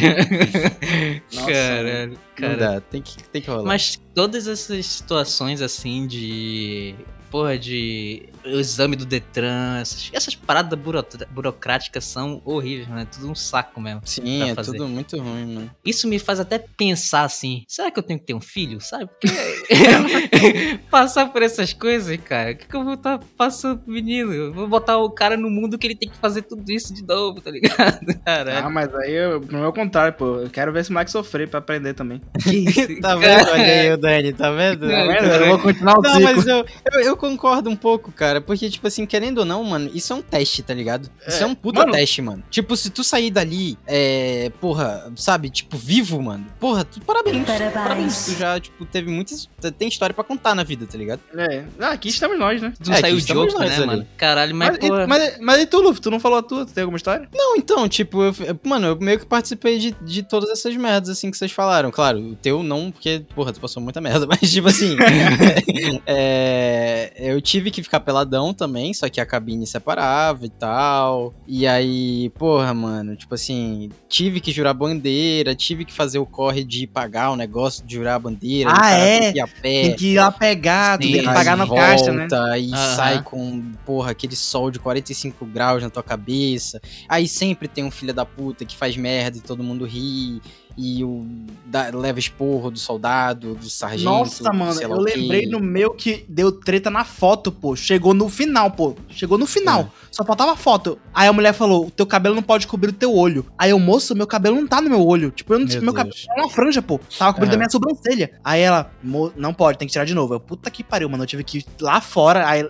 Nossa, 1.33 1.47
Caralho, 1.53 2.11
Não 2.12 2.18
cara. 2.35 2.57
dá, 2.57 2.81
tem 2.81 3.03
que, 3.03 3.22
tem 3.24 3.43
que 3.43 3.51
rolar. 3.51 3.64
Mas 3.64 4.01
todas 4.14 4.47
essas 4.47 4.87
situações 4.87 5.61
assim 5.62 6.07
de. 6.07 6.95
Porra, 7.31 7.59
de. 7.59 8.28
O 8.45 8.59
exame 8.59 8.97
do 8.97 9.05
Detran, 9.05 9.78
essas, 9.80 10.11
essas 10.12 10.34
paradas 10.34 10.78
buro- 10.78 11.05
burocráticas 11.30 12.05
são 12.05 12.41
horríveis, 12.45 12.88
mano. 12.88 13.03
É 13.03 13.05
tudo 13.05 13.30
um 13.30 13.34
saco 13.34 13.80
mesmo. 13.80 14.01
Sim, 14.05 14.51
é 14.51 14.55
fazer. 14.55 14.72
tudo 14.72 14.88
muito 14.88 15.16
ruim, 15.18 15.55
mano. 15.55 15.70
Isso 15.84 16.09
me 16.09 16.18
faz 16.18 16.41
até 16.41 16.59
pensar 16.59 17.22
assim: 17.24 17.64
será 17.68 17.91
que 17.91 17.99
eu 17.99 18.03
tenho 18.03 18.18
que 18.18 18.26
ter 18.26 18.34
um 18.34 18.41
filho? 18.41 18.80
Sabe? 18.80 19.07
Porque 19.07 19.28
passar 20.91 21.26
por 21.32 21.43
essas 21.43 21.72
coisas, 21.72 22.16
cara. 22.24 22.53
O 22.53 22.57
que, 22.57 22.66
que 22.66 22.74
eu 22.76 22.84
vou 22.84 22.95
estar 22.95 23.18
passando 23.36 23.78
pro 23.80 23.93
menino? 23.93 24.32
Eu 24.32 24.53
vou 24.53 24.66
botar 24.68 24.99
o 24.99 25.11
cara 25.11 25.36
no 25.36 25.51
mundo 25.51 25.78
que 25.78 25.86
ele 25.86 25.95
tem 25.97 26.09
que 26.09 26.16
fazer 26.16 26.43
tudo 26.43 26.70
isso 26.70 26.95
de 26.95 27.05
novo, 27.07 27.41
tá 27.41 27.51
ligado? 27.51 28.01
Caralho. 28.24 28.66
Ah, 28.66 28.70
mas 28.70 28.95
aí, 28.95 29.12
eu, 29.12 29.41
no 29.41 29.61
meu 29.61 29.72
contrário, 29.72 30.12
pô, 30.14 30.36
eu 30.36 30.51
quero 30.51 30.72
ver 30.72 30.80
esse 30.80 30.93
moleque 30.93 31.11
sofrer 31.11 31.49
pra 31.49 31.59
aprender 31.59 31.95
também. 31.95 32.20
que 32.43 32.51
isso? 32.57 33.01
Tá 33.01 33.16
vendo? 33.16 33.49
Olha 33.49 33.62
aí 33.64 33.93
o 33.93 33.97
Dani, 33.97 34.32
tá 34.32 34.51
vendo? 34.51 34.88
Tá 34.88 34.97
Tá 34.97 35.07
vendo? 35.07 35.26
Eu 35.34 35.47
vou 35.49 35.59
continuar 35.59 35.99
o 35.99 36.03
Não, 36.03 36.11
ciclo. 36.14 36.24
mas 36.24 36.47
eu, 36.47 36.64
eu, 36.93 37.01
eu 37.01 37.16
concordo 37.16 37.68
um 37.70 37.76
pouco, 37.76 38.12
cara. 38.12 38.30
Porque, 38.39 38.68
tipo 38.68 38.87
assim, 38.87 39.07
querendo 39.07 39.39
ou 39.39 39.45
não, 39.47 39.64
mano, 39.64 39.91
isso 39.95 40.12
é 40.12 40.16
um 40.16 40.20
teste, 40.20 40.62
tá 40.62 40.74
ligado? 40.74 41.09
Isso 41.26 41.39
é, 41.39 41.43
É, 41.43 41.47
um 41.47 41.55
puta 41.55 41.81
mano. 41.81 41.93
teste, 41.93 42.20
mano. 42.20 42.43
Tipo, 42.51 42.76
se 42.76 42.91
tu 42.91 43.03
sair 43.03 43.31
dali, 43.31 43.78
é. 43.87 44.53
Porra, 44.61 45.11
sabe? 45.16 45.49
Tipo, 45.49 45.78
vivo, 45.78 46.20
mano. 46.20 46.45
Porra, 46.61 46.85
tu, 46.85 47.01
parabéns. 47.01 47.47
Parabéns. 47.47 47.72
Parabéns. 47.72 48.24
Tu 48.26 48.33
já, 48.39 48.61
tipo, 48.61 48.85
teve 48.85 49.11
muitas. 49.11 49.49
Tem 49.78 49.89
história 49.89 50.12
pra 50.12 50.22
contar 50.22 50.55
na 50.55 50.62
vida, 50.62 50.85
tá 50.87 50.99
ligado? 50.99 51.20
É, 51.35 51.64
ah, 51.81 51.93
aqui 51.93 52.09
estamos 52.11 52.39
nós, 52.39 52.61
né? 52.61 52.74
Não 52.87 52.93
É, 52.95 53.01
saiu 53.01 53.18
jogo, 53.20 53.53
nós 53.55 53.70
né, 53.70 53.76
ali. 53.76 53.87
mano? 53.87 54.07
Caralho, 54.18 54.55
mas, 54.55 54.68
Mas, 54.70 54.78
porra. 54.78 55.05
e, 55.05 55.07
mas, 55.07 55.39
mas 55.41 55.62
e 55.62 55.66
tu, 55.66 55.81
Luffy? 55.81 56.03
Tu 56.03 56.11
não 56.11 56.20
falou 56.20 56.39
a 56.39 56.43
tua? 56.43 56.66
Tu 56.66 56.72
tem 56.74 56.83
alguma 56.83 56.97
história? 56.97 57.28
Não, 57.33 57.57
então, 57.57 57.89
tipo, 57.89 58.22
eu, 58.24 58.35
mano, 58.64 58.89
eu 58.89 58.97
meio 59.01 59.18
que 59.18 59.24
participei 59.26 59.78
de, 59.78 59.93
de 60.03 60.22
todas 60.22 60.51
essas 60.51 60.76
merdas, 60.76 61.09
assim, 61.09 61.31
que 61.31 61.37
vocês 61.39 61.53
falaram. 61.53 61.91
Claro, 61.91 62.18
o 62.18 62.35
teu 62.35 62.62
não, 62.62 62.91
porque, 62.91 63.24
porra, 63.35 63.53
tu 63.53 63.61
passou 63.61 63.83
muita 63.83 64.01
merda, 64.01 64.26
mas, 64.28 64.51
tipo 64.51 64.68
assim. 64.68 64.97
é, 66.07 67.12
eu 67.16 67.41
tive 67.41 67.70
que 67.70 67.83
ficar 67.83 68.01
peladão 68.21 68.53
também, 68.53 68.93
só 68.93 69.09
que 69.09 69.21
a 69.21 69.27
cabine 69.27 69.66
separava 69.66 70.45
e 70.45 70.49
tal. 70.49 71.35
E 71.47 71.66
aí, 71.66 72.31
porra, 72.31 72.73
mano, 72.75 73.16
tipo 73.16 73.35
assim, 73.35 73.91
tive 74.09 74.41
que 74.41 74.53
jurar 74.53 74.75
bandeira, 74.75 75.55
tive 75.55 75.85
que 75.85 75.93
fazer 75.93 76.18
o 76.18 76.27
corre 76.27 76.64
de 76.64 76.87
pagar 76.87 77.31
o 77.31 77.37
negócio 77.37 77.85
de 77.85 77.95
jurar 77.95 78.16
a 78.16 78.18
bandeira. 78.18 78.73
Ah, 78.75 78.91
é? 78.93 79.33
tem 79.33 79.33
que 79.33 79.53
pé. 79.61 79.83
Tem 79.83 79.97
que 79.97 80.07
ir 80.09 80.18
lá 80.18 80.31
pegar, 80.31 80.99
tem 80.99 81.12
que 81.12 81.18
aí 81.21 81.25
pagar 81.25 81.57
no 81.57 81.68
caixa, 81.68 82.12
né? 82.12 82.29
E 82.59 82.73
Aham. 82.73 82.97
sai 82.97 83.23
com, 83.23 83.73
porra, 83.85 84.11
aquele 84.11 84.37
sol 84.37 84.71
de 84.71 84.79
45 84.79 85.45
graus 85.47 85.83
na 85.83 85.91
tua 85.91 86.03
cabeça. 86.03 86.81
Aí 87.09 87.27
sempre 87.27 87.68
tem 87.68 87.85
um 87.85 87.91
filho 87.91 88.12
da 88.12 88.25
puta 88.25 88.64
que 88.64 88.77
faz 88.77 88.97
merda 88.97 89.39
e 89.39 89.41
todo 89.41 89.62
mundo 89.62 89.85
ri. 89.85 90.41
E 90.77 91.05
o 91.05 91.27
dá- 91.66 91.91
leva 91.93 92.18
esporro 92.18 92.71
do 92.71 92.79
soldado, 92.79 93.55
do 93.55 93.68
sargento. 93.68 94.05
Nossa, 94.05 94.53
mano, 94.53 94.81
eu 94.81 94.99
lembrei 95.01 95.47
no 95.47 95.61
meu 95.61 95.91
que 95.93 96.25
deu 96.29 96.51
treta 96.53 96.91
na 96.91 97.05
foto, 97.05 97.53
pô. 97.53 97.77
Chegou 97.77 98.14
no 98.14 98.29
final, 98.29 98.71
pô. 98.71 98.95
Chegou 99.09 99.37
no 99.37 99.47
final. 99.47 99.91
Só 100.11 100.25
faltava 100.25 100.57
foto. 100.57 100.99
Aí 101.14 101.29
a 101.29 101.33
mulher 101.33 101.53
falou: 101.53 101.87
o 101.87 101.91
teu 101.91 102.07
cabelo 102.07 102.35
não 102.35 102.43
pode 102.43 102.66
cobrir 102.66 102.91
o 102.91 102.93
teu 102.93 103.14
olho. 103.14 103.47
Aí 103.59 103.71
eu, 103.71 103.79
moço, 103.79 104.14
meu 104.16 104.27
cabelo 104.27 104.57
não 104.57 104.66
tá 104.66 104.81
no 104.81 104.89
meu 104.91 105.07
olho. 105.07 105.31
Tipo, 105.31 105.55
eu 105.55 105.59
não, 105.61 105.66
Meu 105.66 105.83
meu, 105.83 105.93
cabelo 105.95 106.14
é 106.37 106.41
uma 106.41 106.51
franja, 106.51 106.83
pô. 106.83 106.99
Tava 107.18 107.33
cobrindo 107.35 107.53
Aham. 107.55 107.57
a 107.57 107.59
minha 107.59 107.71
sobrancelha. 107.71 108.31
Aí 108.45 108.61
ela, 108.61 108.91
"Mo- 109.03 109.33
não 109.37 109.53
pode, 109.55 109.79
tem 109.79 109.87
que 109.87 109.93
tirar 109.93 110.05
de 110.05 110.14
novo. 110.14 110.35
Eu, 110.35 110.41
puta 110.41 110.71
que 110.71 110.83
pariu, 110.83 111.09
mano. 111.09 111.23
Eu 111.23 111.27
tive 111.29 111.45
que 111.45 111.59
ir 111.59 111.64
lá 111.81 112.01
fora. 112.01 112.49
Aí, 112.49 112.66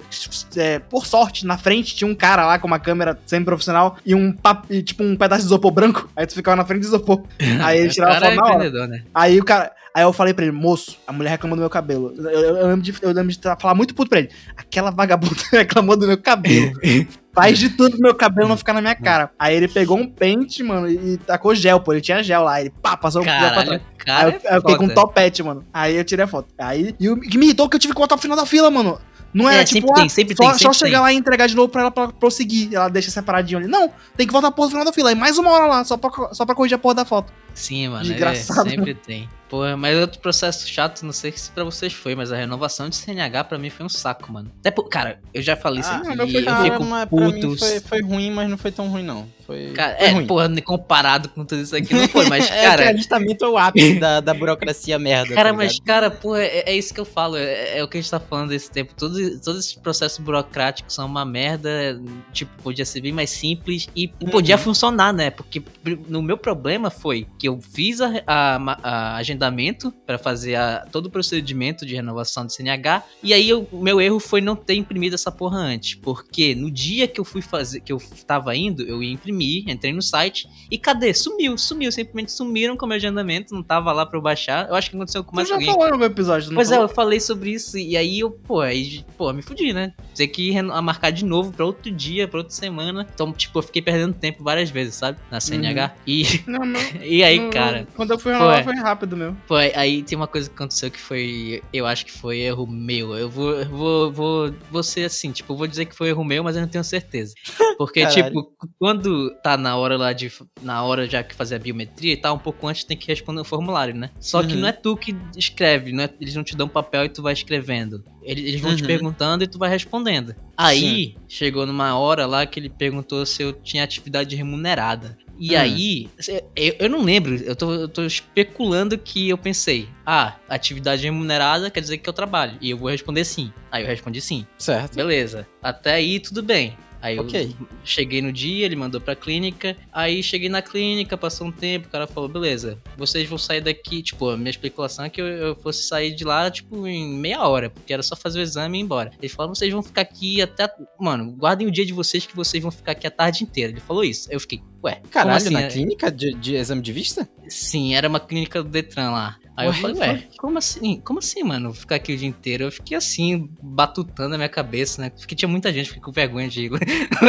é, 0.57 0.78
por 0.78 1.07
sorte, 1.07 1.46
na 1.46 1.57
frente 1.57 1.94
tinha 1.94 2.09
um 2.11 2.14
cara 2.14 2.44
lá 2.46 2.59
com 2.59 2.66
uma 2.66 2.78
câmera 2.78 3.18
semi-profissional 3.24 3.96
e 4.05 4.14
um 4.14 4.32
pap- 4.32 4.66
e, 4.70 4.82
tipo 4.82 5.03
um 5.03 5.16
pedaço 5.16 5.40
de 5.42 5.46
isopor 5.46 5.70
branco. 5.70 6.09
Aí 6.14 6.26
tu 6.26 6.34
ficava 6.34 6.57
na 6.57 6.64
frente 6.64 6.80
de 6.82 6.86
isopor. 6.88 7.22
Aí 7.64 7.89
tirava 7.95 8.20
cara 8.20 8.34
foto 8.34 8.62
é 8.62 8.86
né? 8.86 9.03
Aí 9.14 9.38
o 9.41 9.45
cara. 9.45 9.72
Aí 9.93 10.05
eu 10.05 10.12
falei 10.12 10.32
pra 10.32 10.45
ele, 10.45 10.53
moço, 10.53 10.97
a 11.05 11.12
mulher 11.12 11.30
reclamou 11.30 11.57
do 11.57 11.61
meu 11.61 11.68
cabelo. 11.70 12.14
Eu, 12.16 12.30
eu- 12.30 12.57
eu 12.59 12.66
lembro, 12.68 12.80
de, 12.82 12.95
eu 13.03 13.11
lembro 13.12 13.32
de 13.32 13.41
falar 13.61 13.74
muito 13.74 13.93
puto 13.93 14.09
pra 14.09 14.20
ele. 14.20 14.30
Aquela 14.57 14.93
vagabunda 14.93 15.34
reclamou 15.51 15.97
do 15.97 16.07
meu 16.07 16.16
cabelo. 16.16 16.72
Faz 17.34 17.59
de 17.59 17.70
tudo 17.70 17.93
pro 17.93 18.01
meu 18.03 18.14
cabelo 18.14 18.49
não 18.49 18.57
ficar 18.57 18.72
na 18.72 18.80
minha 18.80 18.95
cara. 18.95 19.30
Aí 19.38 19.55
ele 19.57 19.66
pegou 19.66 19.97
um 19.99 20.07
pente, 20.07 20.62
mano, 20.62 20.88
e 20.88 21.16
tacou 21.18 21.55
gel, 21.57 21.80
pô. 21.80 21.93
Ele 21.93 22.01
tinha 22.01 22.22
gel 22.22 22.43
lá. 22.45 22.61
Ele 22.61 22.70
pá, 22.82 22.97
passou 22.97 23.22
o 23.22 23.24
gel 23.24 23.32
pra 23.36 23.49
Caralho, 23.51 23.66
trás. 23.68 23.80
Aí 23.82 23.97
cara 23.99 24.28
eu, 24.28 24.28
aí 24.28 24.41
eu 24.45 24.57
é 24.59 24.61
fiquei 24.61 24.76
com 24.76 24.84
um 24.84 24.88
topete, 24.95 25.43
mano. 25.43 25.64
Aí 25.72 25.97
eu 25.97 26.05
tirei 26.05 26.24
a 26.24 26.28
foto. 26.28 26.49
Aí. 26.59 26.95
E 26.99 27.09
o 27.09 27.16
que 27.20 27.36
me 27.38 27.47
irritou 27.47 27.66
é 27.66 27.68
que 27.68 27.76
eu 27.76 27.80
tive 27.80 27.93
que 27.95 27.99
voltar 27.99 28.14
pro 28.16 28.22
final 28.22 28.36
da 28.36 28.47
fila, 28.47 28.70
mano. 28.70 29.01
Não 29.32 29.49
era 29.49 29.62
É, 29.62 29.64
tipo, 29.64 29.86
sempre 29.86 29.91
ah, 29.93 29.95
tem, 30.01 30.09
sempre 30.09 30.36
só, 30.36 30.43
tem, 30.43 30.53
só 30.55 30.59
sempre 30.59 30.78
chegar 30.78 30.91
tem. 30.99 31.01
lá 31.03 31.12
e 31.12 31.16
entregar 31.16 31.47
de 31.47 31.55
novo 31.55 31.68
pra 31.68 31.82
ela 31.82 31.91
pra 31.93 32.09
prosseguir. 32.09 32.74
Ela 32.74 32.88
deixa 32.88 33.12
separadinho 33.12 33.61
ali. 33.61 33.68
Não, 33.68 33.88
tem 34.16 34.26
que 34.26 34.32
voltar 34.32 34.51
pro 34.51 34.68
final 34.68 34.84
da 34.84 34.93
fila. 34.93 35.11
Aí 35.11 35.14
mais 35.14 35.38
uma 35.38 35.51
hora 35.51 35.66
lá, 35.66 35.84
só 35.84 35.97
pra, 35.97 36.11
só 36.32 36.45
pra 36.45 36.55
corrigir 36.55 36.74
a 36.74 36.78
porra 36.78 36.95
da 36.97 37.05
foto. 37.05 37.32
Sim, 37.61 37.88
mano. 37.88 38.04
Desgraçado, 38.04 38.66
É, 38.68 38.70
sempre 38.70 38.94
tem. 38.94 39.28
Porra, 39.50 39.76
mas 39.76 39.98
outro 39.98 40.20
processo 40.20 40.66
chato, 40.68 41.02
não 41.04 41.12
sei 41.12 41.32
se 41.32 41.50
pra 41.50 41.64
vocês 41.64 41.92
foi, 41.92 42.14
mas 42.14 42.30
a 42.30 42.36
renovação 42.36 42.88
de 42.88 42.94
CNH 42.94 43.42
pra 43.44 43.58
mim 43.58 43.68
foi 43.68 43.84
um 43.84 43.88
saco, 43.88 44.32
mano. 44.32 44.48
Até 44.61 44.70
por, 44.70 44.88
cara, 44.88 45.18
eu 45.34 45.42
já 45.42 45.56
falei 45.56 45.80
isso 45.80 45.90
Ah, 45.90 45.96
aqui, 45.96 46.06
foi 46.06 46.14
eu 46.20 46.28
fico 46.28 46.84
mas 46.84 47.08
pra 47.08 47.20
mim 47.26 47.40
puto. 47.40 47.58
foi, 47.58 47.80
foi 47.80 48.00
ruim, 48.00 48.30
mas 48.30 48.48
não 48.48 48.56
foi 48.56 48.70
tão 48.70 48.88
ruim, 48.88 49.02
não. 49.02 49.26
Foi, 49.44 49.72
Cara, 49.74 49.96
foi 49.96 50.06
é, 50.06 50.11
ruim. 50.12 50.26
porra, 50.28 50.62
comparado 50.62 51.28
com 51.30 51.44
tudo 51.44 51.61
isso 51.62 51.74
aqui 51.74 51.92
não 51.92 52.06
foi, 52.06 52.28
mas, 52.28 52.48
É, 52.48 52.62
cara. 52.62 52.84
é 52.92 53.46
o 53.48 53.58
ápice 53.58 53.94
da, 53.98 54.20
da 54.20 54.32
burocracia 54.32 54.96
merda. 55.00 55.34
Cara, 55.34 55.50
tá 55.50 55.56
mas, 55.56 55.80
cara, 55.80 56.08
porra, 56.12 56.42
é, 56.42 56.70
é 56.70 56.76
isso 56.76 56.94
que 56.94 57.00
eu 57.00 57.04
falo. 57.04 57.36
É, 57.36 57.78
é 57.78 57.82
o 57.82 57.88
que 57.88 57.98
a 57.98 58.00
gente 58.00 58.08
tá 58.08 58.20
falando 58.20 58.50
desse 58.50 58.70
tempo. 58.70 58.94
Todos, 58.94 59.40
todos 59.40 59.58
esses 59.64 59.74
processos 59.74 60.18
burocráticos 60.18 60.94
são 60.94 61.06
uma 61.06 61.24
merda. 61.24 62.00
Tipo, 62.32 62.52
podia 62.62 62.84
ser 62.84 63.00
bem 63.00 63.11
mais 63.11 63.30
simples 63.30 63.88
e 63.96 64.06
podia 64.06 64.54
Uhum. 64.54 64.62
funcionar, 64.62 65.12
né? 65.12 65.30
Porque 65.30 65.61
no 66.08 66.22
meu 66.22 66.38
problema 66.38 66.88
foi 66.88 67.26
que 67.36 67.48
eu 67.51 67.61
fiz 67.61 68.01
a, 68.01 68.11
a- 68.26 68.78
a 68.82 69.16
agendamento 69.16 69.92
pra 70.07 70.18
fazer 70.18 70.55
a- 70.55 70.86
todo 70.90 71.07
o 71.07 71.11
procedimento 71.11 71.84
de 71.84 71.94
renovação 71.94 72.44
do 72.46 72.53
CNH. 72.53 73.03
E 73.22 73.32
aí 73.34 73.53
o 73.53 73.66
meu 73.72 74.01
erro 74.01 74.18
foi 74.18 74.40
não 74.40 74.57
ter 74.57 74.74
imprimido 74.74 75.14
essa 75.14 75.30
porra 75.30 75.59
antes. 75.59 75.94
Porque 75.94 76.55
no 76.55 76.70
dia 76.70 77.07
que 77.07 77.20
eu 77.20 77.24
fui 77.24 77.42
fazer, 77.42 77.80
que 77.80 77.92
eu 77.92 77.98
tava 78.26 78.55
indo, 78.57 78.82
eu 78.82 79.03
ia 79.03 79.12
imprimir, 79.12 79.68
entrei 79.68 79.92
no 79.92 80.03
site 80.03 80.48
e 80.70 80.78
cadê? 80.78 81.12
Sumiu, 81.14 81.57
sumiu, 81.59 81.90
simplesmente 81.92 82.32
sumiram 82.32 82.76
com 82.76 82.86
o 82.86 82.88
meu 82.88 82.96
agendamento, 82.96 83.55
não 83.55 83.62
tava 83.62 83.92
lá 83.92 84.07
pra 84.07 84.18
eu 84.18 84.22
baixar. 84.22 84.68
Eu 84.68 84.74
acho 84.74 84.90
que 84.90 84.96
aconteceu 84.96 85.22
com 85.24 85.36
mais 85.36 85.48
já 85.48 85.55
alguém. 85.55 85.70
falou 85.70 85.90
no 85.90 85.98
meu 85.98 86.07
episódio, 86.07 86.48
não 86.48 86.57
Pois 86.57 86.70
é, 86.70 86.74
falou? 86.74 86.88
eu 86.88 86.94
falei 86.94 87.20
sobre 87.20 87.51
isso 87.51 87.76
e 87.78 87.96
aí 87.96 88.20
eu, 88.20 88.30
pô, 88.30 88.61
aí, 88.61 89.05
pô, 89.16 89.32
me 89.32 89.42
fudi, 89.42 89.72
né? 89.72 89.92
Ter 90.14 90.28
que 90.28 90.61
marcar 90.62 91.11
de 91.11 91.24
novo 91.24 91.53
pra 91.53 91.64
outro 91.64 91.90
dia, 91.90 92.28
pra 92.28 92.38
outra 92.40 92.55
semana. 92.55 93.07
Então, 93.14 93.32
tipo, 93.32 93.59
eu 93.59 93.62
fiquei 93.62 93.82
perdendo 93.82 94.14
tempo 94.14 94.42
várias 94.44 94.70
vezes, 94.70 94.94
sabe? 94.94 95.18
Na 95.30 95.40
CNH. 95.40 95.94
E, 96.07 96.24
Não, 96.46 96.64
não. 96.64 96.80
e 97.05 97.22
aí, 97.24 97.30
não, 97.39 97.51
cara. 97.51 97.87
Quando 97.95 98.11
eu 98.12 98.18
fui 98.18 98.33
renovar, 98.33 98.64
Foi. 98.64 98.74
rápido 98.76 99.16
mesmo. 99.16 99.37
pô, 99.47 99.55
aí 99.57 100.03
tem 100.03 100.16
uma 100.16 100.26
coisa 100.26 100.49
que 100.49 100.55
aconteceu 100.55 100.91
que 100.91 100.99
foi, 101.01 101.62
eu 101.72 101.87
acho 101.87 102.05
que 102.07 102.12
foi 102.12 102.39
erro 102.41 102.66
meu. 102.66 103.14
Eu 103.16 103.28
vou, 103.31 103.53
eu 103.53 103.68
vou, 103.68 104.12
vou, 104.12 104.55
vou 104.70 104.83
ser 104.83 105.05
assim, 105.05 105.31
tipo, 105.33 105.55
vou 105.57 105.66
dizer 105.66 105.85
que 105.87 105.95
foi 105.95 106.09
erro 106.09 106.24
meu, 106.24 106.43
mas 106.43 106.57
eu 106.57 106.62
não 106.62 106.68
tenho 106.68 106.85
certeza. 106.85 107.35
Porque, 107.78 108.05
tipo, 108.09 108.53
quando 108.78 109.31
tá 109.43 109.57
na 109.57 109.76
hora 109.76 109.97
lá 109.97 110.12
de, 110.12 110.31
na 110.62 110.83
hora 110.83 111.07
já 111.09 111.22
que 111.22 111.35
fazer 111.35 111.55
a 111.57 111.59
biometria 111.59 112.12
e 112.12 112.16
tal, 112.16 112.37
um 112.37 112.39
pouco 112.39 112.66
antes 112.66 112.85
tem 112.85 112.97
que 112.97 113.07
responder 113.07 113.41
o 113.41 113.45
formulário, 113.45 113.95
né? 113.95 114.11
Só 114.18 114.43
que 114.43 114.55
Uhum. 114.55 114.61
não 114.62 114.68
é 114.68 114.72
tu 114.72 114.97
que 114.97 115.14
escreve, 115.37 115.93
não 115.93 116.05
é, 116.05 116.11
eles 116.20 116.35
não 116.35 116.43
te 116.45 116.57
dão 116.57 116.68
papel 116.68 117.05
e 117.05 117.09
tu 117.09 117.22
vai 117.22 117.33
escrevendo. 117.33 118.03
Eles, 118.22 118.61
vão 118.61 118.74
te 118.76 118.83
Uhum. 118.83 118.87
perguntando 118.87 119.45
e 119.45 119.47
tu 119.47 119.59
vai 119.59 119.68
respondendo. 119.70 120.35
Aí, 120.57 121.16
chegou 121.26 121.66
numa 121.66 121.99
hora 121.99 122.26
lá 122.26 122.45
que 122.47 122.61
ele 122.61 122.68
perguntou 122.68 123.24
se 123.24 123.43
eu 123.43 123.53
tinha 123.53 123.83
atividade 123.83 124.37
remunerada. 124.37 125.16
E 125.41 125.57
Hum. 125.57 125.59
aí, 125.59 126.09
eu, 126.55 126.76
eu 126.80 126.91
não 126.91 127.03
lembro, 127.03 127.34
eu 127.34 127.57
tô, 127.57 127.72
eu 127.72 127.88
tô 127.88 128.05
especulando 128.05 128.99
que 128.99 129.30
eu 129.30 129.38
pensei, 129.38 129.88
ah, 130.05 130.36
atividade 130.47 131.03
remunerada 131.03 131.70
quer 131.70 131.80
dizer 131.80 131.97
que 131.97 132.07
eu 132.09 132.12
trabalho. 132.12 132.59
E 132.61 132.68
eu 132.70 132.76
vou 132.76 132.91
responder 132.91 133.24
sim. 133.24 133.51
Aí 133.72 133.82
eu 133.82 133.88
respondi 133.88 134.20
sim. 134.20 134.47
Certo. 134.59 134.95
Beleza. 134.97 135.49
Até 135.62 135.95
aí, 135.95 136.20
tudo 136.20 136.43
bem. 136.43 136.76
Aí 137.03 137.18
Ok. 137.18 137.55
eu 137.61 137.66
cheguei 137.84 138.20
no 138.20 138.32
dia, 138.32 138.66
ele 138.66 138.76
mandou 138.76 139.01
pra 139.01 139.14
clínica. 139.16 139.76
Aí 139.92 140.22
cheguei 140.22 140.48
na 140.48 140.61
clínica, 140.61 141.16
passou 141.16 141.46
um 141.46 141.53
tempo, 141.53 141.88
o 141.88 141.90
cara 141.90 142.07
falou: 142.07 142.28
beleza, 142.28 142.78
vocês 142.96 143.28
vão 143.28 143.38
sair 143.38 143.61
daqui. 143.61 144.03
Tipo, 144.03 144.28
a 144.30 144.36
minha 144.36 144.51
especulação 144.51 145.05
é 145.05 145.09
que 145.11 145.20
eu, 145.20 145.26
eu 145.26 145.55
fosse 145.57 145.82
sair 145.84 146.14
de 146.14 146.24
lá, 146.24 146.51
tipo, 146.51 146.86
em 146.86 147.09
meia 147.14 147.46
hora, 147.48 147.70
porque 147.70 147.92
era 147.92 148.03
só 148.03 148.14
fazer 148.14 148.40
o 148.40 148.42
exame 148.42 148.76
e 148.78 148.80
ir 148.80 148.84
embora. 148.84 149.11
Ele 149.18 149.28
falou: 149.28 149.55
vocês 149.55 149.72
vão 149.72 149.82
ficar 149.82 150.03
aqui 150.03 150.42
até. 150.42 150.68
Mano, 151.01 151.32
guardem 151.32 151.66
o 151.66 151.70
dia 151.70 151.86
de 151.86 151.92
vocês 151.92 152.26
que 152.26 152.36
vocês 152.36 152.62
vão 152.62 152.70
ficar 152.70 152.92
aqui 152.92 153.07
a 153.07 153.11
tarde 153.11 153.44
inteira. 153.44 153.72
Ele 153.72 153.80
falou 153.80 154.05
isso. 154.05 154.28
Aí 154.28 154.36
eu 154.36 154.40
fiquei, 154.40 154.61
ué, 154.84 155.01
Caralho, 155.11 155.36
assim? 155.36 155.51
na 155.51 155.62
É- 155.62 155.68
clínica 155.68 156.11
de, 156.12 156.34
de 156.34 156.55
exame 156.55 156.82
de 156.82 156.92
vista? 156.92 157.28
Sim, 157.48 157.94
era 157.94 158.09
uma 158.09 158.20
clínica 158.20 158.62
do 158.62 158.68
Detran 158.68 159.11
lá. 159.11 159.36
Aí 159.57 159.66
eu 159.66 159.74
falei, 159.74 159.96
ué, 159.98 160.22
como 160.38 160.57
assim? 160.57 161.01
Como 161.05 161.18
assim, 161.18 161.42
mano? 161.42 161.74
Ficar 161.74 161.96
aqui 161.96 162.14
o 162.14 162.16
dia 162.16 162.28
inteiro? 162.28 162.64
Eu 162.64 162.72
fiquei 162.72 162.96
assim, 162.96 163.51
batutando 163.62 164.34
a 164.34 164.38
minha 164.38 164.48
cabeça, 164.48 165.03
né? 165.03 165.11
Porque 165.11 165.34
tinha 165.34 165.48
muita 165.48 165.70
gente, 165.72 165.88
fiquei 165.88 166.03
com 166.03 166.11
vergonha 166.12 166.48
de 166.48 166.68
lá 166.70 166.78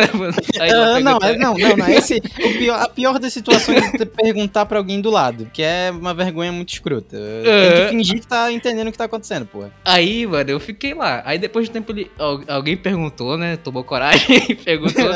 Ah, 0.59 0.99
não, 1.01 1.17
é- 1.17 1.37
não, 1.37 1.53
não, 1.57 1.75
não. 1.77 1.87
Esse, 1.91 2.21
pior, 2.21 2.79
a 2.81 2.87
pior 2.87 3.19
das 3.19 3.33
situações 3.33 3.93
é 3.93 4.05
perguntar 4.05 4.65
pra 4.65 4.77
alguém 4.77 5.01
do 5.01 5.09
lado, 5.09 5.49
que 5.51 5.61
é 5.61 5.91
uma 5.91 6.13
vergonha 6.13 6.51
muito 6.51 6.69
escrota. 6.73 7.17
Tem 7.17 7.51
É. 7.51 7.83
que 7.85 7.89
fingir 7.89 8.19
que 8.21 8.27
tá 8.27 8.51
entendendo 8.51 8.87
o 8.87 8.91
que 8.91 8.97
tá 8.97 9.05
acontecendo, 9.05 9.45
porra. 9.45 9.73
Aí, 9.83 10.25
mano, 10.25 10.49
eu 10.51 10.59
fiquei 10.59 10.93
lá. 10.93 11.21
Aí 11.25 11.37
depois 11.37 11.65
de 11.65 11.71
um 11.71 11.73
tempo 11.73 11.91
ele, 11.91 12.09
al- 12.17 12.43
alguém 12.47 12.77
perguntou, 12.77 13.37
né? 13.37 13.57
Tomou 13.57 13.83
coragem 13.83 14.45
e 14.49 14.55
perguntou. 14.55 15.09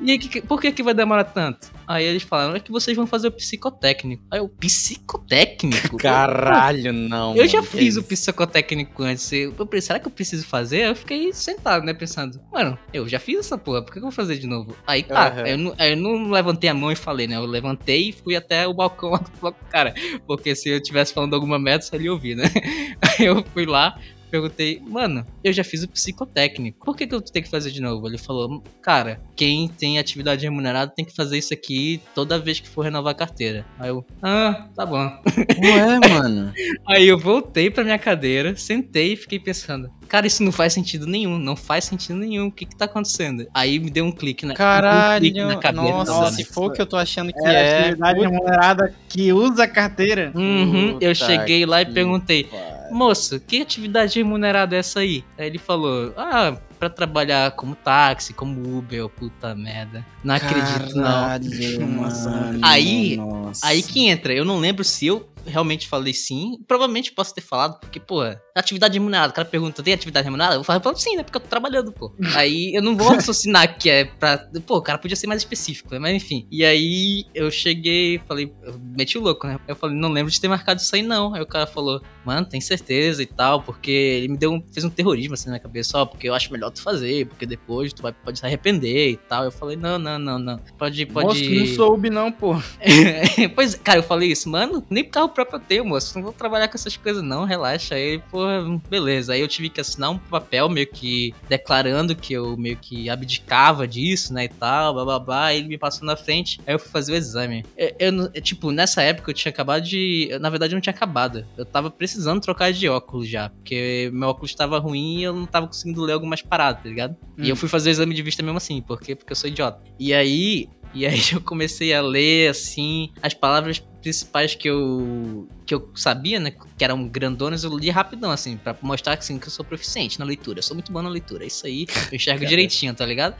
E 0.00 0.10
aí, 0.12 0.18
que- 0.18 0.42
por 0.42 0.60
que 0.60 0.70
que 0.70 0.82
vai 0.82 0.94
demorar 0.94 1.24
tanto? 1.24 1.74
Aí 1.88 2.04
eles 2.04 2.22
falaram, 2.22 2.54
é 2.56 2.60
que 2.60 2.70
vocês 2.70 2.96
vão 2.96 3.06
fazer 3.06 3.28
o 3.28 3.32
psicotécnico. 3.32 4.22
Aí 4.30 4.38
eu, 4.40 4.48
psicotécnico? 4.48 5.96
Caralho, 6.26 6.92
não. 6.92 7.36
Eu 7.36 7.46
já 7.46 7.58
mano, 7.58 7.70
que 7.70 7.76
fiz 7.78 7.96
o 7.96 8.00
isso? 8.00 8.08
psicotécnico 8.08 9.02
antes. 9.02 9.30
Eu 9.32 9.52
pensei, 9.66 9.86
será 9.86 9.98
que 9.98 10.06
eu 10.06 10.10
preciso 10.10 10.46
fazer? 10.46 10.88
Eu 10.88 10.96
fiquei 10.96 11.32
sentado, 11.32 11.84
né? 11.84 11.94
Pensando, 11.94 12.40
mano, 12.52 12.78
eu 12.92 13.08
já 13.08 13.18
fiz 13.18 13.38
essa 13.38 13.56
porra, 13.56 13.82
por 13.82 13.92
que 13.92 13.98
eu 13.98 14.02
vou 14.02 14.10
fazer 14.10 14.36
de 14.36 14.46
novo? 14.46 14.76
Aí 14.86 15.02
tá, 15.02 15.32
aí 15.32 15.52
eu, 15.52 15.58
não, 15.58 15.74
eu 15.78 15.96
não 15.96 16.30
levantei 16.30 16.68
a 16.68 16.74
mão 16.74 16.90
e 16.90 16.96
falei, 16.96 17.26
né? 17.26 17.36
Eu 17.36 17.46
levantei 17.46 18.08
e 18.08 18.12
fui 18.12 18.36
até 18.36 18.66
o 18.66 18.74
balcão 18.74 19.10
lá 19.10 19.18
do 19.18 19.30
falei, 19.30 19.56
cara. 19.70 19.94
Porque 20.26 20.54
se 20.54 20.68
eu 20.68 20.82
tivesse 20.82 21.14
falando 21.14 21.34
alguma 21.34 21.58
merda, 21.58 21.82
só 21.84 21.96
ele 21.96 22.04
ia 22.04 22.12
ouvir, 22.12 22.34
né? 22.36 22.44
Aí 23.00 23.26
eu 23.26 23.44
fui 23.52 23.66
lá. 23.66 23.98
Perguntei, 24.30 24.82
mano, 24.86 25.26
eu 25.42 25.52
já 25.52 25.62
fiz 25.62 25.82
o 25.82 25.88
psicotécnico. 25.88 26.84
Por 26.84 26.96
que, 26.96 27.06
que 27.06 27.14
eu 27.14 27.20
tenho 27.20 27.44
que 27.44 27.50
fazer 27.50 27.70
de 27.70 27.80
novo? 27.80 28.06
Ele 28.06 28.18
falou, 28.18 28.62
cara, 28.82 29.20
quem 29.34 29.68
tem 29.68 29.98
atividade 29.98 30.44
remunerada 30.44 30.92
tem 30.94 31.04
que 31.04 31.14
fazer 31.14 31.38
isso 31.38 31.54
aqui 31.54 32.00
toda 32.14 32.38
vez 32.38 32.60
que 32.60 32.68
for 32.68 32.82
renovar 32.82 33.12
a 33.12 33.16
carteira. 33.16 33.64
Aí 33.78 33.88
eu, 33.88 34.04
ah, 34.22 34.66
tá 34.74 34.84
bom. 34.84 34.98
Ué, 34.98 36.00
mano. 36.10 36.52
Aí 36.86 37.06
eu 37.06 37.18
voltei 37.18 37.70
pra 37.70 37.84
minha 37.84 37.98
cadeira, 37.98 38.56
sentei 38.56 39.12
e 39.12 39.16
fiquei 39.16 39.38
pensando, 39.38 39.90
cara, 40.08 40.26
isso 40.26 40.42
não 40.42 40.52
faz 40.52 40.72
sentido 40.72 41.06
nenhum, 41.06 41.38
não 41.38 41.56
faz 41.56 41.84
sentido 41.84 42.16
nenhum, 42.16 42.46
o 42.46 42.52
que 42.52 42.66
que 42.66 42.76
tá 42.76 42.86
acontecendo? 42.86 43.46
Aí 43.54 43.78
me 43.78 43.90
deu 43.90 44.04
um 44.04 44.12
clique 44.12 44.44
na, 44.44 44.52
um 44.52 44.56
clique 44.56 44.66
Caralho. 44.66 45.46
na 45.46 45.56
cabeça. 45.56 45.82
Nossa, 45.82 46.12
Nossa. 46.12 46.32
se 46.36 46.44
for 46.44 46.70
o 46.70 46.72
que 46.72 46.80
eu 46.80 46.86
tô 46.86 46.96
achando 46.96 47.32
que 47.32 47.46
Era 47.46 47.58
é. 47.58 47.80
atividade 47.80 48.20
remunerada 48.20 48.94
que 49.08 49.32
usa 49.32 49.64
a 49.64 49.68
carteira. 49.68 50.32
Uhum, 50.34 50.98
eu 51.00 51.14
cheguei 51.14 51.64
lá 51.64 51.82
e 51.82 51.86
perguntei. 51.86 52.48
Moço, 52.90 53.40
que 53.40 53.62
atividade 53.62 54.18
remunerada 54.18 54.76
é 54.76 54.78
essa 54.78 55.00
aí? 55.00 55.24
Aí 55.38 55.46
ele 55.46 55.58
falou, 55.58 56.12
ah, 56.16 56.56
pra 56.78 56.88
trabalhar 56.90 57.50
como 57.52 57.74
táxi, 57.74 58.32
como 58.32 58.78
Uber, 58.78 59.08
puta 59.08 59.54
merda. 59.54 60.04
Não 60.22 60.34
acredito 60.34 60.96
não. 60.96 61.02
Caralho, 61.04 61.50
mano, 61.88 62.58
Aí- 62.62 63.16
nossa. 63.16 63.66
Aí 63.66 63.82
que 63.82 64.06
entra, 64.08 64.32
eu 64.34 64.44
não 64.44 64.58
lembro 64.58 64.84
se 64.84 65.06
eu 65.06 65.28
realmente 65.46 65.86
falei 65.86 66.12
sim, 66.12 66.58
provavelmente 66.66 67.12
posso 67.12 67.32
ter 67.32 67.40
falado, 67.40 67.78
porque, 67.78 68.00
pô, 68.00 68.20
atividade 68.52 68.94
remunerada, 68.94 69.30
o 69.32 69.34
cara 69.36 69.46
pergunta, 69.46 69.80
tem 69.80 69.94
atividade 69.94 70.24
remunerada? 70.24 70.56
Eu 70.56 70.64
falo, 70.64 70.80
"Pô, 70.80 70.94
sim, 70.96 71.16
né, 71.16 71.22
porque 71.22 71.36
eu 71.36 71.40
tô 71.40 71.46
trabalhando, 71.46 71.92
pô. 71.92 72.12
Aí 72.44 72.74
eu 72.74 72.82
não 72.82 72.96
vou 72.96 73.08
raciocinar 73.10 73.78
que 73.78 73.88
é 73.88 74.04
pra, 74.04 74.38
pô, 74.66 74.78
o 74.78 74.82
cara 74.82 74.98
podia 74.98 75.16
ser 75.16 75.28
mais 75.28 75.40
específico, 75.42 75.90
né, 75.92 76.00
mas 76.00 76.14
enfim. 76.16 76.48
E 76.50 76.64
aí 76.64 77.24
eu 77.32 77.48
cheguei, 77.48 78.18
falei, 78.26 78.52
eu 78.64 78.76
meti 78.96 79.16
o 79.16 79.20
louco, 79.22 79.46
né, 79.46 79.58
eu 79.68 79.76
falei, 79.76 79.96
não 79.96 80.08
lembro 80.08 80.32
de 80.32 80.40
ter 80.40 80.48
marcado 80.48 80.80
isso 80.80 80.94
aí 80.96 81.02
não. 81.02 81.32
Aí 81.32 81.40
o 81.40 81.46
cara 81.46 81.66
falou, 81.66 82.02
mano, 82.24 82.44
tem 82.44 82.60
certeza 82.60 83.22
e 83.22 83.26
tal, 83.26 83.62
porque 83.62 83.90
ele 83.90 84.28
me 84.28 84.36
deu 84.36 84.52
um, 84.52 84.60
fez 84.72 84.84
um 84.84 84.90
terrorismo 84.90 85.34
assim 85.34 85.46
na 85.46 85.52
minha 85.52 85.60
cabeça, 85.62 85.98
ó, 85.98 86.06
porque 86.06 86.28
eu 86.28 86.34
acho 86.34 86.50
melhor 86.52 86.65
tu 86.70 86.82
fazer, 86.82 87.26
porque 87.26 87.46
depois 87.46 87.92
tu 87.92 88.02
vai, 88.02 88.12
pode 88.12 88.38
se 88.38 88.46
arrepender 88.46 89.10
e 89.10 89.16
tal. 89.16 89.44
Eu 89.44 89.50
falei, 89.52 89.76
não, 89.76 89.98
não, 89.98 90.18
não, 90.18 90.38
não, 90.38 90.58
pode, 90.78 91.04
pode... 91.06 91.26
Moço, 91.26 91.50
não 91.60 91.66
soube 91.74 92.10
não, 92.10 92.30
pô. 92.32 92.56
pois, 93.54 93.74
cara, 93.74 93.98
eu 93.98 94.02
falei 94.02 94.30
isso, 94.30 94.48
mano, 94.48 94.84
nem 94.90 95.04
carro 95.04 95.28
próprio 95.28 95.56
eu 95.56 95.60
tenho, 95.60 95.84
moço. 95.84 96.14
Não 96.16 96.22
vou 96.24 96.32
trabalhar 96.32 96.68
com 96.68 96.76
essas 96.76 96.96
coisas, 96.96 97.22
não, 97.22 97.44
relaxa. 97.44 97.94
Aí, 97.94 98.18
pô, 98.30 98.40
beleza. 98.88 99.32
Aí 99.32 99.40
eu 99.40 99.48
tive 99.48 99.68
que 99.68 99.80
assinar 99.80 100.10
um 100.10 100.18
papel 100.18 100.68
meio 100.68 100.86
que 100.86 101.34
declarando 101.48 102.14
que 102.14 102.32
eu 102.32 102.56
meio 102.56 102.76
que 102.76 103.08
abdicava 103.08 103.86
disso, 103.86 104.32
né, 104.32 104.44
e 104.44 104.48
tal, 104.48 104.94
blá 104.94 105.04
blá 105.04 105.18
blá. 105.18 105.44
Aí 105.46 105.58
ele 105.58 105.68
me 105.68 105.78
passou 105.78 106.06
na 106.06 106.16
frente, 106.16 106.60
aí 106.66 106.74
eu 106.74 106.78
fui 106.78 106.90
fazer 106.90 107.12
o 107.12 107.16
exame. 107.16 107.64
Eu, 107.76 107.94
eu 107.98 108.12
não- 108.12 108.30
tipo, 108.32 108.70
nessa 108.70 109.02
época 109.02 109.30
eu 109.30 109.34
tinha 109.34 109.50
acabado 109.50 109.82
de. 109.82 110.28
eu, 110.30 110.40
Na 110.40 110.50
verdade, 110.50 110.72
eu 110.74 110.76
não 110.76 110.80
tinha 110.80 110.94
acabado. 110.94 111.44
Eu 111.56 111.64
tava 111.64 111.90
precisando 111.90 112.40
trocar 112.40 112.72
de 112.72 112.88
óculos 112.88 113.28
já, 113.28 113.48
porque 113.50 114.10
meu 114.12 114.28
óculos 114.28 114.54
tava 114.54 114.78
ruim 114.78 115.18
e 115.18 115.22
eu 115.24 115.32
não 115.32 115.46
tava 115.46 115.66
conseguindo 115.66 116.02
ler 116.02 116.12
algumas 116.12 116.42
paradas, 116.42 116.55
tá 116.74 116.88
ligado? 116.88 117.16
E 117.38 117.42
Hum. 117.42 117.46
eu 117.46 117.56
fui 117.56 117.68
fazer 117.68 117.90
o 117.90 117.92
exame 117.92 118.14
de 118.14 118.22
vista 118.22 118.42
mesmo 118.42 118.56
assim, 118.58 118.80
porque, 118.80 119.14
porque 119.14 119.32
eu 119.32 119.36
sou 119.36 119.48
idiota. 119.48 119.82
E 119.98 120.12
aí, 120.14 120.68
e 120.94 121.06
aí 121.06 121.20
eu 121.32 121.40
comecei 121.40 121.92
a 121.94 122.00
ler, 122.00 122.48
assim, 122.50 123.10
as 123.22 123.34
palavras 123.34 123.78
principais 124.00 124.54
que 124.54 124.68
eu 124.68 125.48
que 125.66 125.74
eu 125.74 125.90
sabia, 125.96 126.38
né, 126.38 126.52
que 126.78 126.84
eram 126.84 127.08
grandonas, 127.08 127.64
eu 127.64 127.76
li 127.76 127.90
rapidão, 127.90 128.30
assim, 128.30 128.56
pra 128.56 128.76
mostrar 128.80 129.14
assim, 129.14 129.36
que 129.38 129.46
eu 129.48 129.50
sou 129.50 129.64
proficiente 129.64 130.18
na 130.18 130.24
leitura. 130.24 130.60
Eu 130.60 130.62
sou 130.62 130.76
muito 130.76 130.92
bom 130.92 131.02
na 131.02 131.08
leitura, 131.08 131.42
é 131.44 131.48
isso 131.48 131.66
aí, 131.66 131.86
eu 132.10 132.16
enxergo 132.16 132.44
direitinho, 132.46 132.94
tá 132.94 133.04
ligado? 133.04 133.34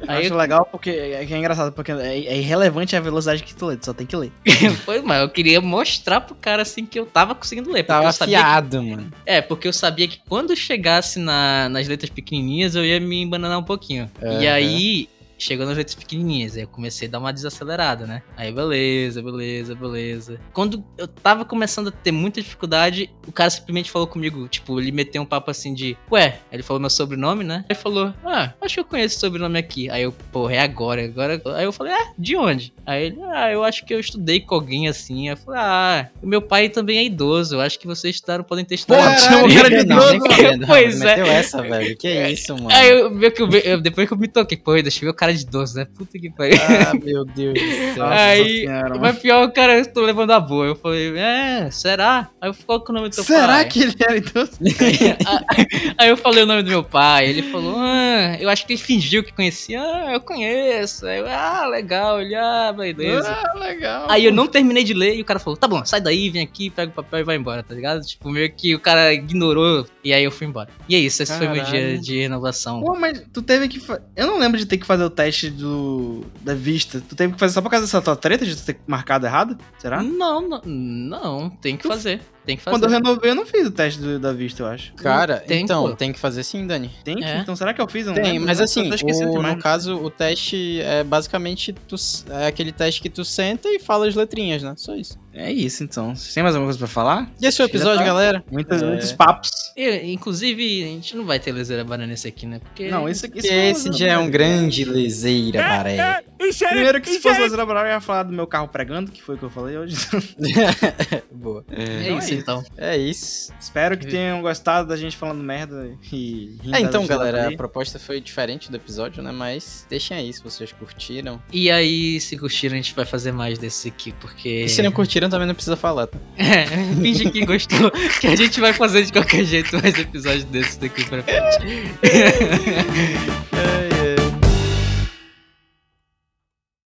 Eu 0.00 0.10
Aí 0.10 0.26
acho 0.26 0.34
legal 0.34 0.68
porque 0.70 0.90
é, 0.90 1.24
que 1.26 1.34
é 1.34 1.38
engraçado, 1.38 1.72
porque 1.72 1.92
é, 1.92 2.18
é 2.24 2.38
irrelevante 2.38 2.94
a 2.96 3.00
velocidade 3.00 3.42
que 3.42 3.54
tu 3.54 3.66
lê, 3.66 3.76
tu 3.76 3.86
só 3.86 3.92
tem 3.92 4.06
que 4.06 4.16
ler. 4.16 4.32
foi, 4.84 5.02
mas 5.02 5.20
eu 5.20 5.28
queria 5.28 5.60
mostrar 5.60 6.20
pro 6.20 6.34
cara, 6.34 6.62
assim, 6.62 6.84
que 6.86 6.98
eu 6.98 7.06
tava 7.06 7.34
conseguindo 7.34 7.70
ler. 7.70 7.82
Tava 7.84 8.06
eu 8.06 8.12
sabia 8.12 8.38
que- 8.38 8.44
afiado, 8.44 8.82
mano. 8.82 9.12
É, 9.26 9.40
porque 9.40 9.66
eu 9.68 9.72
sabia 9.72 10.06
que 10.08 10.20
quando 10.28 10.54
chegasse 10.56 11.18
na- 11.18 11.68
nas 11.68 11.86
letras 11.88 12.10
pequenininhas, 12.10 12.74
eu 12.74 12.84
ia 12.84 13.00
me 13.00 13.22
embananar 13.22 13.58
um 13.58 13.64
pouquinho. 13.64 14.10
E 14.40 14.46
aí, 14.46 15.08
chegou 15.38 15.64
nas 15.64 15.76
letras 15.76 15.94
pequenininhas, 15.94 16.56
aí 16.56 16.62
eu 16.62 16.68
comecei 16.68 17.08
a 17.08 17.10
dar 17.10 17.18
uma 17.20 17.32
desacelerada, 17.32 18.06
né? 18.06 18.22
Aí, 18.36 18.52
beleza, 18.52 19.22
beleza, 19.22 19.74
beleza. 19.74 20.40
Quando 20.52 20.84
eu 20.96 21.06
tava 21.08 21.44
começando 21.44 21.88
a 21.88 21.92
ter 21.92 22.10
muita 22.12 22.42
dificuldade, 22.42 23.10
o 23.26 23.32
cara 23.32 23.48
simplesmente 23.50 23.90
falou 23.90 24.06
comigo, 24.08 24.48
tipo, 24.48 24.78
ele 24.80 24.90
meteu 24.92 25.22
um 25.22 25.26
papo 25.26 25.50
assim 25.50 25.72
de, 25.72 25.96
ué, 26.10 26.38
ele 26.52 26.62
falou 26.62 26.80
meu 26.80 26.90
sobrenome, 26.90 27.44
né? 27.44 27.64
Aí 27.68 27.74
falou, 27.76 28.12
ah, 28.24 28.52
acho 28.60 28.74
que 28.74 28.80
eu 28.80 28.84
conheço 28.84 29.14
esse 29.14 29.20
sobrenome 29.20 29.58
aqui. 29.58 29.88
Aí 29.90 30.02
eu, 30.02 30.12
porra, 30.12 30.54
é 30.54 30.60
agora, 30.60 31.04
agora. 31.04 31.40
Aí 31.56 31.64
eu 31.64 31.72
falei, 31.72 31.92
ah, 31.92 32.12
de 32.18 32.36
onde? 32.36 32.72
Aí 32.84 33.06
ele, 33.06 33.18
ah, 33.32 33.50
eu 33.52 33.62
acho 33.64 33.84
que 33.86 33.94
eu 33.94 34.00
estudei 34.00 34.40
com 34.40 34.54
alguém 34.54 34.88
assim. 34.88 35.28
Aí 35.28 35.34
eu 35.34 35.36
falei, 35.36 35.60
ah, 35.62 36.08
o 36.22 36.26
meu 36.26 36.42
pai 36.42 36.68
também 36.68 36.98
é 36.98 37.04
idoso, 37.04 37.54
eu 37.56 37.60
acho 37.60 37.78
que 37.78 37.86
vocês 37.86 38.16
estudaram, 38.16 38.42
podem 38.44 38.64
ter 38.64 38.74
estudado. 38.74 39.04
Porra, 39.04 39.40
junto." 39.42 39.52
o 39.52 39.54
cara 39.54 39.68
de 39.70 39.76
idoso. 39.76 40.66
Pois 40.66 41.00
é. 41.00 41.04
Meteu 41.16 41.26
essa, 41.26 41.62
velho. 41.62 41.96
Que 41.96 42.28
isso, 42.30 42.54
mano. 42.54 42.70
Aí 42.72 42.90
eu, 42.90 43.10
meio 43.10 43.32
que 43.32 43.42
eu, 43.42 43.50
eu- 43.50 43.80
depois 43.80 44.06
que 44.08 44.12
eu 44.14 44.18
me 44.18 44.28
toquei, 44.28 44.56
pô, 44.56 44.72
deixa 44.80 44.98
eu 44.98 45.08
ver 45.08 45.10
o 45.10 45.14
cara 45.14 45.27
cara 45.28 45.34
de 45.34 45.46
doce, 45.46 45.76
né? 45.76 45.86
Puta 45.96 46.18
que 46.18 46.30
pariu. 46.30 46.56
Ah, 46.60 46.94
meu 46.94 47.24
Deus 47.24 47.54
do 47.54 47.94
céu. 47.94 48.06
Aí, 48.06 48.60
senhora. 48.60 48.98
Mas 48.98 49.18
pior, 49.18 49.44
o 49.44 49.52
cara, 49.52 49.78
eu 49.78 49.86
tô 49.92 50.02
levando 50.02 50.30
a 50.32 50.40
boa. 50.40 50.66
Eu 50.66 50.74
falei, 50.76 51.12
é, 51.16 51.68
será? 51.70 52.30
Aí 52.40 52.48
eu 52.50 52.54
qual 52.66 52.82
que 52.82 52.90
é 52.90 52.92
o 52.92 52.96
nome 52.96 53.08
do 53.10 53.14
teu 53.14 53.24
Será 53.24 53.46
pai? 53.48 53.64
que 53.68 53.82
ele 53.82 53.94
era 54.00 54.16
então? 54.16 54.48
Aí 55.98 56.08
eu 56.08 56.16
falei 56.16 56.42
o 56.42 56.46
nome 56.46 56.62
do 56.62 56.68
meu 56.70 56.82
pai, 56.84 57.28
ele 57.28 57.42
falou, 57.50 57.76
ah, 57.78 58.36
eu 58.40 58.48
acho 58.48 58.66
que 58.66 58.72
ele 58.74 58.80
fingiu 58.80 59.22
que 59.22 59.32
conhecia, 59.32 59.80
ah, 59.80 60.12
eu 60.12 60.20
conheço. 60.20 61.06
Aí 61.06 61.18
eu, 61.18 61.26
ah, 61.28 61.66
legal, 61.66 62.20
ele, 62.20 62.34
ah, 62.34 62.72
beleza. 62.76 63.28
Ah, 63.30 63.54
legal. 63.58 64.06
Aí 64.08 64.24
eu 64.24 64.32
não 64.32 64.46
terminei 64.46 64.84
de 64.84 64.94
ler 64.94 65.16
e 65.16 65.20
o 65.20 65.24
cara 65.24 65.38
falou, 65.38 65.56
tá 65.56 65.66
bom, 65.68 65.84
sai 65.84 66.00
daí, 66.00 66.30
vem 66.30 66.42
aqui, 66.42 66.70
pega 66.70 66.90
o 66.90 66.94
papel 66.94 67.20
e 67.20 67.24
vai 67.24 67.36
embora, 67.36 67.62
tá 67.62 67.74
ligado? 67.74 68.00
Tipo, 68.02 68.30
meio 68.30 68.50
que 68.52 68.74
o 68.74 68.80
cara 68.80 69.12
ignorou 69.12 69.86
e 70.04 70.12
aí 70.12 70.24
eu 70.24 70.30
fui 70.30 70.46
embora. 70.46 70.68
E 70.88 70.94
é 70.94 70.98
isso, 70.98 71.22
esse 71.22 71.36
foi 71.36 71.46
meu 71.48 71.62
dia 71.64 71.80
Caralho. 71.80 72.00
de 72.00 72.18
renovação. 72.20 72.80
Pô, 72.82 72.94
mas 72.96 73.22
tu 73.32 73.42
teve 73.42 73.68
que. 73.68 73.80
fa- 73.80 74.00
Eu 74.16 74.26
não 74.26 74.38
lembro 74.38 74.58
de 74.58 74.66
ter 74.66 74.78
que 74.78 74.86
fazer 74.86 75.04
o 75.04 75.10
teste 75.18 75.50
do 75.50 76.24
da 76.42 76.54
vista. 76.54 77.00
Tu 77.00 77.16
teve 77.16 77.32
que 77.32 77.40
fazer 77.40 77.54
só 77.54 77.60
por 77.60 77.68
causa 77.68 77.84
dessa 77.86 78.00
tua 78.00 78.14
treta 78.14 78.46
de 78.46 78.54
tu 78.54 78.64
ter 78.64 78.78
marcado 78.86 79.26
errado? 79.26 79.58
Será? 79.76 80.00
Não, 80.00 80.40
não, 80.40 80.62
não, 80.64 81.50
tem 81.50 81.76
que 81.76 81.88
fazer, 81.88 82.20
tem 82.48 82.56
que 82.56 82.62
fazer. 82.62 82.74
Quando 82.74 82.84
eu 82.84 82.90
renovei, 82.90 83.30
eu 83.30 83.34
não 83.34 83.44
fiz 83.46 83.66
o 83.66 83.70
teste 83.70 84.00
do- 84.00 84.18
da 84.18 84.32
vista, 84.32 84.62
eu 84.62 84.66
acho. 84.66 84.92
Cara, 84.94 85.36
Tem, 85.40 85.62
então, 85.62 85.82
pô. 85.90 85.94
tem 85.94 86.12
que 86.12 86.18
fazer 86.18 86.42
sim, 86.42 86.66
Dani. 86.66 86.90
Tem? 87.04 87.22
É. 87.22 87.38
Então 87.40 87.54
será 87.54 87.74
que 87.74 87.80
eu 87.80 87.86
fiz? 87.86 88.06
Eu 88.06 88.14
não 88.14 88.22
Tem, 88.22 88.32
lembro. 88.32 88.46
mas 88.48 88.58
assim, 88.60 88.88
tô 88.88 88.94
esquecendo 88.94 89.32
o- 89.32 89.42
no 89.42 89.58
caso, 89.58 89.96
o 89.96 90.10
teste 90.10 90.80
é 90.80 91.04
basicamente 91.04 91.74
tu, 91.86 91.96
é 92.30 92.46
aquele 92.46 92.72
teste 92.72 93.02
que 93.02 93.10
tu 93.10 93.22
senta 93.24 93.68
e 93.68 93.78
fala 93.78 94.08
as 94.08 94.14
letrinhas, 94.14 94.62
né? 94.62 94.72
Só 94.76 94.94
isso. 94.96 95.18
É 95.34 95.52
isso, 95.52 95.84
então. 95.84 96.16
Você 96.16 96.34
tem 96.34 96.42
mais 96.42 96.54
alguma 96.56 96.66
coisa 96.66 96.78
pra 96.78 96.88
falar? 96.88 97.30
E 97.40 97.46
esse 97.46 97.60
é 97.60 97.64
o 97.64 97.68
episódio, 97.68 97.98
tá. 97.98 98.04
galera? 98.04 98.42
Muitas, 98.50 98.82
É. 98.82 98.86
Muitos 98.86 99.12
papos. 99.12 99.50
E, 99.76 100.12
inclusive, 100.12 100.82
a 100.82 100.86
gente 100.86 101.16
não 101.16 101.24
vai 101.24 101.38
ter 101.38 101.52
leseira 101.52 101.84
banana 101.84 102.08
nesse 102.08 102.26
aqui, 102.26 102.44
né? 102.46 102.58
Porque. 102.58 102.88
Não, 102.88 103.08
isso 103.08 103.26
aqui 103.26 103.38
Esse, 103.38 103.48
foi 103.48 103.56
esse 103.68 103.92
já 103.92 104.08
é 104.08 104.18
um 104.18 104.28
grande 104.28 104.84
leseira, 104.84 105.62
maré. 105.62 106.22
Primeiro 106.70 107.00
que 107.00 107.10
se 107.10 107.20
fosse 107.20 107.40
Lazer 107.40 107.58
Laboral, 107.58 107.84
eu 107.84 107.90
ia 107.92 108.00
falar 108.00 108.22
do 108.24 108.32
meu 108.32 108.46
carro 108.48 108.66
pregando, 108.68 109.12
que 109.12 109.22
foi 109.22 109.34
o 109.36 109.38
que 109.38 109.44
eu 109.44 109.50
falei 109.50 109.76
hoje. 109.76 109.96
Boa. 111.30 111.64
É, 111.70 111.82
Então 111.82 112.16
é 112.16 112.18
isso. 112.18 112.37
Então. 112.38 112.64
É 112.76 112.96
isso. 112.96 113.52
Espero 113.60 113.96
que 113.96 114.06
tenham 114.06 114.40
gostado 114.42 114.88
da 114.88 114.96
gente 114.96 115.16
falando 115.16 115.42
merda 115.42 115.90
e 116.12 116.56
É, 116.72 116.80
então, 116.80 117.06
galera, 117.06 117.48
aí. 117.48 117.54
a 117.54 117.56
proposta 117.56 117.98
foi 117.98 118.20
diferente 118.20 118.70
do 118.70 118.76
episódio, 118.76 119.22
né? 119.22 119.32
Mas 119.32 119.86
deixem 119.88 120.16
aí 120.16 120.32
se 120.32 120.42
vocês 120.42 120.72
curtiram. 120.72 121.40
E 121.52 121.70
aí, 121.70 122.20
se 122.20 122.36
curtiram, 122.36 122.74
a 122.74 122.76
gente 122.76 122.94
vai 122.94 123.04
fazer 123.04 123.32
mais 123.32 123.58
desse 123.58 123.88
aqui, 123.88 124.12
porque. 124.12 124.64
E 124.64 124.68
se 124.68 124.82
não 124.82 124.92
curtiram, 124.92 125.28
também 125.28 125.46
não 125.46 125.54
precisa 125.54 125.76
falar, 125.76 126.06
tá? 126.06 126.18
É, 126.58 126.66
finge 127.00 127.30
que 127.30 127.44
gostou, 127.44 127.90
que 128.20 128.26
a 128.26 128.34
gente 128.34 128.58
vai 128.60 128.72
fazer 128.72 129.04
de 129.04 129.12
qualquer 129.12 129.44
jeito 129.44 129.76
mais 129.80 129.96
episódios 129.98 130.44
desses 130.44 130.76
daqui 130.76 131.04
pra 131.04 131.22
frente. 131.22 131.58
É, 133.52 133.77